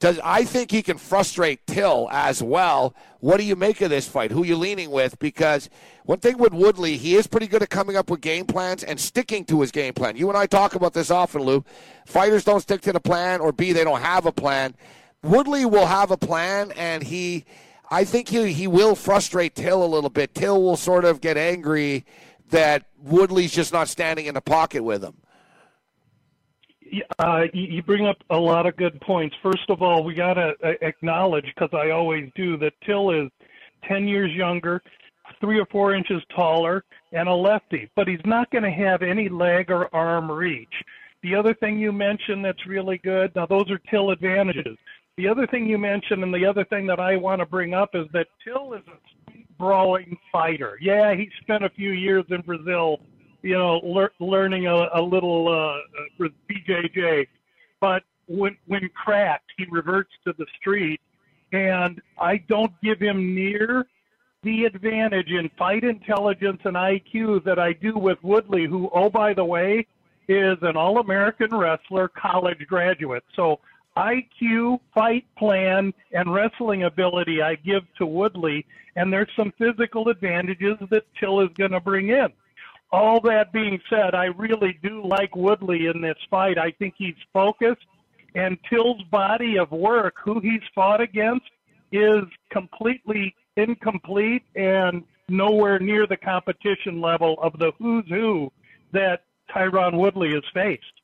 Does 0.00 0.18
I 0.24 0.44
think 0.44 0.70
he 0.70 0.82
can 0.82 0.96
frustrate 0.96 1.66
Till 1.66 2.08
as 2.10 2.42
well? 2.42 2.94
What 3.20 3.36
do 3.36 3.44
you 3.44 3.54
make 3.54 3.82
of 3.82 3.90
this 3.90 4.08
fight? 4.08 4.30
Who 4.30 4.44
you 4.44 4.56
leaning 4.56 4.90
with? 4.90 5.18
Because 5.18 5.68
one 6.04 6.20
thing 6.20 6.38
with 6.38 6.54
Woodley, 6.54 6.96
he 6.96 7.16
is 7.16 7.26
pretty 7.26 7.46
good 7.46 7.62
at 7.62 7.68
coming 7.68 7.96
up 7.96 8.10
with 8.10 8.22
game 8.22 8.46
plans 8.46 8.82
and 8.82 8.98
sticking 8.98 9.44
to 9.44 9.60
his 9.60 9.70
game 9.70 9.92
plan. 9.92 10.16
You 10.16 10.28
and 10.30 10.38
I 10.38 10.46
talk 10.46 10.74
about 10.74 10.94
this 10.94 11.10
often, 11.10 11.42
Lou. 11.42 11.64
Fighters 12.06 12.44
don't 12.44 12.60
stick 12.60 12.80
to 12.82 12.94
the 12.94 13.00
plan, 13.00 13.40
or 13.40 13.52
B, 13.52 13.72
they 13.72 13.84
don't 13.84 14.00
have 14.00 14.24
a 14.24 14.32
plan. 14.32 14.74
Woodley 15.22 15.64
will 15.64 15.86
have 15.86 16.10
a 16.10 16.16
plan, 16.16 16.72
and 16.72 17.02
he, 17.02 17.44
I 17.90 18.04
think 18.04 18.28
he 18.28 18.52
he 18.52 18.66
will 18.66 18.94
frustrate 18.94 19.54
Till 19.54 19.84
a 19.84 19.86
little 19.86 20.10
bit. 20.10 20.34
Till 20.34 20.62
will 20.62 20.76
sort 20.76 21.04
of 21.04 21.20
get 21.20 21.36
angry 21.36 22.04
that 22.50 22.84
Woodley's 22.98 23.52
just 23.52 23.72
not 23.72 23.88
standing 23.88 24.26
in 24.26 24.34
the 24.34 24.40
pocket 24.40 24.82
with 24.82 25.02
him. 25.02 25.14
Uh, 27.18 27.42
you 27.52 27.82
bring 27.82 28.06
up 28.06 28.16
a 28.30 28.36
lot 28.36 28.66
of 28.66 28.76
good 28.76 29.00
points. 29.00 29.36
First 29.42 29.68
of 29.68 29.80
all, 29.80 30.02
we 30.02 30.14
got 30.14 30.34
to 30.34 30.54
acknowledge, 30.82 31.44
because 31.54 31.70
I 31.72 31.90
always 31.90 32.30
do, 32.34 32.56
that 32.58 32.72
Till 32.84 33.10
is 33.10 33.30
10 33.86 34.08
years 34.08 34.32
younger, 34.32 34.82
three 35.40 35.60
or 35.60 35.66
four 35.66 35.94
inches 35.94 36.20
taller, 36.34 36.84
and 37.12 37.28
a 37.28 37.34
lefty, 37.34 37.88
but 37.94 38.08
he's 38.08 38.20
not 38.24 38.50
going 38.50 38.64
to 38.64 38.70
have 38.70 39.02
any 39.02 39.28
leg 39.28 39.70
or 39.70 39.94
arm 39.94 40.30
reach. 40.30 40.72
The 41.22 41.34
other 41.34 41.54
thing 41.54 41.78
you 41.78 41.92
mentioned 41.92 42.44
that's 42.44 42.66
really 42.66 42.98
good, 42.98 43.34
now 43.36 43.46
those 43.46 43.70
are 43.70 43.80
Till 43.90 44.10
advantages. 44.10 44.76
The 45.16 45.28
other 45.28 45.46
thing 45.46 45.66
you 45.66 45.78
mentioned, 45.78 46.22
and 46.22 46.32
the 46.32 46.46
other 46.46 46.64
thing 46.64 46.86
that 46.86 47.00
I 47.00 47.16
want 47.16 47.40
to 47.40 47.46
bring 47.46 47.74
up, 47.74 47.90
is 47.94 48.06
that 48.12 48.28
Till 48.42 48.72
is 48.74 48.82
a 48.88 49.32
brawling 49.58 50.16
fighter. 50.32 50.78
Yeah, 50.80 51.14
he 51.14 51.28
spent 51.42 51.64
a 51.64 51.70
few 51.70 51.90
years 51.90 52.24
in 52.30 52.40
Brazil 52.42 53.00
you 53.42 53.54
know, 53.54 53.80
lear- 53.82 54.12
learning 54.20 54.66
a, 54.66 54.88
a 54.94 55.00
little 55.00 55.48
uh, 55.48 55.78
with 56.18 56.32
BJJ. 56.50 57.26
But 57.80 58.02
when 58.28 58.56
when 58.66 58.88
cracked, 58.94 59.50
he 59.56 59.66
reverts 59.70 60.10
to 60.26 60.34
the 60.38 60.46
street, 60.60 61.00
and 61.52 62.00
I 62.18 62.38
don't 62.48 62.72
give 62.82 63.00
him 63.00 63.34
near 63.34 63.86
the 64.42 64.64
advantage 64.64 65.28
in 65.28 65.50
fight 65.58 65.84
intelligence 65.84 66.60
and 66.64 66.76
IQ 66.76 67.44
that 67.44 67.58
I 67.58 67.74
do 67.74 67.98
with 67.98 68.18
Woodley, 68.22 68.66
who, 68.66 68.88
oh 68.94 69.10
by 69.10 69.34
the 69.34 69.44
way, 69.44 69.86
is 70.28 70.56
an 70.62 70.76
All-American 70.76 71.54
wrestler, 71.54 72.08
college 72.08 72.66
graduate. 72.66 73.24
So 73.36 73.60
IQ, 73.96 74.80
fight 74.94 75.24
plan, 75.36 75.92
and 76.12 76.32
wrestling 76.32 76.84
ability 76.84 77.42
I 77.42 77.56
give 77.56 77.82
to 77.98 78.06
Woodley, 78.06 78.64
and 78.96 79.12
there's 79.12 79.30
some 79.36 79.52
physical 79.58 80.08
advantages 80.08 80.76
that 80.90 81.04
Till 81.18 81.40
is 81.40 81.50
going 81.56 81.72
to 81.72 81.80
bring 81.80 82.08
in 82.08 82.28
all 82.92 83.20
that 83.20 83.52
being 83.52 83.80
said, 83.88 84.14
I 84.14 84.26
really 84.26 84.78
do 84.82 85.06
like 85.06 85.36
Woodley 85.36 85.86
in 85.86 86.00
this 86.00 86.18
fight. 86.28 86.58
I 86.58 86.72
think 86.72 86.94
he's 86.96 87.14
focused, 87.32 87.86
and 88.34 88.58
Till's 88.68 89.02
body 89.10 89.58
of 89.58 89.70
work, 89.70 90.14
who 90.22 90.40
he's 90.40 90.62
fought 90.74 91.00
against, 91.00 91.46
is 91.92 92.24
completely 92.50 93.34
incomplete 93.56 94.42
and 94.56 95.04
nowhere 95.28 95.78
near 95.78 96.06
the 96.06 96.16
competition 96.16 97.00
level 97.00 97.36
of 97.40 97.58
the 97.58 97.72
who's 97.78 98.04
who 98.08 98.50
that 98.92 99.24
Tyron 99.54 99.96
Woodley 99.96 100.32
has 100.34 100.42
faced. 100.52 100.99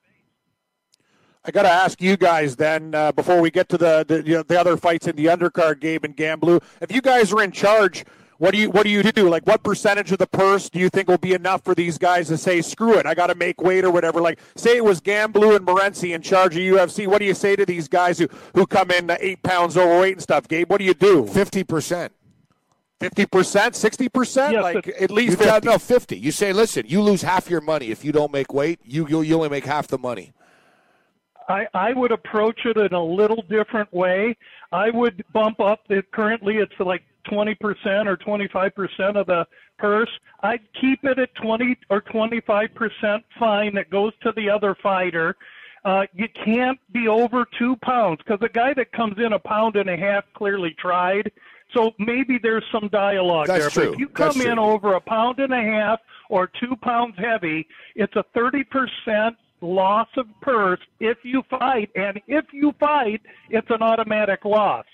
I 1.46 1.50
got 1.52 1.62
to 1.62 1.70
ask 1.70 2.02
you 2.02 2.16
guys 2.16 2.56
then 2.56 2.94
uh, 2.94 3.12
before 3.12 3.40
we 3.40 3.50
get 3.50 3.68
to 3.70 3.78
the 3.78 4.04
the, 4.06 4.22
you 4.26 4.34
know, 4.36 4.42
the 4.42 4.58
other 4.58 4.76
fights 4.76 5.06
in 5.06 5.14
the 5.16 5.26
undercard, 5.26 5.80
Gabe 5.80 6.04
and 6.04 6.16
Gamblu. 6.16 6.62
If 6.80 6.92
you 6.92 7.00
guys 7.00 7.32
are 7.32 7.40
in 7.42 7.52
charge, 7.52 8.04
what 8.38 8.50
do 8.50 8.58
you 8.58 8.68
what 8.70 8.82
do 8.82 8.90
you 8.90 9.02
do? 9.02 9.28
Like, 9.28 9.46
what 9.46 9.62
percentage 9.62 10.10
of 10.10 10.18
the 10.18 10.26
purse 10.26 10.68
do 10.68 10.78
you 10.80 10.88
think 10.88 11.08
will 11.08 11.18
be 11.18 11.34
enough 11.34 11.62
for 11.64 11.74
these 11.74 11.98
guys 11.98 12.26
to 12.28 12.36
say, 12.36 12.60
"Screw 12.62 12.94
it, 12.98 13.06
I 13.06 13.14
got 13.14 13.28
to 13.28 13.34
make 13.36 13.60
weight" 13.62 13.84
or 13.84 13.90
whatever? 13.92 14.20
Like, 14.20 14.40
say 14.56 14.76
it 14.76 14.84
was 14.84 15.00
Gamblu 15.00 15.54
and 15.56 15.64
Morency 15.66 16.14
in 16.14 16.20
charge 16.22 16.56
of 16.56 16.62
UFC. 16.62 17.06
What 17.06 17.18
do 17.18 17.24
you 17.24 17.34
say 17.34 17.54
to 17.56 17.64
these 17.64 17.86
guys 17.86 18.18
who 18.18 18.28
who 18.54 18.66
come 18.66 18.90
in 18.90 19.08
uh, 19.10 19.16
eight 19.20 19.42
pounds 19.42 19.76
overweight 19.76 20.14
and 20.14 20.22
stuff? 20.22 20.48
Gabe, 20.48 20.68
what 20.68 20.78
do 20.78 20.84
you 20.84 20.94
do? 20.94 21.26
Fifty 21.26 21.62
percent. 21.64 22.12
Fifty 22.98 23.26
percent, 23.26 23.76
sixty 23.76 24.08
percent, 24.08 24.54
Yes, 24.54 24.62
like 24.64 24.88
at 24.88 25.10
You 25.10 25.16
least 25.16 25.38
got 25.38 25.62
50. 25.62 25.68
no 25.68 25.78
fifty. 25.78 26.16
You 26.18 26.32
say, 26.32 26.52
listen, 26.54 26.86
you 26.88 27.02
lose 27.02 27.20
half 27.22 27.48
your 27.50 27.60
money 27.60 27.90
if 27.90 28.04
you 28.04 28.10
don't 28.10 28.32
make 28.32 28.52
weight. 28.54 28.80
You 28.84 29.06
you, 29.06 29.20
you 29.20 29.36
only 29.36 29.50
make 29.50 29.64
half 29.66 29.86
the 29.86 29.98
money. 29.98 30.32
I, 31.48 31.66
I 31.74 31.92
would 31.92 32.12
approach 32.12 32.60
it 32.64 32.76
in 32.76 32.92
a 32.92 33.02
little 33.02 33.42
different 33.48 33.92
way. 33.92 34.36
I 34.72 34.90
would 34.90 35.24
bump 35.32 35.60
up 35.60 35.86
the 35.88 36.02
currently 36.12 36.56
it's 36.56 36.72
like 36.78 37.02
20% 37.30 37.56
or 38.06 38.16
25% 38.16 39.16
of 39.16 39.26
the 39.26 39.46
purse. 39.78 40.10
I'd 40.42 40.60
keep 40.80 41.04
it 41.04 41.18
at 41.18 41.34
20 41.36 41.76
or 41.90 42.00
25% 42.02 43.22
fine 43.38 43.74
that 43.74 43.90
goes 43.90 44.12
to 44.22 44.32
the 44.36 44.50
other 44.50 44.76
fighter. 44.82 45.36
Uh, 45.84 46.04
you 46.14 46.26
can't 46.44 46.78
be 46.92 47.06
over 47.06 47.46
two 47.58 47.76
pounds 47.76 48.18
because 48.18 48.40
the 48.40 48.48
guy 48.48 48.74
that 48.74 48.90
comes 48.92 49.16
in 49.18 49.32
a 49.32 49.38
pound 49.38 49.76
and 49.76 49.88
a 49.88 49.96
half 49.96 50.24
clearly 50.34 50.74
tried. 50.78 51.30
So 51.74 51.92
maybe 51.98 52.38
there's 52.42 52.64
some 52.72 52.88
dialogue 52.88 53.46
That's 53.46 53.60
there. 53.60 53.70
true. 53.70 53.84
But 53.84 53.92
if 53.94 54.00
you 54.00 54.10
That's 54.14 54.36
come 54.36 54.46
in 54.46 54.56
true. 54.56 54.64
over 54.64 54.94
a 54.94 55.00
pound 55.00 55.38
and 55.38 55.52
a 55.52 55.62
half 55.62 56.00
or 56.28 56.48
two 56.48 56.74
pounds 56.82 57.14
heavy, 57.18 57.68
it's 57.94 58.14
a 58.16 58.24
30% 58.36 59.36
loss 59.60 60.08
of 60.16 60.26
purse 60.40 60.80
if 61.00 61.18
you 61.24 61.42
fight. 61.50 61.90
And 61.94 62.20
if 62.26 62.44
you 62.52 62.72
fight, 62.78 63.22
it's 63.50 63.68
an 63.70 63.82
automatic 63.82 64.44
loss. 64.44 64.84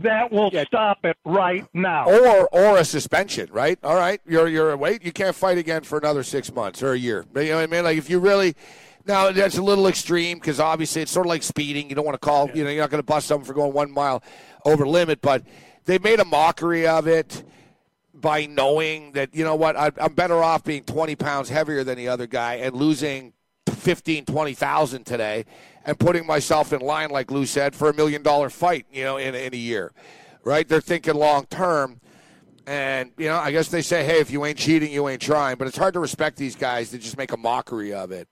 That 0.00 0.30
will 0.30 0.50
Yeah. 0.52 0.64
stop 0.66 1.04
it 1.04 1.16
right 1.24 1.64
now. 1.72 2.04
Or 2.04 2.48
or 2.52 2.76
a 2.76 2.84
suspension, 2.84 3.48
right? 3.50 3.78
All 3.82 3.96
right, 3.96 4.20
you're 4.26 4.46
you're 4.48 4.76
wait, 4.76 5.02
you 5.02 5.12
can't 5.12 5.34
fight 5.34 5.56
again 5.56 5.82
for 5.84 5.96
another 5.98 6.22
six 6.22 6.52
months 6.52 6.82
or 6.82 6.92
a 6.92 6.98
year. 6.98 7.24
You 7.34 7.44
know 7.44 7.54
what 7.56 7.62
I 7.62 7.66
mean? 7.66 7.84
Like 7.84 7.96
if 7.96 8.10
you 8.10 8.18
really 8.18 8.54
now 9.06 9.30
that's 9.32 9.56
a 9.56 9.62
little 9.62 9.86
extreme 9.86 10.38
because 10.38 10.60
obviously 10.60 11.00
it's 11.00 11.12
sort 11.12 11.24
of 11.26 11.30
like 11.30 11.42
speeding. 11.42 11.88
You 11.88 11.94
don't 11.94 12.04
want 12.04 12.20
to 12.20 12.24
call. 12.24 12.50
You 12.52 12.64
know, 12.64 12.70
you're 12.70 12.82
not 12.82 12.90
going 12.90 12.98
to 13.02 13.06
bust 13.06 13.26
someone 13.28 13.46
for 13.46 13.54
going 13.54 13.72
one 13.72 13.90
mile 13.90 14.22
over 14.66 14.86
limit, 14.86 15.22
but 15.22 15.44
they 15.86 15.98
made 15.98 16.20
a 16.20 16.24
mockery 16.26 16.86
of 16.86 17.06
it 17.06 17.42
by 18.20 18.46
knowing 18.46 19.12
that 19.12 19.34
you 19.34 19.44
know 19.44 19.54
what 19.54 19.76
I, 19.76 19.90
I'm 20.00 20.14
better 20.14 20.42
off 20.42 20.64
being 20.64 20.84
20 20.84 21.16
pounds 21.16 21.48
heavier 21.48 21.84
than 21.84 21.96
the 21.96 22.08
other 22.08 22.26
guy 22.26 22.54
and 22.54 22.74
losing 22.74 23.32
15, 23.68 24.24
20,000 24.24 25.04
today 25.04 25.44
and 25.84 25.98
putting 25.98 26.26
myself 26.26 26.72
in 26.72 26.80
line, 26.80 27.10
like 27.10 27.30
Lou 27.30 27.46
said, 27.46 27.74
for 27.74 27.88
a 27.88 27.94
million 27.94 28.22
dollar 28.22 28.50
fight, 28.50 28.86
you 28.92 29.04
know, 29.04 29.16
in, 29.16 29.34
in 29.34 29.54
a 29.54 29.56
year, 29.56 29.92
right? 30.44 30.66
They're 30.68 30.80
thinking 30.80 31.14
long 31.14 31.46
term. 31.46 32.00
And, 32.66 33.12
you 33.16 33.26
know, 33.26 33.36
I 33.36 33.52
guess 33.52 33.68
they 33.68 33.82
say, 33.82 34.04
hey, 34.04 34.18
if 34.18 34.30
you 34.32 34.44
ain't 34.44 34.58
cheating, 34.58 34.92
you 34.92 35.08
ain't 35.08 35.22
trying. 35.22 35.56
But 35.56 35.68
it's 35.68 35.76
hard 35.76 35.94
to 35.94 36.00
respect 36.00 36.36
these 36.36 36.56
guys 36.56 36.90
that 36.90 36.98
just 36.98 37.16
make 37.16 37.30
a 37.30 37.36
mockery 37.36 37.94
of 37.94 38.10
it. 38.10 38.26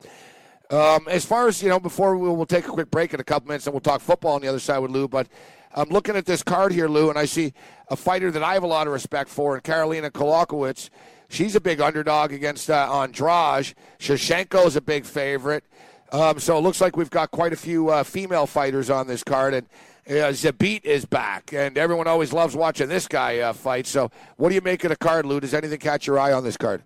Um, 0.70 1.07
as 1.09 1.24
far 1.24 1.47
as, 1.47 1.62
you 1.62 1.68
know, 1.68 1.78
before 1.78 2.16
we'll, 2.16 2.35
we'll 2.35 2.47
take 2.47 2.66
a 2.66 2.70
quick 2.70 2.91
break 2.91 3.14
in 3.14 3.20
a 3.20 3.24
couple 3.24 3.47
minutes 3.47 3.66
and 3.68 3.74
we'll 3.74 3.80
talk 3.80 4.01
football 4.01 4.35
on 4.35 4.41
the 4.41 4.49
other 4.49 4.59
side 4.59 4.78
with 4.78 4.91
Lou. 4.91 5.07
But 5.07 5.28
I'm 5.75 5.89
looking 5.89 6.14
at 6.16 6.25
this 6.25 6.43
card 6.43 6.72
here, 6.72 6.89
Lou, 6.89 7.11
and 7.11 7.18
I 7.18 7.25
see 7.25 7.53
a 7.89 7.97
fighter 7.97 8.31
that 8.31 8.43
I 8.43 8.55
have 8.55 8.62
a 8.62 8.68
lot 8.68 8.87
of 8.87 8.93
respect 8.93 9.29
for, 9.29 9.55
and 9.55 9.64
Karolina 9.64 10.11
Kowalkiewicz. 10.11 10.89
She's 11.29 11.57
a 11.57 11.61
big 11.61 11.81
underdog 11.81 12.33
against 12.33 12.70
uh, 12.70 12.89
Andrade. 12.93 13.75
Shevchenko 13.99 14.66
is 14.66 14.77
a 14.77 14.81
big 14.81 15.05
favorite. 15.05 15.64
Um, 16.12 16.39
so 16.39 16.57
it 16.59 16.61
looks 16.61 16.81
like 16.81 16.97
we've 16.97 17.11
got 17.11 17.33
quite 17.33 17.53
a 17.53 17.57
few 17.57 17.89
uh, 17.89 18.05
female 18.05 18.47
fighters 18.47 18.89
on 18.89 19.09
this 19.09 19.25
card, 19.25 19.53
and 19.53 19.66
uh, 20.07 20.31
Zabit 20.31 20.85
is 20.85 21.05
back, 21.05 21.53
and 21.53 21.77
everyone 21.77 22.07
always 22.07 22.33
loves 22.33 22.55
watching 22.55 22.89
this 22.89 23.09
guy 23.09 23.39
uh, 23.39 23.53
fight. 23.53 23.87
So, 23.87 24.11
what 24.37 24.51
do 24.51 24.55
you 24.55 24.61
make 24.61 24.85
of 24.85 24.91
the 24.91 24.97
card, 24.97 25.27
Lou? 25.27 25.41
Does 25.41 25.55
anything 25.55 25.79
catch 25.81 26.07
your 26.07 26.20
eye 26.20 26.33
on 26.33 26.45
this 26.45 26.57
card? 26.57 26.85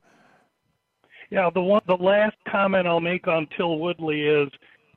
Yeah, 1.30 1.50
the 1.52 1.60
one, 1.60 1.82
the 1.86 1.94
last 1.94 2.36
comment 2.48 2.86
I'll 2.86 3.00
make 3.00 3.28
on 3.28 3.46
Till 3.54 3.80
Woodley 3.80 4.22
is 4.22 4.48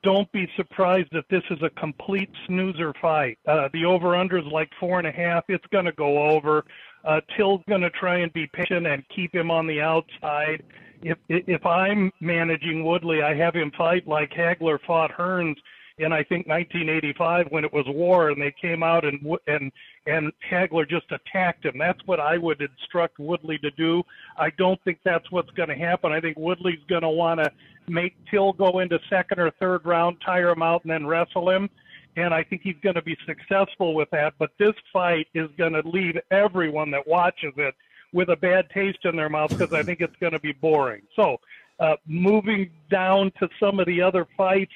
don't 0.02 0.30
be 0.32 0.48
surprised 0.56 1.08
if 1.12 1.26
this 1.28 1.42
is 1.50 1.58
a 1.62 1.70
complete 1.70 2.30
snoozer 2.46 2.92
fight. 3.00 3.38
Uh, 3.46 3.68
the 3.72 3.84
over 3.84 4.16
under 4.16 4.38
is 4.38 4.44
like 4.46 4.70
four 4.80 4.98
and 4.98 5.06
a 5.06 5.12
half. 5.12 5.44
It's 5.48 5.66
going 5.72 5.84
to 5.84 5.92
go 5.92 6.22
over. 6.22 6.64
Uh, 7.04 7.20
Till's 7.36 7.62
going 7.68 7.80
to 7.80 7.90
try 7.90 8.18
and 8.18 8.32
be 8.32 8.46
patient 8.52 8.86
and 8.86 9.04
keep 9.14 9.34
him 9.34 9.50
on 9.50 9.66
the 9.66 9.80
outside. 9.80 10.62
If 11.02 11.18
if 11.28 11.66
I'm 11.66 12.12
managing 12.20 12.84
Woodley, 12.84 13.22
I 13.22 13.34
have 13.34 13.54
him 13.54 13.72
fight 13.76 14.06
like 14.06 14.30
Hagler 14.30 14.78
fought 14.86 15.10
Hearns 15.10 15.56
in 15.98 16.12
I 16.12 16.22
think 16.22 16.46
1985 16.46 17.46
when 17.50 17.64
it 17.64 17.72
was 17.72 17.84
war 17.88 18.30
and 18.30 18.40
they 18.40 18.54
came 18.60 18.82
out 18.82 19.04
and 19.04 19.20
and 19.46 19.70
and 20.06 20.32
Hagler 20.50 20.88
just 20.88 21.06
attacked 21.10 21.64
him. 21.64 21.78
That's 21.78 22.00
what 22.06 22.20
I 22.20 22.38
would 22.38 22.60
instruct 22.60 23.18
Woodley 23.18 23.58
to 23.58 23.70
do. 23.72 24.02
I 24.36 24.50
don't 24.50 24.82
think 24.84 24.98
that's 25.04 25.30
what's 25.30 25.50
going 25.50 25.68
to 25.68 25.74
happen. 25.74 26.12
I 26.12 26.20
think 26.20 26.38
Woodley's 26.38 26.82
going 26.88 27.02
to 27.02 27.08
want 27.08 27.40
to 27.40 27.50
make 27.88 28.14
Till 28.30 28.52
go 28.52 28.78
into 28.78 28.98
second 29.10 29.38
or 29.38 29.50
third 29.52 29.84
round, 29.84 30.16
tire 30.24 30.50
him 30.50 30.62
out, 30.62 30.82
and 30.84 30.90
then 30.90 31.06
wrestle 31.06 31.50
him. 31.50 31.68
And 32.16 32.34
I 32.34 32.42
think 32.42 32.62
he's 32.62 32.76
going 32.82 32.94
to 32.94 33.02
be 33.02 33.16
successful 33.26 33.94
with 33.94 34.10
that. 34.10 34.34
But 34.38 34.50
this 34.58 34.74
fight 34.92 35.28
is 35.34 35.48
going 35.56 35.72
to 35.72 35.82
leave 35.88 36.18
everyone 36.30 36.90
that 36.90 37.06
watches 37.06 37.52
it 37.56 37.74
with 38.12 38.28
a 38.28 38.36
bad 38.36 38.68
taste 38.70 39.04
in 39.04 39.16
their 39.16 39.30
mouth 39.30 39.50
because 39.50 39.72
I 39.72 39.82
think 39.82 40.00
it's 40.00 40.16
going 40.20 40.32
to 40.32 40.40
be 40.40 40.52
boring. 40.52 41.02
So, 41.16 41.38
uh, 41.80 41.96
moving 42.06 42.70
down 42.90 43.32
to 43.40 43.48
some 43.58 43.80
of 43.80 43.86
the 43.86 44.02
other 44.02 44.26
fights, 44.36 44.72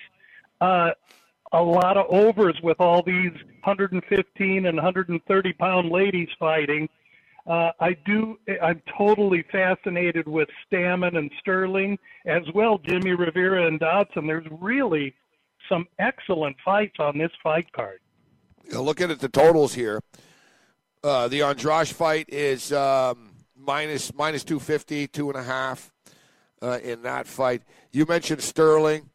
uh, 0.61 0.91
a 1.53 1.63
lot 1.63 1.97
of 1.97 2.07
overs 2.09 2.57
with 2.63 2.81
all 2.81 3.03
these 3.03 3.33
115 3.65 4.67
and 4.67 4.77
130 4.77 5.53
pound 5.55 5.91
ladies 5.91 6.29
fighting. 6.39 6.89
Uh, 7.47 7.71
I 7.79 7.97
do. 8.05 8.39
I'm 8.61 8.83
totally 8.99 9.45
fascinated 9.53 10.27
with 10.27 10.49
Stamann 10.67 11.17
and 11.17 11.31
Sterling, 11.41 11.97
as 12.27 12.43
well 12.55 12.79
Jimmy 12.79 13.13
Rivera 13.13 13.69
and 13.69 13.79
Dodson. 13.79 14.27
There's 14.27 14.47
really 14.51 15.15
some 15.69 15.87
excellent 15.99 16.57
fights 16.65 16.97
on 16.99 17.19
this 17.19 17.31
fight 17.43 17.71
card. 17.73 18.01
Looking 18.73 19.13
at 19.13 19.21
the 19.21 19.29
totals 19.29 19.75
here, 19.75 20.03
uh, 21.05 21.29
the 21.29 21.43
Andrade 21.43 21.89
fight 21.89 22.29
is 22.29 22.73
um, 22.73 23.31
minus 23.57 24.13
minus 24.13 24.43
250, 24.43 25.07
two 25.07 25.31
and 25.31 25.39
a 25.39 25.43
half 25.45 25.93
uh, 26.61 26.79
in 26.83 27.03
that 27.03 27.29
fight. 27.29 27.63
You 27.93 28.07
mentioned 28.07 28.43
Sterling. 28.43 29.11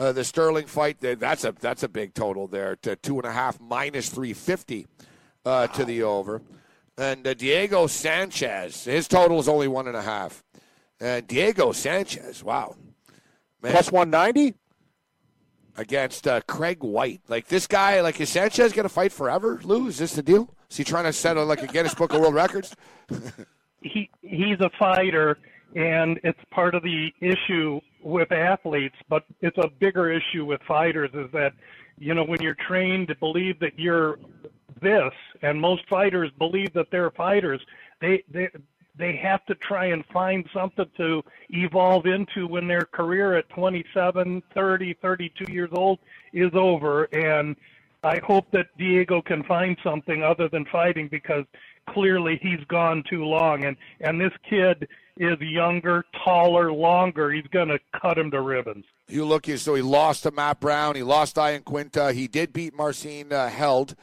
Uh, 0.00 0.12
the 0.12 0.24
Sterling 0.24 0.64
fight, 0.64 0.98
that's 0.98 1.44
a 1.44 1.52
that's 1.52 1.82
a 1.82 1.88
big 1.88 2.14
total 2.14 2.48
there 2.48 2.74
to 2.76 2.96
two 2.96 3.18
and 3.18 3.26
a 3.26 3.32
half 3.32 3.60
minus 3.60 4.08
three 4.08 4.32
fifty 4.32 4.86
uh, 5.44 5.66
to 5.66 5.84
the 5.84 6.02
over, 6.02 6.40
and 6.96 7.26
uh, 7.26 7.34
Diego 7.34 7.86
Sanchez, 7.86 8.84
his 8.84 9.06
total 9.06 9.38
is 9.38 9.46
only 9.46 9.68
one 9.68 9.86
and 9.86 9.96
a 9.96 10.00
half, 10.00 10.42
and 11.00 11.26
Diego 11.26 11.72
Sanchez, 11.72 12.42
wow, 12.42 12.76
Man. 13.62 13.72
plus 13.72 13.92
one 13.92 14.08
ninety 14.08 14.54
against 15.76 16.26
uh, 16.26 16.40
Craig 16.48 16.82
White. 16.82 17.20
Like 17.28 17.48
this 17.48 17.66
guy, 17.66 18.00
like 18.00 18.18
is 18.22 18.30
Sanchez 18.30 18.72
going 18.72 18.84
to 18.84 18.88
fight 18.88 19.12
forever? 19.12 19.60
Lou, 19.62 19.86
is 19.88 19.98
this 19.98 20.14
the 20.14 20.22
deal? 20.22 20.48
Is 20.70 20.78
he 20.78 20.84
trying 20.84 21.04
to 21.04 21.12
set 21.12 21.36
a, 21.36 21.42
like 21.42 21.62
a 21.62 21.66
Guinness 21.66 21.94
Book 21.94 22.14
of 22.14 22.20
World 22.20 22.34
Records? 22.34 22.74
he 23.82 24.08
he's 24.22 24.60
a 24.60 24.70
fighter, 24.78 25.36
and 25.74 26.18
it's 26.24 26.38
part 26.50 26.74
of 26.74 26.82
the 26.82 27.12
issue 27.20 27.80
with 28.02 28.32
athletes, 28.32 28.96
but 29.08 29.24
it's 29.40 29.58
a 29.58 29.68
bigger 29.78 30.10
issue 30.10 30.44
with 30.44 30.60
fighters 30.66 31.10
is 31.14 31.30
that, 31.32 31.52
you 31.98 32.14
know, 32.14 32.24
when 32.24 32.40
you're 32.40 32.56
trained 32.66 33.08
to 33.08 33.14
believe 33.16 33.58
that 33.60 33.78
you're 33.78 34.18
this, 34.80 35.12
and 35.42 35.60
most 35.60 35.86
fighters 35.88 36.30
believe 36.38 36.72
that 36.72 36.90
they're 36.90 37.10
fighters, 37.10 37.60
they, 38.00 38.24
they, 38.30 38.48
they 38.96 39.16
have 39.16 39.44
to 39.46 39.54
try 39.56 39.86
and 39.86 40.04
find 40.06 40.48
something 40.52 40.86
to 40.96 41.22
evolve 41.50 42.06
into 42.06 42.46
when 42.46 42.66
their 42.66 42.84
career 42.84 43.36
at 43.36 43.48
27, 43.50 44.42
30, 44.54 44.94
32 44.94 45.52
years 45.52 45.70
old 45.72 45.98
is 46.32 46.50
over. 46.54 47.04
And 47.04 47.56
I 48.02 48.18
hope 48.18 48.50
that 48.52 48.66
Diego 48.78 49.20
can 49.22 49.42
find 49.44 49.76
something 49.84 50.22
other 50.22 50.48
than 50.48 50.64
fighting 50.66 51.08
because 51.08 51.44
clearly 51.88 52.38
he's 52.42 52.64
gone 52.68 53.04
too 53.08 53.24
long. 53.24 53.64
And, 53.64 53.76
and 54.00 54.20
this 54.20 54.32
kid 54.48 54.88
is 55.20 55.38
younger, 55.40 56.02
taller, 56.24 56.72
longer. 56.72 57.30
He's 57.30 57.46
going 57.52 57.68
to 57.68 57.78
cut 58.00 58.16
him 58.16 58.30
to 58.30 58.40
ribbons. 58.40 58.86
You 59.06 59.26
look, 59.26 59.46
so 59.46 59.74
he 59.74 59.82
lost 59.82 60.22
to 60.22 60.30
Matt 60.30 60.60
Brown. 60.60 60.96
He 60.96 61.02
lost 61.02 61.34
to 61.34 61.42
Iaquinta. 61.42 62.14
He 62.14 62.26
did 62.26 62.54
beat 62.54 62.74
Marcin 62.74 63.30
uh, 63.30 63.48
Held. 63.48 63.94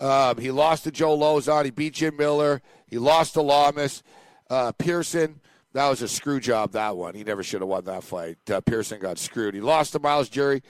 Um, 0.00 0.38
he 0.38 0.50
lost 0.50 0.84
to 0.84 0.90
Joe 0.90 1.16
Lauzon. 1.16 1.66
He 1.66 1.70
beat 1.70 1.94
Jim 1.94 2.16
Miller. 2.16 2.62
He 2.88 2.98
lost 2.98 3.34
to 3.34 3.42
Lamas. 3.42 4.02
Uh, 4.48 4.72
Pearson, 4.72 5.40
that 5.72 5.88
was 5.88 6.02
a 6.02 6.08
screw 6.08 6.40
job, 6.40 6.72
that 6.72 6.96
one. 6.96 7.14
He 7.14 7.22
never 7.22 7.44
should 7.44 7.60
have 7.60 7.68
won 7.68 7.84
that 7.84 8.02
fight. 8.02 8.38
Uh, 8.50 8.60
Pearson 8.60 8.98
got 8.98 9.18
screwed. 9.18 9.54
He 9.54 9.60
lost 9.60 9.92
to 9.92 10.00
Myles 10.00 10.28
Jury. 10.28 10.62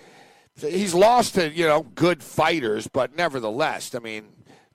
He's 0.61 0.93
lost 0.93 1.37
to, 1.37 1.49
you 1.49 1.67
know, 1.67 1.85
good 1.95 2.23
fighters, 2.23 2.87
but 2.87 3.17
nevertheless, 3.17 3.95
I 3.95 4.01
mean, 4.01 4.25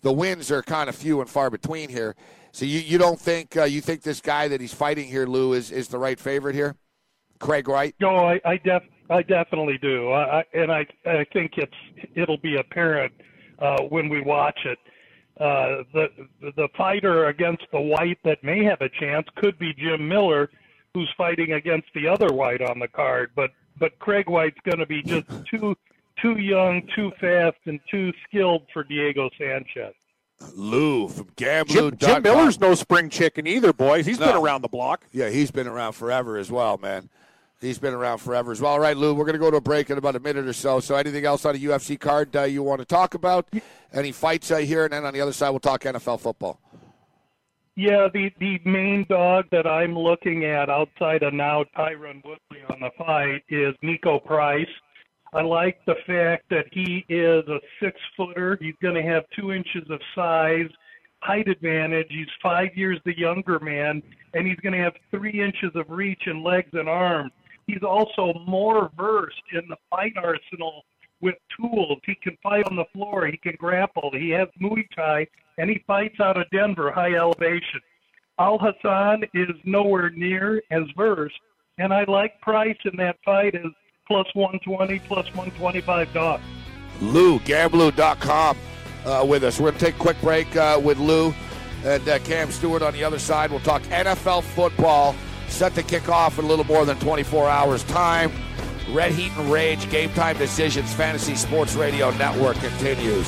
the 0.02 0.12
wins 0.12 0.50
are 0.50 0.64
kind 0.64 0.90
of 0.90 0.96
few 0.96 1.22
and 1.22 1.30
far 1.30 1.52
between 1.52 1.90
here. 1.90 2.16
So 2.56 2.64
you, 2.64 2.80
you 2.80 2.98
don't 2.98 3.20
think 3.20 3.58
uh, 3.58 3.66
you 3.66 3.82
think 3.82 4.02
this 4.02 4.22
guy 4.22 4.48
that 4.48 4.62
he's 4.62 4.74
fighting 4.74 5.10
here, 5.10 5.26
Lou, 5.26 5.52
is, 5.52 5.72
is 5.72 5.90
the 5.90 6.00
right 6.00 6.18
favorite 6.18 6.56
here, 6.56 6.78
Craig 7.38 7.68
White? 7.68 7.96
No, 8.00 8.16
I 8.16 8.40
I, 8.46 8.56
def, 8.56 8.82
I 9.10 9.24
definitely 9.24 9.78
do, 9.78 10.10
I, 10.12 10.40
I, 10.40 10.44
and 10.54 10.72
I 10.72 10.86
I 11.06 11.26
think 11.34 11.58
it's 11.58 12.08
it'll 12.16 12.38
be 12.38 12.56
apparent 12.56 13.12
uh, 13.60 13.82
when 13.90 14.08
we 14.08 14.22
watch 14.22 14.58
it. 14.64 14.80
Uh, 15.38 15.84
the 15.92 16.08
the 16.56 16.70
fighter 16.78 17.26
against 17.26 17.64
the 17.74 17.82
white 17.82 18.20
that 18.24 18.42
may 18.42 18.64
have 18.64 18.80
a 18.80 18.88
chance 19.02 19.28
could 19.36 19.60
be 19.60 19.74
Jim 19.74 20.08
Miller, 20.08 20.50
who's 20.94 21.14
fighting 21.18 21.52
against 21.52 21.90
the 21.94 22.08
other 22.08 22.30
white 22.34 22.62
on 22.62 22.80
the 22.80 22.88
card. 22.88 23.32
But 23.36 23.52
but 23.78 24.00
Craig 24.00 24.30
White's 24.30 24.62
going 24.64 24.80
to 24.80 24.86
be 24.86 25.04
just 25.04 25.26
too 25.52 25.76
too 26.22 26.40
young, 26.40 26.88
too 26.96 27.12
fast, 27.20 27.58
and 27.66 27.82
too 27.92 28.14
skilled 28.26 28.62
for 28.72 28.86
Diego 28.86 29.30
Sanchez. 29.38 29.94
Lou 30.54 31.08
from 31.08 31.28
Gamblu. 31.36 31.68
Jim, 31.68 31.98
Jim 31.98 32.24
Miller's 32.24 32.60
no 32.60 32.76
spring 32.76 33.10
chicken 33.10 33.48
either, 33.48 33.74
boys. 33.74 34.06
He's 34.06 34.20
no. 34.20 34.28
been 34.28 34.36
around 34.36 34.62
the 34.62 34.68
block. 34.68 35.06
Yeah, 35.12 35.30
he's 35.30 35.52
been 35.52 35.68
around 35.68 35.94
forever 35.94 36.38
as 36.38 36.52
well, 36.52 36.78
man. 36.78 37.10
He's 37.62 37.80
been 37.80 37.94
around 37.94 38.18
forever 38.20 38.52
as 38.52 38.62
well. 38.62 38.74
All 38.74 38.80
right, 38.80 38.98
Lou, 38.98 39.14
we're 39.14 39.26
going 39.26 39.34
to 39.34 39.40
go 39.40 39.50
to 39.50 39.58
a 39.58 39.62
break 39.62 39.90
in 39.90 39.98
about 39.98 40.16
a 40.16 40.20
minute 40.20 40.46
or 40.46 40.54
so. 40.54 40.80
So, 40.82 40.96
anything 40.96 41.26
else 41.26 41.46
on 41.46 41.56
a 41.56 41.58
UFC 41.58 42.00
card 42.00 42.36
uh, 42.36 42.44
you 42.44 42.62
want 42.62 42.80
to 42.80 42.86
talk 42.86 43.14
about? 43.14 43.48
Any 43.94 44.12
fights 44.12 44.52
uh, 44.52 44.58
here? 44.58 44.84
And 44.84 44.94
then 44.94 45.06
on 45.06 45.14
the 45.14 45.22
other 45.22 45.34
side, 45.34 45.52
we'll 45.52 45.60
talk 45.60 45.82
NFL 45.82 46.20
football. 46.20 46.60
Yeah, 47.78 48.08
the, 48.14 48.32
the 48.40 48.60
main 48.66 49.06
dog 49.10 49.46
that 49.52 49.68
I'm 49.68 49.98
looking 49.98 50.46
at 50.46 50.70
outside 50.70 51.24
of 51.24 51.34
now 51.34 51.66
Tyron 51.78 52.24
Woodley 52.24 52.64
on 52.70 52.80
the 52.80 52.92
fight 52.98 53.44
is 53.50 53.74
Niko 53.84 54.24
Price. 54.24 54.68
I 55.36 55.42
like 55.42 55.84
the 55.86 55.96
fact 56.08 56.46
that 56.50 56.68
he 56.72 57.06
is 57.10 57.46
a 57.50 57.60
six 57.82 58.00
footer. 58.16 58.58
He's 58.62 58.76
going 58.82 58.96
to 58.96 59.04
have 59.04 59.26
two 59.38 59.52
inches 59.52 59.84
of 59.90 60.00
size, 60.16 60.70
height 61.20 61.50
advantage. 61.50 62.08
He's 62.10 62.30
five 62.42 62.70
years 62.74 63.02
the 63.04 63.18
younger 63.20 63.60
man, 63.60 64.02
and 64.34 64.48
he's 64.48 64.60
going 64.62 64.72
to 64.72 64.80
have 64.80 64.94
three 65.12 65.42
inches 65.44 65.72
of 65.76 65.90
reach 65.90 66.22
in 66.28 66.42
legs 66.42 66.70
and 66.72 66.88
arms. 66.88 67.34
He's 67.68 67.84
also 67.84 68.34
more 68.48 68.90
versed 68.96 69.44
in 69.52 69.68
the 69.68 69.76
fight 69.90 70.14
arsenal 70.16 70.86
with 71.20 71.36
tools. 71.60 72.00
He 72.06 72.16
can 72.16 72.38
fight 72.42 72.66
on 72.70 72.78
the 72.78 72.86
floor. 72.94 73.28
He 73.28 73.36
can 73.36 73.56
grapple. 73.58 74.12
He 74.14 74.30
has 74.30 74.48
Muay 74.62 74.86
Thai, 74.96 75.28
and 75.58 75.70
he 75.70 75.84
fights 75.86 76.22
out 76.22 76.38
of 76.38 76.50
Denver, 76.50 76.94
high 76.94 77.16
elevation. 77.16 77.82
Alhassan 78.40 79.24
is 79.34 79.50
nowhere 79.66 80.12
near 80.12 80.62
as 80.72 80.84
versed, 80.96 81.36
and 81.78 81.94
I 81.94 82.06
like 82.06 82.40
Price 82.40 82.78
in 82.86 82.96
that 82.98 83.18
fight 83.26 83.56
as 83.56 83.72
plus 84.08 84.28
120, 84.34 85.00
plus 85.00 85.26
125 85.28 86.14
dollars. 86.14 86.42
Lou, 87.02 87.40
uh, 89.06 89.26
with 89.28 89.44
us. 89.44 89.60
We're 89.60 89.72
going 89.72 89.80
to 89.80 89.86
take 89.86 89.96
a 89.96 90.00
quick 90.00 90.20
break 90.22 90.56
uh, 90.56 90.80
with 90.84 90.98
Lou 90.98 91.34
and 91.84 92.08
uh, 92.08 92.20
Cam 92.20 92.52
Stewart 92.52 92.82
on 92.82 92.94
the 92.94 93.04
other 93.04 93.20
side. 93.20 93.52
We'll 93.52 93.60
talk 93.60 93.82
NFL 93.84 94.44
football 94.44 95.16
set 95.48 95.76
to 95.76 95.84
kick 95.84 96.10
off 96.10 96.40
in 96.40 96.46
a 96.46 96.48
little 96.48 96.66
more 96.66 96.86
than 96.86 96.98
24 97.00 97.50
hours' 97.50 97.84
time. 97.84 98.32
Red 98.92 99.12
Heat 99.12 99.32
and 99.38 99.52
Rage, 99.52 99.90
Game 99.90 100.12
Time 100.12 100.38
Decisions, 100.38 100.94
Fantasy 100.94 101.36
Sports 101.36 101.76
Radio 101.76 102.12
Network 102.12 102.58
continues. 102.58 103.28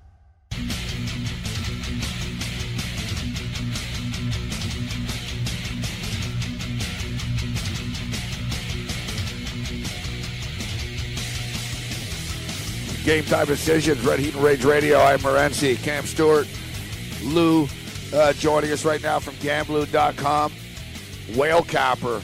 Game 13.11 13.25
time 13.25 13.45
decisions, 13.45 13.99
Red 14.05 14.19
Heat 14.19 14.35
and 14.35 14.41
Rage 14.41 14.63
Radio. 14.63 14.97
I'm 14.97 15.19
Morency, 15.19 15.75
Cam 15.83 16.05
Stewart, 16.05 16.47
Lou, 17.21 17.67
uh, 18.13 18.31
joining 18.31 18.71
us 18.71 18.85
right 18.85 19.03
now 19.03 19.19
from 19.19 19.33
Gamblu.com. 19.35 20.53
Whale 21.35 21.61
Capper, 21.61 22.21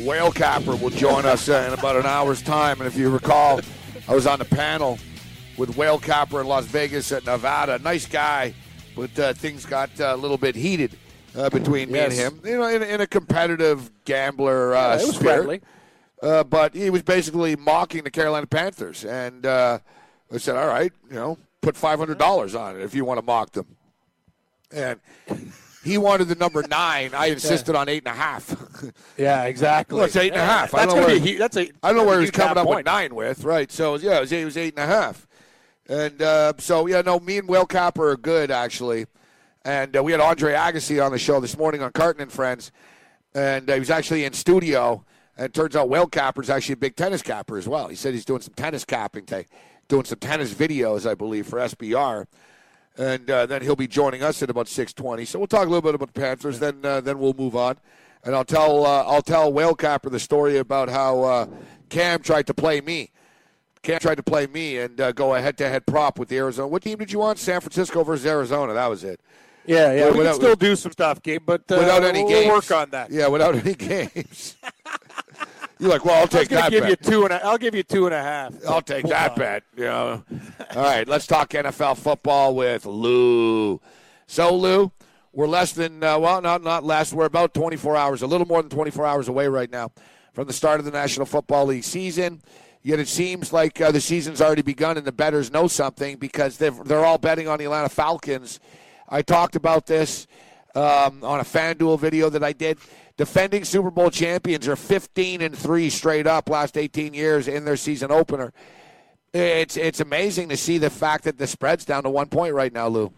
Whale 0.00 0.30
Capper 0.30 0.76
will 0.76 0.90
join 0.90 1.24
us 1.24 1.48
uh, 1.48 1.64
in 1.66 1.78
about 1.78 1.96
an 1.96 2.04
hour's 2.04 2.42
time. 2.42 2.82
And 2.82 2.86
if 2.86 2.98
you 2.98 3.08
recall, 3.08 3.62
I 4.06 4.14
was 4.14 4.26
on 4.26 4.40
the 4.40 4.44
panel 4.44 4.98
with 5.56 5.74
Whale 5.74 5.98
Capper 5.98 6.42
in 6.42 6.48
Las 6.48 6.66
Vegas 6.66 7.10
at 7.10 7.24
Nevada. 7.24 7.78
Nice 7.78 8.04
guy, 8.04 8.52
but 8.94 9.18
uh, 9.18 9.32
things 9.32 9.64
got 9.64 9.88
uh, 9.98 10.12
a 10.14 10.18
little 10.18 10.36
bit 10.36 10.54
heated 10.54 10.98
uh, 11.34 11.48
between 11.48 11.90
me 11.90 12.00
and 12.00 12.12
him. 12.12 12.42
You 12.44 12.58
know, 12.58 12.68
in, 12.68 12.82
in 12.82 13.00
a 13.00 13.06
competitive 13.06 13.90
gambler 14.04 14.74
uh, 14.74 14.98
Yeah, 14.98 14.98
spirit. 14.98 15.22
friendly. 15.22 15.60
Uh, 16.24 16.42
but 16.42 16.74
he 16.74 16.88
was 16.88 17.02
basically 17.02 17.54
mocking 17.54 18.02
the 18.02 18.10
Carolina 18.10 18.46
Panthers, 18.46 19.04
and 19.04 19.44
uh, 19.44 19.78
I 20.32 20.38
said, 20.38 20.56
"All 20.56 20.66
right, 20.66 20.90
you 21.10 21.16
know, 21.16 21.36
put 21.60 21.76
five 21.76 21.98
hundred 21.98 22.16
dollars 22.18 22.54
on 22.54 22.76
it 22.76 22.82
if 22.82 22.94
you 22.94 23.04
want 23.04 23.18
to 23.18 23.26
mock 23.26 23.52
them." 23.52 23.76
And 24.72 24.98
he 25.84 25.98
wanted 25.98 26.28
the 26.28 26.34
number 26.34 26.62
nine. 26.66 27.10
I 27.14 27.26
insisted 27.26 27.76
on 27.76 27.90
eight 27.90 28.04
and 28.06 28.16
a 28.16 28.18
half. 28.18 28.56
Yeah, 29.16 29.44
exactly. 29.44 29.96
Well, 29.96 30.06
it's 30.06 30.16
eight 30.16 30.32
and 30.32 30.40
a 30.40 30.44
half. 30.44 30.74
I 30.74 30.80
That's 30.80 30.92
don't 30.94 31.02
know 31.02 31.06
where- 31.08 31.20
be 31.20 31.36
that's 31.36 31.56
a. 31.56 31.70
I 31.82 31.88
don't 31.88 31.96
know 31.98 32.04
where 32.04 32.20
he's 32.20 32.30
coming 32.30 32.56
up 32.58 32.66
half 32.66 32.76
with 32.76 32.84
nine 32.86 33.14
with, 33.14 33.44
right? 33.44 33.70
So 33.70 33.96
yeah, 33.96 34.16
it 34.16 34.20
was, 34.20 34.32
it 34.32 34.44
was 34.44 34.56
eight 34.56 34.74
and 34.78 34.82
a 34.82 34.86
half, 34.86 35.26
and 35.88 36.20
uh, 36.22 36.54
so 36.58 36.86
yeah, 36.86 37.02
no, 37.02 37.20
me 37.20 37.38
and 37.38 37.48
Will 37.48 37.66
Capper 37.66 38.10
are 38.10 38.16
good 38.16 38.50
actually, 38.50 39.06
and 39.64 39.94
uh, 39.96 40.02
we 40.02 40.12
had 40.12 40.20
Andre 40.22 40.54
Agassi 40.54 41.04
on 41.04 41.12
the 41.12 41.18
show 41.18 41.38
this 41.38 41.56
morning 41.58 41.82
on 41.82 41.92
Carton 41.92 42.22
and 42.22 42.32
Friends, 42.32 42.72
and 43.34 43.68
uh, 43.70 43.74
he 43.74 43.78
was 43.78 43.90
actually 43.90 44.24
in 44.24 44.32
studio, 44.32 45.04
and 45.36 45.46
it 45.46 45.54
turns 45.54 45.74
out 45.76 45.88
Will 45.88 46.06
Capper's 46.06 46.50
actually 46.50 46.74
a 46.74 46.76
big 46.78 46.96
tennis 46.96 47.22
capper 47.22 47.56
as 47.56 47.66
well. 47.68 47.88
He 47.88 47.96
said 47.96 48.14
he's 48.14 48.24
doing 48.24 48.40
some 48.40 48.54
tennis 48.54 48.84
capping, 48.84 49.26
ta- 49.26 49.42
doing 49.88 50.04
some 50.04 50.18
tennis 50.18 50.52
videos, 50.54 51.08
I 51.08 51.14
believe, 51.14 51.46
for 51.46 51.58
SBR. 51.58 52.26
And 52.96 53.28
uh, 53.28 53.46
then 53.46 53.62
he'll 53.62 53.74
be 53.76 53.88
joining 53.88 54.22
us 54.22 54.40
at 54.42 54.50
about 54.50 54.68
six 54.68 54.92
twenty. 54.92 55.24
So 55.24 55.38
we'll 55.40 55.48
talk 55.48 55.62
a 55.66 55.68
little 55.68 55.82
bit 55.82 55.96
about 55.96 56.14
the 56.14 56.20
Panthers. 56.20 56.60
Then 56.60 56.84
uh, 56.84 57.00
then 57.00 57.18
we'll 57.18 57.32
move 57.34 57.56
on, 57.56 57.76
and 58.22 58.36
I'll 58.36 58.44
tell 58.44 58.86
uh, 58.86 59.02
I'll 59.04 59.22
tell 59.22 59.52
Whale 59.52 59.74
Capper 59.74 60.10
the 60.10 60.20
story 60.20 60.58
about 60.58 60.88
how 60.88 61.22
uh, 61.24 61.46
Cam 61.88 62.20
tried 62.22 62.46
to 62.46 62.54
play 62.54 62.80
me. 62.80 63.10
Cam 63.82 63.98
tried 63.98 64.14
to 64.14 64.22
play 64.22 64.46
me 64.46 64.78
and 64.78 64.98
uh, 65.00 65.10
go 65.12 65.34
a 65.34 65.40
head-to-head 65.42 65.84
prop 65.86 66.18
with 66.18 66.28
the 66.30 66.38
Arizona. 66.38 66.68
What 66.68 66.82
team 66.82 66.96
did 66.96 67.12
you 67.12 67.18
want? 67.18 67.38
San 67.38 67.60
Francisco 67.60 68.02
versus 68.02 68.24
Arizona. 68.24 68.72
That 68.74 68.86
was 68.88 69.04
it. 69.04 69.20
Yeah, 69.66 69.92
yeah. 69.92 70.10
We 70.10 70.18
Without- 70.18 70.30
can 70.32 70.40
still 70.40 70.56
do 70.56 70.76
some 70.76 70.92
stuff, 70.92 71.20
Gabe, 71.22 71.42
but 71.44 71.62
uh, 71.70 71.76
without 71.78 72.02
any 72.04 72.20
we'll 72.22 72.28
games. 72.32 72.50
work 72.52 72.70
on 72.70 72.90
that. 72.90 73.10
Yeah, 73.10 73.26
without 73.26 73.56
any 73.56 73.74
games. 73.74 74.56
You're 75.78 75.90
like, 75.90 76.04
well, 76.04 76.14
I'll 76.14 76.20
I 76.20 76.24
was 76.24 76.30
take 76.30 76.48
that 76.50 76.70
give 76.70 76.82
bet. 76.84 76.90
you 76.90 76.96
two 76.96 77.24
and 77.24 77.32
a, 77.32 77.44
I'll 77.44 77.58
give 77.58 77.74
you 77.74 77.82
two 77.82 78.06
and 78.06 78.14
a 78.14 78.22
half. 78.22 78.54
I'll 78.68 78.80
take 78.82 79.06
that 79.06 79.32
on. 79.32 79.38
bet. 79.38 79.62
You 79.76 79.84
know. 79.84 80.24
All 80.76 80.82
right, 80.82 81.06
let's 81.06 81.26
talk 81.26 81.50
NFL 81.50 81.98
football 81.98 82.54
with 82.54 82.86
Lou. 82.86 83.80
So, 84.26 84.54
Lou, 84.54 84.92
we're 85.32 85.48
less 85.48 85.72
than 85.72 86.02
uh, 86.02 86.18
well, 86.18 86.40
not 86.40 86.62
not 86.62 86.84
less. 86.84 87.12
We're 87.12 87.26
about 87.26 87.54
24 87.54 87.96
hours, 87.96 88.22
a 88.22 88.26
little 88.26 88.46
more 88.46 88.62
than 88.62 88.70
24 88.70 89.04
hours 89.04 89.28
away 89.28 89.48
right 89.48 89.70
now 89.70 89.90
from 90.32 90.46
the 90.46 90.52
start 90.52 90.78
of 90.80 90.86
the 90.86 90.92
National 90.92 91.26
Football 91.26 91.66
League 91.66 91.84
season. 91.84 92.42
Yet 92.82 93.00
it 93.00 93.08
seems 93.08 93.50
like 93.52 93.80
uh, 93.80 93.90
the 93.90 94.00
season's 94.00 94.42
already 94.42 94.60
begun, 94.62 94.98
and 94.98 95.06
the 95.06 95.12
bettors 95.12 95.50
know 95.50 95.68
something 95.68 96.16
because 96.18 96.58
they've, 96.58 96.76
they're 96.84 97.04
all 97.04 97.16
betting 97.16 97.48
on 97.48 97.58
the 97.58 97.64
Atlanta 97.64 97.88
Falcons. 97.88 98.60
I 99.08 99.22
talked 99.22 99.56
about 99.56 99.86
this 99.86 100.26
um, 100.74 101.24
on 101.24 101.40
a 101.40 101.44
FanDuel 101.44 101.98
video 101.98 102.28
that 102.28 102.44
I 102.44 102.52
did. 102.52 102.78
Defending 103.16 103.64
Super 103.64 103.90
Bowl 103.90 104.10
champions 104.10 104.66
are 104.66 104.76
15 104.76 105.40
and 105.40 105.56
three 105.56 105.88
straight 105.88 106.26
up 106.26 106.48
last 106.48 106.76
18 106.76 107.14
years 107.14 107.46
in 107.46 107.64
their 107.64 107.76
season 107.76 108.10
opener. 108.10 108.52
It's 109.32 109.76
it's 109.76 110.00
amazing 110.00 110.48
to 110.48 110.56
see 110.56 110.78
the 110.78 110.90
fact 110.90 111.24
that 111.24 111.38
the 111.38 111.46
spread's 111.46 111.84
down 111.84 112.04
to 112.04 112.10
one 112.10 112.28
point 112.28 112.54
right 112.54 112.72
now, 112.72 112.88
Lou. 112.88 113.12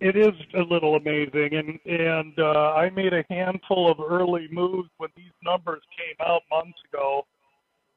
it 0.00 0.16
is 0.16 0.34
a 0.54 0.60
little 0.60 0.96
amazing 0.96 1.50
and 1.54 1.78
and 1.86 2.38
uh, 2.38 2.74
I 2.74 2.90
made 2.90 3.12
a 3.12 3.24
handful 3.30 3.90
of 3.90 3.98
early 3.98 4.48
moves 4.50 4.90
when 4.98 5.10
these 5.16 5.32
numbers 5.42 5.82
came 5.96 6.26
out 6.26 6.42
months 6.50 6.78
ago 6.92 7.26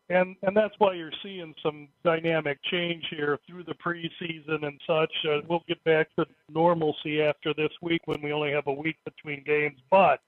and 0.09 0.35
and 0.43 0.55
that's 0.55 0.73
why 0.79 0.93
you're 0.93 1.11
seeing 1.21 1.53
some 1.61 1.87
dynamic 2.03 2.59
change 2.71 3.05
here 3.09 3.37
through 3.47 3.63
the 3.63 3.75
preseason 3.75 4.65
and 4.65 4.79
such. 4.87 5.11
Uh, 5.25 5.41
we'll 5.47 5.63
get 5.67 5.83
back 5.83 6.07
to 6.17 6.25
normalcy 6.51 7.21
after 7.21 7.53
this 7.53 7.71
week 7.81 8.01
when 8.05 8.21
we 8.21 8.31
only 8.31 8.51
have 8.51 8.67
a 8.67 8.73
week 8.73 8.97
between 9.05 9.43
games. 9.43 9.77
But 9.91 10.19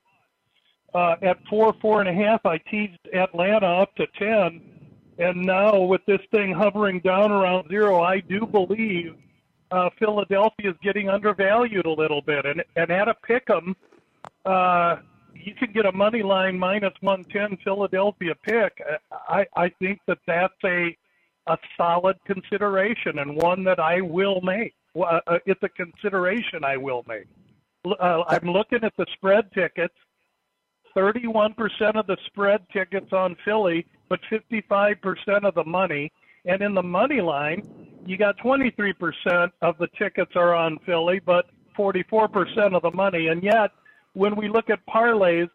uh, 0.94 1.16
at 1.22 1.38
four 1.48 1.74
four 1.80 2.00
and 2.00 2.08
a 2.08 2.14
half 2.14 2.44
I 2.46 2.58
teased 2.58 2.98
Atlanta 3.12 3.66
up 3.66 3.94
to 3.96 4.06
ten. 4.18 4.62
And 5.18 5.42
now 5.42 5.78
with 5.80 6.00
this 6.06 6.20
thing 6.30 6.52
hovering 6.52 7.00
down 7.00 7.32
around 7.32 7.68
zero 7.68 8.02
I 8.02 8.20
do 8.20 8.46
believe 8.46 9.14
uh, 9.72 9.90
Philadelphia 9.98 10.70
is 10.70 10.76
getting 10.82 11.08
undervalued 11.08 11.86
a 11.86 11.90
little 11.90 12.22
bit, 12.22 12.44
and 12.46 12.62
and 12.76 12.90
at 12.90 13.08
a 13.08 13.14
pick 13.14 13.48
'em, 13.50 13.74
uh, 14.44 14.96
you 15.34 15.54
can 15.54 15.72
get 15.72 15.86
a 15.86 15.92
money 15.92 16.22
line 16.22 16.58
minus 16.58 16.94
one 17.00 17.24
ten 17.24 17.56
Philadelphia 17.64 18.34
pick. 18.42 18.80
I 19.28 19.46
I 19.56 19.68
think 19.80 20.00
that 20.06 20.18
that's 20.26 20.54
a 20.64 20.96
a 21.46 21.58
solid 21.76 22.16
consideration 22.24 23.18
and 23.18 23.36
one 23.36 23.64
that 23.64 23.80
I 23.80 24.00
will 24.00 24.40
make. 24.42 24.74
Uh, 24.96 25.20
it's 25.46 25.62
a 25.62 25.68
consideration 25.68 26.64
I 26.64 26.76
will 26.76 27.04
make. 27.08 27.26
Uh, 27.84 28.22
I'm 28.28 28.48
looking 28.48 28.84
at 28.84 28.92
the 28.96 29.06
spread 29.14 29.50
tickets. 29.52 29.94
31% 30.96 31.54
of 31.96 32.06
the 32.06 32.18
spread 32.26 32.60
tickets 32.70 33.12
on 33.12 33.34
Philly, 33.44 33.86
but 34.08 34.20
55% 34.30 35.44
of 35.44 35.54
the 35.54 35.64
money. 35.64 36.12
And 36.44 36.60
in 36.60 36.74
the 36.74 36.82
money 36.82 37.20
line, 37.20 37.62
you 38.04 38.18
got 38.18 38.36
23% 38.38 39.50
of 39.62 39.78
the 39.78 39.88
tickets 39.98 40.32
are 40.36 40.54
on 40.54 40.78
Philly, 40.84 41.20
but 41.24 41.46
44% 41.76 42.76
of 42.76 42.82
the 42.82 42.90
money. 42.90 43.28
And 43.28 43.42
yet, 43.42 43.70
when 44.14 44.36
we 44.36 44.48
look 44.48 44.70
at 44.70 44.80
parlays, 44.86 45.48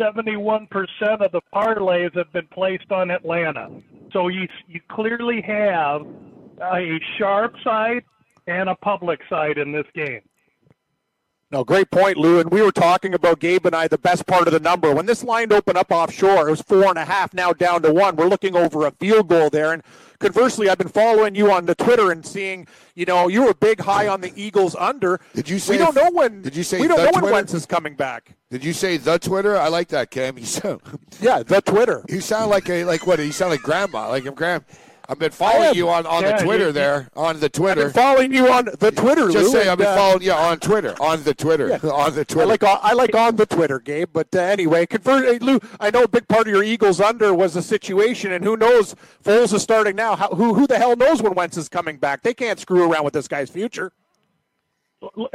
71% 0.00 0.68
of 1.20 1.32
the 1.32 1.40
parlays 1.52 2.16
have 2.16 2.32
been 2.32 2.46
placed 2.52 2.90
on 2.92 3.10
Atlanta. 3.10 3.68
So 4.12 4.28
you 4.28 4.48
you 4.66 4.80
clearly 4.88 5.42
have 5.42 6.06
a 6.62 6.98
sharp 7.18 7.54
side 7.64 8.04
and 8.46 8.68
a 8.68 8.74
public 8.76 9.20
side 9.28 9.58
in 9.58 9.72
this 9.72 9.86
game. 9.94 10.22
No, 11.50 11.64
great 11.64 11.90
point, 11.90 12.18
Lou. 12.18 12.40
And 12.40 12.50
we 12.50 12.60
were 12.60 12.70
talking 12.72 13.14
about 13.14 13.40
Gabe 13.40 13.64
and 13.64 13.74
I 13.74 13.88
the 13.88 13.96
best 13.96 14.26
part 14.26 14.46
of 14.46 14.52
the 14.52 14.60
number. 14.60 14.94
When 14.94 15.06
this 15.06 15.24
line 15.24 15.50
opened 15.50 15.78
up 15.78 15.90
offshore, 15.90 16.46
it 16.46 16.50
was 16.50 16.60
four 16.60 16.84
and 16.88 16.98
a 16.98 17.06
half, 17.06 17.32
now 17.32 17.54
down 17.54 17.80
to 17.82 17.92
one. 17.92 18.16
We're 18.16 18.26
looking 18.28 18.54
over 18.54 18.86
a 18.86 18.90
field 18.90 19.28
goal 19.28 19.48
there. 19.48 19.72
And 19.72 19.82
conversely, 20.18 20.68
I've 20.68 20.76
been 20.76 20.88
following 20.88 21.34
you 21.34 21.50
on 21.50 21.64
the 21.64 21.74
Twitter 21.74 22.10
and 22.12 22.24
seeing, 22.24 22.66
you 22.94 23.06
know, 23.06 23.28
you 23.28 23.44
were 23.44 23.54
big 23.54 23.80
high 23.80 24.08
on 24.08 24.20
the 24.20 24.30
Eagles 24.36 24.76
under. 24.76 25.20
Did 25.34 25.48
you 25.48 25.58
say 25.58 25.72
we 25.72 25.78
don't 25.78 25.94
know 25.94 26.10
when? 26.10 26.42
did 26.42 26.54
you 26.54 26.62
say 26.62 26.82
we 26.82 26.86
don't 26.86 26.98
know 26.98 27.04
when 27.04 27.12
Twitter? 27.14 27.32
Wentz 27.32 27.54
is 27.54 27.64
coming 27.64 27.94
back? 27.94 28.34
Did 28.50 28.62
you 28.62 28.74
say 28.74 28.98
the 28.98 29.18
Twitter? 29.18 29.56
I 29.56 29.68
like 29.68 29.88
that, 29.88 30.10
Cam. 30.10 30.36
You 30.38 30.44
sound 30.44 30.82
Yeah, 31.18 31.42
the 31.42 31.62
Twitter. 31.62 32.04
you 32.10 32.20
sound 32.20 32.50
like 32.50 32.68
a 32.68 32.84
like 32.84 33.06
what? 33.06 33.20
You 33.20 33.32
sound 33.32 33.52
like 33.52 33.62
grandma, 33.62 34.08
like 34.08 34.26
a 34.26 34.32
grand. 34.32 34.64
I've 35.10 35.18
been 35.18 35.30
following 35.30 35.74
you 35.74 35.88
on, 35.88 36.04
on 36.04 36.22
Yeah, 36.22 36.36
the 36.36 36.44
Twitter 36.44 36.66
you- 36.66 36.72
there, 36.72 37.08
on 37.16 37.40
the 37.40 37.48
Twitter. 37.48 37.86
I've 37.86 37.94
been 37.94 38.02
following 38.02 38.32
you 38.32 38.48
on 38.52 38.66
the 38.78 38.92
Twitter. 38.92 39.30
Just 39.30 39.54
Lou, 39.54 39.62
say 39.62 39.68
I've 39.68 39.78
been 39.78 39.86
uh, 39.86 39.96
following 39.96 40.22
you 40.22 40.32
on 40.32 40.58
Twitter, 40.58 40.94
on 41.00 41.22
the 41.22 41.32
Twitter, 41.32 41.68
Yeah. 41.68 41.90
on 41.90 42.14
the 42.14 42.20
I 42.20 42.24
Twitter. 42.24 42.46
like 42.46 42.62
I 42.62 42.92
like 42.92 43.14
on 43.14 43.36
the 43.36 43.46
Twitter, 43.46 43.78
Gabe. 43.80 44.10
But 44.12 44.28
uh, 44.34 44.40
anyway, 44.40 44.84
convert 44.84 45.24
hey, 45.24 45.38
Lou. 45.38 45.60
I 45.80 45.90
know 45.90 46.02
a 46.02 46.08
big 46.08 46.28
part 46.28 46.46
of 46.46 46.52
your 46.52 46.62
Eagles 46.62 47.00
under 47.00 47.32
was 47.32 47.54
the 47.54 47.62
situation, 47.62 48.32
and 48.32 48.44
who 48.44 48.56
knows? 48.58 48.94
Foles 49.24 49.54
is 49.54 49.62
starting 49.62 49.96
now. 49.96 50.14
How, 50.14 50.28
who 50.28 50.52
who 50.52 50.66
the 50.66 50.76
hell 50.76 50.94
knows 50.94 51.22
when 51.22 51.34
Wentz 51.34 51.56
is 51.56 51.70
coming 51.70 51.96
back? 51.96 52.22
They 52.22 52.34
can't 52.34 52.60
screw 52.60 52.92
around 52.92 53.04
with 53.04 53.14
this 53.14 53.28
guy's 53.28 53.48
future. 53.48 53.92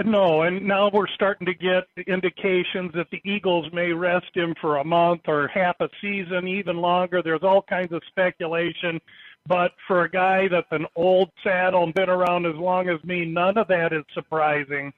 No, 0.03 0.41
and 0.41 0.67
now 0.67 0.89
we're 0.93 1.07
starting 1.07 1.47
to 1.47 1.53
get 1.53 1.85
indications 2.05 2.91
that 2.95 3.07
the 3.11 3.21
Eagles 3.23 3.65
may 3.71 3.93
rest 3.93 4.25
him 4.35 4.53
for 4.59 4.77
a 4.77 4.83
month 4.83 5.21
or 5.27 5.47
half 5.47 5.77
a 5.79 5.87
season, 6.01 6.49
even 6.49 6.77
longer. 6.77 7.21
There's 7.23 7.43
all 7.43 7.61
kinds 7.61 7.93
of 7.93 8.01
speculation. 8.09 8.99
But 9.45 9.71
for 9.87 10.03
a 10.03 10.09
guy 10.09 10.47
that's 10.47 10.71
an 10.71 10.85
old 10.95 11.29
saddle 11.43 11.83
and 11.83 11.93
been 11.93 12.09
around 12.09 12.45
as 12.45 12.55
long 12.55 12.89
as 12.89 13.03
me, 13.03 13.25
none 13.25 13.57
of 13.57 13.67
that 13.67 13.91
is 13.91 14.03
surprising. 14.13 14.93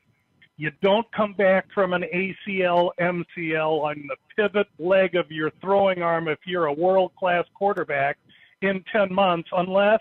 You 0.57 0.71
don't 0.81 1.11
come 1.11 1.33
back 1.33 1.65
from 1.73 1.93
an 1.93 2.03
ACL, 2.13 2.91
MCL 2.99 3.81
on 3.81 4.07
the 4.07 4.15
pivot 4.35 4.67
leg 4.79 5.15
of 5.15 5.31
your 5.31 5.51
throwing 5.61 6.01
arm 6.01 6.27
if 6.27 6.39
you're 6.45 6.67
a 6.67 6.73
world 6.73 7.11
class 7.17 7.45
quarterback 7.55 8.17
in 8.61 8.83
10 8.91 9.13
months 9.13 9.49
unless 9.51 9.99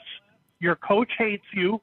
your 0.61 0.77
coach 0.77 1.11
hates 1.19 1.45
you 1.53 1.81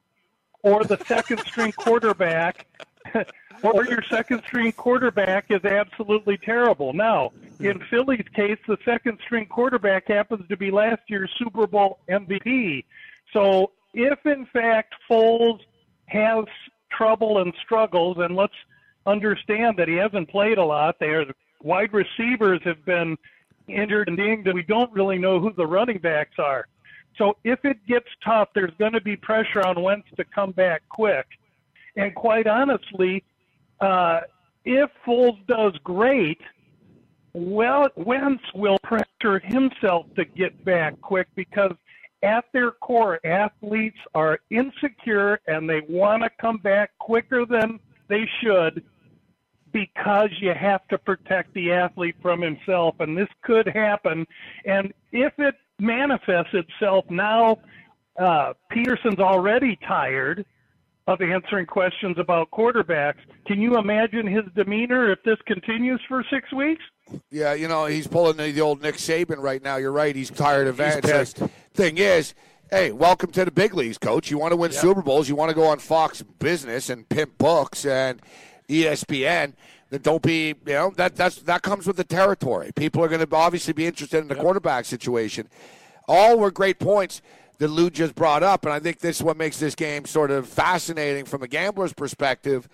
or 0.62 0.84
the 0.84 0.98
second 1.04 1.38
string 1.40 1.72
quarterback 1.76 2.66
or 3.62 3.84
your 3.86 4.02
second 4.10 4.42
string 4.46 4.72
quarterback 4.72 5.46
is 5.50 5.64
absolutely 5.64 6.38
terrible. 6.38 6.92
Now, 6.92 7.30
in 7.60 7.80
Philly's 7.90 8.26
case, 8.34 8.58
the 8.66 8.78
second 8.84 9.18
string 9.24 9.46
quarterback 9.46 10.08
happens 10.08 10.46
to 10.48 10.56
be 10.56 10.70
last 10.70 11.02
year's 11.08 11.30
Super 11.38 11.66
Bowl 11.66 11.98
MVP. 12.08 12.84
So, 13.32 13.72
if 13.94 14.24
in 14.24 14.46
fact 14.46 14.94
Foles 15.10 15.60
has 16.06 16.44
trouble 16.90 17.38
and 17.38 17.52
struggles, 17.64 18.16
and 18.18 18.36
let's 18.36 18.54
understand 19.06 19.76
that 19.78 19.88
he 19.88 19.94
hasn't 19.94 20.28
played 20.30 20.58
a 20.58 20.64
lot, 20.64 20.98
their 20.98 21.26
wide 21.62 21.92
receivers 21.92 22.60
have 22.64 22.84
been 22.84 23.16
injured 23.68 24.08
and 24.08 24.16
dinged, 24.16 24.46
and 24.46 24.54
we 24.54 24.62
don't 24.62 24.92
really 24.92 25.18
know 25.18 25.40
who 25.40 25.52
the 25.52 25.66
running 25.66 25.98
backs 25.98 26.38
are. 26.38 26.66
So 27.18 27.36
if 27.44 27.64
it 27.64 27.84
gets 27.86 28.06
tough, 28.24 28.48
there's 28.54 28.72
going 28.78 28.92
to 28.92 29.00
be 29.00 29.16
pressure 29.16 29.66
on 29.66 29.82
Wentz 29.82 30.08
to 30.16 30.24
come 30.24 30.52
back 30.52 30.82
quick. 30.88 31.26
And 31.96 32.14
quite 32.14 32.46
honestly, 32.46 33.24
uh, 33.80 34.20
if 34.64 34.90
Foles 35.06 35.44
does 35.46 35.72
great, 35.84 36.40
well, 37.34 37.88
Wentz 37.96 38.42
will 38.54 38.78
pressure 38.82 39.38
himself 39.40 40.06
to 40.16 40.24
get 40.24 40.64
back 40.64 41.00
quick 41.00 41.28
because 41.34 41.72
at 42.22 42.44
their 42.52 42.70
core, 42.70 43.18
athletes 43.26 43.98
are 44.14 44.38
insecure 44.50 45.40
and 45.46 45.68
they 45.68 45.80
want 45.88 46.22
to 46.22 46.30
come 46.40 46.58
back 46.58 46.90
quicker 46.98 47.44
than 47.44 47.80
they 48.08 48.28
should 48.42 48.84
because 49.72 50.28
you 50.40 50.52
have 50.54 50.86
to 50.88 50.98
protect 50.98 51.52
the 51.54 51.72
athlete 51.72 52.14
from 52.22 52.42
himself. 52.42 52.94
And 53.00 53.16
this 53.16 53.28
could 53.42 53.66
happen. 53.66 54.26
And 54.66 54.92
if 55.10 55.32
it 55.38 55.54
manifests 55.80 56.52
itself 56.52 57.06
now, 57.10 57.58
uh, 58.18 58.52
Pederson's 58.70 59.18
already 59.18 59.78
tired 59.88 60.44
of 61.06 61.20
answering 61.20 61.66
questions 61.66 62.16
about 62.18 62.50
quarterbacks. 62.50 63.18
Can 63.46 63.60
you 63.60 63.76
imagine 63.76 64.26
his 64.26 64.44
demeanor 64.54 65.10
if 65.10 65.22
this 65.24 65.38
continues 65.46 66.00
for 66.08 66.24
six 66.30 66.52
weeks? 66.52 66.82
Yeah, 67.30 67.54
you 67.54 67.68
know, 67.68 67.86
he's 67.86 68.06
pulling 68.06 68.36
the, 68.36 68.52
the 68.52 68.60
old 68.60 68.82
Nick 68.82 68.96
Saban 68.96 69.38
right 69.38 69.62
now. 69.62 69.76
You're 69.76 69.92
right. 69.92 70.14
He's 70.14 70.30
tired 70.30 70.68
of 70.68 70.78
He's 70.78 71.00
that. 71.00 71.40
Like, 71.40 71.50
Thing 71.74 71.98
is, 71.98 72.34
hey, 72.70 72.92
welcome 72.92 73.32
to 73.32 73.44
the 73.44 73.50
big 73.50 73.74
leagues, 73.74 73.98
coach. 73.98 74.30
You 74.30 74.38
want 74.38 74.52
to 74.52 74.56
win 74.56 74.72
Super 74.72 75.02
Bowls, 75.02 75.28
you 75.28 75.34
want 75.36 75.50
to 75.50 75.54
go 75.54 75.66
on 75.66 75.78
Fox 75.78 76.22
Business 76.22 76.88
and 76.88 77.08
pimp 77.08 77.36
books 77.36 77.84
and 77.84 78.22
ESPN. 78.68 79.54
Then 79.90 80.00
don't 80.00 80.22
be, 80.22 80.48
you 80.48 80.72
know, 80.72 80.92
that 80.96 81.16
that's 81.16 81.36
that 81.42 81.62
comes 81.62 81.86
with 81.86 81.96
the 81.96 82.04
territory. 82.04 82.70
People 82.74 83.04
are 83.04 83.08
going 83.08 83.26
to 83.26 83.36
obviously 83.36 83.74
be 83.74 83.86
interested 83.86 84.18
in 84.18 84.28
the 84.28 84.34
quarterback 84.34 84.86
situation. 84.86 85.48
All 86.08 86.38
were 86.38 86.50
great 86.50 86.78
points 86.78 87.20
that 87.62 87.68
Lou 87.68 87.90
just 87.90 88.16
brought 88.16 88.42
up, 88.42 88.64
and 88.64 88.74
I 88.74 88.80
think 88.80 88.98
this 88.98 89.18
is 89.18 89.22
what 89.22 89.36
makes 89.36 89.60
this 89.60 89.76
game 89.76 90.04
sort 90.04 90.32
of 90.32 90.48
fascinating 90.48 91.24
from 91.24 91.44
a 91.44 91.46
gambler's 91.46 91.92
perspective. 91.92 92.68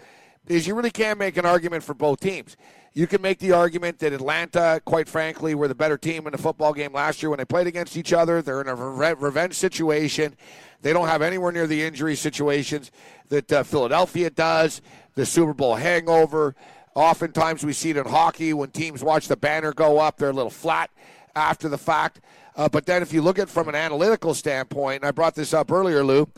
Is 0.47 0.67
you 0.67 0.75
really 0.75 0.91
can't 0.91 1.19
make 1.19 1.37
an 1.37 1.45
argument 1.45 1.85
for 1.85 1.93
both 1.93 2.21
teams. 2.21 2.57
You 2.95 3.07
can 3.07 3.21
make 3.21 3.39
the 3.39 3.53
argument 3.53 3.99
that 3.99 4.15
Atlanta, 4.15 4.81
quite 4.87 5.07
frankly, 5.07 5.55
were 5.55 5.69
the 5.69 5.75
better 5.75 5.99
team 5.99 6.27
in 6.27 6.33
the 6.33 6.39
football 6.39 6.73
game 6.73 6.95
last 6.95 7.23
year 7.23 7.29
when 7.29 7.37
they 7.37 7.45
played 7.45 7.67
against 7.67 7.99
each 7.99 8.15
other. 8.15 8.41
They're 8.41 8.63
in 8.63 8.69
a 8.69 8.75
re- 8.75 9.13
revenge 9.13 9.53
situation. 9.57 10.35
They 10.81 10.95
don't 10.95 11.09
have 11.09 11.21
anywhere 11.21 11.53
near 11.53 11.67
the 11.67 11.83
injury 11.83 12.17
situations 12.17 12.91
that 13.29 13.53
uh, 13.53 13.65
Philadelphia 13.65 14.31
does. 14.31 14.81
The 15.17 15.27
Super 15.27 15.53
Bowl 15.53 15.75
hangover. 15.75 16.55
Oftentimes 16.95 17.63
we 17.63 17.75
see 17.75 17.91
it 17.91 17.99
in 17.99 18.07
hockey 18.07 18.55
when 18.55 18.71
teams 18.71 19.05
watch 19.05 19.29
the 19.29 19.37
banner 19.37 19.75
go 19.75 19.99
up, 19.99 20.17
they're 20.17 20.31
a 20.31 20.33
little 20.33 20.49
flat 20.49 20.89
after 21.37 21.69
the 21.69 21.77
fact. 21.77 22.23
Uh, 22.59 22.69
but 22.69 22.87
then 22.87 23.03
if 23.03 23.13
you 23.13 23.23
look 23.23 23.39
at 23.39 23.45
it 23.45 23.49
from 23.49 23.69
an 23.69 23.77
analytical 23.77 24.35
standpoint, 24.35 25.03
and 25.03 25.09
I 25.09 25.13
brought 25.13 25.37
this 25.37 25.55
up 25.55 25.71
earlier, 25.71 26.03
Lou, 26.03 26.29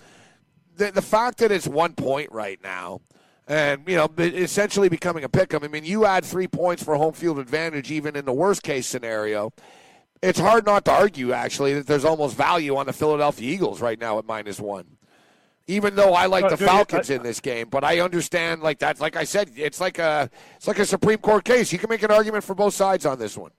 the, 0.76 0.92
the 0.92 1.02
fact 1.02 1.38
that 1.38 1.50
it's 1.50 1.66
one 1.66 1.94
point 1.94 2.30
right 2.30 2.60
now, 2.62 3.00
and 3.48 3.82
you 3.88 3.96
know, 3.96 4.08
essentially 4.18 4.90
becoming 4.90 5.24
a 5.24 5.28
pick 5.30 5.52
'em. 5.54 5.64
I 5.64 5.68
mean, 5.68 5.84
you 5.84 6.04
add 6.04 6.24
three 6.26 6.46
points 6.46 6.84
for 6.84 6.94
home 6.94 7.14
field 7.14 7.38
advantage, 7.38 7.90
even 7.90 8.16
in 8.16 8.26
the 8.26 8.34
worst 8.34 8.62
case 8.62 8.86
scenario. 8.86 9.52
It's 10.22 10.38
hard 10.38 10.66
not 10.66 10.84
to 10.84 10.92
argue, 10.92 11.32
actually, 11.32 11.72
that 11.72 11.86
there's 11.86 12.04
almost 12.04 12.36
value 12.36 12.76
on 12.76 12.84
the 12.84 12.92
Philadelphia 12.92 13.50
Eagles 13.50 13.80
right 13.80 13.98
now 13.98 14.18
at 14.18 14.26
minus 14.26 14.60
one. 14.60 14.98
Even 15.66 15.94
though 15.94 16.12
I 16.12 16.26
like 16.26 16.50
the 16.50 16.56
Falcons 16.58 17.08
in 17.08 17.22
this 17.22 17.40
game, 17.40 17.68
but 17.70 17.82
I 17.82 18.00
understand 18.00 18.60
like 18.60 18.80
that. 18.80 19.00
Like 19.00 19.16
I 19.16 19.24
said, 19.24 19.52
it's 19.56 19.80
like 19.80 19.98
a 19.98 20.28
it's 20.56 20.68
like 20.68 20.78
a 20.78 20.84
Supreme 20.84 21.18
Court 21.18 21.44
case. 21.44 21.72
You 21.72 21.78
can 21.78 21.88
make 21.88 22.02
an 22.02 22.10
argument 22.10 22.44
for 22.44 22.54
both 22.54 22.74
sides 22.74 23.06
on 23.06 23.18
this 23.18 23.38
one. 23.38 23.52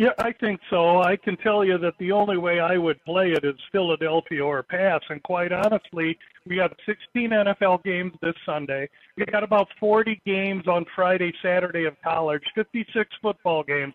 Yeah, 0.00 0.14
I 0.18 0.32
think 0.32 0.62
so. 0.70 1.02
I 1.02 1.14
can 1.14 1.36
tell 1.36 1.62
you 1.62 1.76
that 1.76 1.92
the 1.98 2.10
only 2.10 2.38
way 2.38 2.58
I 2.58 2.78
would 2.78 3.04
play 3.04 3.32
it 3.32 3.44
is 3.44 3.54
Philadelphia 3.70 4.42
or 4.42 4.62
pass. 4.62 5.02
And 5.10 5.22
quite 5.22 5.52
honestly, 5.52 6.16
we 6.46 6.56
got 6.56 6.72
16 6.86 7.28
NFL 7.28 7.84
games 7.84 8.14
this 8.22 8.32
Sunday. 8.46 8.88
We 9.18 9.26
got 9.26 9.44
about 9.44 9.68
40 9.78 10.18
games 10.24 10.66
on 10.66 10.86
Friday, 10.96 11.34
Saturday 11.42 11.84
of 11.84 12.00
college, 12.02 12.42
56 12.54 13.10
football 13.20 13.62
games. 13.62 13.92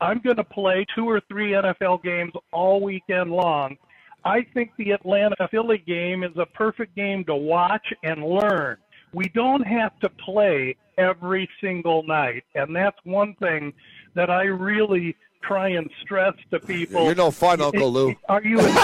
I'm 0.00 0.20
going 0.20 0.36
to 0.36 0.44
play 0.44 0.86
two 0.94 1.10
or 1.10 1.20
three 1.28 1.50
NFL 1.50 2.04
games 2.04 2.34
all 2.52 2.80
weekend 2.80 3.32
long. 3.32 3.78
I 4.24 4.46
think 4.54 4.70
the 4.78 4.92
Atlanta 4.92 5.48
Philly 5.50 5.82
game 5.84 6.22
is 6.22 6.36
a 6.36 6.46
perfect 6.46 6.94
game 6.94 7.24
to 7.24 7.34
watch 7.34 7.92
and 8.04 8.22
learn. 8.22 8.76
We 9.12 9.28
don't 9.34 9.66
have 9.66 9.98
to 10.02 10.08
play 10.24 10.76
every 10.98 11.48
single 11.60 12.04
night. 12.04 12.44
And 12.54 12.76
that's 12.76 12.98
one 13.02 13.34
thing 13.40 13.72
that 14.14 14.30
I 14.30 14.44
really 14.44 15.16
try 15.42 15.68
and 15.68 15.90
stress 16.02 16.34
to 16.50 16.60
people. 16.60 17.04
You're 17.04 17.14
no 17.14 17.30
fun, 17.30 17.60
Uncle 17.60 17.92
Lou. 17.92 18.14
Are 18.28 18.42
you 18.42 18.60
an, 18.60 18.76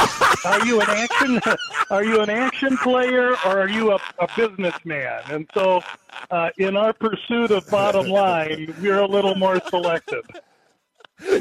are 0.45 0.67
you 0.67 0.81
an 0.81 0.89
action 0.89 1.41
are 1.91 2.05
you 2.05 2.21
an 2.21 2.31
action 2.31 2.77
player 2.79 3.33
or 3.45 3.61
are 3.61 3.69
you 3.69 3.93
a, 3.93 3.99
a 4.19 4.29
businessman? 4.37 5.23
And 5.31 5.49
so, 5.55 5.83
uh, 6.31 6.51
in 6.59 6.77
our 6.77 6.93
pursuit 6.93 7.51
of 7.51 7.69
bottom 7.69 8.07
line, 8.23 8.75
we're 8.81 9.01
a 9.01 9.07
little 9.07 9.35
more 9.35 9.61
selective. 9.69 10.25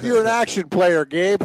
You're 0.01 0.21
an 0.21 0.27
action 0.27 0.69
player, 0.69 1.05
Gabe. 1.05 1.43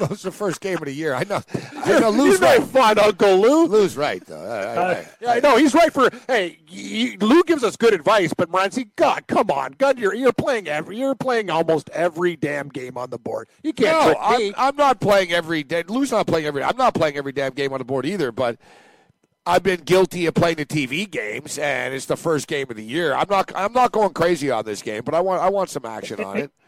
It's 0.10 0.22
the 0.22 0.32
first 0.32 0.60
game 0.60 0.78
of 0.78 0.84
the 0.84 0.92
year. 0.92 1.14
I 1.14 1.24
know. 1.24 1.42
I 1.76 1.98
know. 2.00 2.10
Lou's 2.10 2.32
He's 2.32 2.40
right. 2.40 2.62
fun, 2.62 2.98
Uncle 2.98 3.38
Lou. 3.38 3.66
Lou's 3.66 3.96
right, 3.96 4.24
though. 4.26 4.40
I, 4.40 4.56
I, 4.56 4.76
uh, 4.76 4.94
I, 4.94 5.08
Yeah, 5.20 5.32
I 5.32 5.40
know 5.40 5.56
he's 5.56 5.74
right 5.74 5.92
for. 5.92 6.10
Hey, 6.26 6.58
Lou 7.20 7.42
gives 7.44 7.62
us 7.62 7.76
good 7.76 7.94
advice, 7.94 8.32
but 8.34 8.50
Morency, 8.50 8.90
God, 8.96 9.26
come 9.26 9.50
on, 9.50 9.74
God, 9.78 9.98
you're 9.98 10.14
you're 10.14 10.32
playing 10.32 10.68
every, 10.68 10.96
you're 10.98 11.14
playing 11.14 11.50
almost 11.50 11.90
every 11.90 12.36
damn 12.36 12.68
game 12.68 12.96
on 12.96 13.10
the 13.10 13.18
board. 13.18 13.48
You 13.62 13.72
can't 13.72 14.14
no, 14.14 14.20
I'm. 14.20 14.54
I'm 14.56 14.76
not 14.76 15.00
playing 15.00 15.32
every 15.32 15.62
day. 15.62 15.84
Lou's 15.86 16.10
not 16.10 16.26
playing 16.26 16.46
every. 16.46 16.62
I'm 16.62 16.76
not 16.76 16.94
playing 16.94 17.16
every 17.16 17.32
damn 17.32 17.52
game 17.52 17.72
on 17.72 17.78
the 17.78 17.84
board 17.84 18.06
either. 18.06 18.32
But 18.32 18.58
I've 19.46 19.62
been 19.62 19.80
guilty 19.80 20.26
of 20.26 20.34
playing 20.34 20.56
the 20.56 20.66
TV 20.66 21.10
games, 21.10 21.58
and 21.58 21.94
it's 21.94 22.06
the 22.06 22.16
first 22.16 22.46
game 22.46 22.70
of 22.70 22.76
the 22.76 22.84
year. 22.84 23.14
I'm 23.14 23.28
not. 23.28 23.52
I'm 23.54 23.72
not 23.72 23.92
going 23.92 24.12
crazy 24.12 24.50
on 24.50 24.64
this 24.64 24.82
game, 24.82 25.02
but 25.04 25.14
I 25.14 25.20
want. 25.20 25.42
I 25.42 25.48
want 25.48 25.70
some 25.70 25.84
action 25.84 26.22
on 26.22 26.36
it. 26.36 26.50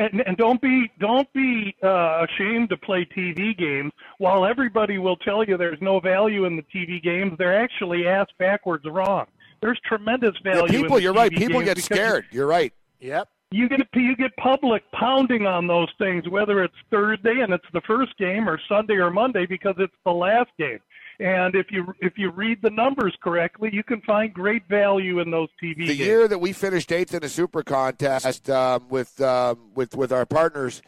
And, 0.00 0.22
and 0.26 0.36
don't 0.38 0.60
be 0.62 0.90
don't 0.98 1.30
be 1.34 1.74
uh, 1.82 2.24
ashamed 2.24 2.70
to 2.70 2.76
play 2.78 3.06
TV 3.16 3.56
games. 3.56 3.92
While 4.16 4.46
everybody 4.46 4.96
will 4.96 5.16
tell 5.16 5.44
you 5.44 5.58
there's 5.58 5.80
no 5.82 6.00
value 6.00 6.46
in 6.46 6.56
the 6.56 6.62
TV 6.74 7.02
games, 7.02 7.34
they're 7.38 7.60
actually 7.62 8.06
ass 8.08 8.26
backwards 8.38 8.84
wrong. 8.86 9.26
There's 9.60 9.78
tremendous 9.86 10.34
Yeah, 10.42 10.54
value. 10.54 10.64
in 10.78 10.82
people, 10.82 10.96
the 10.96 11.02
you're 11.02 11.12
right. 11.12 11.30
People 11.30 11.60
get 11.60 11.76
scared. 11.78 12.24
You're 12.30 12.46
right. 12.46 12.72
yep. 12.98 13.28
You 13.52 13.68
get 13.68 13.80
you 13.94 14.16
get 14.16 14.34
public 14.36 14.82
pounding 14.92 15.46
on 15.46 15.66
those 15.66 15.88
things, 15.98 16.26
whether 16.28 16.62
it's 16.62 16.74
Thursday 16.90 17.40
and 17.42 17.52
it's 17.52 17.66
the 17.74 17.80
first 17.82 18.16
game, 18.16 18.48
or 18.48 18.58
Sunday 18.68 18.94
or 18.94 19.10
Monday 19.10 19.44
because 19.44 19.74
it's 19.78 19.92
the 20.06 20.12
last 20.12 20.50
game. 20.58 20.78
And 21.20 21.54
if 21.54 21.70
you 21.70 21.94
if 22.00 22.16
you 22.16 22.30
read 22.30 22.62
the 22.62 22.70
numbers 22.70 23.14
correctly, 23.22 23.68
you 23.70 23.84
can 23.84 24.00
find 24.00 24.32
great 24.32 24.66
value 24.68 25.20
in 25.20 25.30
those 25.30 25.50
TV 25.62 25.76
the 25.76 25.86
games. 25.88 25.98
year 25.98 26.26
that 26.26 26.38
we 26.38 26.54
finished 26.54 26.90
eighth 26.90 27.12
in 27.12 27.20
the 27.20 27.28
Super 27.28 27.62
Contest 27.62 28.48
um, 28.48 28.88
with 28.88 29.20
um, 29.20 29.70
with 29.74 29.94
with 29.94 30.12
our 30.12 30.24
partners, 30.24 30.80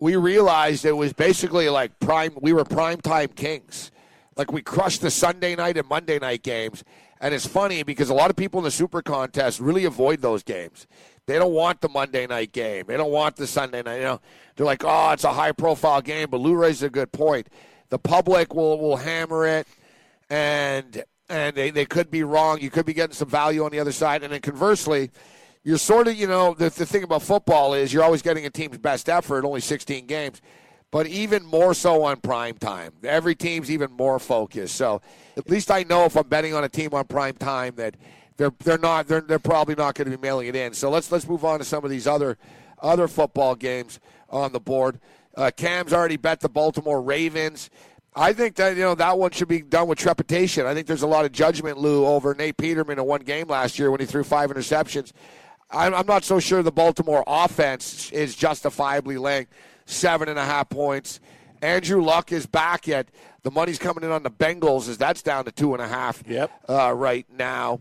we 0.00 0.16
realized 0.16 0.84
it 0.84 0.96
was 0.96 1.12
basically 1.12 1.68
like 1.68 2.00
prime. 2.00 2.36
We 2.40 2.52
were 2.52 2.64
prime 2.64 3.00
time 3.00 3.28
kings. 3.28 3.92
Like 4.36 4.50
we 4.50 4.60
crushed 4.60 5.02
the 5.02 5.10
Sunday 5.10 5.54
night 5.54 5.76
and 5.76 5.88
Monday 5.88 6.18
night 6.18 6.42
games. 6.42 6.82
And 7.20 7.32
it's 7.32 7.46
funny 7.46 7.84
because 7.84 8.10
a 8.10 8.14
lot 8.14 8.30
of 8.30 8.36
people 8.36 8.58
in 8.58 8.64
the 8.64 8.70
Super 8.70 9.02
Contest 9.02 9.60
really 9.60 9.84
avoid 9.84 10.20
those 10.20 10.42
games. 10.42 10.86
They 11.26 11.38
don't 11.38 11.52
want 11.52 11.80
the 11.80 11.88
Monday 11.88 12.26
night 12.26 12.52
game. 12.52 12.84
They 12.88 12.96
don't 12.96 13.10
want 13.10 13.36
the 13.36 13.46
Sunday 13.46 13.82
night. 13.82 13.96
You 13.96 14.02
know, 14.02 14.20
they're 14.56 14.66
like, 14.66 14.82
oh, 14.84 15.10
it's 15.10 15.24
a 15.24 15.32
high 15.32 15.52
profile 15.52 16.00
game. 16.00 16.28
But 16.30 16.40
Lou 16.40 16.54
raises 16.54 16.84
a 16.84 16.90
good 16.90 17.12
point. 17.12 17.48
The 17.90 17.98
public 17.98 18.54
will 18.54 18.78
will 18.78 18.96
hammer 18.96 19.46
it, 19.46 19.66
and 20.28 21.04
and 21.28 21.54
they, 21.54 21.70
they 21.70 21.84
could 21.84 22.10
be 22.10 22.22
wrong. 22.22 22.60
You 22.60 22.70
could 22.70 22.86
be 22.86 22.94
getting 22.94 23.14
some 23.14 23.28
value 23.28 23.64
on 23.64 23.70
the 23.70 23.80
other 23.80 23.92
side. 23.92 24.22
And 24.22 24.32
then 24.32 24.40
conversely, 24.40 25.10
you're 25.62 25.78
sort 25.78 26.08
of, 26.08 26.14
you 26.14 26.26
know, 26.26 26.54
the, 26.54 26.70
the 26.70 26.86
thing 26.86 27.02
about 27.02 27.22
football 27.22 27.74
is 27.74 27.92
you're 27.92 28.02
always 28.02 28.22
getting 28.22 28.46
a 28.46 28.50
team's 28.50 28.78
best 28.78 29.08
effort, 29.08 29.44
only 29.44 29.60
16 29.60 30.06
games, 30.06 30.40
but 30.90 31.06
even 31.06 31.44
more 31.44 31.74
so 31.74 32.04
on 32.04 32.20
prime 32.20 32.56
time. 32.56 32.92
Every 33.04 33.34
team's 33.34 33.70
even 33.70 33.92
more 33.92 34.18
focused. 34.18 34.76
So 34.76 35.02
at 35.36 35.50
least 35.50 35.70
I 35.70 35.82
know 35.82 36.04
if 36.04 36.16
I'm 36.16 36.28
betting 36.28 36.54
on 36.54 36.64
a 36.64 36.68
team 36.68 36.94
on 36.94 37.06
prime 37.06 37.34
time 37.34 37.74
that 37.76 37.96
they're 38.38 38.52
they're 38.60 38.78
not 38.78 39.08
they're, 39.08 39.20
they're 39.20 39.38
probably 39.38 39.74
not 39.74 39.94
going 39.94 40.10
to 40.10 40.16
be 40.16 40.20
mailing 40.20 40.46
it 40.46 40.56
in. 40.56 40.72
So 40.72 40.90
let's 40.90 41.12
let's 41.12 41.28
move 41.28 41.44
on 41.44 41.58
to 41.58 41.64
some 41.64 41.84
of 41.84 41.90
these 41.90 42.06
other 42.06 42.38
other 42.80 43.08
football 43.08 43.54
games 43.54 44.00
on 44.30 44.52
the 44.52 44.60
board. 44.60 45.00
Uh, 45.38 45.52
Cam's 45.52 45.92
already 45.92 46.16
bet 46.16 46.40
the 46.40 46.48
Baltimore 46.48 47.00
Ravens. 47.00 47.70
I 48.12 48.32
think 48.32 48.56
that 48.56 48.76
you 48.76 48.82
know 48.82 48.96
that 48.96 49.16
one 49.16 49.30
should 49.30 49.46
be 49.46 49.62
done 49.62 49.86
with 49.86 49.96
trepidation. 49.96 50.66
I 50.66 50.74
think 50.74 50.88
there's 50.88 51.02
a 51.02 51.06
lot 51.06 51.24
of 51.24 51.30
judgment, 51.30 51.78
Lou, 51.78 52.04
over 52.04 52.34
Nate 52.34 52.56
Peterman 52.56 52.98
in 52.98 53.04
one 53.04 53.20
game 53.20 53.46
last 53.46 53.78
year 53.78 53.92
when 53.92 54.00
he 54.00 54.06
threw 54.06 54.24
five 54.24 54.50
interceptions. 54.50 55.12
I'm, 55.70 55.94
I'm 55.94 56.06
not 56.06 56.24
so 56.24 56.40
sure 56.40 56.64
the 56.64 56.72
Baltimore 56.72 57.22
offense 57.24 58.10
is 58.10 58.34
justifiably 58.34 59.16
laying 59.16 59.46
seven 59.86 60.28
and 60.28 60.40
a 60.40 60.44
half 60.44 60.70
points. 60.70 61.20
Andrew 61.62 62.02
Luck 62.02 62.32
is 62.32 62.46
back 62.46 62.88
yet. 62.88 63.08
The 63.44 63.52
money's 63.52 63.78
coming 63.78 64.02
in 64.02 64.10
on 64.10 64.24
the 64.24 64.32
Bengals 64.32 64.88
as 64.88 64.98
that's 64.98 65.22
down 65.22 65.44
to 65.44 65.52
two 65.52 65.72
and 65.74 65.82
a 65.82 65.86
half 65.88 66.24
yep. 66.26 66.50
Uh, 66.68 66.92
right 66.92 67.26
now. 67.30 67.80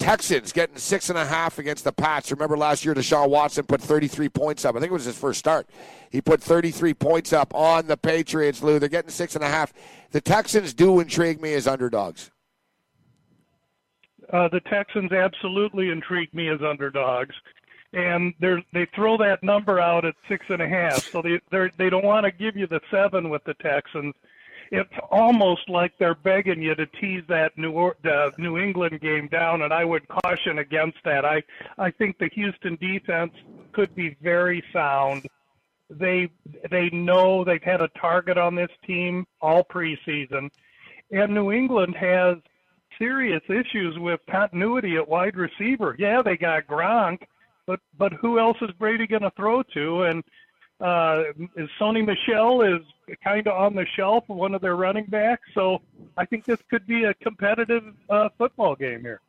Texans 0.00 0.50
getting 0.50 0.78
six 0.78 1.10
and 1.10 1.18
a 1.18 1.26
half 1.26 1.58
against 1.58 1.84
the 1.84 1.92
Pats. 1.92 2.30
Remember 2.32 2.56
last 2.56 2.84
year, 2.84 2.94
Deshaun 2.94 3.28
Watson 3.28 3.64
put 3.66 3.80
33 3.82 4.30
points 4.30 4.64
up. 4.64 4.74
I 4.74 4.80
think 4.80 4.90
it 4.90 4.94
was 4.94 5.04
his 5.04 5.16
first 5.16 5.38
start. 5.38 5.68
He 6.10 6.20
put 6.20 6.42
33 6.42 6.94
points 6.94 7.32
up 7.32 7.54
on 7.54 7.86
the 7.86 7.96
Patriots, 7.96 8.62
Lou. 8.62 8.78
They're 8.78 8.88
getting 8.88 9.10
six 9.10 9.36
and 9.36 9.44
a 9.44 9.48
half. 9.48 9.72
The 10.10 10.20
Texans 10.20 10.72
do 10.74 11.00
intrigue 11.00 11.40
me 11.40 11.52
as 11.52 11.68
underdogs. 11.68 12.30
Uh, 14.32 14.48
the 14.48 14.60
Texans 14.60 15.12
absolutely 15.12 15.90
intrigue 15.90 16.32
me 16.32 16.48
as 16.48 16.60
underdogs, 16.62 17.34
and 17.92 18.32
they 18.40 18.86
throw 18.94 19.16
that 19.18 19.42
number 19.42 19.80
out 19.80 20.04
at 20.04 20.14
six 20.28 20.46
and 20.48 20.62
a 20.62 20.68
half. 20.68 21.04
So 21.10 21.20
they 21.20 21.40
they 21.76 21.90
don't 21.90 22.04
want 22.04 22.24
to 22.24 22.32
give 22.32 22.56
you 22.56 22.66
the 22.66 22.80
seven 22.90 23.28
with 23.28 23.44
the 23.44 23.54
Texans 23.54 24.14
it's 24.70 24.92
almost 25.10 25.68
like 25.68 25.92
they're 25.98 26.14
begging 26.14 26.62
you 26.62 26.74
to 26.76 26.86
tease 26.86 27.24
that 27.28 27.56
New 27.58 27.72
or- 27.72 27.96
the 28.02 28.32
New 28.38 28.58
England 28.58 29.00
game 29.00 29.26
down, 29.28 29.62
and 29.62 29.72
I 29.72 29.84
would 29.84 30.06
caution 30.08 30.58
against 30.58 30.98
that. 31.04 31.24
I 31.24 31.42
I 31.78 31.90
think 31.90 32.18
the 32.18 32.28
Houston 32.34 32.76
defense 32.76 33.32
could 33.72 33.94
be 33.94 34.16
very 34.22 34.62
sound. 34.72 35.26
They 35.88 36.28
they 36.70 36.88
know 36.90 37.42
they've 37.42 37.62
had 37.62 37.80
a 37.80 37.88
target 38.00 38.38
on 38.38 38.54
this 38.54 38.70
team 38.86 39.26
all 39.40 39.64
preseason, 39.64 40.50
and 41.10 41.34
New 41.34 41.50
England 41.50 41.96
has 41.96 42.36
serious 42.96 43.42
issues 43.48 43.98
with 43.98 44.20
continuity 44.30 44.96
at 44.96 45.08
wide 45.08 45.36
receiver. 45.36 45.96
Yeah, 45.98 46.22
they 46.22 46.36
got 46.36 46.68
Gronk, 46.68 47.22
but 47.66 47.80
but 47.98 48.12
who 48.12 48.38
else 48.38 48.58
is 48.62 48.70
Brady 48.78 49.08
going 49.08 49.22
to 49.22 49.32
throw 49.36 49.64
to? 49.74 50.02
And 50.04 50.22
uh, 50.80 51.22
is 51.56 51.68
Sony 51.80 52.04
Michel 52.04 52.62
is 52.62 52.80
kind 53.22 53.46
of 53.46 53.54
on 53.54 53.74
the 53.74 53.86
shelf, 53.96 54.24
one 54.28 54.54
of 54.54 54.60
their 54.60 54.76
running 54.76 55.06
backs. 55.06 55.42
So 55.54 55.80
I 56.16 56.24
think 56.24 56.44
this 56.44 56.60
could 56.70 56.86
be 56.86 57.04
a 57.04 57.14
competitive 57.14 57.94
uh, 58.08 58.28
football 58.38 58.74
game 58.76 59.00
here. 59.00 59.20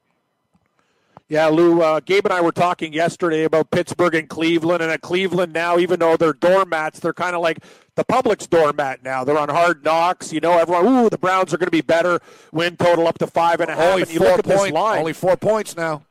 Yeah, 1.27 1.47
Lou, 1.47 1.81
uh, 1.81 2.01
Gabe 2.01 2.25
and 2.25 2.33
I 2.33 2.41
were 2.41 2.51
talking 2.51 2.91
yesterday 2.91 3.45
about 3.45 3.71
Pittsburgh 3.71 4.15
and 4.15 4.27
Cleveland, 4.27 4.83
and 4.83 4.91
at 4.91 4.99
Cleveland 4.99 5.53
now, 5.53 5.77
even 5.77 6.01
though 6.01 6.17
they're 6.17 6.33
doormats, 6.33 6.99
they're 6.99 7.13
kind 7.13 7.37
of 7.37 7.41
like 7.41 7.63
the 7.95 8.03
public's 8.03 8.47
doormat 8.47 9.01
now. 9.01 9.23
They're 9.23 9.37
on 9.37 9.47
hard 9.47 9.85
knocks. 9.85 10.33
You 10.33 10.41
know, 10.41 10.57
everyone, 10.57 10.87
ooh, 10.87 11.09
the 11.09 11.17
Browns 11.17 11.53
are 11.53 11.57
going 11.57 11.67
to 11.67 11.71
be 11.71 11.79
better. 11.79 12.19
Win 12.51 12.75
total 12.75 13.07
up 13.07 13.17
to 13.19 13.27
five 13.27 13.61
and 13.61 13.69
a 13.69 13.75
half. 13.75 13.91
Only 13.91 14.01
and 14.01 14.11
you 14.11 14.19
four 14.19 14.27
look 14.27 14.39
at 14.39 14.45
point, 14.45 14.59
this 14.59 14.71
line. 14.73 14.99
Only 14.99 15.13
four 15.13 15.37
points 15.37 15.77
now. 15.77 16.03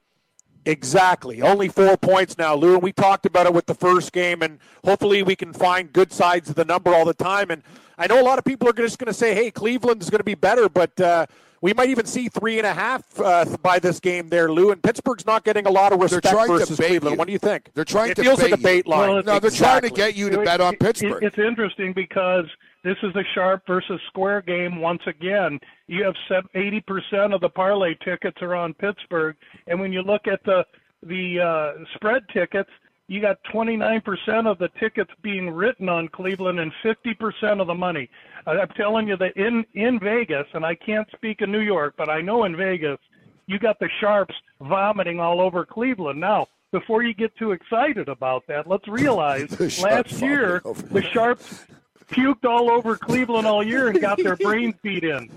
Exactly. 0.67 1.41
Only 1.41 1.69
four 1.69 1.97
points 1.97 2.37
now, 2.37 2.55
Lou. 2.55 2.75
And 2.75 2.83
we 2.83 2.93
talked 2.93 3.27
about 3.27 3.47
it 3.47 3.55
with 3.55 3.67
the 3.67 3.75
first 3.75 4.13
game, 4.13 4.43
and 4.43 4.59
hopefully 4.85 5.23
we 5.23 5.35
can 5.37 5.53
find 5.53 5.93
good 5.93 6.13
sides 6.13 6.51
of 6.51 6.57
the 6.57 6.65
number 6.65 6.95
all 6.95 7.05
the 7.05 7.15
time. 7.15 7.51
And 7.51 7.63
I 7.99 8.07
know 8.07 8.21
a 8.21 8.25
lot 8.25 8.39
of 8.39 8.45
people 8.45 8.69
are 8.69 8.73
just 8.73 8.99
going 8.99 9.07
to 9.07 9.15
say, 9.15 9.35
hey, 9.35 9.51
Cleveland's 9.51 10.11
going 10.11 10.19
to 10.19 10.25
be 10.25 10.35
better, 10.35 10.69
but 10.69 10.99
uh, 11.01 11.27
we 11.63 11.75
might 11.75 11.89
even 11.91 12.07
see 12.07 12.29
three 12.29 12.59
and 12.59 12.67
a 12.67 12.73
half 12.73 13.19
uh, 13.21 13.45
by 13.63 13.79
this 13.79 14.01
game 14.01 14.29
there, 14.29 14.51
Lou. 14.51 14.71
And 14.71 14.83
Pittsburgh's 14.83 15.27
not 15.27 15.45
getting 15.45 15.67
a 15.67 15.71
lot 15.71 15.93
of 15.93 16.01
respect 16.01 16.35
versus 16.47 16.77
Cleveland. 16.77 17.15
You. 17.15 17.19
What 17.19 17.27
do 17.27 17.33
you 17.33 17.39
think? 17.39 17.71
They're 17.75 17.85
trying 17.85 18.11
it 18.11 18.15
to 18.17 18.23
feels 18.23 18.41
bait 18.41 18.51
like 18.51 18.61
a 18.61 18.63
bait 18.63 18.87
you. 18.87 18.91
line. 18.91 19.11
Well, 19.11 19.23
no, 19.23 19.39
they're 19.39 19.51
trying 19.51 19.83
to 19.83 19.91
get 19.91 20.15
you 20.15 20.31
to 20.31 20.43
bet 20.43 20.61
on 20.61 20.77
Pittsburgh. 20.77 21.23
It's 21.23 21.39
interesting 21.39 21.93
because 21.93 22.47
this 22.83 22.97
is 23.03 23.15
a 23.15 23.25
sharp 23.35 23.67
versus 23.67 24.01
square 24.09 24.41
game 24.41 24.81
once 24.81 25.03
again. 25.07 25.59
You 25.87 26.05
have 26.05 26.15
80% 26.55 27.35
of 27.35 27.41
the 27.41 27.49
parlay 27.49 27.95
tickets 28.03 28.39
are 28.41 28.55
on 28.55 28.75
Pittsburgh. 28.75 29.37
And 29.67 29.79
when 29.81 29.93
you 29.93 30.03
look 30.03 30.27
at 30.27 30.43
the 30.45 30.65
the 31.03 31.41
uh, 31.41 31.85
spread 31.95 32.23
tickets, 32.33 32.69
you 33.09 33.21
got 33.21 33.39
29% 33.53 34.47
of 34.47 34.59
the 34.59 34.69
tickets 34.79 35.11
being 35.23 35.51
written 35.51 35.89
on 35.89 36.09
Cleveland 36.09 36.61
and 36.61 36.71
50% 36.85 37.61
of 37.61 37.67
the 37.67 37.75
money. 37.75 38.09
I'm 38.47 38.69
telling 38.77 39.09
you 39.09 39.17
that 39.17 39.37
in 39.37 39.65
in 39.75 39.99
Vegas, 39.99 40.47
and 40.55 40.65
I 40.65 40.75
can't 40.75 41.09
speak 41.13 41.43
in 41.43 41.51
New 41.51 41.61
York, 41.61 41.95
but 41.97 42.09
I 42.09 42.21
know 42.21 42.45
in 42.45 42.57
Vegas, 42.57 42.99
you 43.47 43.59
got 43.59 43.79
the 43.79 43.89
sharps 44.01 44.35
vomiting 44.61 45.21
all 45.21 45.41
over 45.41 45.67
Cleveland. 45.67 46.21
Now, 46.21 46.47
before 46.71 47.03
you 47.03 47.13
get 47.13 47.37
too 47.37 47.51
excited 47.51 48.09
about 48.09 48.47
that, 48.47 48.67
let's 48.67 48.87
realize 48.87 49.51
last 49.83 50.21
year 50.21 50.63
the 50.65 51.03
sharps 51.03 51.67
puked 52.11 52.45
all 52.45 52.71
over 52.71 52.97
Cleveland 52.97 53.47
all 53.47 53.63
year 53.63 53.89
and 53.89 54.01
got 54.01 54.19
their 54.19 54.37
brains 54.45 54.75
beat 54.83 55.05
in. 55.05 55.31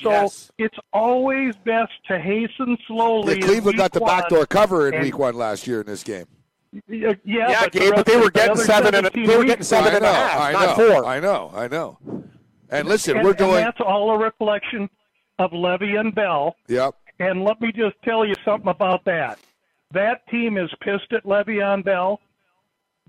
So 0.00 0.10
yes. 0.10 0.50
it's 0.58 0.78
always 0.92 1.54
best 1.64 1.92
to 2.08 2.18
hasten 2.18 2.76
slowly. 2.86 3.40
Yeah, 3.40 3.46
Cleveland 3.46 3.78
got 3.78 3.92
the 3.92 4.00
backdoor 4.00 4.46
cover 4.46 4.88
in 4.88 5.02
week 5.02 5.18
one 5.18 5.34
last 5.34 5.66
year 5.66 5.80
in 5.80 5.86
this 5.86 6.02
game. 6.02 6.26
Yeah, 6.86 7.14
yeah, 7.24 7.62
but, 7.62 7.72
Gabe, 7.72 7.82
the 7.82 7.92
but 7.96 8.06
they 8.06 8.16
were 8.16 8.24
the 8.26 8.30
getting 8.30 8.56
seven 8.56 8.94
and 8.94 9.06
a, 9.06 9.10
they 9.10 9.36
were 9.36 9.44
getting 9.44 9.64
seven 9.64 9.92
I 9.92 9.96
and 9.96 10.04
know, 10.04 10.10
a 10.10 10.14
half, 10.14 10.40
I 10.40 10.52
not 10.52 10.78
know, 10.78 10.88
four. 10.88 11.04
I 11.04 11.18
know, 11.18 11.50
I 11.52 11.66
know. 11.66 11.98
And 12.70 12.88
listen, 12.88 13.16
and, 13.16 13.26
we're 13.26 13.32
doing. 13.32 13.56
And 13.56 13.66
that's 13.66 13.80
all 13.80 14.12
a 14.12 14.18
reflection 14.18 14.88
of 15.40 15.50
Le'Veon 15.50 16.14
Bell. 16.14 16.54
Yep. 16.68 16.94
And 17.18 17.44
let 17.44 17.60
me 17.60 17.72
just 17.72 17.96
tell 18.04 18.24
you 18.24 18.34
something 18.44 18.68
about 18.68 19.04
that. 19.04 19.40
That 19.92 20.26
team 20.28 20.56
is 20.56 20.70
pissed 20.80 21.12
at 21.12 21.24
Le'Veon 21.24 21.84
Bell. 21.84 22.20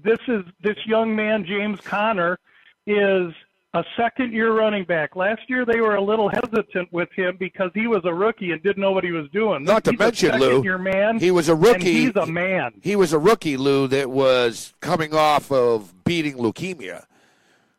This 0.03 0.19
is 0.27 0.43
this 0.63 0.77
young 0.87 1.15
man, 1.15 1.45
James 1.45 1.79
Conner, 1.81 2.39
is 2.87 3.33
a 3.73 3.83
second 3.95 4.33
year 4.33 4.53
running 4.53 4.83
back. 4.83 5.15
Last 5.15 5.41
year 5.47 5.65
they 5.65 5.79
were 5.79 5.95
a 5.95 6.01
little 6.03 6.29
hesitant 6.29 6.91
with 6.91 7.09
him 7.15 7.37
because 7.39 7.71
he 7.73 7.87
was 7.87 8.01
a 8.03 8.13
rookie 8.13 8.51
and 8.51 8.61
didn't 8.61 8.81
know 8.81 8.91
what 8.91 9.03
he 9.03 9.11
was 9.11 9.29
doing. 9.29 9.63
Not 9.63 9.83
to 9.85 9.93
mention, 9.93 10.39
Lou, 10.39 10.61
year 10.63 10.77
man, 10.77 11.19
he 11.19 11.31
was 11.31 11.47
a 11.47 11.55
rookie. 11.55 11.93
he's 11.93 12.15
a 12.15 12.25
man. 12.25 12.73
He 12.81 12.95
was 12.95 13.13
a 13.13 13.19
rookie, 13.19 13.55
Lou, 13.57 13.87
that 13.87 14.09
was 14.09 14.73
coming 14.81 15.13
off 15.13 15.51
of 15.51 16.03
beating 16.03 16.35
leukemia. 16.35 17.05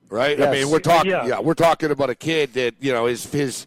Right? 0.09 0.39
Yes. 0.39 0.49
I 0.49 0.53
mean, 0.53 0.71
we're 0.71 0.79
talking 0.81 1.11
Yeah. 1.11 1.27
yeah, 1.27 1.41
we're 1.41 1.55
talking 1.55 1.91
about 1.91 2.11
a 2.11 2.15
kid 2.15 2.53
that, 2.55 2.75
you 2.81 2.93
know, 2.93 3.07
his 3.07 3.31
his 3.33 3.67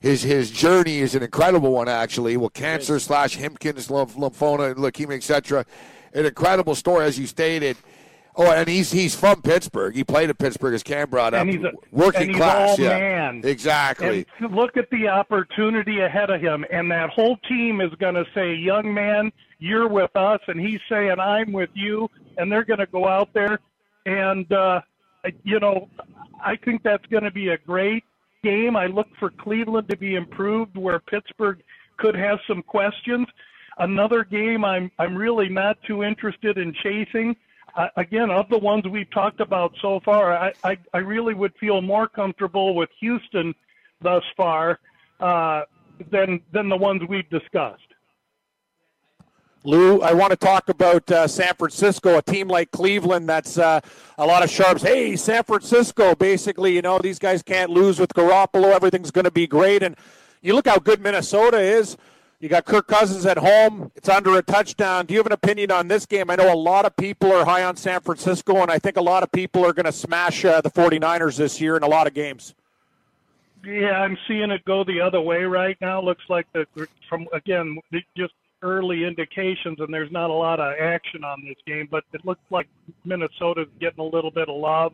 his 0.00 0.22
his 0.22 0.50
journey 0.50 0.98
is 0.98 1.14
an 1.14 1.22
incredible 1.22 1.72
one 1.72 1.88
actually. 1.88 2.36
Well, 2.36 2.50
cancer 2.50 2.98
slash 2.98 3.36
Hodgkin's 3.36 3.88
lymphoma, 3.88 4.74
leukemia, 4.74 5.16
etc. 5.16 5.64
An 6.12 6.26
incredible 6.26 6.74
story, 6.74 7.04
as 7.04 7.18
you 7.18 7.26
stated. 7.26 7.76
Oh, 8.36 8.50
and 8.50 8.68
he's 8.68 8.90
he's 8.90 9.14
from 9.14 9.42
Pittsburgh. 9.42 9.94
He 9.94 10.02
played 10.02 10.28
at 10.28 10.38
Pittsburgh, 10.38 10.74
as 10.74 10.82
Cam 10.82 11.08
brought 11.08 11.34
up. 11.34 11.42
And 11.42 11.50
he's 11.50 11.62
a- 11.62 11.72
working 11.92 12.28
he's 12.28 12.36
class, 12.36 12.78
yeah, 12.78 12.98
man. 12.98 13.40
exactly. 13.44 14.26
And 14.38 14.54
look 14.54 14.76
at 14.76 14.90
the 14.90 15.08
opportunity 15.08 16.00
ahead 16.00 16.30
of 16.30 16.40
him, 16.40 16.64
and 16.70 16.90
that 16.90 17.10
whole 17.10 17.36
team 17.48 17.80
is 17.80 17.92
going 18.00 18.16
to 18.16 18.26
say, 18.34 18.54
"Young 18.54 18.92
man, 18.92 19.32
you're 19.60 19.88
with 19.88 20.14
us," 20.16 20.40
and 20.48 20.60
he's 20.60 20.80
saying, 20.88 21.20
"I'm 21.20 21.52
with 21.52 21.70
you," 21.74 22.10
and 22.36 22.50
they're 22.50 22.64
going 22.64 22.80
to 22.80 22.86
go 22.86 23.06
out 23.06 23.28
there, 23.34 23.60
and 24.04 24.50
uh, 24.52 24.80
you 25.44 25.60
know, 25.60 25.88
I 26.44 26.56
think 26.56 26.82
that's 26.82 27.06
going 27.06 27.24
to 27.24 27.30
be 27.30 27.48
a 27.48 27.58
great 27.58 28.04
game. 28.42 28.76
I 28.76 28.86
look 28.86 29.08
for 29.18 29.30
Cleveland 29.30 29.88
to 29.90 29.96
be 29.96 30.16
improved, 30.16 30.76
where 30.76 30.98
Pittsburgh 30.98 31.62
could 31.98 32.16
have 32.16 32.40
some 32.48 32.62
questions. 32.62 33.28
Another 33.78 34.24
game 34.24 34.64
I'm 34.64 34.90
I'm 34.98 35.16
really 35.16 35.48
not 35.48 35.78
too 35.86 36.02
interested 36.02 36.58
in 36.58 36.74
chasing. 36.82 37.36
Again, 37.96 38.30
of 38.30 38.48
the 38.50 38.58
ones 38.58 38.84
we've 38.86 39.10
talked 39.10 39.40
about 39.40 39.74
so 39.82 40.00
far, 40.04 40.36
I, 40.36 40.52
I, 40.62 40.78
I 40.92 40.98
really 40.98 41.34
would 41.34 41.52
feel 41.58 41.82
more 41.82 42.06
comfortable 42.06 42.74
with 42.74 42.88
Houston 43.00 43.52
thus 44.00 44.22
far 44.36 44.78
uh, 45.18 45.62
than 46.10 46.40
than 46.52 46.68
the 46.68 46.76
ones 46.76 47.02
we've 47.08 47.28
discussed. 47.30 47.82
Lou, 49.66 50.02
I 50.02 50.12
want 50.12 50.30
to 50.30 50.36
talk 50.36 50.68
about 50.68 51.10
uh, 51.10 51.26
San 51.26 51.54
Francisco, 51.54 52.18
a 52.18 52.22
team 52.22 52.48
like 52.48 52.70
Cleveland 52.70 53.26
that's 53.26 53.56
uh, 53.56 53.80
a 54.18 54.26
lot 54.26 54.44
of 54.44 54.50
sharps. 54.50 54.82
Hey, 54.82 55.16
San 55.16 55.42
Francisco, 55.42 56.14
basically, 56.14 56.74
you 56.74 56.82
know, 56.82 56.98
these 56.98 57.18
guys 57.18 57.42
can't 57.42 57.70
lose 57.70 57.98
with 57.98 58.12
Garoppolo. 58.12 58.74
Everything's 58.74 59.10
going 59.10 59.24
to 59.24 59.30
be 59.30 59.46
great. 59.46 59.82
And 59.82 59.96
you 60.42 60.54
look 60.54 60.68
how 60.68 60.78
good 60.78 61.00
Minnesota 61.00 61.58
is. 61.58 61.96
You 62.44 62.50
got 62.50 62.66
Kirk 62.66 62.88
Cousins 62.88 63.24
at 63.24 63.38
home. 63.38 63.90
It's 63.96 64.06
under 64.06 64.36
a 64.36 64.42
touchdown. 64.42 65.06
Do 65.06 65.14
you 65.14 65.18
have 65.18 65.24
an 65.24 65.32
opinion 65.32 65.70
on 65.70 65.88
this 65.88 66.04
game? 66.04 66.28
I 66.28 66.36
know 66.36 66.52
a 66.52 66.54
lot 66.54 66.84
of 66.84 66.94
people 66.94 67.32
are 67.32 67.42
high 67.42 67.64
on 67.64 67.74
San 67.74 68.02
Francisco, 68.02 68.60
and 68.60 68.70
I 68.70 68.78
think 68.78 68.98
a 68.98 69.00
lot 69.00 69.22
of 69.22 69.32
people 69.32 69.64
are 69.64 69.72
going 69.72 69.86
to 69.86 69.92
smash 69.92 70.44
uh, 70.44 70.60
the 70.60 70.68
49ers 70.70 71.38
this 71.38 71.58
year 71.58 71.74
in 71.78 71.82
a 71.82 71.86
lot 71.86 72.06
of 72.06 72.12
games. 72.12 72.54
Yeah, 73.64 73.92
I'm 73.92 74.18
seeing 74.28 74.50
it 74.50 74.62
go 74.66 74.84
the 74.84 75.00
other 75.00 75.22
way 75.22 75.44
right 75.44 75.78
now. 75.80 76.02
Looks 76.02 76.24
like 76.28 76.46
the 76.52 76.66
from 77.08 77.26
again 77.32 77.78
just 78.14 78.34
early 78.60 79.04
indications, 79.04 79.80
and 79.80 79.88
there's 79.88 80.12
not 80.12 80.28
a 80.28 80.34
lot 80.34 80.60
of 80.60 80.74
action 80.78 81.24
on 81.24 81.42
this 81.46 81.56
game, 81.66 81.88
but 81.90 82.04
it 82.12 82.26
looks 82.26 82.44
like 82.50 82.68
Minnesota's 83.06 83.68
getting 83.80 84.00
a 84.00 84.16
little 84.16 84.30
bit 84.30 84.50
of 84.50 84.56
love. 84.56 84.92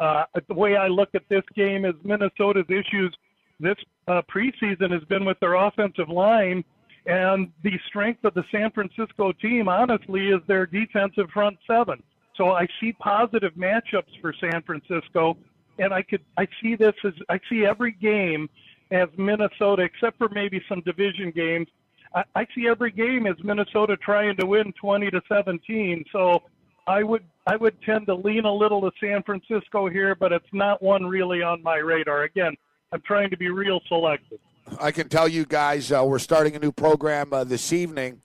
Uh, 0.00 0.24
the 0.48 0.54
way 0.54 0.76
I 0.76 0.88
look 0.88 1.10
at 1.14 1.28
this 1.28 1.44
game 1.54 1.84
is 1.84 1.92
Minnesota's 2.02 2.70
issues 2.70 3.14
this 3.60 3.76
uh, 4.06 4.22
preseason 4.34 4.90
has 4.90 5.02
been 5.04 5.26
with 5.26 5.38
their 5.40 5.54
offensive 5.54 6.08
line 6.08 6.64
and 7.08 7.50
the 7.62 7.72
strength 7.88 8.22
of 8.24 8.34
the 8.34 8.44
San 8.52 8.70
Francisco 8.70 9.32
team, 9.32 9.66
honestly, 9.66 10.28
is 10.28 10.40
their 10.46 10.66
defensive 10.66 11.30
front 11.32 11.56
seven. 11.66 12.02
So 12.36 12.52
I 12.52 12.68
see 12.80 12.92
positive 12.92 13.54
matchups 13.54 14.20
for 14.20 14.34
San 14.38 14.62
Francisco, 14.62 15.36
and 15.78 15.92
I 15.92 16.02
could 16.02 16.20
I 16.36 16.46
see 16.62 16.76
this 16.76 16.94
as 17.04 17.14
I 17.30 17.40
see 17.48 17.64
every 17.64 17.92
game 17.92 18.48
as 18.90 19.08
Minnesota, 19.16 19.82
except 19.82 20.18
for 20.18 20.28
maybe 20.28 20.62
some 20.68 20.82
division 20.82 21.30
games. 21.30 21.66
I, 22.14 22.24
I 22.34 22.46
see 22.54 22.68
every 22.68 22.92
game 22.92 23.26
as 23.26 23.36
Minnesota 23.42 23.96
trying 23.96 24.36
to 24.36 24.46
win 24.46 24.72
20 24.80 25.10
to 25.10 25.20
17. 25.28 26.04
So 26.12 26.42
I 26.86 27.02
would 27.02 27.24
I 27.46 27.56
would 27.56 27.80
tend 27.82 28.06
to 28.06 28.14
lean 28.14 28.44
a 28.44 28.52
little 28.52 28.82
to 28.82 28.90
San 29.00 29.22
Francisco 29.22 29.88
here, 29.88 30.14
but 30.14 30.30
it's 30.30 30.52
not 30.52 30.82
one 30.82 31.06
really 31.06 31.42
on 31.42 31.62
my 31.62 31.78
radar. 31.78 32.24
Again, 32.24 32.54
I'm 32.92 33.00
trying 33.00 33.30
to 33.30 33.38
be 33.38 33.48
real 33.48 33.80
selective. 33.88 34.40
I 34.80 34.92
can 34.92 35.08
tell 35.08 35.26
you 35.26 35.44
guys, 35.44 35.90
uh, 35.90 36.04
we're 36.04 36.18
starting 36.18 36.54
a 36.54 36.58
new 36.58 36.72
program 36.72 37.32
uh, 37.32 37.44
this 37.44 37.72
evening, 37.72 38.20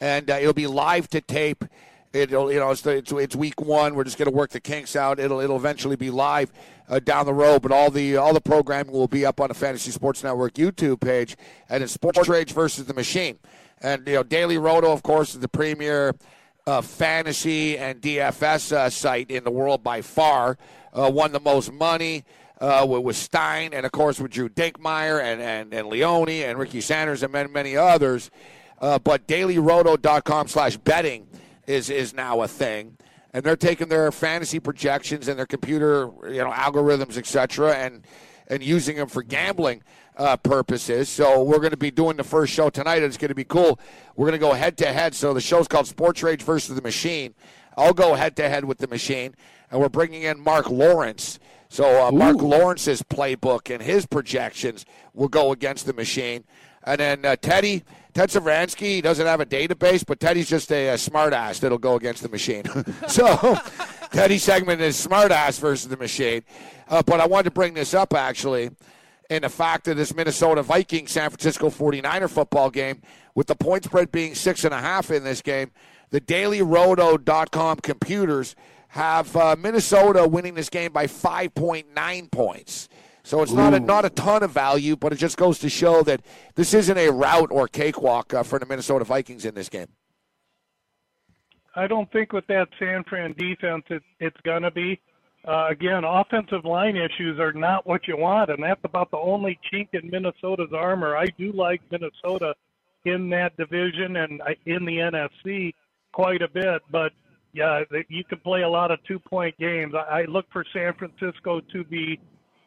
and 0.00 0.30
uh, 0.30 0.34
it'll 0.34 0.52
be 0.52 0.66
live 0.66 1.08
to 1.08 1.20
tape. 1.20 1.64
It'll, 2.12 2.52
you 2.52 2.58
know, 2.58 2.70
it's, 2.70 2.82
the, 2.82 2.90
it's, 2.96 3.12
it's 3.12 3.36
week 3.36 3.60
one. 3.60 3.94
We're 3.94 4.04
just 4.04 4.16
going 4.16 4.30
to 4.30 4.36
work 4.36 4.50
the 4.50 4.60
kinks 4.60 4.96
out. 4.96 5.18
It'll, 5.18 5.40
it'll 5.40 5.56
eventually 5.56 5.96
be 5.96 6.10
live 6.10 6.52
uh, 6.88 6.98
down 6.98 7.26
the 7.26 7.34
road, 7.34 7.62
but 7.62 7.72
all 7.72 7.90
the 7.90 8.16
all 8.16 8.32
the 8.32 8.40
programming 8.40 8.92
will 8.92 9.08
be 9.08 9.26
up 9.26 9.40
on 9.40 9.48
the 9.48 9.54
Fantasy 9.54 9.90
Sports 9.90 10.22
Network 10.22 10.54
YouTube 10.54 11.00
page, 11.00 11.36
and 11.68 11.82
it's 11.82 11.92
Sports 11.92 12.28
Rage 12.28 12.52
versus 12.52 12.86
the 12.86 12.94
Machine. 12.94 13.38
And 13.80 14.06
you 14.06 14.14
know, 14.14 14.22
Daily 14.22 14.58
Roto, 14.58 14.92
of 14.92 15.02
course, 15.02 15.34
is 15.34 15.40
the 15.40 15.48
premier 15.48 16.14
uh, 16.66 16.80
fantasy 16.80 17.76
and 17.76 18.00
DFS 18.00 18.72
uh, 18.72 18.88
site 18.90 19.30
in 19.30 19.44
the 19.44 19.50
world 19.50 19.82
by 19.82 20.00
far. 20.00 20.56
won 20.94 21.32
the 21.32 21.40
most 21.40 21.72
money 21.72 22.24
uh, 22.62 22.86
with, 22.88 23.02
with, 23.02 23.16
Stein, 23.16 23.74
and 23.74 23.84
of 23.84 23.90
course 23.90 24.20
with 24.20 24.30
Drew 24.30 24.48
Dinkmeyer 24.48 25.20
and, 25.20 25.42
and, 25.42 25.74
and 25.74 25.88
Leone 25.88 26.28
and 26.28 26.58
Ricky 26.58 26.80
Sanders 26.80 27.22
and 27.22 27.32
many, 27.32 27.50
many 27.50 27.76
others. 27.76 28.30
Uh, 28.80 28.98
but 29.00 29.26
dailyroto.com 29.26 30.46
slash 30.46 30.76
betting 30.76 31.26
is, 31.66 31.90
is 31.90 32.14
now 32.14 32.40
a 32.40 32.48
thing. 32.48 32.96
And 33.34 33.42
they're 33.42 33.56
taking 33.56 33.88
their 33.88 34.12
fantasy 34.12 34.60
projections 34.60 35.26
and 35.26 35.38
their 35.38 35.46
computer 35.46 36.08
you 36.24 36.38
know, 36.38 36.50
algorithms, 36.50 37.16
etc., 37.16 37.74
and, 37.74 38.06
and 38.46 38.62
using 38.62 38.96
them 38.96 39.08
for 39.08 39.22
gambling 39.22 39.82
uh, 40.16 40.36
purposes. 40.36 41.08
So 41.08 41.42
we're 41.42 41.58
going 41.58 41.70
to 41.70 41.76
be 41.76 41.90
doing 41.90 42.16
the 42.16 42.24
first 42.24 42.52
show 42.52 42.70
tonight. 42.70 43.02
It's 43.02 43.16
going 43.16 43.30
to 43.30 43.34
be 43.34 43.44
cool. 43.44 43.80
We're 44.14 44.26
going 44.26 44.38
to 44.38 44.46
go 44.46 44.52
head 44.52 44.76
to 44.78 44.92
head. 44.92 45.14
So 45.14 45.34
the 45.34 45.40
show's 45.40 45.66
called 45.66 45.88
Sports 45.88 46.22
Rage 46.22 46.42
versus 46.42 46.76
the 46.76 46.82
Machine. 46.82 47.34
I'll 47.76 47.94
go 47.94 48.14
head 48.14 48.36
to 48.36 48.48
head 48.48 48.66
with 48.66 48.78
the 48.78 48.86
machine, 48.86 49.34
and 49.70 49.80
we're 49.80 49.88
bringing 49.88 50.22
in 50.22 50.40
Mark 50.40 50.68
Lawrence 50.68 51.38
so 51.72 52.06
uh, 52.06 52.12
Mark 52.12 52.42
Lawrence's 52.42 53.00
playbook 53.02 53.72
and 53.72 53.82
his 53.82 54.04
projections 54.04 54.84
will 55.14 55.28
go 55.28 55.52
against 55.52 55.86
the 55.86 55.94
machine. 55.94 56.44
And 56.84 57.00
then 57.00 57.24
uh, 57.24 57.36
Teddy, 57.36 57.82
Ted 58.12 58.28
Sevransky 58.28 59.02
doesn't 59.02 59.24
have 59.24 59.40
a 59.40 59.46
database, 59.46 60.04
but 60.04 60.20
Teddy's 60.20 60.50
just 60.50 60.70
a, 60.70 60.88
a 60.88 60.98
smart 60.98 61.32
ass 61.32 61.60
that'll 61.60 61.78
go 61.78 61.94
against 61.94 62.22
the 62.22 62.28
machine. 62.28 62.64
so 63.08 63.56
Teddy's 64.12 64.42
segment 64.42 64.82
is 64.82 64.96
smart 64.96 65.32
ass 65.32 65.58
versus 65.58 65.88
the 65.88 65.96
machine. 65.96 66.42
Uh, 66.88 67.02
but 67.02 67.20
I 67.20 67.26
wanted 67.26 67.44
to 67.44 67.52
bring 67.52 67.72
this 67.72 67.94
up 67.94 68.12
actually 68.12 68.68
in 69.30 69.40
the 69.40 69.48
fact 69.48 69.86
that 69.86 69.94
this 69.94 70.14
Minnesota 70.14 70.62
Viking 70.62 71.06
San 71.06 71.30
Francisco 71.30 71.70
49er 71.70 72.28
football 72.28 72.68
game, 72.68 73.00
with 73.34 73.46
the 73.46 73.56
point 73.56 73.84
spread 73.84 74.12
being 74.12 74.34
six 74.34 74.66
and 74.66 74.74
a 74.74 74.78
half 74.78 75.10
in 75.10 75.24
this 75.24 75.40
game, 75.40 75.70
the 76.10 76.20
dailyroto.com 76.20 77.78
computers– 77.78 78.54
have 78.92 79.34
uh, 79.36 79.56
Minnesota 79.58 80.28
winning 80.28 80.52
this 80.52 80.68
game 80.68 80.92
by 80.92 81.06
5.9 81.06 82.30
points. 82.30 82.90
So 83.22 83.40
it's 83.40 83.52
not 83.52 83.72
a, 83.72 83.80
not 83.80 84.04
a 84.04 84.10
ton 84.10 84.42
of 84.42 84.50
value, 84.50 84.96
but 84.96 85.14
it 85.14 85.16
just 85.16 85.38
goes 85.38 85.58
to 85.60 85.70
show 85.70 86.02
that 86.02 86.20
this 86.56 86.74
isn't 86.74 86.98
a 86.98 87.08
route 87.08 87.50
or 87.50 87.68
cakewalk 87.68 88.34
uh, 88.34 88.42
for 88.42 88.58
the 88.58 88.66
Minnesota 88.66 89.06
Vikings 89.06 89.46
in 89.46 89.54
this 89.54 89.70
game. 89.70 89.86
I 91.74 91.86
don't 91.86 92.10
think 92.12 92.34
with 92.34 92.46
that 92.48 92.68
San 92.78 93.02
Fran 93.04 93.34
defense 93.38 93.84
it, 93.88 94.02
it's 94.20 94.36
going 94.44 94.62
to 94.62 94.70
be. 94.70 95.00
Uh, 95.48 95.68
again, 95.70 96.04
offensive 96.04 96.66
line 96.66 96.96
issues 96.96 97.40
are 97.40 97.54
not 97.54 97.86
what 97.86 98.06
you 98.06 98.18
want, 98.18 98.50
and 98.50 98.62
that's 98.62 98.84
about 98.84 99.10
the 99.10 99.16
only 99.16 99.58
chink 99.72 99.88
in 99.94 100.10
Minnesota's 100.10 100.72
armor. 100.76 101.16
I 101.16 101.28
do 101.38 101.50
like 101.52 101.80
Minnesota 101.90 102.54
in 103.06 103.30
that 103.30 103.56
division 103.56 104.16
and 104.16 104.42
in 104.66 104.84
the 104.84 104.98
NFC 104.98 105.72
quite 106.12 106.42
a 106.42 106.48
bit, 106.48 106.82
but 106.90 107.12
yeah, 107.52 107.82
you 108.08 108.24
can 108.24 108.38
play 108.38 108.62
a 108.62 108.68
lot 108.68 108.90
of 108.90 108.98
two 109.04 109.18
point 109.18 109.56
games. 109.58 109.94
I, 109.94 110.22
look 110.22 110.46
for 110.52 110.64
San 110.72 110.94
Francisco 110.94 111.60
to 111.72 111.84
be 111.84 112.18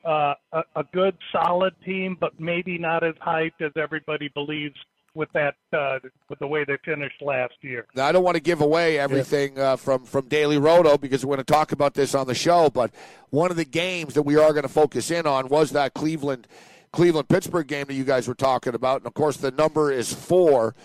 uh, 0.06 0.36
a, 0.54 0.62
a 0.76 0.84
good, 0.94 1.18
solid 1.32 1.74
team, 1.84 2.18
but 2.20 2.40
maybe 2.40 2.78
not 2.78 3.04
as 3.04 3.16
hyped 3.16 3.62
as 3.62 3.72
everybody 3.76 4.30
believes 4.30 4.76
with 5.16 5.30
that 5.34 5.56
uh, 5.74 5.98
with 6.30 6.38
the 6.40 6.48
way 6.48 6.64
they 6.66 6.78
finished 6.84 7.22
last 7.22 7.54
year. 7.62 7.88
Now, 7.96 8.06
I 8.06 8.12
don't 8.12 8.24
want 8.24 8.36
to 8.36 8.42
give 8.42 8.62
away 8.62 9.00
everything 9.00 9.58
uh, 9.58 9.78
from 9.78 10.04
from 10.04 10.28
Daily 10.28 10.58
Roto 10.58 10.98
because 10.98 11.26
we're 11.26 11.36
going 11.36 11.46
to 11.46 11.52
talk 11.52 11.72
about 11.72 11.94
this 11.94 12.14
on 12.14 12.28
the 12.28 12.36
show. 12.36 12.70
But 12.70 12.92
one 13.30 13.50
of 13.50 13.58
the 13.58 13.66
games 13.66 14.14
that 14.14 14.24
we 14.24 14.36
are 14.36 14.52
going 14.52 14.64
to 14.64 14.70
focus 14.70 15.10
in 15.10 15.26
on 15.26 15.48
was 15.48 15.72
that 15.72 15.94
Cleveland 15.94 16.48
Cleveland 16.92 17.30
Pittsburgh 17.30 17.68
game 17.68 17.88
that 17.88 17.94
you 17.94 18.04
guys 18.04 18.28
were 18.28 18.36
talking 18.36 18.76
about, 18.76 19.02
and 19.02 19.08
of 19.08 19.14
course 19.14 19.38
the 19.38 19.52
number 19.52 19.92
is 19.92 20.14
four, 20.14 20.76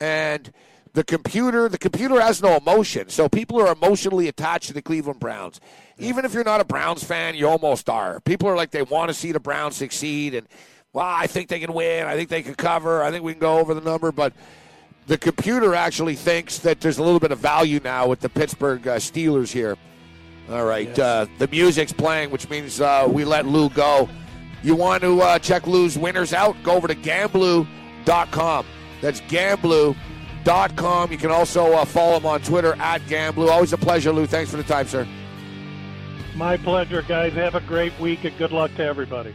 and 0.00 0.52
the 0.98 1.04
computer 1.04 1.68
the 1.68 1.78
computer 1.78 2.20
has 2.20 2.42
no 2.42 2.56
emotion 2.56 3.08
so 3.08 3.28
people 3.28 3.60
are 3.60 3.72
emotionally 3.72 4.26
attached 4.26 4.66
to 4.66 4.72
the 4.72 4.82
cleveland 4.82 5.20
browns. 5.20 5.60
Even 5.96 6.24
if 6.24 6.34
you're 6.34 6.42
not 6.42 6.60
a 6.60 6.64
browns 6.64 7.04
fan 7.04 7.36
you 7.36 7.46
almost 7.48 7.88
are. 7.88 8.18
People 8.18 8.48
are 8.48 8.56
like 8.56 8.72
they 8.72 8.82
want 8.82 9.08
to 9.08 9.14
see 9.14 9.30
the 9.30 9.38
browns 9.38 9.76
succeed 9.76 10.34
and 10.34 10.48
well 10.92 11.06
i 11.06 11.28
think 11.28 11.48
they 11.48 11.60
can 11.60 11.72
win 11.72 12.04
i 12.04 12.16
think 12.16 12.28
they 12.28 12.42
can 12.42 12.56
cover 12.56 13.04
i 13.04 13.12
think 13.12 13.22
we 13.22 13.32
can 13.32 13.38
go 13.38 13.60
over 13.60 13.74
the 13.74 13.80
number 13.80 14.10
but 14.10 14.32
the 15.06 15.16
computer 15.16 15.72
actually 15.72 16.16
thinks 16.16 16.58
that 16.58 16.80
there's 16.80 16.98
a 16.98 17.02
little 17.04 17.20
bit 17.20 17.30
of 17.30 17.38
value 17.38 17.78
now 17.84 18.08
with 18.08 18.18
the 18.18 18.28
pittsburgh 18.28 18.88
uh, 18.88 18.96
steelers 18.96 19.52
here. 19.52 19.76
All 20.50 20.64
right 20.64 20.88
yes. 20.88 20.98
uh, 20.98 21.26
the 21.38 21.46
music's 21.46 21.92
playing 21.92 22.30
which 22.30 22.50
means 22.50 22.80
uh, 22.80 23.06
we 23.08 23.24
let 23.24 23.46
lou 23.46 23.70
go. 23.70 24.08
You 24.64 24.74
want 24.74 25.04
to 25.04 25.20
uh, 25.20 25.38
check 25.38 25.68
lou's 25.68 25.96
winners 25.96 26.32
out? 26.32 26.56
Go 26.64 26.72
over 26.72 26.88
to 26.88 26.96
gamblu.com 26.96 28.66
that's 29.00 29.20
gamblu.com 29.20 30.07
com. 30.76 31.12
You 31.12 31.18
can 31.18 31.30
also 31.30 31.72
uh, 31.74 31.84
follow 31.84 32.16
him 32.16 32.26
on 32.26 32.40
Twitter 32.40 32.74
at 32.78 33.02
Gamblu. 33.02 33.48
Always 33.48 33.72
a 33.72 33.78
pleasure, 33.78 34.12
Lou. 34.12 34.26
Thanks 34.26 34.50
for 34.50 34.56
the 34.56 34.62
time, 34.62 34.86
sir. 34.86 35.06
My 36.34 36.56
pleasure, 36.56 37.02
guys. 37.02 37.32
Have 37.34 37.54
a 37.54 37.60
great 37.60 37.98
week 37.98 38.24
and 38.24 38.36
good 38.38 38.52
luck 38.52 38.74
to 38.76 38.84
everybody. 38.84 39.34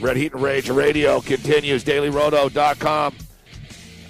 Red 0.00 0.16
Heat 0.16 0.32
and 0.34 0.42
Rage 0.42 0.68
Radio 0.68 1.20
continues. 1.20 1.82
DailyRoto.com. 1.84 3.14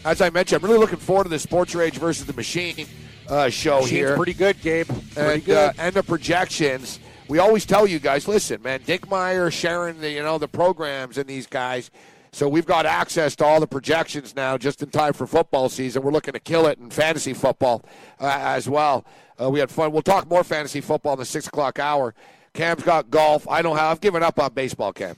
as 0.04 0.20
I 0.20 0.30
mentioned, 0.30 0.62
I'm 0.64 0.68
really 0.68 0.80
looking 0.80 0.98
forward 0.98 1.24
to 1.24 1.30
the 1.30 1.38
Sports 1.38 1.74
Rage 1.74 1.98
versus 1.98 2.26
the 2.26 2.32
Machine 2.32 2.86
uh, 3.28 3.48
show 3.48 3.76
Machine's 3.76 3.90
here. 3.90 4.16
pretty 4.16 4.34
good, 4.34 4.60
Gabe. 4.60 4.88
Pretty 4.88 5.18
and 5.20 5.44
good. 5.44 5.56
uh, 5.56 5.72
and 5.78 5.94
the 5.94 6.02
projections. 6.02 6.98
We 7.28 7.38
always 7.38 7.64
tell 7.64 7.86
you 7.86 7.98
guys, 7.98 8.28
listen, 8.28 8.60
man, 8.62 8.80
Dinkmeyer 8.80 9.50
sharing 9.50 10.00
the 10.00 10.10
you 10.10 10.22
know 10.22 10.38
the 10.38 10.48
programs 10.48 11.16
and 11.18 11.26
these 11.28 11.46
guys. 11.46 11.90
So 12.32 12.48
we've 12.48 12.66
got 12.66 12.84
access 12.84 13.36
to 13.36 13.44
all 13.44 13.60
the 13.60 13.66
projections 13.66 14.34
now, 14.34 14.58
just 14.58 14.82
in 14.82 14.90
time 14.90 15.12
for 15.12 15.24
football 15.26 15.68
season. 15.68 16.02
We're 16.02 16.10
looking 16.10 16.32
to 16.34 16.40
kill 16.40 16.66
it 16.66 16.78
in 16.80 16.90
fantasy 16.90 17.32
football 17.32 17.84
uh, 18.18 18.26
as 18.40 18.68
well. 18.68 19.04
Uh, 19.40 19.50
we 19.50 19.60
had 19.60 19.70
fun. 19.70 19.92
We'll 19.92 20.02
talk 20.02 20.28
more 20.28 20.42
fantasy 20.42 20.80
football 20.80 21.12
in 21.12 21.20
the 21.20 21.24
six 21.24 21.46
o'clock 21.46 21.78
hour. 21.78 22.12
Cam's 22.52 22.82
got 22.82 23.08
golf. 23.08 23.48
I 23.48 23.62
don't 23.62 23.76
have. 23.76 23.92
I've 23.92 24.00
given 24.00 24.22
up 24.22 24.38
on 24.38 24.52
baseball, 24.52 24.92
Cam. 24.92 25.16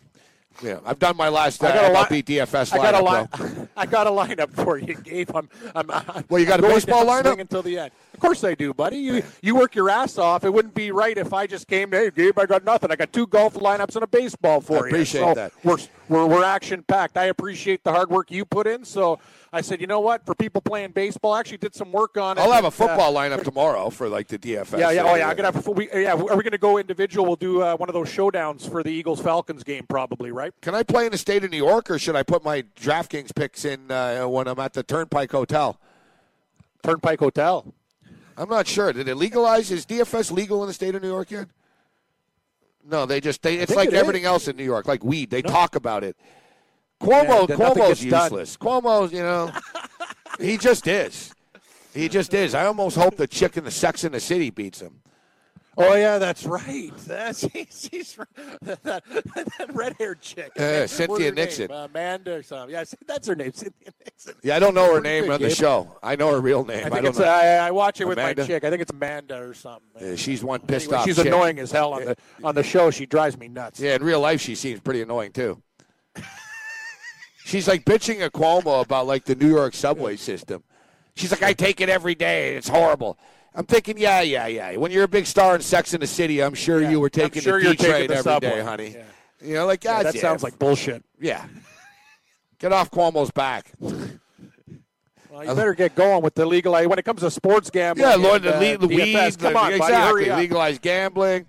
Yeah, 0.63 0.79
I've 0.87 0.99
done 0.99 1.17
my 1.17 1.29
last 1.29 1.63
uh, 1.63 1.67
I 1.69 1.73
got 1.75 2.11
a 2.11 2.15
li- 2.15 2.23
DFS 2.23 2.73
I 2.73 2.77
got 2.79 2.95
a 2.95 2.99
lineup, 2.99 3.41
line. 3.41 3.69
I 3.77 3.87
got 3.87 4.07
a 4.07 4.11
lineup 4.11 4.51
for 4.53 4.79
you, 4.79 4.95
Gabe. 4.95 5.31
I'm. 5.35 5.49
I'm, 5.75 5.91
I'm 5.91 6.25
Well, 6.31 6.41
you 6.41 6.47
got 6.47 6.61
a 6.61 6.63
baseball 6.63 7.05
lineup? 7.05 7.39
until 7.39 7.63
the 7.63 7.79
end. 7.79 7.91
Of 8.17 8.21
course 8.21 8.45
I 8.45 8.55
do, 8.55 8.73
buddy. 8.73 8.97
You 8.97 9.23
you 9.43 9.55
work 9.55 9.75
your 9.75 9.91
ass 9.91 10.17
off. 10.17 10.43
It 10.45 10.51
wouldn't 10.53 10.75
be 10.75 10.91
right 10.91 11.17
if 11.19 11.35
I 11.35 11.47
just 11.47 11.69
came. 11.69 11.91
Hey, 11.93 12.11
Gabe, 12.11 12.39
I 12.39 12.47
got 12.47 12.65
nothing. 12.65 12.91
I 12.91 12.97
got 12.97 13.13
two 13.13 13.27
golf 13.27 13.55
lineups 13.55 13.95
and 13.95 14.03
a 14.05 14.07
baseball 14.07 14.63
for 14.63 14.77
I 14.77 14.81
you. 14.81 14.87
appreciate 14.87 15.21
So 15.21 15.35
that. 15.35 15.53
We're 15.63 15.77
we're, 16.09 16.25
we're 16.27 16.45
action 16.45 16.83
packed. 16.83 17.19
I 17.19 17.25
appreciate 17.27 17.85
the 17.85 17.93
hard 17.93 18.09
work 18.11 18.31
you 18.31 18.47
put 18.47 18.67
in. 18.67 18.85
So 18.87 19.19
I 19.53 19.61
said, 19.61 19.81
you 19.83 19.87
know 19.87 20.01
what? 20.01 20.25
For 20.25 20.35
people 20.35 20.61
playing 20.63 20.93
baseball, 20.93 21.33
I 21.35 21.41
actually 21.41 21.59
did 21.59 21.75
some 21.75 21.93
work 21.93 22.17
on 22.17 22.39
it. 22.39 22.41
I'll 22.41 22.53
have 22.53 22.65
a 22.65 22.69
Uh, 22.69 22.71
football 22.71 23.13
lineup 23.13 23.43
tomorrow 23.45 23.91
for 23.91 24.09
like 24.09 24.29
the 24.29 24.39
DFS. 24.39 24.79
yeah, 24.79 24.91
yeah, 24.93 25.03
oh 25.05 25.15
yeah. 25.15 25.29
I'm 25.29 25.37
gonna 25.37 25.53
have. 25.53 25.67
We, 25.69 25.89
yeah, 25.93 26.13
are 26.13 26.37
we 26.37 26.43
gonna 26.43 26.57
go 26.57 26.79
individual? 26.79 27.27
We'll 27.27 27.37
do 27.37 27.61
uh, 27.63 27.77
one 27.77 27.91
of 27.91 27.93
those 27.93 28.09
showdowns 28.09 28.67
for 28.71 28.83
the 28.83 28.91
Eagles 28.91 29.21
Falcons 29.21 29.63
game, 29.63 29.85
probably, 29.87 30.31
right? 30.33 30.55
Can 30.63 30.75
I 30.75 30.83
play 30.83 31.05
in 31.05 31.13
the 31.13 31.19
state 31.19 31.45
of 31.45 31.51
New 31.51 31.57
York, 31.59 31.91
or 31.91 31.99
should 31.99 32.17
I 32.17 32.23
put 32.23 32.43
my 32.43 32.63
DraftKings 32.81 33.35
picks 33.35 33.67
in 33.67 33.91
uh, 33.91 34.25
when 34.27 34.49
I'm 34.49 34.59
at 34.59 34.73
the 34.73 34.83
Turnpike 34.83 35.33
Hotel? 35.33 35.79
Turnpike 36.83 37.19
Hotel. 37.19 37.75
I'm 38.37 38.49
not 38.49 38.67
sure. 38.67 38.93
Did 38.93 39.09
it 39.09 39.15
legalize? 39.17 39.71
Is 39.71 39.87
DFS 39.87 40.31
legal 40.31 40.63
in 40.63 40.69
the 40.69 40.75
state 40.75 40.95
of 40.95 41.03
New 41.03 41.09
York 41.09 41.31
yet? 41.31 41.49
No, 42.89 43.07
they 43.07 43.21
just 43.21 43.43
they. 43.43 43.57
It's 43.57 43.75
like 43.75 43.89
it 43.89 43.95
is. 43.95 44.01
everything 44.01 44.25
else 44.25 44.47
in 44.49 44.57
New 44.57 44.65
York, 44.65 44.87
like 44.87 45.03
weed. 45.05 45.31
They 45.31 45.43
talk 45.43 45.75
about 45.75 46.05
it. 46.05 46.17
Cuomo, 47.01 47.49
Yeah, 47.49 47.57
Cuomo's 47.57 48.01
gets 48.01 48.05
done. 48.05 48.23
useless. 48.25 48.57
Cuomo's, 48.57 49.13
you 49.13 49.21
know, 49.21 49.51
he 50.41 50.57
just 50.57 50.87
is. 50.87 51.33
He 51.93 52.09
just 52.09 52.33
is. 52.35 52.55
I 52.55 52.67
almost 52.67 52.97
hope 52.97 53.17
the 53.17 53.27
chick 53.27 53.57
in 53.57 53.65
the 53.65 53.71
Sex 53.71 54.05
in 54.05 54.13
the 54.13 54.21
City 54.21 54.51
beats 54.51 54.81
him. 54.81 55.01
Oh 55.79 55.95
yeah, 55.95 56.19
that's 56.19 56.45
right. 56.47 56.91
That's 57.07 57.41
he's, 57.53 57.89
he's 57.91 58.17
that, 58.63 58.83
that, 58.83 59.05
that 59.05 59.75
red-haired 59.75 60.21
chick. 60.21 60.51
What's 60.57 60.93
Cynthia 60.93 61.27
name? 61.27 61.35
Nixon. 61.35 61.71
Uh, 61.71 61.87
Amanda 61.91 62.35
or 62.37 62.43
something. 62.43 62.71
Yeah, 62.71 62.85
that's 63.07 63.29
her 63.29 63.35
name, 63.37 63.53
Cynthia 63.53 63.91
Nixon. 64.05 64.35
Yeah, 64.43 64.57
I 64.57 64.59
don't 64.59 64.75
know 64.75 64.95
her 64.95 65.01
name 65.01 65.25
on 65.31 65.41
the 65.41 65.49
Gabe. 65.49 65.57
show. 65.57 65.97
I 66.03 66.17
know 66.17 66.31
her 66.33 66.41
real 66.41 66.65
name. 66.65 66.93
I 66.93 66.97
I, 66.97 67.01
don't 67.01 67.19
know. 67.19 67.25
I, 67.25 67.67
I 67.67 67.71
watch 67.71 68.01
it 68.01 68.07
with 68.07 68.19
Amanda? 68.19 68.43
my 68.43 68.47
chick. 68.47 68.65
I 68.65 68.71
think 68.71 68.83
it's 68.83 68.91
Amanda 68.91 69.41
or 69.41 69.55
something. 69.55 69.83
Yeah, 70.01 70.17
she's 70.17 70.43
one 70.43 70.61
pissed 70.61 70.87
Anyway, 70.87 70.99
off. 70.99 71.05
she's 71.05 71.17
chick. 71.17 71.27
annoying 71.27 71.59
as 71.59 71.71
hell 71.71 71.93
on 71.93 72.05
the 72.07 72.17
on 72.43 72.55
the 72.55 72.63
show. 72.63 72.91
She 72.91 73.05
drives 73.07 73.39
me 73.39 73.49
nuts. 73.49 73.79
Yeah, 73.79 73.97
in 73.97 74.03
real 74.03 74.21
life, 74.21 74.41
she 74.41 74.55
seems 74.55 74.81
pretty 74.81 75.03
annoying 75.03 75.33
too. 75.33 75.63
She's 77.45 77.69
like 77.69 77.85
bitching 77.85 78.21
at 78.23 78.33
Cuomo 78.33 78.83
about 78.83 79.07
like 79.07 79.25
the 79.25 79.35
New 79.37 79.49
York 79.49 79.75
subway 79.75 80.17
system. 80.17 80.65
She's 81.15 81.31
like, 81.31 81.43
I 81.43 81.53
take 81.53 81.81
it 81.81 81.89
every 81.89 82.15
day. 82.15 82.57
It's 82.57 82.69
horrible. 82.69 83.19
I'm 83.57 83.65
thinking, 83.65 83.97
yeah, 83.99 84.21
yeah, 84.21 84.47
yeah. 84.47 84.77
When 84.77 84.91
you're 84.93 85.05
a 85.05 85.09
big 85.09 85.27
star 85.27 85.55
in 85.55 85.63
Sex 85.63 85.95
in 85.95 86.01
the 86.01 86.07
City, 86.07 86.43
I'm 86.43 86.55
sure 86.55 86.81
Yeah, 86.83 86.91
you 86.91 87.01
were 87.01 87.07
I'm 87.07 87.11
taking 87.11 87.41
sure 87.43 87.61
the 87.63 87.71
D 87.71 87.77
train 87.77 87.91
every 88.03 88.07
day, 88.09 88.21
subway. 88.21 88.61
honey. 88.61 88.95
Yeah. 88.97 89.03
You 89.49 89.55
know, 89.55 89.67
like 89.67 89.83
Yeah, 89.83 90.03
that 90.03 90.15
sounds 90.15 90.43
like 90.43 90.59
bullshit. 90.59 91.03
yeah. 91.21 91.47
Get 92.59 92.73
off 92.73 92.91
Cuomo's 92.91 93.31
back. 93.31 93.73
Well, 93.81 95.45
you 95.45 95.55
better 95.55 95.75
get 95.75 95.95
going 95.95 96.23
with 96.23 96.35
the 96.35 96.47
legal. 96.47 96.73
When 96.73 96.99
it 96.99 97.05
comes 97.05 97.21
to 97.21 97.31
sports 97.31 97.69
gambling, 97.71 98.09
Yeah, 98.09 98.15
Lord, 98.17 98.45
and, 98.47 98.55
uh, 98.55 98.87
DFS, 98.87 99.37
Come 99.39 99.53
the- 99.53 99.59
on, 99.59 99.65
buddy, 99.65 99.75
exactly. 99.77 99.95
hurry 100.25 100.31
up. 100.31 100.39
Legalize 100.39 100.79
gambling. 100.79 101.47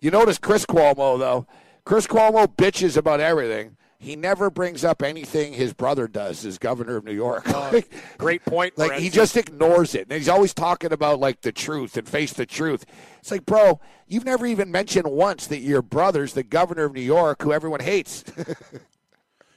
You 0.00 0.10
notice 0.10 0.38
Chris 0.38 0.66
Cuomo 0.66 1.18
though. 1.18 1.46
Chris 1.84 2.06
Cuomo 2.06 2.46
bitches 2.46 2.96
about 2.96 3.20
everything. 3.20 3.76
He 4.02 4.16
never 4.16 4.50
brings 4.50 4.84
up 4.84 5.00
anything 5.00 5.52
his 5.52 5.72
brother 5.72 6.08
does 6.08 6.44
as 6.44 6.58
governor 6.58 6.96
of 6.96 7.04
New 7.04 7.14
York. 7.14 7.46
Like- 7.72 7.88
Great 8.18 8.44
point. 8.44 8.76
like 8.76 8.94
he 9.00 9.08
just 9.08 9.36
ignores 9.36 9.94
it, 9.94 10.08
and 10.10 10.12
he's 10.18 10.28
always 10.28 10.52
talking 10.52 10.92
about 10.92 11.20
like 11.20 11.42
the 11.42 11.52
truth 11.52 11.96
and 11.96 12.08
face 12.08 12.32
the 12.32 12.44
truth. 12.44 12.84
It's 13.20 13.30
like, 13.30 13.46
bro, 13.46 13.80
you've 14.08 14.24
never 14.24 14.44
even 14.44 14.72
mentioned 14.72 15.06
once 15.06 15.46
that 15.46 15.58
your 15.60 15.80
brother's 15.82 16.32
the 16.34 16.42
governor 16.42 16.84
of 16.84 16.92
New 16.94 17.00
York, 17.00 17.42
who 17.42 17.52
everyone 17.52 17.80
hates. 17.80 18.24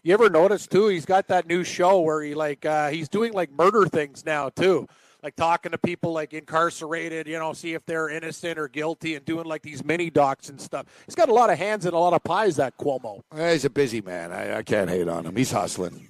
You 0.04 0.14
ever 0.14 0.30
notice 0.30 0.68
too? 0.68 0.90
He's 0.90 1.04
got 1.04 1.30
that 1.30 1.48
new 1.48 1.64
show 1.64 2.00
where 2.02 2.22
he 2.22 2.36
like 2.36 2.64
uh, 2.64 2.90
he's 2.90 3.10
doing 3.10 3.34
like 3.34 3.50
murder 3.52 3.88
things 3.88 4.24
now 4.24 4.50
too, 4.50 4.88
like 5.26 5.36
talking 5.36 5.72
to 5.72 5.78
people 5.80 6.12
like 6.14 6.34
incarcerated, 6.34 7.28
you 7.28 7.40
know, 7.40 7.52
see 7.52 7.74
if 7.74 7.84
they're 7.88 8.10
innocent 8.10 8.60
or 8.60 8.68
guilty, 8.68 9.16
and 9.16 9.26
doing 9.26 9.46
like 9.46 9.64
these 9.64 9.84
mini 9.84 10.12
docs 10.12 10.50
and 10.50 10.62
stuff. 10.62 10.86
He's 11.08 11.16
got 11.16 11.30
a 11.30 11.34
lot 11.34 11.50
of 11.50 11.58
hands 11.58 11.86
and 11.88 11.96
a 11.96 11.98
lot 11.98 12.14
of 12.14 12.24
pies. 12.24 12.58
That 12.58 12.78
Cuomo. 12.78 13.22
He's 13.36 13.66
a 13.66 13.70
busy 13.72 14.02
man. 14.02 14.32
I, 14.32 14.58
I 14.58 14.64
can't 14.64 14.88
hate 14.90 15.08
on 15.08 15.26
him. 15.26 15.36
He's 15.36 15.52
hustling. 15.52 16.10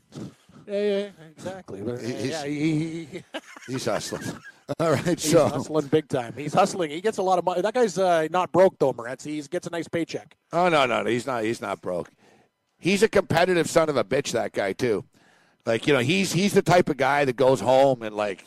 Yeah, 0.67 0.73
yeah, 0.81 1.07
exactly. 1.31 1.79
He's- 2.05 2.25
yeah, 2.25 2.45
he, 2.45 3.05
he- 3.05 3.23
He's 3.67 3.85
hustling. 3.85 4.37
All 4.79 4.91
right, 4.91 5.05
he's 5.05 5.31
so 5.31 5.47
hustling 5.47 5.87
big 5.87 6.09
time. 6.09 6.33
He's 6.35 6.53
hustling. 6.53 6.89
He 6.89 6.99
gets 6.99 7.19
a 7.19 7.21
lot 7.21 7.37
of 7.39 7.45
money. 7.45 7.61
That 7.61 7.73
guy's 7.75 7.97
uh, 7.99 8.27
not 8.31 8.51
broke 8.51 8.77
though, 8.79 8.93
Morency. 8.93 9.27
He 9.35 9.41
gets 9.43 9.67
a 9.67 9.69
nice 9.69 9.87
paycheck. 9.87 10.35
oh 10.51 10.67
no, 10.69 10.85
no, 10.87 11.03
no, 11.03 11.09
he's 11.09 11.25
not. 11.27 11.43
He's 11.43 11.61
not 11.61 11.81
broke. 11.81 12.09
He's 12.79 13.01
a 13.03 13.07
competitive 13.07 13.69
son 13.69 13.89
of 13.89 13.95
a 13.95 14.03
bitch. 14.03 14.31
That 14.33 14.51
guy 14.53 14.73
too. 14.73 15.05
Like 15.67 15.85
you 15.87 15.93
know, 15.93 15.99
he's 15.99 16.33
he's 16.33 16.53
the 16.53 16.61
type 16.63 16.89
of 16.89 16.97
guy 16.97 17.25
that 17.25 17.35
goes 17.35 17.59
home 17.61 18.01
and 18.01 18.15
like 18.15 18.43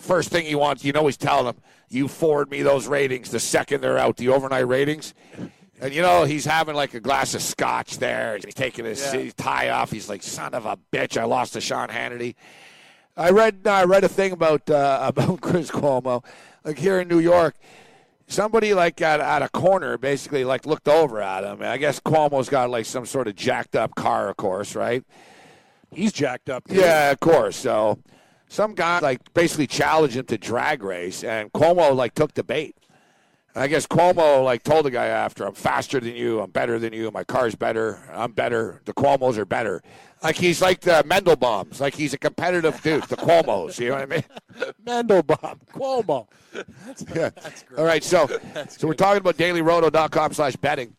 first 0.00 0.30
thing 0.30 0.46
he 0.46 0.54
wants, 0.54 0.84
you 0.84 0.92
know, 0.92 1.06
he's 1.06 1.16
telling 1.16 1.46
him, 1.46 1.56
"You 1.88 2.08
forward 2.08 2.50
me 2.50 2.62
those 2.62 2.88
ratings 2.88 3.30
the 3.30 3.40
second 3.40 3.80
they're 3.82 3.98
out, 3.98 4.16
the 4.16 4.28
overnight 4.28 4.66
ratings." 4.66 5.14
And 5.82 5.94
you 5.94 6.02
know, 6.02 6.24
he's 6.24 6.44
having 6.44 6.74
like 6.74 6.92
a 6.94 7.00
glass 7.00 7.34
of 7.34 7.42
scotch 7.42 7.98
there. 7.98 8.36
He's 8.42 8.54
taking 8.54 8.84
his, 8.84 9.00
Yeah. 9.14 9.30
tie 9.36 9.68
off. 9.70 9.90
He's 9.90 10.08
like, 10.08 10.22
"Son 10.22 10.52
of 10.54 10.66
a 10.66 10.76
bitch! 10.92 11.16
I 11.16 11.24
lost 11.24 11.52
to 11.54 11.60
Sean 11.60 11.88
Hannity." 11.88 12.34
I 13.16 13.30
read 13.30 13.66
I 13.66 13.84
read 13.84 14.04
a 14.04 14.08
thing 14.08 14.32
about 14.32 14.68
uh, 14.70 14.98
about 15.02 15.40
Chris 15.40 15.70
Cuomo, 15.70 16.24
like 16.64 16.78
here 16.78 17.00
in 17.00 17.08
New 17.08 17.18
York. 17.20 17.54
Somebody 18.26 18.74
like 18.74 19.00
at, 19.00 19.18
at 19.18 19.42
a 19.42 19.48
corner 19.48 19.98
basically 19.98 20.44
like 20.44 20.64
looked 20.64 20.86
over 20.86 21.20
at 21.20 21.42
him. 21.42 21.62
I 21.62 21.78
guess 21.78 21.98
Cuomo's 21.98 22.48
got 22.48 22.70
like 22.70 22.86
some 22.86 23.04
sort 23.04 23.26
of 23.26 23.34
jacked 23.34 23.74
up 23.74 23.94
car, 23.96 24.28
of 24.28 24.36
course, 24.36 24.76
right? 24.76 25.02
He's 25.90 26.12
jacked 26.12 26.48
up. 26.48 26.68
too. 26.68 26.76
Yeah, 26.76 27.10
of 27.10 27.18
course. 27.18 27.56
So 27.56 27.98
some 28.50 28.74
guy 28.74 28.98
like 28.98 29.32
basically 29.32 29.68
challenged 29.68 30.16
him 30.16 30.26
to 30.26 30.36
drag 30.36 30.82
race, 30.82 31.22
and 31.22 31.52
Cuomo 31.52 31.94
like 31.94 32.14
took 32.14 32.34
the 32.34 32.42
bait. 32.42 32.76
And 33.54 33.62
I 33.62 33.68
guess 33.68 33.86
Cuomo 33.86 34.44
like 34.44 34.64
told 34.64 34.84
the 34.84 34.90
guy 34.90 35.06
after, 35.06 35.46
"I'm 35.46 35.54
faster 35.54 36.00
than 36.00 36.16
you. 36.16 36.40
I'm 36.40 36.50
better 36.50 36.78
than 36.78 36.92
you. 36.92 37.10
My 37.12 37.22
car's 37.24 37.54
better. 37.54 38.00
I'm 38.12 38.32
better. 38.32 38.82
The 38.84 38.92
Cuomos 38.92 39.38
are 39.38 39.46
better." 39.46 39.82
Like 40.22 40.36
he's 40.36 40.60
like 40.60 40.80
the 40.80 41.04
Mandelbaums. 41.06 41.80
Like 41.80 41.94
he's 41.94 42.12
a 42.12 42.18
competitive 42.18 42.82
dude. 42.82 43.04
The 43.04 43.16
Cuomos. 43.16 43.78
You 43.78 43.90
know 43.90 43.94
what 43.94 44.02
I 44.02 44.06
mean? 44.06 44.24
Mandelbaum, 44.84 45.60
Cuomo. 45.72 46.26
That's, 46.84 47.04
Yeah. 47.14 47.30
All 47.78 47.84
right. 47.84 48.02
So, 48.04 48.28
so 48.68 48.86
we're 48.88 48.94
talking 48.94 49.20
about 49.20 49.36
dailyroto.com 49.36 50.34
slash 50.34 50.56
betting. 50.56 50.96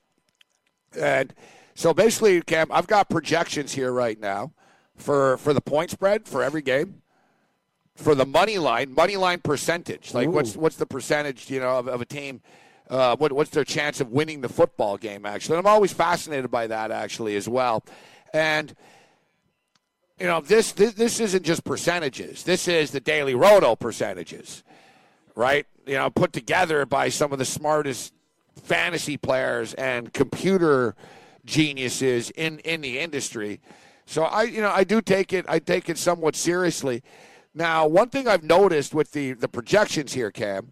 And 0.98 1.34
so 1.76 1.94
basically, 1.94 2.42
Cam, 2.42 2.72
I've 2.72 2.88
got 2.88 3.10
projections 3.10 3.74
here 3.74 3.92
right 3.92 4.20
now 4.20 4.54
for, 4.96 5.38
for 5.38 5.54
the 5.54 5.62
point 5.62 5.92
spread 5.92 6.28
for 6.28 6.42
every 6.42 6.62
game. 6.62 7.02
For 8.02 8.16
the 8.16 8.26
money 8.26 8.58
line, 8.58 8.94
money 8.94 9.18
line 9.18 9.40
percentage. 9.40 10.14
Like 10.14 10.30
what's 10.30 10.56
what's 10.56 10.76
the 10.76 10.86
percentage, 10.86 11.50
you 11.50 11.60
know, 11.60 11.78
of, 11.78 11.88
of 11.88 12.02
a 12.02 12.06
team 12.06 12.42
uh, 12.90 13.16
what, 13.16 13.32
what's 13.32 13.52
their 13.52 13.64
chance 13.64 14.02
of 14.02 14.12
winning 14.12 14.42
the 14.42 14.50
football 14.50 14.98
game, 14.98 15.26
actually. 15.26 15.58
And 15.58 15.66
I'm 15.66 15.74
always 15.74 15.94
fascinated 15.94 16.52
by 16.52 16.68
that, 16.68 16.92
actually, 16.92 17.38
as 17.38 17.48
well. 17.48 17.86
And, 18.34 18.76
you 20.20 20.26
know, 20.26 20.42
this, 20.42 20.74
this, 20.74 20.94
this 20.96 21.22
isn't 21.22 21.44
just 21.44 21.64
percentages. 21.64 22.44
This 22.44 22.68
is 22.68 22.92
the 22.92 23.00
Daily 23.00 23.34
Roto 23.34 23.78
percentages 23.78 24.64
right? 25.36 25.66
You 25.86 25.96
know, 25.96 26.10
put 26.10 26.34
together 26.34 26.86
by 26.86 27.10
some 27.10 27.32
of 27.34 27.40
the 27.40 27.46
smartest 27.46 28.14
fantasy 28.64 29.18
players 29.18 29.74
and 29.76 30.14
computer 30.14 30.96
geniuses 31.46 32.30
in 32.32 32.60
in 32.60 32.82
the 32.82 33.00
industry. 33.00 33.60
So 34.06 34.24
I, 34.24 34.44
you 34.44 34.62
know, 34.62 34.72
I 34.72 34.84
do 34.84 35.02
take 35.02 35.34
it. 35.34 35.46
I 35.48 35.60
take 35.60 35.90
it 35.90 35.98
somewhat 35.98 36.36
seriously. 36.36 37.04
Now, 37.54 37.86
one 37.88 38.10
thing 38.10 38.28
I've 38.28 38.44
noticed 38.44 38.94
with 38.94 39.12
the 39.12 39.34
the 39.34 39.48
projections 39.48 40.14
here, 40.14 40.32
Cam, 40.32 40.72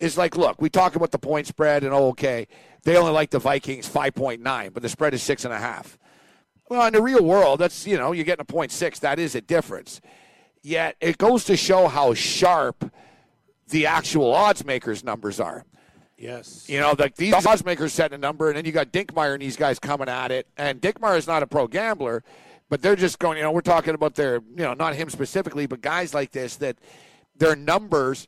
is 0.00 0.18
like, 0.18 0.36
look, 0.36 0.60
we 0.60 0.68
talk 0.68 0.96
about 0.96 1.10
the 1.12 1.18
point 1.18 1.46
spread, 1.46 1.84
and 1.84 1.92
oh, 1.92 2.08
okay, 2.08 2.48
they 2.82 2.96
only 2.96 3.12
like 3.12 3.30
the 3.30 3.38
Vikings 3.38 3.86
five 3.86 4.14
point 4.14 4.40
nine, 4.42 4.70
but 4.72 4.82
the 4.82 4.88
spread 4.88 5.14
is 5.14 5.22
six 5.22 5.44
and 5.44 5.54
a 5.54 5.58
half. 5.58 5.98
Well, 6.68 6.84
in 6.86 6.92
the 6.92 7.02
real 7.02 7.24
world, 7.24 7.60
that's 7.60 7.86
you 7.86 7.96
know, 7.96 8.12
you're 8.12 8.24
getting 8.24 8.42
a 8.42 8.44
point 8.44 8.72
six. 8.72 8.98
That 8.98 9.18
is 9.18 9.34
a 9.34 9.40
difference. 9.40 10.00
Yet 10.62 10.96
it 11.00 11.16
goes 11.16 11.44
to 11.44 11.56
show 11.56 11.86
how 11.86 12.12
sharp 12.14 12.90
the 13.68 13.86
actual 13.86 14.34
odds 14.34 14.64
makers 14.64 15.04
numbers 15.04 15.38
are. 15.38 15.64
Yes. 16.18 16.68
You 16.68 16.80
know, 16.80 16.94
like 16.98 17.14
these 17.16 17.34
odds 17.34 17.64
makers 17.64 17.92
setting 17.92 18.16
a 18.16 18.18
number, 18.18 18.48
and 18.48 18.56
then 18.56 18.64
you 18.64 18.72
got 18.72 18.90
Dinkmeyer 18.90 19.34
and 19.34 19.42
these 19.42 19.56
guys 19.56 19.78
coming 19.78 20.08
at 20.08 20.32
it. 20.32 20.48
And 20.56 20.80
Dinkmeyer 20.80 21.18
is 21.18 21.26
not 21.26 21.42
a 21.42 21.46
pro 21.46 21.68
gambler, 21.68 22.24
But 22.68 22.82
they're 22.82 22.96
just 22.96 23.18
going, 23.18 23.38
you 23.38 23.44
know, 23.44 23.52
we're 23.52 23.60
talking 23.60 23.94
about 23.94 24.16
their, 24.16 24.36
you 24.36 24.64
know, 24.64 24.74
not 24.74 24.94
him 24.94 25.08
specifically, 25.08 25.66
but 25.66 25.80
guys 25.80 26.14
like 26.14 26.32
this 26.32 26.56
that 26.56 26.78
their 27.36 27.54
numbers. 27.54 28.26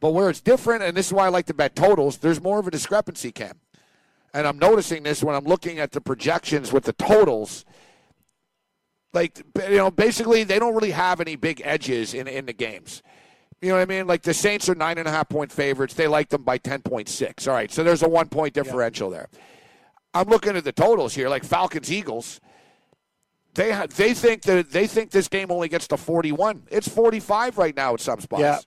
But 0.00 0.10
where 0.10 0.28
it's 0.28 0.40
different, 0.40 0.82
and 0.82 0.96
this 0.96 1.06
is 1.06 1.12
why 1.12 1.26
I 1.26 1.28
like 1.28 1.46
to 1.46 1.54
bet 1.54 1.74
totals, 1.76 2.18
there's 2.18 2.42
more 2.42 2.58
of 2.58 2.66
a 2.66 2.70
discrepancy, 2.70 3.32
Cam. 3.32 3.60
And 4.34 4.46
I'm 4.46 4.58
noticing 4.58 5.02
this 5.02 5.22
when 5.22 5.34
I'm 5.34 5.44
looking 5.44 5.78
at 5.78 5.92
the 5.92 6.00
projections 6.00 6.72
with 6.72 6.84
the 6.84 6.92
totals. 6.92 7.64
Like, 9.12 9.42
you 9.68 9.76
know, 9.76 9.90
basically 9.90 10.44
they 10.44 10.58
don't 10.58 10.74
really 10.74 10.90
have 10.90 11.20
any 11.20 11.36
big 11.36 11.62
edges 11.64 12.14
in, 12.14 12.26
in 12.26 12.46
the 12.46 12.52
games. 12.52 13.02
You 13.62 13.68
know 13.68 13.76
what 13.76 13.82
I 13.82 13.86
mean? 13.86 14.06
Like 14.06 14.22
the 14.22 14.34
Saints 14.34 14.68
are 14.68 14.74
nine 14.74 14.98
and 14.98 15.06
a 15.06 15.10
half 15.10 15.28
point 15.28 15.52
favorites. 15.52 15.94
They 15.94 16.08
like 16.08 16.28
them 16.28 16.42
by 16.42 16.58
10.6. 16.58 17.48
All 17.48 17.54
right. 17.54 17.70
So 17.70 17.84
there's 17.84 18.02
a 18.02 18.08
one 18.08 18.28
point 18.28 18.52
differential 18.54 19.10
yeah. 19.10 19.18
there. 19.18 19.28
I'm 20.12 20.28
looking 20.28 20.56
at 20.56 20.64
the 20.64 20.72
totals 20.72 21.14
here, 21.14 21.28
like 21.28 21.44
Falcons 21.44 21.90
Eagles. 21.90 22.40
They 23.54 23.70
ha- 23.70 23.86
they 23.86 24.14
think 24.14 24.42
that 24.42 24.70
they 24.70 24.86
think 24.86 25.10
this 25.10 25.28
game 25.28 25.50
only 25.50 25.68
gets 25.68 25.86
to 25.88 25.96
41. 25.96 26.64
It's 26.70 26.88
45 26.88 27.56
right 27.58 27.76
now 27.76 27.94
at 27.94 28.00
some 28.00 28.20
spots. 28.20 28.40
Yeah. 28.40 28.58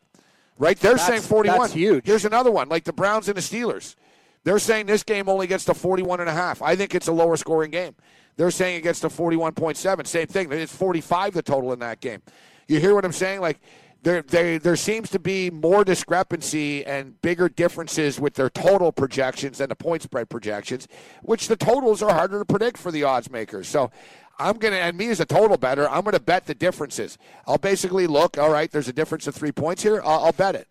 Right? 0.57 0.79
They're 0.79 0.93
that's, 0.93 1.05
saying 1.05 1.21
41. 1.21 1.59
That's 1.59 1.73
huge. 1.73 2.05
Here's 2.05 2.25
another 2.25 2.51
one, 2.51 2.69
like 2.69 2.85
the 2.85 2.93
Browns 2.93 3.27
and 3.27 3.37
the 3.37 3.41
Steelers. 3.41 3.95
They're 4.43 4.59
saying 4.59 4.85
this 4.85 5.03
game 5.03 5.27
only 5.27 5.45
gets 5.45 5.65
to 5.65 5.73
41 5.73 6.21
and 6.21 6.29
a 6.29 6.33
half. 6.33 6.61
I 6.61 6.75
think 6.75 6.95
it's 6.95 7.07
a 7.07 7.11
lower 7.11 7.35
scoring 7.35 7.69
game. 7.69 7.95
They're 8.37 8.51
saying 8.51 8.77
it 8.77 8.81
gets 8.81 9.01
to 9.01 9.09
41.7. 9.09 10.07
Same 10.07 10.27
thing. 10.27 10.51
It's 10.51 10.73
45 10.73 11.33
the 11.33 11.41
total 11.41 11.73
in 11.73 11.79
that 11.79 11.99
game. 11.99 12.21
You 12.67 12.79
hear 12.79 12.95
what 12.95 13.03
I'm 13.03 13.11
saying? 13.11 13.41
Like 13.41 13.59
there, 14.03 14.21
there, 14.21 14.57
there 14.57 14.75
seems 14.75 15.09
to 15.09 15.19
be 15.19 15.49
more 15.49 15.83
discrepancy 15.83 16.85
and 16.85 17.19
bigger 17.21 17.49
differences 17.49 18.19
with 18.19 18.35
their 18.35 18.49
total 18.49 18.91
projections 18.91 19.57
than 19.57 19.69
the 19.69 19.75
point 19.75 20.03
spread 20.03 20.29
projections, 20.29 20.87
which 21.23 21.47
the 21.47 21.57
totals 21.57 22.01
are 22.01 22.13
harder 22.13 22.39
to 22.39 22.45
predict 22.45 22.77
for 22.77 22.91
the 22.91 23.03
odds 23.03 23.29
makers. 23.29 23.67
So 23.67 23.91
I'm 24.39 24.57
going 24.57 24.73
to, 24.73 24.79
and 24.79 24.97
me 24.97 25.09
as 25.09 25.19
a 25.19 25.25
total 25.25 25.57
better, 25.57 25.89
I'm 25.89 26.01
going 26.01 26.13
to 26.13 26.19
bet 26.19 26.45
the 26.45 26.55
differences. 26.55 27.17
I'll 27.47 27.57
basically 27.57 28.07
look, 28.07 28.37
all 28.37 28.51
right, 28.51 28.71
there's 28.71 28.87
a 28.87 28.93
difference 28.93 29.27
of 29.27 29.35
three 29.35 29.51
points 29.51 29.83
here. 29.83 30.01
I'll, 30.03 30.25
I'll 30.25 30.31
bet 30.31 30.55
it. 30.55 30.67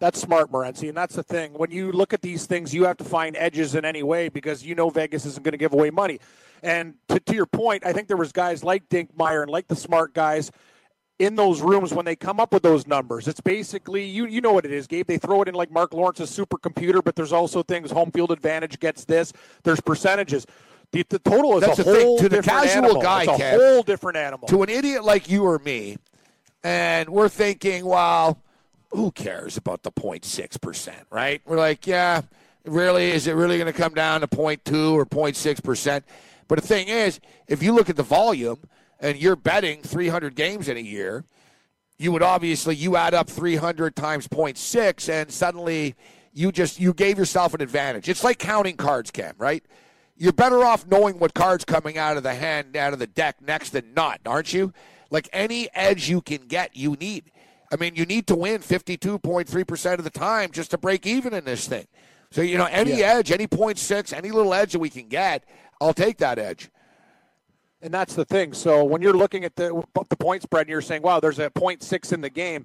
That's 0.00 0.20
smart, 0.20 0.50
Morency, 0.50 0.88
and 0.88 0.96
that's 0.96 1.14
the 1.14 1.22
thing. 1.22 1.52
When 1.52 1.70
you 1.70 1.92
look 1.92 2.12
at 2.12 2.20
these 2.20 2.46
things, 2.46 2.74
you 2.74 2.84
have 2.84 2.96
to 2.96 3.04
find 3.04 3.36
edges 3.36 3.76
in 3.76 3.84
any 3.84 4.02
way 4.02 4.28
because 4.28 4.64
you 4.64 4.74
know 4.74 4.90
Vegas 4.90 5.24
isn't 5.24 5.44
going 5.44 5.52
to 5.52 5.58
give 5.58 5.72
away 5.72 5.90
money. 5.90 6.18
And 6.64 6.94
to, 7.08 7.20
to 7.20 7.34
your 7.34 7.46
point, 7.46 7.86
I 7.86 7.92
think 7.92 8.08
there 8.08 8.16
was 8.16 8.32
guys 8.32 8.64
like 8.64 8.88
Dinkmeyer 8.88 9.42
and 9.42 9.50
like 9.50 9.68
the 9.68 9.76
smart 9.76 10.12
guys 10.12 10.50
in 11.20 11.36
those 11.36 11.60
rooms 11.60 11.94
when 11.94 12.04
they 12.04 12.16
come 12.16 12.40
up 12.40 12.52
with 12.52 12.64
those 12.64 12.88
numbers. 12.88 13.28
It's 13.28 13.40
basically 13.40 14.04
you 14.04 14.26
you 14.26 14.40
know 14.40 14.52
what 14.52 14.64
it 14.64 14.72
is, 14.72 14.88
Gabe. 14.88 15.06
They 15.06 15.18
throw 15.18 15.42
it 15.42 15.48
in 15.48 15.54
like 15.54 15.70
Marc 15.70 15.94
Lawrence's 15.94 16.36
supercomputer, 16.36 17.04
but 17.04 17.14
there's 17.14 17.32
also 17.32 17.62
things 17.62 17.92
home 17.92 18.10
field 18.10 18.32
advantage 18.32 18.80
gets 18.80 19.04
this. 19.04 19.32
There's 19.62 19.80
percentages. 19.80 20.44
The, 20.94 21.04
the 21.08 21.18
total 21.18 21.56
is 21.58 21.60
That's 21.62 21.78
a 21.80 21.82
whole 21.84 22.18
thing. 22.18 22.28
to 22.30 22.36
the 22.36 22.42
casual 22.42 22.84
animal. 22.84 23.02
guy. 23.02 23.22
It's 23.24 23.32
a 23.32 23.36
Kev, 23.42 23.56
whole 23.56 23.82
different 23.82 24.16
animal. 24.16 24.48
To 24.48 24.62
an 24.62 24.68
idiot 24.68 25.04
like 25.04 25.28
you 25.28 25.44
or 25.44 25.58
me, 25.58 25.96
and 26.62 27.08
we're 27.10 27.28
thinking, 27.28 27.84
well, 27.84 28.38
who 28.90 29.10
cares 29.10 29.56
about 29.56 29.82
the 29.82 29.90
0.6 29.92 30.60
percent, 30.60 31.06
right? 31.10 31.42
We're 31.44 31.56
like, 31.58 31.86
yeah, 31.86 32.22
really, 32.64 33.10
is 33.10 33.26
it 33.26 33.32
really 33.34 33.58
going 33.58 33.72
to 33.72 33.78
come 33.78 33.92
down 33.94 34.20
to 34.22 34.26
0.2 34.28 34.92
or 34.92 35.04
0.6 35.04 35.62
percent? 35.62 36.04
But 36.46 36.60
the 36.60 36.66
thing 36.66 36.88
is, 36.88 37.20
if 37.48 37.62
you 37.62 37.72
look 37.72 37.90
at 37.90 37.96
the 37.96 38.02
volume 38.02 38.60
and 39.00 39.18
you're 39.20 39.36
betting 39.36 39.82
300 39.82 40.34
games 40.34 40.68
in 40.68 40.76
a 40.76 40.80
year, 40.80 41.24
you 41.98 42.12
would 42.12 42.22
obviously 42.22 42.76
you 42.76 42.96
add 42.96 43.14
up 43.14 43.28
300 43.28 43.96
times 43.96 44.28
0.6 44.28 45.08
and 45.08 45.30
suddenly 45.30 45.94
you 46.32 46.52
just 46.52 46.78
you 46.80 46.92
gave 46.92 47.18
yourself 47.18 47.54
an 47.54 47.62
advantage. 47.62 48.08
It's 48.08 48.22
like 48.24 48.38
counting 48.38 48.76
cards, 48.76 49.10
Cam, 49.10 49.34
right? 49.38 49.64
You're 50.16 50.32
better 50.32 50.64
off 50.64 50.86
knowing 50.86 51.18
what 51.18 51.34
cards 51.34 51.64
coming 51.64 51.98
out 51.98 52.16
of 52.16 52.22
the 52.22 52.34
hand 52.34 52.76
out 52.76 52.92
of 52.92 52.98
the 52.98 53.06
deck 53.06 53.40
next 53.40 53.70
than 53.70 53.94
not, 53.94 54.20
aren't 54.24 54.52
you? 54.52 54.72
Like 55.10 55.28
any 55.32 55.68
edge 55.74 56.08
you 56.08 56.20
can 56.20 56.46
get, 56.46 56.76
you 56.76 56.92
need. 56.92 57.30
I 57.72 57.76
mean, 57.76 57.96
you 57.96 58.06
need 58.06 58.26
to 58.28 58.36
win 58.36 58.60
52.3% 58.60 59.94
of 59.94 60.04
the 60.04 60.10
time 60.10 60.52
just 60.52 60.70
to 60.70 60.78
break 60.78 61.06
even 61.06 61.34
in 61.34 61.44
this 61.44 61.66
thing. 61.66 61.86
So, 62.30 62.42
you 62.42 62.58
know, 62.58 62.66
any 62.66 62.98
yeah. 62.98 63.14
edge, 63.14 63.32
any 63.32 63.48
six, 63.74 64.12
any 64.12 64.30
little 64.30 64.54
edge 64.54 64.72
that 64.72 64.78
we 64.78 64.90
can 64.90 65.08
get, 65.08 65.44
I'll 65.80 65.94
take 65.94 66.18
that 66.18 66.38
edge. 66.38 66.70
And 67.82 67.92
that's 67.92 68.14
the 68.14 68.24
thing. 68.24 68.52
So 68.54 68.84
when 68.84 69.02
you're 69.02 69.16
looking 69.16 69.44
at 69.44 69.56
the 69.56 69.82
the 70.08 70.16
point 70.16 70.42
spread 70.42 70.62
and 70.62 70.70
you're 70.70 70.80
saying, 70.80 71.02
"Wow, 71.02 71.20
there's 71.20 71.38
a 71.38 71.50
point 71.50 71.82
six 71.82 72.12
in 72.12 72.22
the 72.22 72.30
game," 72.30 72.64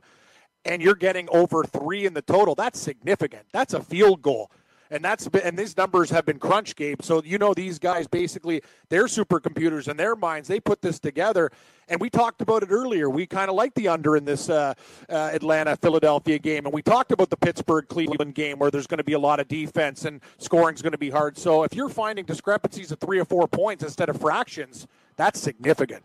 and 0.63 0.81
you're 0.81 0.95
getting 0.95 1.27
over 1.29 1.65
three 1.65 2.05
in 2.05 2.13
the 2.13 2.21
total, 2.21 2.55
that's 2.55 2.79
significant. 2.79 3.45
That's 3.51 3.73
a 3.73 3.83
field 3.83 4.21
goal 4.21 4.49
and 4.91 5.03
that's 5.03 5.27
been, 5.27 5.41
and 5.41 5.57
these 5.57 5.75
numbers 5.77 6.09
have 6.09 6.25
been 6.25 6.39
crunch 6.39 6.75
game. 6.75 6.97
So 7.01 7.21
you 7.23 7.37
know 7.37 7.53
these 7.53 7.79
guys 7.79 8.07
basically 8.07 8.61
their 8.89 9.05
supercomputers 9.05 9.87
and 9.87 9.99
their 9.99 10.15
minds 10.15 10.47
they 10.47 10.59
put 10.59 10.81
this 10.81 10.99
together. 10.99 11.51
And 11.87 11.99
we 11.99 12.09
talked 12.09 12.41
about 12.41 12.61
it 12.61 12.69
earlier. 12.71 13.09
We 13.09 13.25
kind 13.25 13.49
of 13.49 13.55
like 13.55 13.73
the 13.73 13.87
under 13.87 14.15
in 14.15 14.23
this 14.23 14.47
uh, 14.47 14.75
uh, 15.09 15.31
Atlanta 15.33 15.75
Philadelphia 15.75 16.37
game, 16.37 16.65
and 16.65 16.73
we 16.73 16.83
talked 16.83 17.11
about 17.11 17.29
the 17.29 17.37
Pittsburgh 17.37 17.87
Cleveland 17.87 18.35
game 18.35 18.59
where 18.59 18.69
there's 18.69 18.87
going 18.87 18.99
to 18.99 19.03
be 19.03 19.13
a 19.13 19.19
lot 19.19 19.39
of 19.39 19.47
defense 19.47 20.05
and 20.05 20.21
scoring's 20.37 20.81
going 20.81 20.91
to 20.91 20.99
be 20.99 21.09
hard. 21.09 21.37
So 21.37 21.63
if 21.63 21.73
you're 21.73 21.89
finding 21.89 22.25
discrepancies 22.25 22.91
of 22.91 22.99
three 22.99 23.19
or 23.19 23.25
four 23.25 23.47
points 23.47 23.83
instead 23.83 24.09
of 24.09 24.19
fractions, 24.19 24.87
that's 25.17 25.39
significant 25.39 26.03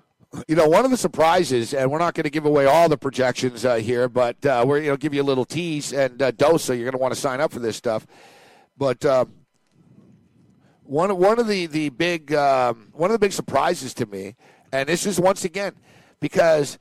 you 0.48 0.56
know, 0.56 0.68
one 0.68 0.84
of 0.84 0.90
the 0.90 0.96
surprises, 0.96 1.74
and 1.74 1.90
we're 1.90 1.98
not 1.98 2.14
going 2.14 2.24
to 2.24 2.30
give 2.30 2.44
away 2.44 2.66
all 2.66 2.88
the 2.88 2.96
projections 2.96 3.64
uh, 3.64 3.76
here, 3.76 4.08
but 4.08 4.44
uh, 4.44 4.64
we're 4.66 4.78
you 4.78 4.88
know 4.88 4.96
give 4.96 5.14
you 5.14 5.22
a 5.22 5.24
little 5.24 5.44
tease 5.44 5.92
and 5.92 6.20
uh, 6.20 6.30
dose, 6.32 6.64
so 6.64 6.72
you're 6.72 6.84
going 6.84 6.92
to 6.92 6.98
want 6.98 7.14
to 7.14 7.20
sign 7.20 7.40
up 7.40 7.52
for 7.52 7.60
this 7.60 7.76
stuff. 7.76 8.06
But 8.76 9.04
uh, 9.04 9.26
one 10.82 11.16
one 11.16 11.38
of 11.38 11.48
the 11.48 11.66
the 11.66 11.88
big 11.90 12.34
um, 12.34 12.88
one 12.92 13.10
of 13.10 13.14
the 13.14 13.18
big 13.18 13.32
surprises 13.32 13.94
to 13.94 14.06
me, 14.06 14.34
and 14.72 14.88
this 14.88 15.06
is 15.06 15.20
once 15.20 15.44
again 15.44 15.74
because 16.20 16.78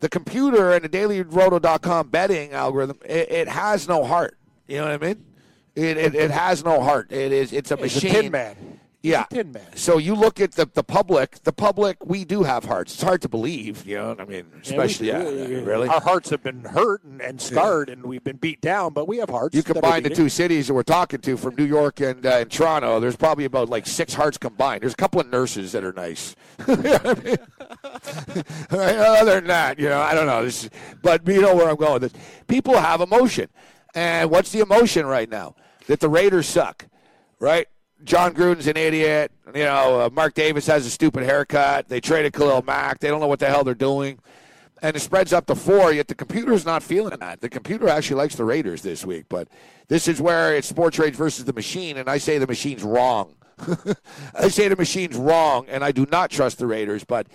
the 0.00 0.08
computer 0.08 0.72
and 0.72 0.84
the 0.84 0.88
dailyroto.com 0.88 2.08
betting 2.08 2.52
algorithm 2.52 2.98
it, 3.04 3.30
it, 3.30 3.48
has 3.48 3.88
no 3.88 4.04
heart. 4.04 4.36
You 4.66 4.78
know 4.78 4.84
what 4.84 5.02
I 5.02 5.06
mean? 5.06 5.24
It, 5.76 5.96
it, 5.96 6.14
it 6.14 6.30
has 6.30 6.64
no 6.64 6.82
heart. 6.82 7.12
It 7.12 7.32
is 7.32 7.52
it's 7.52 7.70
a 7.70 7.76
machine. 7.76 8.10
It's 8.10 8.18
a 8.18 8.22
tin 8.22 8.32
man. 8.32 8.71
Yeah. 9.02 9.24
So 9.74 9.98
you 9.98 10.14
look 10.14 10.40
at 10.40 10.52
the, 10.52 10.68
the 10.72 10.84
public, 10.84 11.42
the 11.42 11.52
public, 11.52 12.04
we 12.04 12.24
do 12.24 12.44
have 12.44 12.64
hearts. 12.64 12.94
It's 12.94 13.02
hard 13.02 13.20
to 13.22 13.28
believe, 13.28 13.84
you 13.84 13.96
know. 13.96 14.14
I 14.18 14.24
mean, 14.24 14.46
especially, 14.62 15.08
yeah, 15.08 15.28
yeah, 15.28 15.58
really. 15.58 15.88
Our 15.88 16.00
hearts 16.00 16.30
have 16.30 16.42
been 16.42 16.62
hurt 16.64 17.02
and, 17.02 17.20
and 17.20 17.40
scarred 17.40 17.88
and 17.88 18.04
we've 18.04 18.22
been 18.22 18.36
beat 18.36 18.60
down, 18.60 18.92
but 18.92 19.08
we 19.08 19.18
have 19.18 19.28
hearts. 19.28 19.56
You 19.56 19.64
combine 19.64 20.04
the 20.04 20.10
two 20.10 20.28
cities 20.28 20.68
that 20.68 20.74
we're 20.74 20.84
talking 20.84 21.20
to 21.20 21.36
from 21.36 21.56
New 21.56 21.64
York 21.64 22.00
and, 22.00 22.24
uh, 22.24 22.38
and 22.38 22.50
Toronto, 22.50 23.00
there's 23.00 23.16
probably 23.16 23.44
about 23.44 23.68
like 23.68 23.86
six 23.86 24.14
hearts 24.14 24.38
combined. 24.38 24.82
There's 24.82 24.92
a 24.92 24.96
couple 24.96 25.20
of 25.20 25.28
nurses 25.28 25.72
that 25.72 25.82
are 25.84 25.92
nice. 25.92 26.36
right? 26.66 27.38
Other 28.70 29.34
than 29.34 29.46
that, 29.48 29.78
you 29.78 29.88
know, 29.88 30.00
I 30.00 30.14
don't 30.14 30.26
know. 30.26 30.44
This, 30.44 30.70
but 31.02 31.26
you 31.26 31.40
know 31.40 31.56
where 31.56 31.68
I'm 31.68 31.76
going 31.76 32.00
with 32.00 32.12
this. 32.12 32.22
People 32.46 32.78
have 32.78 33.00
emotion. 33.00 33.48
And 33.94 34.30
what's 34.30 34.52
the 34.52 34.60
emotion 34.60 35.06
right 35.06 35.28
now? 35.28 35.54
That 35.88 36.00
the 36.00 36.08
Raiders 36.08 36.48
suck, 36.48 36.86
right? 37.38 37.66
Jon 38.04 38.34
Gruden's 38.34 38.66
an 38.66 38.76
idiot. 38.76 39.32
You 39.54 39.64
know, 39.64 40.00
uh, 40.02 40.10
Mark 40.12 40.34
Davis 40.34 40.66
has 40.66 40.86
a 40.86 40.90
stupid 40.90 41.24
haircut. 41.24 41.88
They 41.88 42.00
traded 42.00 42.32
Khalil 42.32 42.62
Mack. 42.62 42.98
They 42.98 43.08
don't 43.08 43.20
know 43.20 43.26
what 43.26 43.38
the 43.38 43.48
hell 43.48 43.64
they're 43.64 43.74
doing. 43.74 44.18
And 44.80 44.96
it 44.96 45.00
spread's 45.00 45.32
up 45.32 45.46
to 45.46 45.54
four, 45.54 45.92
yet 45.92 46.08
the 46.08 46.14
computer's 46.14 46.64
not 46.64 46.82
feeling 46.82 47.16
that. 47.20 47.40
The 47.40 47.48
computer 47.48 47.88
actually 47.88 48.16
likes 48.16 48.34
the 48.34 48.44
Raiders 48.44 48.82
this 48.82 49.04
week. 49.04 49.26
But 49.28 49.48
this 49.88 50.08
is 50.08 50.20
where 50.20 50.54
it's 50.56 50.66
sports 50.66 50.98
Rage 50.98 51.14
versus 51.14 51.44
the 51.44 51.52
machine, 51.52 51.96
and 51.96 52.08
I 52.08 52.18
say 52.18 52.38
the 52.38 52.46
machine's 52.48 52.82
wrong. 52.82 53.36
I 54.34 54.48
say 54.48 54.66
the 54.66 54.76
machine's 54.76 55.16
wrong, 55.16 55.66
and 55.68 55.84
I 55.84 55.92
do 55.92 56.06
not 56.10 56.30
trust 56.30 56.58
the 56.58 56.66
Raiders. 56.66 57.04
But 57.04 57.28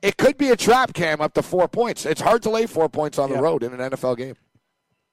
it 0.00 0.16
could 0.16 0.36
be 0.36 0.48
a 0.48 0.56
trap 0.56 0.92
cam 0.92 1.20
up 1.20 1.34
to 1.34 1.42
four 1.42 1.68
points. 1.68 2.04
It's 2.04 2.20
hard 2.20 2.42
to 2.42 2.50
lay 2.50 2.66
four 2.66 2.88
points 2.88 3.18
on 3.18 3.30
the 3.30 3.38
road 3.38 3.62
in 3.62 3.72
an 3.72 3.90
NFL 3.90 4.16
game 4.16 4.34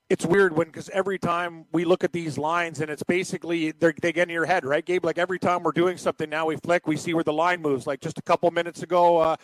it's 0.09 0.25
weird 0.25 0.55
when 0.55 0.67
because 0.67 0.89
every 0.89 1.19
time 1.19 1.65
we 1.71 1.85
look 1.85 2.03
at 2.03 2.11
these 2.11 2.37
lines 2.37 2.81
and 2.81 2.89
it's 2.89 3.03
basically 3.03 3.71
they 3.71 4.11
get 4.11 4.17
in 4.17 4.29
your 4.29 4.45
head, 4.45 4.65
right, 4.65 4.83
Gabe? 4.83 5.05
Like 5.05 5.19
every 5.19 5.37
time 5.37 5.61
we're 5.61 5.71
doing 5.71 5.97
something 5.97 6.27
now, 6.29 6.47
we 6.47 6.55
flick, 6.57 6.87
we 6.87 6.97
see 6.97 7.13
where 7.13 7.23
the 7.23 7.33
line 7.33 7.61
moves. 7.61 7.85
Like 7.85 8.01
just 8.01 8.17
a 8.17 8.21
couple 8.23 8.49
minutes 8.49 8.81
ago, 8.81 9.17
uh, 9.17 9.35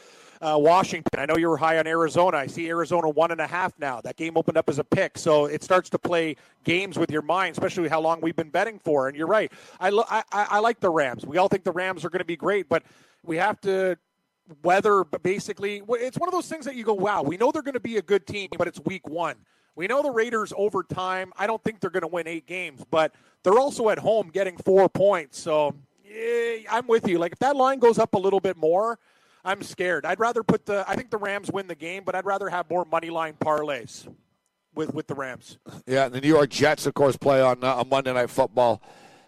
uh, 0.42 0.58
Washington. 0.58 1.20
I 1.20 1.28
know 1.28 1.38
you 1.38 1.50
were 1.50 1.58
high 1.58 1.78
on 1.78 1.86
Arizona. 1.86 2.38
I 2.38 2.48
see 2.48 2.68
Arizona 2.68 3.10
one 3.10 3.32
and 3.32 3.40
a 3.40 3.46
half 3.48 3.78
now. 3.78 4.02
That 4.02 4.16
game 4.16 4.38
opened 4.38 4.58
up 4.58 4.68
as 4.68 4.80
a 4.80 4.84
pick, 4.84 5.20
so 5.20 5.46
it 5.46 5.64
starts 5.64 5.90
to 5.92 6.00
play 6.00 6.36
games 6.64 6.98
with 6.98 7.12
your 7.12 7.22
mind, 7.22 7.54
especially 7.54 7.88
how 7.88 8.02
long 8.02 8.20
we've 8.22 8.36
been 8.36 8.50
betting 8.50 8.80
for. 8.80 9.08
And 9.08 9.16
you're 9.16 9.28
right. 9.28 9.52
I 9.80 9.92
lo- 9.92 10.06
I, 10.10 10.24
I 10.32 10.60
like 10.60 10.80
the 10.80 10.90
Rams. 10.90 11.26
We 11.26 11.38
all 11.38 11.48
think 11.48 11.64
the 11.64 11.72
Rams 11.72 12.04
are 12.04 12.10
going 12.10 12.20
to 12.20 12.26
be 12.26 12.36
great, 12.36 12.68
but 12.70 12.84
we 13.24 13.38
have 13.38 13.62
to 13.62 13.98
weather. 14.64 15.04
Basically, 15.04 15.84
it's 15.90 16.18
one 16.18 16.28
of 16.28 16.34
those 16.34 16.50
things 16.50 16.66
that 16.66 16.76
you 16.76 16.84
go, 16.84 16.94
"Wow, 16.94 17.22
we 17.22 17.38
know 17.38 17.52
they're 17.52 17.62
going 17.62 17.74
to 17.74 17.80
be 17.80 17.98
a 17.98 18.02
good 18.02 18.26
team, 18.26 18.50
but 18.58 18.68
it's 18.68 18.80
week 18.84 19.08
one." 19.08 19.36
We 19.76 19.88
know 19.88 20.02
the 20.02 20.12
Raiders 20.12 20.54
over 20.56 20.84
time. 20.84 21.34
I 21.38 21.48
don't 21.48 21.64
think 21.64 21.80
they're 21.80 21.90
going 21.90 22.02
to 22.02 22.08
win 22.08 22.28
eight 22.28 22.48
games, 22.48 22.84
but 22.90 23.14
they're 23.44 23.60
also 23.60 23.90
at 23.90 24.00
home 24.00 24.30
getting 24.34 24.58
four 24.58 24.88
points. 24.90 25.40
So 25.40 25.76
yeah, 26.04 26.58
I'm 26.70 26.88
with 26.88 27.08
you. 27.08 27.20
Like 27.20 27.34
if 27.34 27.40
that 27.40 27.56
line 27.56 27.80
goes 27.80 28.00
up 28.00 28.14
a 28.14 28.20
little 28.20 28.40
bit 28.40 28.58
more, 28.58 29.00
I'm 29.44 29.62
scared. 29.62 30.06
I'd 30.06 30.20
rather 30.20 30.44
put 30.44 30.66
the. 30.66 30.84
I 30.88 30.96
think 30.96 31.12
the 31.12 31.18
Rams 31.18 31.52
win 31.52 31.68
the 31.68 31.76
game, 31.76 32.04
but 32.04 32.16
I'd 32.16 32.26
rather 32.26 32.50
have 32.50 32.70
more 32.70 32.86
money 32.86 33.10
line 33.10 33.36
parlays 33.40 34.08
with 34.74 34.94
with 34.94 35.08
the 35.08 35.16
Rams. 35.16 35.58
Yeah, 35.86 36.10
the 36.10 36.22
New 36.22 36.30
York 36.30 36.50
Jets, 36.50 36.86
of 36.86 36.94
course, 36.94 37.16
play 37.18 37.42
on 37.42 37.64
uh, 37.64 37.84
Monday 37.90 38.14
Night 38.14 38.30
Football 38.30 38.82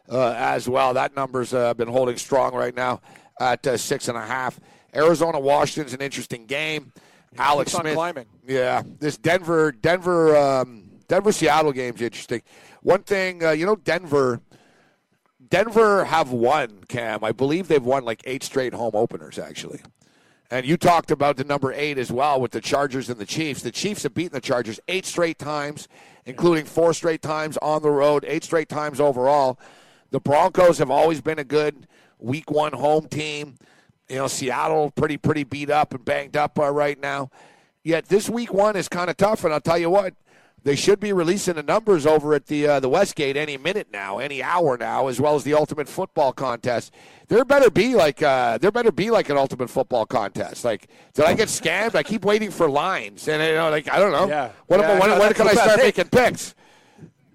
uh, 0.09 0.33
as 0.35 0.67
well. 0.67 0.93
That 0.93 1.15
number's 1.15 1.53
uh, 1.53 1.73
been 1.73 1.87
holding 1.87 2.17
strong 2.17 2.55
right 2.55 2.75
now 2.75 3.01
at 3.39 3.65
uh, 3.67 3.77
six 3.77 4.07
and 4.07 4.17
a 4.17 4.25
half. 4.25 4.59
Arizona 4.95 5.39
Washington's 5.39 5.93
an 5.93 6.01
interesting 6.01 6.45
game. 6.45 6.91
Alex 7.39 7.71
Smith. 7.71 7.93
climbing. 7.93 8.25
Yeah, 8.45 8.83
this 8.99 9.17
Denver 9.17 9.71
Denver 9.71 10.35
um, 10.35 10.89
Denver 11.07 11.31
Seattle 11.31 11.71
game's 11.71 12.01
interesting. 12.01 12.41
One 12.81 13.03
thing, 13.03 13.43
uh, 13.43 13.51
you 13.51 13.65
know, 13.65 13.75
Denver 13.75 14.41
Denver 15.49 16.05
have 16.05 16.31
won, 16.31 16.83
Cam. 16.87 17.23
I 17.23 17.31
believe 17.31 17.67
they've 17.67 17.83
won 17.83 18.03
like 18.03 18.21
eight 18.25 18.43
straight 18.43 18.73
home 18.73 18.91
openers, 18.93 19.39
actually. 19.39 19.81
And 20.49 20.65
you 20.65 20.77
talked 20.77 21.11
about 21.11 21.35
the 21.35 21.43
number 21.43 21.73
eight 21.73 21.97
as 21.97 22.11
well 22.11 22.39
with 22.39 22.51
the 22.51 22.61
Chargers 22.61 23.09
and 23.09 23.19
the 23.19 23.25
Chiefs. 23.25 23.61
The 23.61 23.71
Chiefs 23.71 24.03
have 24.03 24.13
beaten 24.13 24.33
the 24.33 24.41
Chargers 24.41 24.79
eight 24.87 25.05
straight 25.05 25.37
times, 25.39 25.87
including 26.25 26.65
four 26.65 26.93
straight 26.93 27.21
times 27.21 27.57
on 27.57 27.81
the 27.81 27.91
road, 27.91 28.23
eight 28.27 28.43
straight 28.43 28.69
times 28.69 29.01
overall. 29.01 29.59
The 30.11 30.21
Broncos 30.21 30.77
have 30.77 30.89
always 30.89 31.19
been 31.19 31.39
a 31.39 31.43
good 31.43 31.87
week 32.19 32.49
one 32.49 32.71
home 32.73 33.07
team. 33.07 33.57
You 34.09 34.15
know, 34.17 34.27
Seattle 34.27 34.91
pretty 34.91 35.17
pretty 35.17 35.43
beat 35.43 35.69
up 35.69 35.93
and 35.93 36.03
banged 36.05 36.37
up 36.37 36.57
uh, 36.59 36.71
right 36.71 36.99
now. 36.99 37.29
Yet 37.83 38.05
this 38.07 38.29
week 38.29 38.53
one 38.53 38.75
is 38.75 38.87
kind 38.87 39.09
of 39.09 39.17
tough, 39.17 39.43
and 39.43 39.53
I'll 39.53 39.61
tell 39.61 39.77
you 39.77 39.89
what, 39.89 40.13
they 40.63 40.75
should 40.75 40.99
be 40.99 41.13
releasing 41.13 41.55
the 41.55 41.63
numbers 41.63 42.05
over 42.05 42.33
at 42.33 42.47
the 42.47 42.67
uh, 42.67 42.79
the 42.79 42.89
Westgate 42.89 43.35
any 43.37 43.57
minute 43.57 43.87
now, 43.91 44.19
any 44.19 44.41
hour 44.43 44.77
now, 44.77 45.07
as 45.07 45.19
well 45.21 45.35
as 45.35 45.43
the 45.43 45.53
Ultimate 45.53 45.87
Football 45.87 46.33
Contest. 46.33 46.93
There 47.27 47.43
better 47.45 47.69
be 47.69 47.95
like 47.95 48.21
uh, 48.23 48.57
there 48.57 48.71
better 48.71 48.91
be 48.91 49.09
like 49.11 49.29
an 49.29 49.37
Ultimate 49.37 49.69
Football 49.69 50.05
Contest. 50.05 50.63
Like, 50.65 50.87
did 51.13 51.25
I 51.25 51.33
get 51.33 51.47
scammed? 51.49 51.95
I 51.95 52.03
keep 52.03 52.23
waiting 52.25 52.51
for 52.51 52.69
lines, 52.69 53.27
and 53.27 53.41
you 53.43 53.55
know, 53.55 53.69
like 53.69 53.91
I 53.91 53.99
don't 53.99 54.11
know. 54.13 54.27
Yeah. 54.27 54.51
What 54.67 54.79
Yeah, 54.79 54.91
am 54.91 54.99
when, 54.99 55.09
no, 55.09 55.19
when 55.19 55.33
can 55.33 55.47
I 55.49 55.53
start 55.53 55.79
making 55.79 56.09
picks? 56.09 56.55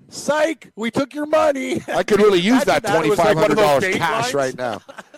Psych! 0.09 0.70
We 0.77 0.90
took 0.90 1.15
your 1.15 1.27
money. 1.27 1.82
I 1.89 2.03
could 2.03 2.19
really 2.20 2.40
use 2.53 2.65
that 2.65 2.82
that 2.82 2.94
twenty 2.94 3.15
five 3.16 3.36
hundred 3.36 3.57
dollars 3.57 3.85
cash 3.94 4.32
lines. 4.32 4.35
right 4.35 4.57
now. 4.57 4.81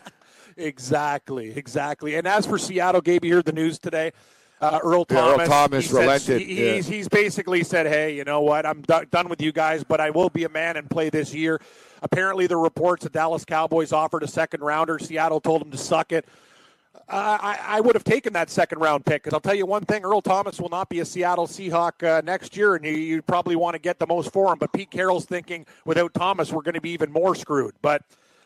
Exactly, 0.56 1.56
exactly. 1.56 2.14
And 2.16 2.26
as 2.26 2.46
for 2.46 2.58
Seattle, 2.58 3.00
Gabe, 3.00 3.24
you 3.24 3.34
heard 3.34 3.44
the 3.44 3.52
news 3.52 3.78
today. 3.78 4.12
Uh, 4.60 4.78
Earl 4.82 5.04
Yeah, 5.10 5.18
Earl 5.18 5.30
Thomas, 5.32 5.48
Thomas 5.48 5.84
he 5.84 5.90
said- 5.92 6.00
relented, 6.00 6.40
he- 6.40 6.64
yeah. 6.66 6.72
he's, 6.74 6.86
he's 6.86 7.08
basically 7.08 7.64
said, 7.64 7.86
"Hey, 7.86 8.14
you 8.14 8.24
know 8.24 8.40
what? 8.40 8.64
I'm 8.64 8.82
do- 8.82 9.04
done 9.10 9.28
with 9.28 9.42
you 9.42 9.52
guys, 9.52 9.84
but 9.84 10.00
I 10.00 10.10
will 10.10 10.30
be 10.30 10.44
a 10.44 10.48
man 10.48 10.76
and 10.76 10.88
play 10.88 11.10
this 11.10 11.34
year." 11.34 11.60
Apparently, 12.02 12.46
the 12.46 12.56
reports 12.56 13.02
the 13.04 13.10
Dallas 13.10 13.44
Cowboys 13.44 13.92
offered 13.92 14.22
a 14.22 14.28
second 14.28 14.60
rounder. 14.62 14.98
Seattle 14.98 15.40
told 15.40 15.60
him 15.62 15.70
to 15.70 15.76
suck 15.76 16.12
it. 16.12 16.24
Uh, 17.08 17.36
I, 17.40 17.58
I 17.62 17.80
would 17.80 17.94
have 17.96 18.04
taken 18.04 18.32
that 18.34 18.48
second 18.48 18.78
round 18.78 19.04
pick 19.04 19.22
because 19.24 19.34
I'll 19.34 19.40
tell 19.40 19.54
you 19.56 19.66
one 19.66 19.84
thing: 19.84 20.04
Earl 20.04 20.22
Thomas 20.22 20.58
will 20.60 20.70
not 20.70 20.88
be 20.88 21.00
a 21.00 21.04
Seattle 21.04 21.46
Seahawk 21.48 22.02
uh, 22.06 22.22
next 22.24 22.56
year, 22.56 22.76
and 22.76 22.84
you, 22.84 22.92
you 22.92 23.20
probably 23.22 23.56
want 23.56 23.74
to 23.74 23.80
get 23.80 23.98
the 23.98 24.06
most 24.06 24.32
for 24.32 24.52
him. 24.52 24.58
But 24.58 24.72
Pete 24.72 24.90
Carroll's 24.90 25.26
thinking 25.26 25.66
without 25.84 26.14
Thomas, 26.14 26.52
we're 26.52 26.62
going 26.62 26.74
to 26.74 26.80
be 26.80 26.90
even 26.90 27.12
more 27.12 27.34
screwed. 27.34 27.74
But 27.82 28.02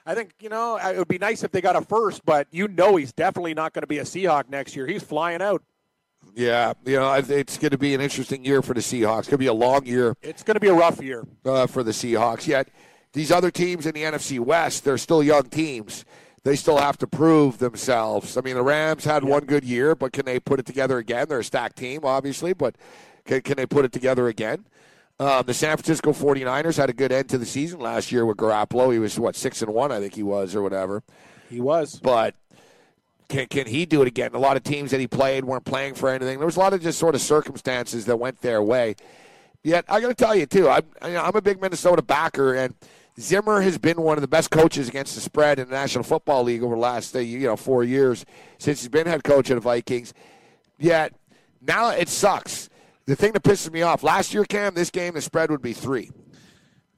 I 0.08 0.14
think 0.14 0.32
you 0.40 0.48
know 0.48 0.76
it 0.76 0.96
would 0.96 1.06
be 1.06 1.18
nice 1.18 1.44
if 1.44 1.52
they 1.52 1.60
got 1.60 1.76
a 1.76 1.82
first, 1.82 2.24
but 2.24 2.48
you 2.50 2.66
know 2.66 2.96
he's 2.96 3.12
definitely 3.12 3.52
not 3.52 3.74
going 3.74 3.82
to 3.82 3.86
be 3.86 3.98
a 3.98 4.04
Seahawk 4.04 4.48
next 4.48 4.74
year. 4.74 4.86
He's 4.86 5.02
flying 5.02 5.42
out. 5.42 5.62
Yeah, 6.34 6.72
you 6.84 6.96
know, 6.96 7.12
it's 7.12 7.58
going 7.58 7.70
to 7.72 7.78
be 7.78 7.94
an 7.94 8.00
interesting 8.00 8.44
year 8.44 8.62
for 8.62 8.72
the 8.74 8.80
Seahawks. 8.80 9.20
It's 9.20 9.28
going 9.28 9.36
to 9.36 9.38
be 9.38 9.46
a 9.46 9.52
long 9.52 9.84
year 9.86 10.14
It's 10.22 10.42
going 10.42 10.54
to 10.54 10.60
be 10.60 10.68
a 10.68 10.74
rough 10.74 11.02
year. 11.02 11.24
uh, 11.44 11.66
for 11.66 11.82
the 11.82 11.90
Seahawks. 11.90 12.46
Yet 12.46 12.68
these 13.12 13.30
other 13.30 13.50
teams 13.50 13.86
in 13.86 13.94
the 13.94 14.02
NFC 14.02 14.40
West, 14.40 14.84
they're 14.84 14.98
still 14.98 15.22
young 15.22 15.44
teams. 15.44 16.04
They 16.44 16.56
still 16.56 16.78
have 16.78 16.96
to 16.98 17.06
prove 17.06 17.58
themselves. 17.58 18.36
I 18.36 18.40
mean, 18.40 18.54
the 18.54 18.62
Rams 18.62 19.04
had 19.04 19.24
one 19.24 19.44
good 19.44 19.64
year, 19.64 19.94
but 19.94 20.12
can 20.12 20.24
they 20.24 20.40
put 20.40 20.58
it 20.58 20.66
together 20.66 20.98
again? 20.98 21.26
They're 21.28 21.40
a 21.40 21.44
stacked 21.44 21.76
team, 21.76 22.00
obviously, 22.04 22.52
but 22.54 22.76
can, 23.24 23.42
can 23.42 23.56
they 23.56 23.66
put 23.66 23.84
it 23.84 23.92
together 23.92 24.28
again? 24.28 24.64
Um, 25.20 25.44
the 25.46 25.54
San 25.54 25.76
Francisco 25.76 26.12
49ers 26.12 26.76
had 26.76 26.90
a 26.90 26.92
good 26.92 27.10
end 27.10 27.28
to 27.30 27.38
the 27.38 27.46
season 27.46 27.80
last 27.80 28.12
year 28.12 28.24
with 28.24 28.36
Garoppolo. 28.36 28.92
He 28.92 29.00
was, 29.00 29.18
what, 29.18 29.34
6 29.34 29.62
and 29.62 29.74
1, 29.74 29.90
I 29.90 29.98
think 29.98 30.14
he 30.14 30.22
was, 30.22 30.54
or 30.54 30.62
whatever. 30.62 31.02
He 31.50 31.60
was. 31.60 31.98
But 31.98 32.36
can, 33.28 33.46
can 33.46 33.66
he 33.66 33.84
do 33.84 34.00
it 34.02 34.08
again? 34.08 34.34
A 34.34 34.38
lot 34.38 34.56
of 34.56 34.62
teams 34.62 34.92
that 34.92 35.00
he 35.00 35.08
played 35.08 35.44
weren't 35.44 35.64
playing 35.64 35.94
for 35.94 36.08
anything. 36.08 36.38
There 36.38 36.46
was 36.46 36.56
a 36.56 36.60
lot 36.60 36.72
of 36.72 36.82
just 36.82 36.98
sort 36.98 37.14
of 37.14 37.20
circumstances 37.20 38.06
that 38.06 38.16
went 38.16 38.40
their 38.42 38.62
way. 38.62 38.94
Yet 39.62 39.84
I 39.88 40.00
got 40.00 40.08
to 40.08 40.14
tell 40.14 40.34
you 40.34 40.46
too, 40.46 40.68
I'm 40.68 40.84
I'm 41.02 41.34
a 41.34 41.42
big 41.42 41.60
Minnesota 41.60 42.00
backer, 42.00 42.54
and 42.54 42.74
Zimmer 43.20 43.60
has 43.60 43.76
been 43.76 44.00
one 44.00 44.16
of 44.16 44.22
the 44.22 44.28
best 44.28 44.50
coaches 44.50 44.88
against 44.88 45.14
the 45.14 45.20
spread 45.20 45.58
in 45.58 45.68
the 45.68 45.74
National 45.74 46.04
Football 46.04 46.44
League 46.44 46.62
over 46.62 46.76
the 46.76 46.80
last 46.80 47.14
uh, 47.14 47.18
you 47.18 47.40
know 47.40 47.56
four 47.56 47.82
years 47.82 48.24
since 48.58 48.80
he's 48.80 48.88
been 48.88 49.06
head 49.06 49.24
coach 49.24 49.50
of 49.50 49.56
the 49.56 49.60
Vikings. 49.60 50.14
Yet 50.78 51.12
now 51.60 51.90
it 51.90 52.08
sucks. 52.08 52.67
The 53.08 53.16
thing 53.16 53.32
that 53.32 53.42
pisses 53.42 53.72
me 53.72 53.80
off 53.80 54.02
last 54.02 54.34
year, 54.34 54.44
Cam, 54.44 54.74
this 54.74 54.90
game 54.90 55.14
the 55.14 55.22
spread 55.22 55.50
would 55.50 55.62
be 55.62 55.72
three 55.72 56.10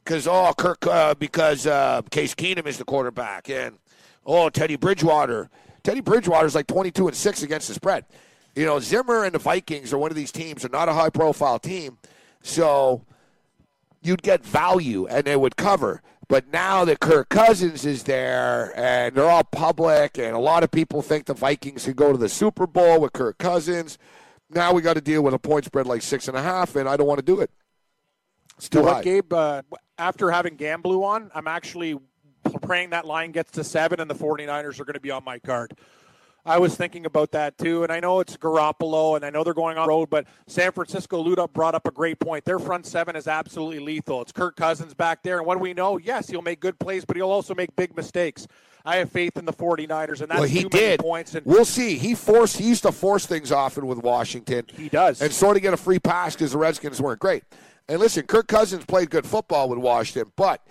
because 0.02 0.26
oh 0.26 0.52
Kirk 0.58 0.84
uh, 0.84 1.14
because 1.14 1.68
uh, 1.68 2.02
Case 2.10 2.34
Keenum 2.34 2.66
is 2.66 2.78
the 2.78 2.84
quarterback 2.84 3.48
and 3.48 3.78
oh 4.26 4.50
Teddy 4.50 4.74
Bridgewater. 4.74 5.50
Teddy 5.84 6.00
Bridgewater 6.00 6.46
is 6.46 6.56
like 6.56 6.66
22 6.66 7.06
and 7.06 7.16
six 7.16 7.44
against 7.44 7.68
the 7.68 7.74
spread. 7.74 8.06
You 8.56 8.66
know 8.66 8.80
Zimmer 8.80 9.22
and 9.22 9.32
the 9.32 9.38
Vikings 9.38 9.92
are 9.92 9.98
one 9.98 10.10
of 10.10 10.16
these 10.16 10.32
teams. 10.32 10.62
They're 10.62 10.70
not 10.72 10.88
a 10.88 10.94
high 10.94 11.10
profile 11.10 11.60
team, 11.60 11.98
so 12.42 13.04
you'd 14.02 14.22
get 14.22 14.44
value 14.44 15.06
and 15.06 15.22
they 15.22 15.36
would 15.36 15.54
cover. 15.54 16.02
But 16.26 16.52
now 16.52 16.84
that 16.86 16.98
Kirk 16.98 17.28
Cousins 17.28 17.86
is 17.86 18.02
there 18.02 18.72
and 18.74 19.14
they're 19.14 19.30
all 19.30 19.44
public, 19.44 20.18
and 20.18 20.34
a 20.34 20.40
lot 20.40 20.64
of 20.64 20.72
people 20.72 21.02
think 21.02 21.26
the 21.26 21.34
Vikings 21.34 21.84
could 21.84 21.94
go 21.94 22.10
to 22.10 22.18
the 22.18 22.28
Super 22.28 22.66
Bowl 22.66 23.00
with 23.00 23.12
Kirk 23.12 23.38
Cousins. 23.38 23.96
Now 24.50 24.72
we 24.72 24.82
got 24.82 24.94
to 24.94 25.00
deal 25.00 25.22
with 25.22 25.34
a 25.34 25.38
point 25.38 25.64
spread 25.64 25.86
like 25.86 26.02
six 26.02 26.28
and 26.28 26.36
a 26.36 26.42
half, 26.42 26.76
and 26.76 26.88
I 26.88 26.96
don't 26.96 27.06
want 27.06 27.18
to 27.18 27.24
do 27.24 27.40
it. 27.40 27.50
It's 28.56 28.68
too 28.68 28.82
high. 28.82 29.02
Gabe? 29.02 29.32
Uh, 29.32 29.62
after 29.96 30.30
having 30.30 30.56
Gamblu 30.56 31.02
on, 31.02 31.30
I'm 31.34 31.46
actually 31.48 31.98
praying 32.62 32.90
that 32.90 33.06
line 33.06 33.32
gets 33.32 33.52
to 33.52 33.64
seven 33.64 34.00
and 34.00 34.10
the 34.10 34.14
49ers 34.14 34.80
are 34.80 34.84
going 34.84 34.94
to 34.94 35.00
be 35.00 35.10
on 35.10 35.24
my 35.24 35.38
card. 35.38 35.74
I 36.44 36.58
was 36.58 36.74
thinking 36.74 37.04
about 37.04 37.32
that 37.32 37.58
too, 37.58 37.82
and 37.82 37.92
I 37.92 38.00
know 38.00 38.20
it's 38.20 38.36
Garoppolo, 38.36 39.16
and 39.16 39.24
I 39.24 39.30
know 39.30 39.44
they're 39.44 39.52
going 39.52 39.76
on 39.76 39.88
road, 39.88 40.08
but 40.08 40.26
San 40.46 40.72
Francisco 40.72 41.22
Luda 41.22 41.52
brought 41.52 41.74
up 41.74 41.86
a 41.86 41.90
great 41.90 42.18
point. 42.18 42.46
Their 42.46 42.58
front 42.58 42.86
seven 42.86 43.14
is 43.14 43.28
absolutely 43.28 43.78
lethal. 43.78 44.22
It's 44.22 44.32
Kirk 44.32 44.56
Cousins 44.56 44.94
back 44.94 45.22
there, 45.22 45.36
and 45.36 45.46
what 45.46 45.56
do 45.56 45.60
we 45.60 45.74
know? 45.74 45.98
Yes, 45.98 46.28
he'll 46.28 46.40
make 46.40 46.60
good 46.60 46.78
plays, 46.78 47.04
but 47.04 47.16
he'll 47.16 47.30
also 47.30 47.54
make 47.54 47.76
big 47.76 47.94
mistakes. 47.94 48.46
I 48.84 48.96
have 48.96 49.10
faith 49.10 49.36
in 49.36 49.44
the 49.44 49.52
49ers, 49.52 50.20
and 50.20 50.30
that's 50.30 50.40
well, 50.40 50.48
he 50.48 50.62
too 50.62 50.68
many 50.72 50.86
did. 50.86 51.00
points. 51.00 51.34
And 51.34 51.44
we'll 51.44 51.64
see. 51.64 51.98
He 51.98 52.14
forced. 52.14 52.56
He 52.56 52.64
used 52.68 52.82
to 52.82 52.92
force 52.92 53.26
things 53.26 53.52
often 53.52 53.86
with 53.86 53.98
Washington. 53.98 54.64
He 54.76 54.88
does. 54.88 55.20
and 55.20 55.32
sort 55.32 55.56
of 55.56 55.62
get 55.62 55.74
a 55.74 55.76
free 55.76 55.98
pass 55.98 56.34
because 56.34 56.52
the 56.52 56.58
Redskins 56.58 57.00
weren't 57.00 57.20
great. 57.20 57.44
And 57.88 57.98
listen, 57.98 58.26
Kirk 58.26 58.46
Cousins 58.46 58.84
played 58.84 59.10
good 59.10 59.26
football 59.26 59.68
with 59.68 59.78
Washington, 59.78 60.32
but 60.36 60.64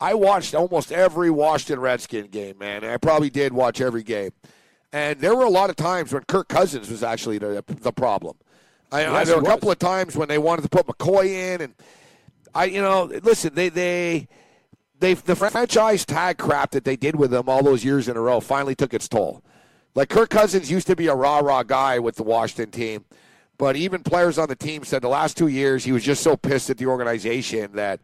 I 0.00 0.14
watched 0.14 0.54
almost 0.54 0.90
every 0.90 1.30
Washington 1.30 1.80
Redskin 1.80 2.26
game, 2.26 2.58
man. 2.58 2.84
I 2.84 2.96
probably 2.96 3.30
did 3.30 3.52
watch 3.52 3.80
every 3.80 4.02
game. 4.02 4.32
And 4.92 5.20
there 5.20 5.34
were 5.34 5.44
a 5.44 5.50
lot 5.50 5.70
of 5.70 5.76
times 5.76 6.12
when 6.12 6.24
Kirk 6.24 6.48
Cousins 6.48 6.90
was 6.90 7.02
actually 7.02 7.38
the, 7.38 7.64
the 7.66 7.92
problem. 7.92 8.36
I, 8.90 9.06
I, 9.06 9.24
there 9.24 9.36
were 9.36 9.42
a 9.42 9.46
couple 9.46 9.70
of 9.70 9.78
times 9.78 10.16
when 10.16 10.28
they 10.28 10.38
wanted 10.38 10.62
to 10.62 10.68
put 10.68 10.86
McCoy 10.86 11.26
in, 11.26 11.60
and 11.62 11.74
I, 12.54 12.64
you 12.64 12.82
know, 12.82 13.04
listen, 13.22 13.54
they 13.54 13.70
they 13.70 14.28
they 15.02 15.14
the 15.14 15.36
franchise 15.36 16.06
tag 16.06 16.38
crap 16.38 16.70
that 16.70 16.84
they 16.84 16.96
did 16.96 17.16
with 17.16 17.30
them 17.30 17.48
all 17.48 17.62
those 17.62 17.84
years 17.84 18.08
in 18.08 18.16
a 18.16 18.20
row 18.20 18.40
finally 18.40 18.74
took 18.74 18.94
its 18.94 19.08
toll. 19.08 19.42
Like 19.94 20.08
Kirk 20.08 20.30
Cousins 20.30 20.70
used 20.70 20.86
to 20.86 20.96
be 20.96 21.08
a 21.08 21.14
rah 21.14 21.40
rah 21.40 21.62
guy 21.62 21.98
with 21.98 22.16
the 22.16 22.22
Washington 22.22 22.70
team, 22.70 23.04
but 23.58 23.76
even 23.76 24.02
players 24.02 24.38
on 24.38 24.48
the 24.48 24.56
team 24.56 24.84
said 24.84 25.02
the 25.02 25.08
last 25.08 25.36
two 25.36 25.48
years 25.48 25.84
he 25.84 25.92
was 25.92 26.02
just 26.02 26.22
so 26.22 26.36
pissed 26.36 26.70
at 26.70 26.78
the 26.78 26.86
organization 26.86 27.72
that 27.72 28.00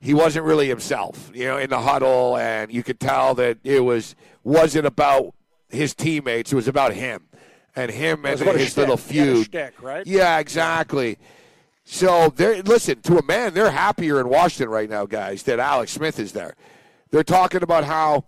he 0.00 0.14
wasn't 0.14 0.46
really 0.46 0.68
himself. 0.68 1.30
You 1.34 1.46
know, 1.46 1.58
in 1.58 1.70
the 1.70 1.80
huddle, 1.80 2.38
and 2.38 2.72
you 2.72 2.82
could 2.82 3.00
tell 3.00 3.34
that 3.34 3.58
it 3.64 3.80
was 3.80 4.14
wasn't 4.44 4.86
about 4.86 5.34
his 5.68 5.94
teammates; 5.94 6.52
it 6.52 6.56
was 6.56 6.68
about 6.68 6.94
him 6.94 7.28
and 7.76 7.90
him 7.90 8.24
and 8.24 8.38
his 8.40 8.76
little 8.76 8.96
shtick. 8.96 9.12
Feud. 9.12 9.46
shtick, 9.46 9.82
right? 9.82 10.06
Yeah, 10.06 10.38
exactly. 10.38 11.18
So 11.90 12.28
they're 12.36 12.62
listen 12.62 13.00
to 13.00 13.16
a 13.16 13.24
man. 13.24 13.54
They're 13.54 13.70
happier 13.70 14.20
in 14.20 14.28
Washington 14.28 14.68
right 14.68 14.90
now, 14.90 15.06
guys. 15.06 15.44
That 15.44 15.58
Alex 15.58 15.92
Smith 15.92 16.20
is 16.20 16.32
there. 16.32 16.54
They're 17.10 17.24
talking 17.24 17.62
about 17.62 17.84
how 17.84 18.24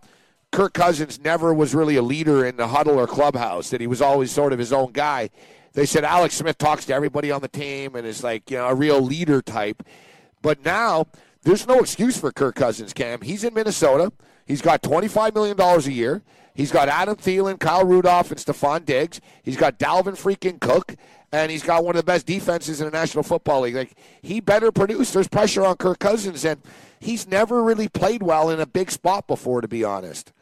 Kirk 0.50 0.72
Cousins 0.72 1.20
never 1.20 1.52
was 1.52 1.74
really 1.74 1.96
a 1.96 2.02
leader 2.02 2.46
in 2.46 2.56
the 2.56 2.68
huddle 2.68 2.98
or 2.98 3.06
clubhouse. 3.06 3.68
That 3.68 3.82
he 3.82 3.86
was 3.86 4.00
always 4.00 4.30
sort 4.30 4.54
of 4.54 4.58
his 4.58 4.72
own 4.72 4.92
guy. 4.92 5.28
They 5.74 5.84
said 5.84 6.04
Alex 6.04 6.36
Smith 6.36 6.56
talks 6.56 6.86
to 6.86 6.94
everybody 6.94 7.30
on 7.30 7.42
the 7.42 7.48
team 7.48 7.96
and 7.96 8.06
is 8.06 8.24
like 8.24 8.50
you 8.50 8.56
know 8.56 8.66
a 8.66 8.74
real 8.74 8.98
leader 8.98 9.42
type. 9.42 9.82
But 10.40 10.64
now 10.64 11.08
there's 11.42 11.66
no 11.66 11.80
excuse 11.80 12.18
for 12.18 12.32
Kirk 12.32 12.54
Cousins. 12.54 12.94
Cam, 12.94 13.20
he's 13.20 13.44
in 13.44 13.52
Minnesota. 13.52 14.10
He's 14.46 14.62
got 14.62 14.80
$25 14.82 15.34
million 15.34 15.60
a 15.60 15.80
year. 15.90 16.22
He's 16.54 16.72
got 16.72 16.88
Adam 16.88 17.16
Thielen, 17.16 17.60
Kyle 17.60 17.84
Rudolph, 17.84 18.30
and 18.30 18.40
Stefon 18.40 18.84
Diggs. 18.84 19.20
He's 19.42 19.56
got 19.56 19.78
Dalvin 19.78 20.18
freaking 20.18 20.60
Cook, 20.60 20.96
and 21.32 21.50
he's 21.50 21.62
got 21.62 21.84
one 21.84 21.94
of 21.94 22.00
the 22.00 22.06
best 22.06 22.26
defenses 22.26 22.80
in 22.80 22.86
the 22.86 22.90
National 22.90 23.22
Football 23.22 23.62
League. 23.62 23.74
Like 23.74 23.96
he 24.22 24.40
better 24.40 24.72
produce. 24.72 25.12
There's 25.12 25.28
pressure 25.28 25.64
on 25.64 25.76
Kirk 25.76 25.98
Cousins, 25.98 26.44
and 26.44 26.60
he's 26.98 27.26
never 27.26 27.62
really 27.62 27.88
played 27.88 28.22
well 28.22 28.50
in 28.50 28.60
a 28.60 28.66
big 28.66 28.90
spot 28.90 29.26
before, 29.26 29.60
to 29.60 29.68
be 29.68 29.84
honest. 29.84 30.32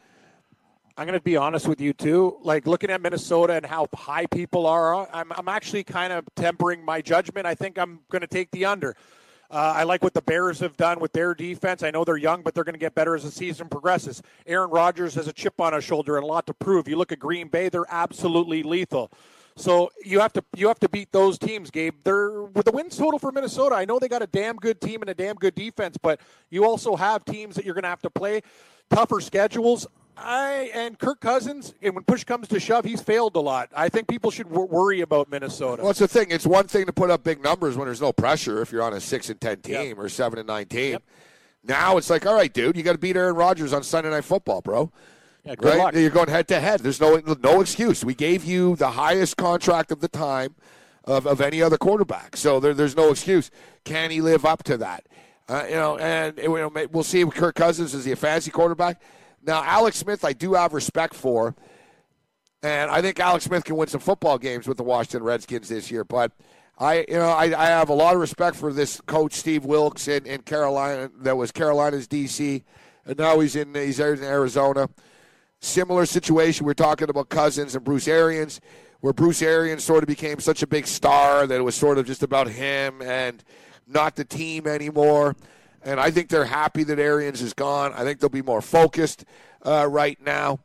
I'm 0.97 1.05
going 1.05 1.17
to 1.17 1.23
be 1.23 1.37
honest 1.37 1.65
with 1.65 1.79
you 1.79 1.93
too. 1.93 2.37
Like 2.41 2.67
looking 2.67 2.89
at 2.89 3.01
Minnesota 3.01 3.53
and 3.53 3.65
how 3.65 3.87
high 3.95 4.25
people 4.25 4.67
are, 4.67 5.07
I'm, 5.13 5.31
I'm 5.31 5.47
actually 5.47 5.85
kind 5.85 6.11
of 6.11 6.25
tempering 6.35 6.83
my 6.83 7.01
judgment. 7.01 7.45
I 7.45 7.55
think 7.55 7.77
I'm 7.77 8.01
going 8.09 8.19
to 8.21 8.27
take 8.27 8.51
the 8.51 8.65
under. 8.65 8.97
Uh, 9.51 9.73
I 9.77 9.83
like 9.83 10.03
what 10.03 10.13
the 10.13 10.21
Bears 10.21 10.59
have 10.59 10.75
done 10.75 10.99
with 10.99 11.13
their 11.13 11.33
defense. 11.33 11.83
I 11.83 11.89
know 11.89 12.03
they're 12.03 12.17
young, 12.17 12.41
but 12.43 12.53
they're 12.53 12.65
going 12.65 12.73
to 12.73 12.79
get 12.79 12.95
better 12.95 13.15
as 13.15 13.23
the 13.23 13.31
season 13.31 13.69
progresses. 13.69 14.21
Aaron 14.45 14.69
Rodgers 14.69 15.15
has 15.15 15.27
a 15.27 15.33
chip 15.33 15.61
on 15.61 15.71
his 15.71 15.85
shoulder 15.85 16.17
and 16.17 16.23
a 16.23 16.27
lot 16.27 16.45
to 16.47 16.53
prove. 16.53 16.87
You 16.87 16.97
look 16.97 17.11
at 17.11 17.19
Green 17.19 17.47
Bay; 17.47 17.69
they're 17.69 17.85
absolutely 17.89 18.61
lethal. 18.61 19.09
So 19.55 19.89
you 20.03 20.19
have 20.21 20.31
to 20.33 20.43
you 20.55 20.67
have 20.69 20.79
to 20.79 20.89
beat 20.89 21.11
those 21.11 21.37
teams, 21.37 21.69
Gabe. 21.71 21.95
They're 22.03 22.43
with 22.43 22.65
the 22.65 22.71
wins 22.71 22.95
total 22.97 23.19
for 23.19 23.31
Minnesota. 23.31 23.75
I 23.75 23.85
know 23.85 23.99
they 23.99 24.07
got 24.07 24.21
a 24.21 24.27
damn 24.27 24.55
good 24.55 24.79
team 24.79 25.01
and 25.01 25.09
a 25.09 25.13
damn 25.13 25.35
good 25.35 25.55
defense, 25.55 25.97
but 26.01 26.19
you 26.49 26.63
also 26.65 26.95
have 26.95 27.25
teams 27.25 27.55
that 27.55 27.65
you're 27.65 27.73
going 27.75 27.83
to 27.83 27.89
have 27.89 28.01
to 28.03 28.09
play 28.09 28.41
tougher 28.89 29.19
schedules. 29.21 29.85
I 30.21 30.69
and 30.73 30.99
Kirk 30.99 31.21
Cousins, 31.21 31.73
and 31.81 31.95
when 31.95 32.03
push 32.03 32.25
comes 32.25 32.47
to 32.49 32.59
shove, 32.59 32.83
he's 32.83 33.01
failed 33.01 33.35
a 33.37 33.39
lot. 33.39 33.69
I 33.75 33.87
think 33.87 34.07
people 34.09 34.31
should 34.31 34.49
w- 34.49 34.67
worry 34.67 34.99
about 34.99 35.29
Minnesota. 35.31 35.81
Well, 35.81 35.91
it's 35.91 35.99
the 35.99 36.09
thing. 36.09 36.27
It's 36.29 36.45
one 36.45 36.67
thing 36.67 36.85
to 36.87 36.91
put 36.93 37.09
up 37.09 37.23
big 37.23 37.41
numbers 37.41 37.77
when 37.77 37.85
there's 37.87 38.01
no 38.01 38.11
pressure. 38.11 38.61
If 38.61 38.71
you're 38.71 38.81
on 38.83 38.93
a 38.93 38.99
six 38.99 39.29
and 39.29 39.39
ten 39.39 39.61
team 39.61 39.73
Yep. 39.89 39.97
or 39.97 40.09
seven 40.09 40.37
and 40.39 40.47
nine 40.47 40.65
team, 40.65 40.91
Yep. 40.93 41.03
now 41.63 41.95
it's 41.97 42.09
like, 42.09 42.25
all 42.25 42.33
right, 42.35 42.51
dude, 42.53 42.75
you 42.75 42.83
got 42.83 42.93
to 42.93 42.97
beat 42.97 43.15
Aaron 43.15 43.35
Rodgers 43.35 43.71
on 43.71 43.81
Sunday 43.81 44.09
Night 44.09 44.25
Football, 44.25 44.59
bro. 44.61 44.91
Yeah, 45.43 45.55
right? 45.59 45.77
luck. 45.77 45.95
You're 45.95 46.09
going 46.09 46.29
head 46.29 46.47
to 46.49 46.59
head. 46.59 46.81
There's 46.81 46.99
no 46.99 47.21
no 47.41 47.61
excuse. 47.61 48.03
We 48.03 48.13
gave 48.13 48.43
you 48.45 48.75
the 48.75 48.91
highest 48.91 49.37
contract 49.37 49.91
of 49.91 50.01
the 50.01 50.07
time 50.07 50.55
of, 51.05 51.25
of 51.25 51.41
any 51.41 51.61
other 51.61 51.77
quarterback, 51.77 52.37
so 52.37 52.59
there, 52.59 52.73
there's 52.73 52.95
no 52.95 53.11
excuse. 53.11 53.49
Can 53.83 54.11
he 54.11 54.21
live 54.21 54.45
up 54.45 54.63
to 54.63 54.77
that? 54.77 55.05
Uh, 55.47 55.65
you 55.67 55.75
know, 55.75 55.97
and 55.97 56.37
may- 56.73 56.85
we'll 56.85 57.03
see 57.03 57.23
with 57.23 57.35
Kirk 57.35 57.55
Cousins. 57.55 57.95
Is 57.95 58.05
he 58.05 58.11
a 58.11 58.15
fancy 58.15 58.51
quarterback? 58.51 59.01
Now, 59.41 59.63
Alex 59.63 59.97
Smith, 59.97 60.23
I 60.23 60.33
do 60.33 60.53
have 60.53 60.73
respect 60.73 61.15
for, 61.15 61.55
and 62.61 62.91
I 62.91 63.01
think 63.01 63.19
Alex 63.19 63.45
Smith 63.45 63.63
can 63.63 63.75
win 63.75 63.87
some 63.87 64.01
football 64.01 64.37
games 64.37 64.67
with 64.67 64.77
the 64.77 64.83
Washington 64.83 65.23
Redskins 65.23 65.69
this 65.69 65.89
year. 65.89 66.03
But 66.03 66.33
I, 66.77 67.05
you 67.07 67.15
know, 67.15 67.29
I, 67.29 67.45
I 67.45 67.67
have 67.67 67.89
a 67.89 67.93
lot 67.93 68.13
of 68.13 68.21
respect 68.21 68.57
for 68.57 68.71
this 68.71 69.01
coach 69.01 69.33
Steve 69.33 69.65
Wilks 69.65 70.07
in, 70.07 70.25
in 70.25 70.41
Carolina. 70.43 71.09
That 71.21 71.35
was 71.35 71.51
Carolina's 71.51 72.07
DC, 72.07 72.63
and 73.05 73.17
now 73.17 73.39
he's 73.39 73.55
in 73.55 73.73
he's 73.73 73.99
in 73.99 74.21
Arizona. 74.23 74.89
Similar 75.61 76.05
situation. 76.05 76.65
We're 76.65 76.73
talking 76.73 77.09
about 77.09 77.29
Cousins 77.29 77.75
and 77.75 77.83
Bruce 77.83 78.07
Arians, 78.07 78.61
where 79.01 79.11
Bruce 79.11 79.41
Arians 79.41 79.83
sort 79.83 80.03
of 80.03 80.07
became 80.07 80.39
such 80.39 80.63
a 80.63 80.67
big 80.67 80.87
star 80.87 81.45
that 81.45 81.55
it 81.55 81.63
was 81.63 81.75
sort 81.75 81.97
of 81.97 82.05
just 82.05 82.23
about 82.23 82.47
him 82.47 83.01
and 83.01 83.43
not 83.85 84.15
the 84.15 84.23
team 84.23 84.67
anymore. 84.67 85.35
And 85.83 85.99
I 85.99 86.11
think 86.11 86.29
they're 86.29 86.45
happy 86.45 86.83
that 86.83 86.99
Arians 86.99 87.41
is 87.41 87.53
gone. 87.53 87.93
I 87.93 88.03
think 88.03 88.19
they'll 88.19 88.29
be 88.29 88.41
more 88.41 88.61
focused 88.61 89.25
uh, 89.65 89.87
right 89.89 90.17
now. 90.25 90.59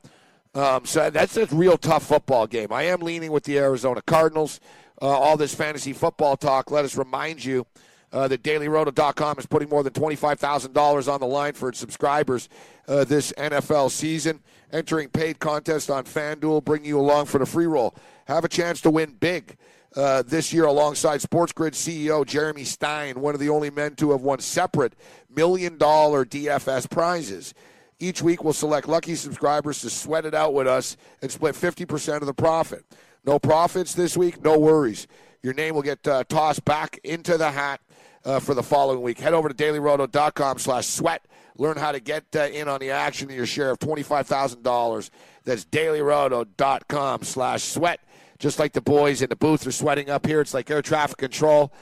Um, 0.55 0.85
so 0.85 1.11
that's 1.11 1.37
a 1.37 1.47
real 1.47 1.77
tough 1.77 2.05
football 2.05 2.47
game. 2.47 2.73
I 2.73 2.85
am 2.85 3.01
leaning 3.01 3.33
with 3.33 3.45
the 3.45 3.59
Arizona 3.59 4.01
Cardinals. 4.03 4.61
Uh, 5.03 5.07
all 5.07 5.37
this 5.37 5.55
fantasy 5.55 5.93
football 5.93 6.37
talk, 6.37 6.71
let 6.71 6.85
us 6.85 6.97
remind 6.97 7.45
you 7.45 7.67
uh, 8.15 8.29
that 8.29 8.43
DailyRoto.com 8.45 9.39
is 9.39 9.47
putting 9.47 9.69
more 9.69 9.83
than 9.83 9.93
$25,000 9.93 11.13
on 11.13 11.21
the 11.21 11.27
line 11.27 11.53
for 11.53 11.69
its 11.69 11.81
subscribers 11.81 12.49
uh, 12.87 13.03
this 13.05 13.33
NFL 13.33 13.91
season. 13.91 14.41
Entering 14.73 15.09
paid 15.09 15.41
contest 15.41 15.91
on 15.91 16.05
FanDuel, 16.05 16.65
bringing 16.65 16.89
you 16.89 16.99
along 16.99 17.27
for 17.27 17.39
the 17.39 17.47
free 17.47 17.67
roll. 17.67 17.95
Have 18.27 18.45
a 18.45 18.49
chance 18.49 18.81
to 18.83 18.91
win 18.91 19.17
big 19.19 19.57
uh, 19.97 20.23
this 20.23 20.53
year 20.53 20.65
alongside 20.65 21.21
Sports 21.21 21.53
Grid 21.53 21.75
CEO 21.75 22.25
Jeremy 22.25 22.65
Stein, 22.65 23.21
one 23.21 23.35
of 23.35 23.41
the 23.41 23.49
only 23.49 23.71
men 23.71 23.97
to 23.97 24.13
have 24.13 24.23
won 24.23 24.39
separate 24.39 24.95
million 25.29 25.77
dollar 25.77 26.25
DFS 26.25 26.89
prizes. 26.89 27.53
Each 27.99 28.23
week, 28.23 28.43
we'll 28.43 28.53
select 28.53 28.89
lucky 28.89 29.15
subscribers 29.15 29.81
to 29.81 29.91
sweat 29.91 30.25
it 30.25 30.35
out 30.35 30.55
with 30.55 30.67
us 30.67 30.97
and 31.23 31.31
split 31.31 31.55
50% 31.55 32.21
of 32.21 32.27
the 32.27 32.35
profit. 32.35 32.85
No 33.25 33.39
profits 33.39 33.95
this 33.95 34.17
week, 34.17 34.43
no 34.43 34.59
worries. 34.59 35.07
Your 35.43 35.55
name 35.55 35.75
will 35.75 35.83
get 35.83 36.07
uh, 36.09 36.25
tossed 36.25 36.65
back 36.65 36.99
into 37.05 37.37
the 37.37 37.51
hat 37.51 37.81
uh, 38.25 38.41
for 38.41 38.55
the 38.55 38.63
following 38.63 39.03
week. 39.03 39.19
Head 39.19 39.35
over 39.35 39.49
to 39.49 39.55
dailyroto.com 39.55 40.59
slash 40.59 40.87
sweat. 40.87 41.25
Learn 41.57 41.77
how 41.77 41.93
to 41.93 42.01
get 42.01 42.25
uh, 42.35 42.41
in 42.47 42.69
on 42.69 42.81
the 42.81 42.91
action 42.91 43.31
in 43.31 43.37
your 43.37 43.47
share 43.47 43.71
of 43.71 43.79
$25,000. 43.79 45.11
That's 45.45 45.65
dailyroto.com 45.67 47.23
slash 47.23 47.63
sweat. 47.63 48.01
Just 48.39 48.59
like 48.59 48.73
the 48.73 48.81
boys 48.81 49.23
in 49.23 49.29
the 49.29 49.37
booth 49.37 49.67
are 49.67 49.73
sweating 49.73 50.11
up 50.11 50.27
here. 50.27 50.41
It's 50.41 50.53
like 50.53 50.69
air 50.71 50.83
traffic 50.83 51.17
control. 51.19 51.73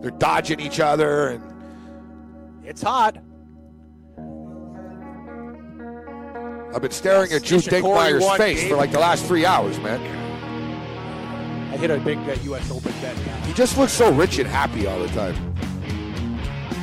They're 0.00 0.10
dodging 0.10 0.60
each 0.60 0.80
other 0.80 1.28
and 1.28 2.64
It's 2.64 2.82
hot. 2.82 3.18
I've 6.74 6.82
been 6.82 6.90
staring 6.90 7.32
at 7.32 7.42
Drew 7.44 7.58
Dinkmeyer's 7.58 8.36
face 8.36 8.60
game. 8.60 8.70
for 8.70 8.76
like 8.76 8.92
the 8.92 8.98
last 8.98 9.24
three 9.24 9.46
hours, 9.46 9.78
man. 9.78 10.00
I 11.72 11.76
hit 11.76 11.90
a 11.90 11.98
big 11.98 12.18
uh, 12.18 12.36
U.S. 12.44 12.70
Open 12.70 12.92
bet. 13.00 13.16
He 13.46 13.52
just 13.52 13.78
looks 13.78 13.92
so 13.92 14.12
rich 14.12 14.38
and 14.38 14.48
happy 14.48 14.86
all 14.86 14.98
the 14.98 15.08
time. 15.08 15.34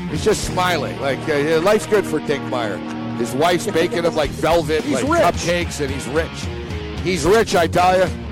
He's 0.10 0.24
just 0.24 0.44
smiling. 0.46 1.00
Like 1.02 1.20
uh, 1.28 1.60
life's 1.62 1.88
good 1.88 2.06
for 2.06 2.20
Dinkmeyer. 2.20 2.78
His 3.18 3.34
wife's 3.34 3.68
baking 3.68 4.04
him 4.04 4.16
like 4.16 4.30
velvet, 4.32 4.84
He's 4.84 5.02
like 5.02 5.04
rich. 5.10 5.22
cupcakes, 5.22 5.82
and 5.82 5.90
he's 5.90 6.08
rich. 6.08 7.02
He's 7.02 7.24
rich, 7.26 7.56
I 7.56 7.68
tell 7.68 7.98
you. 7.98 8.25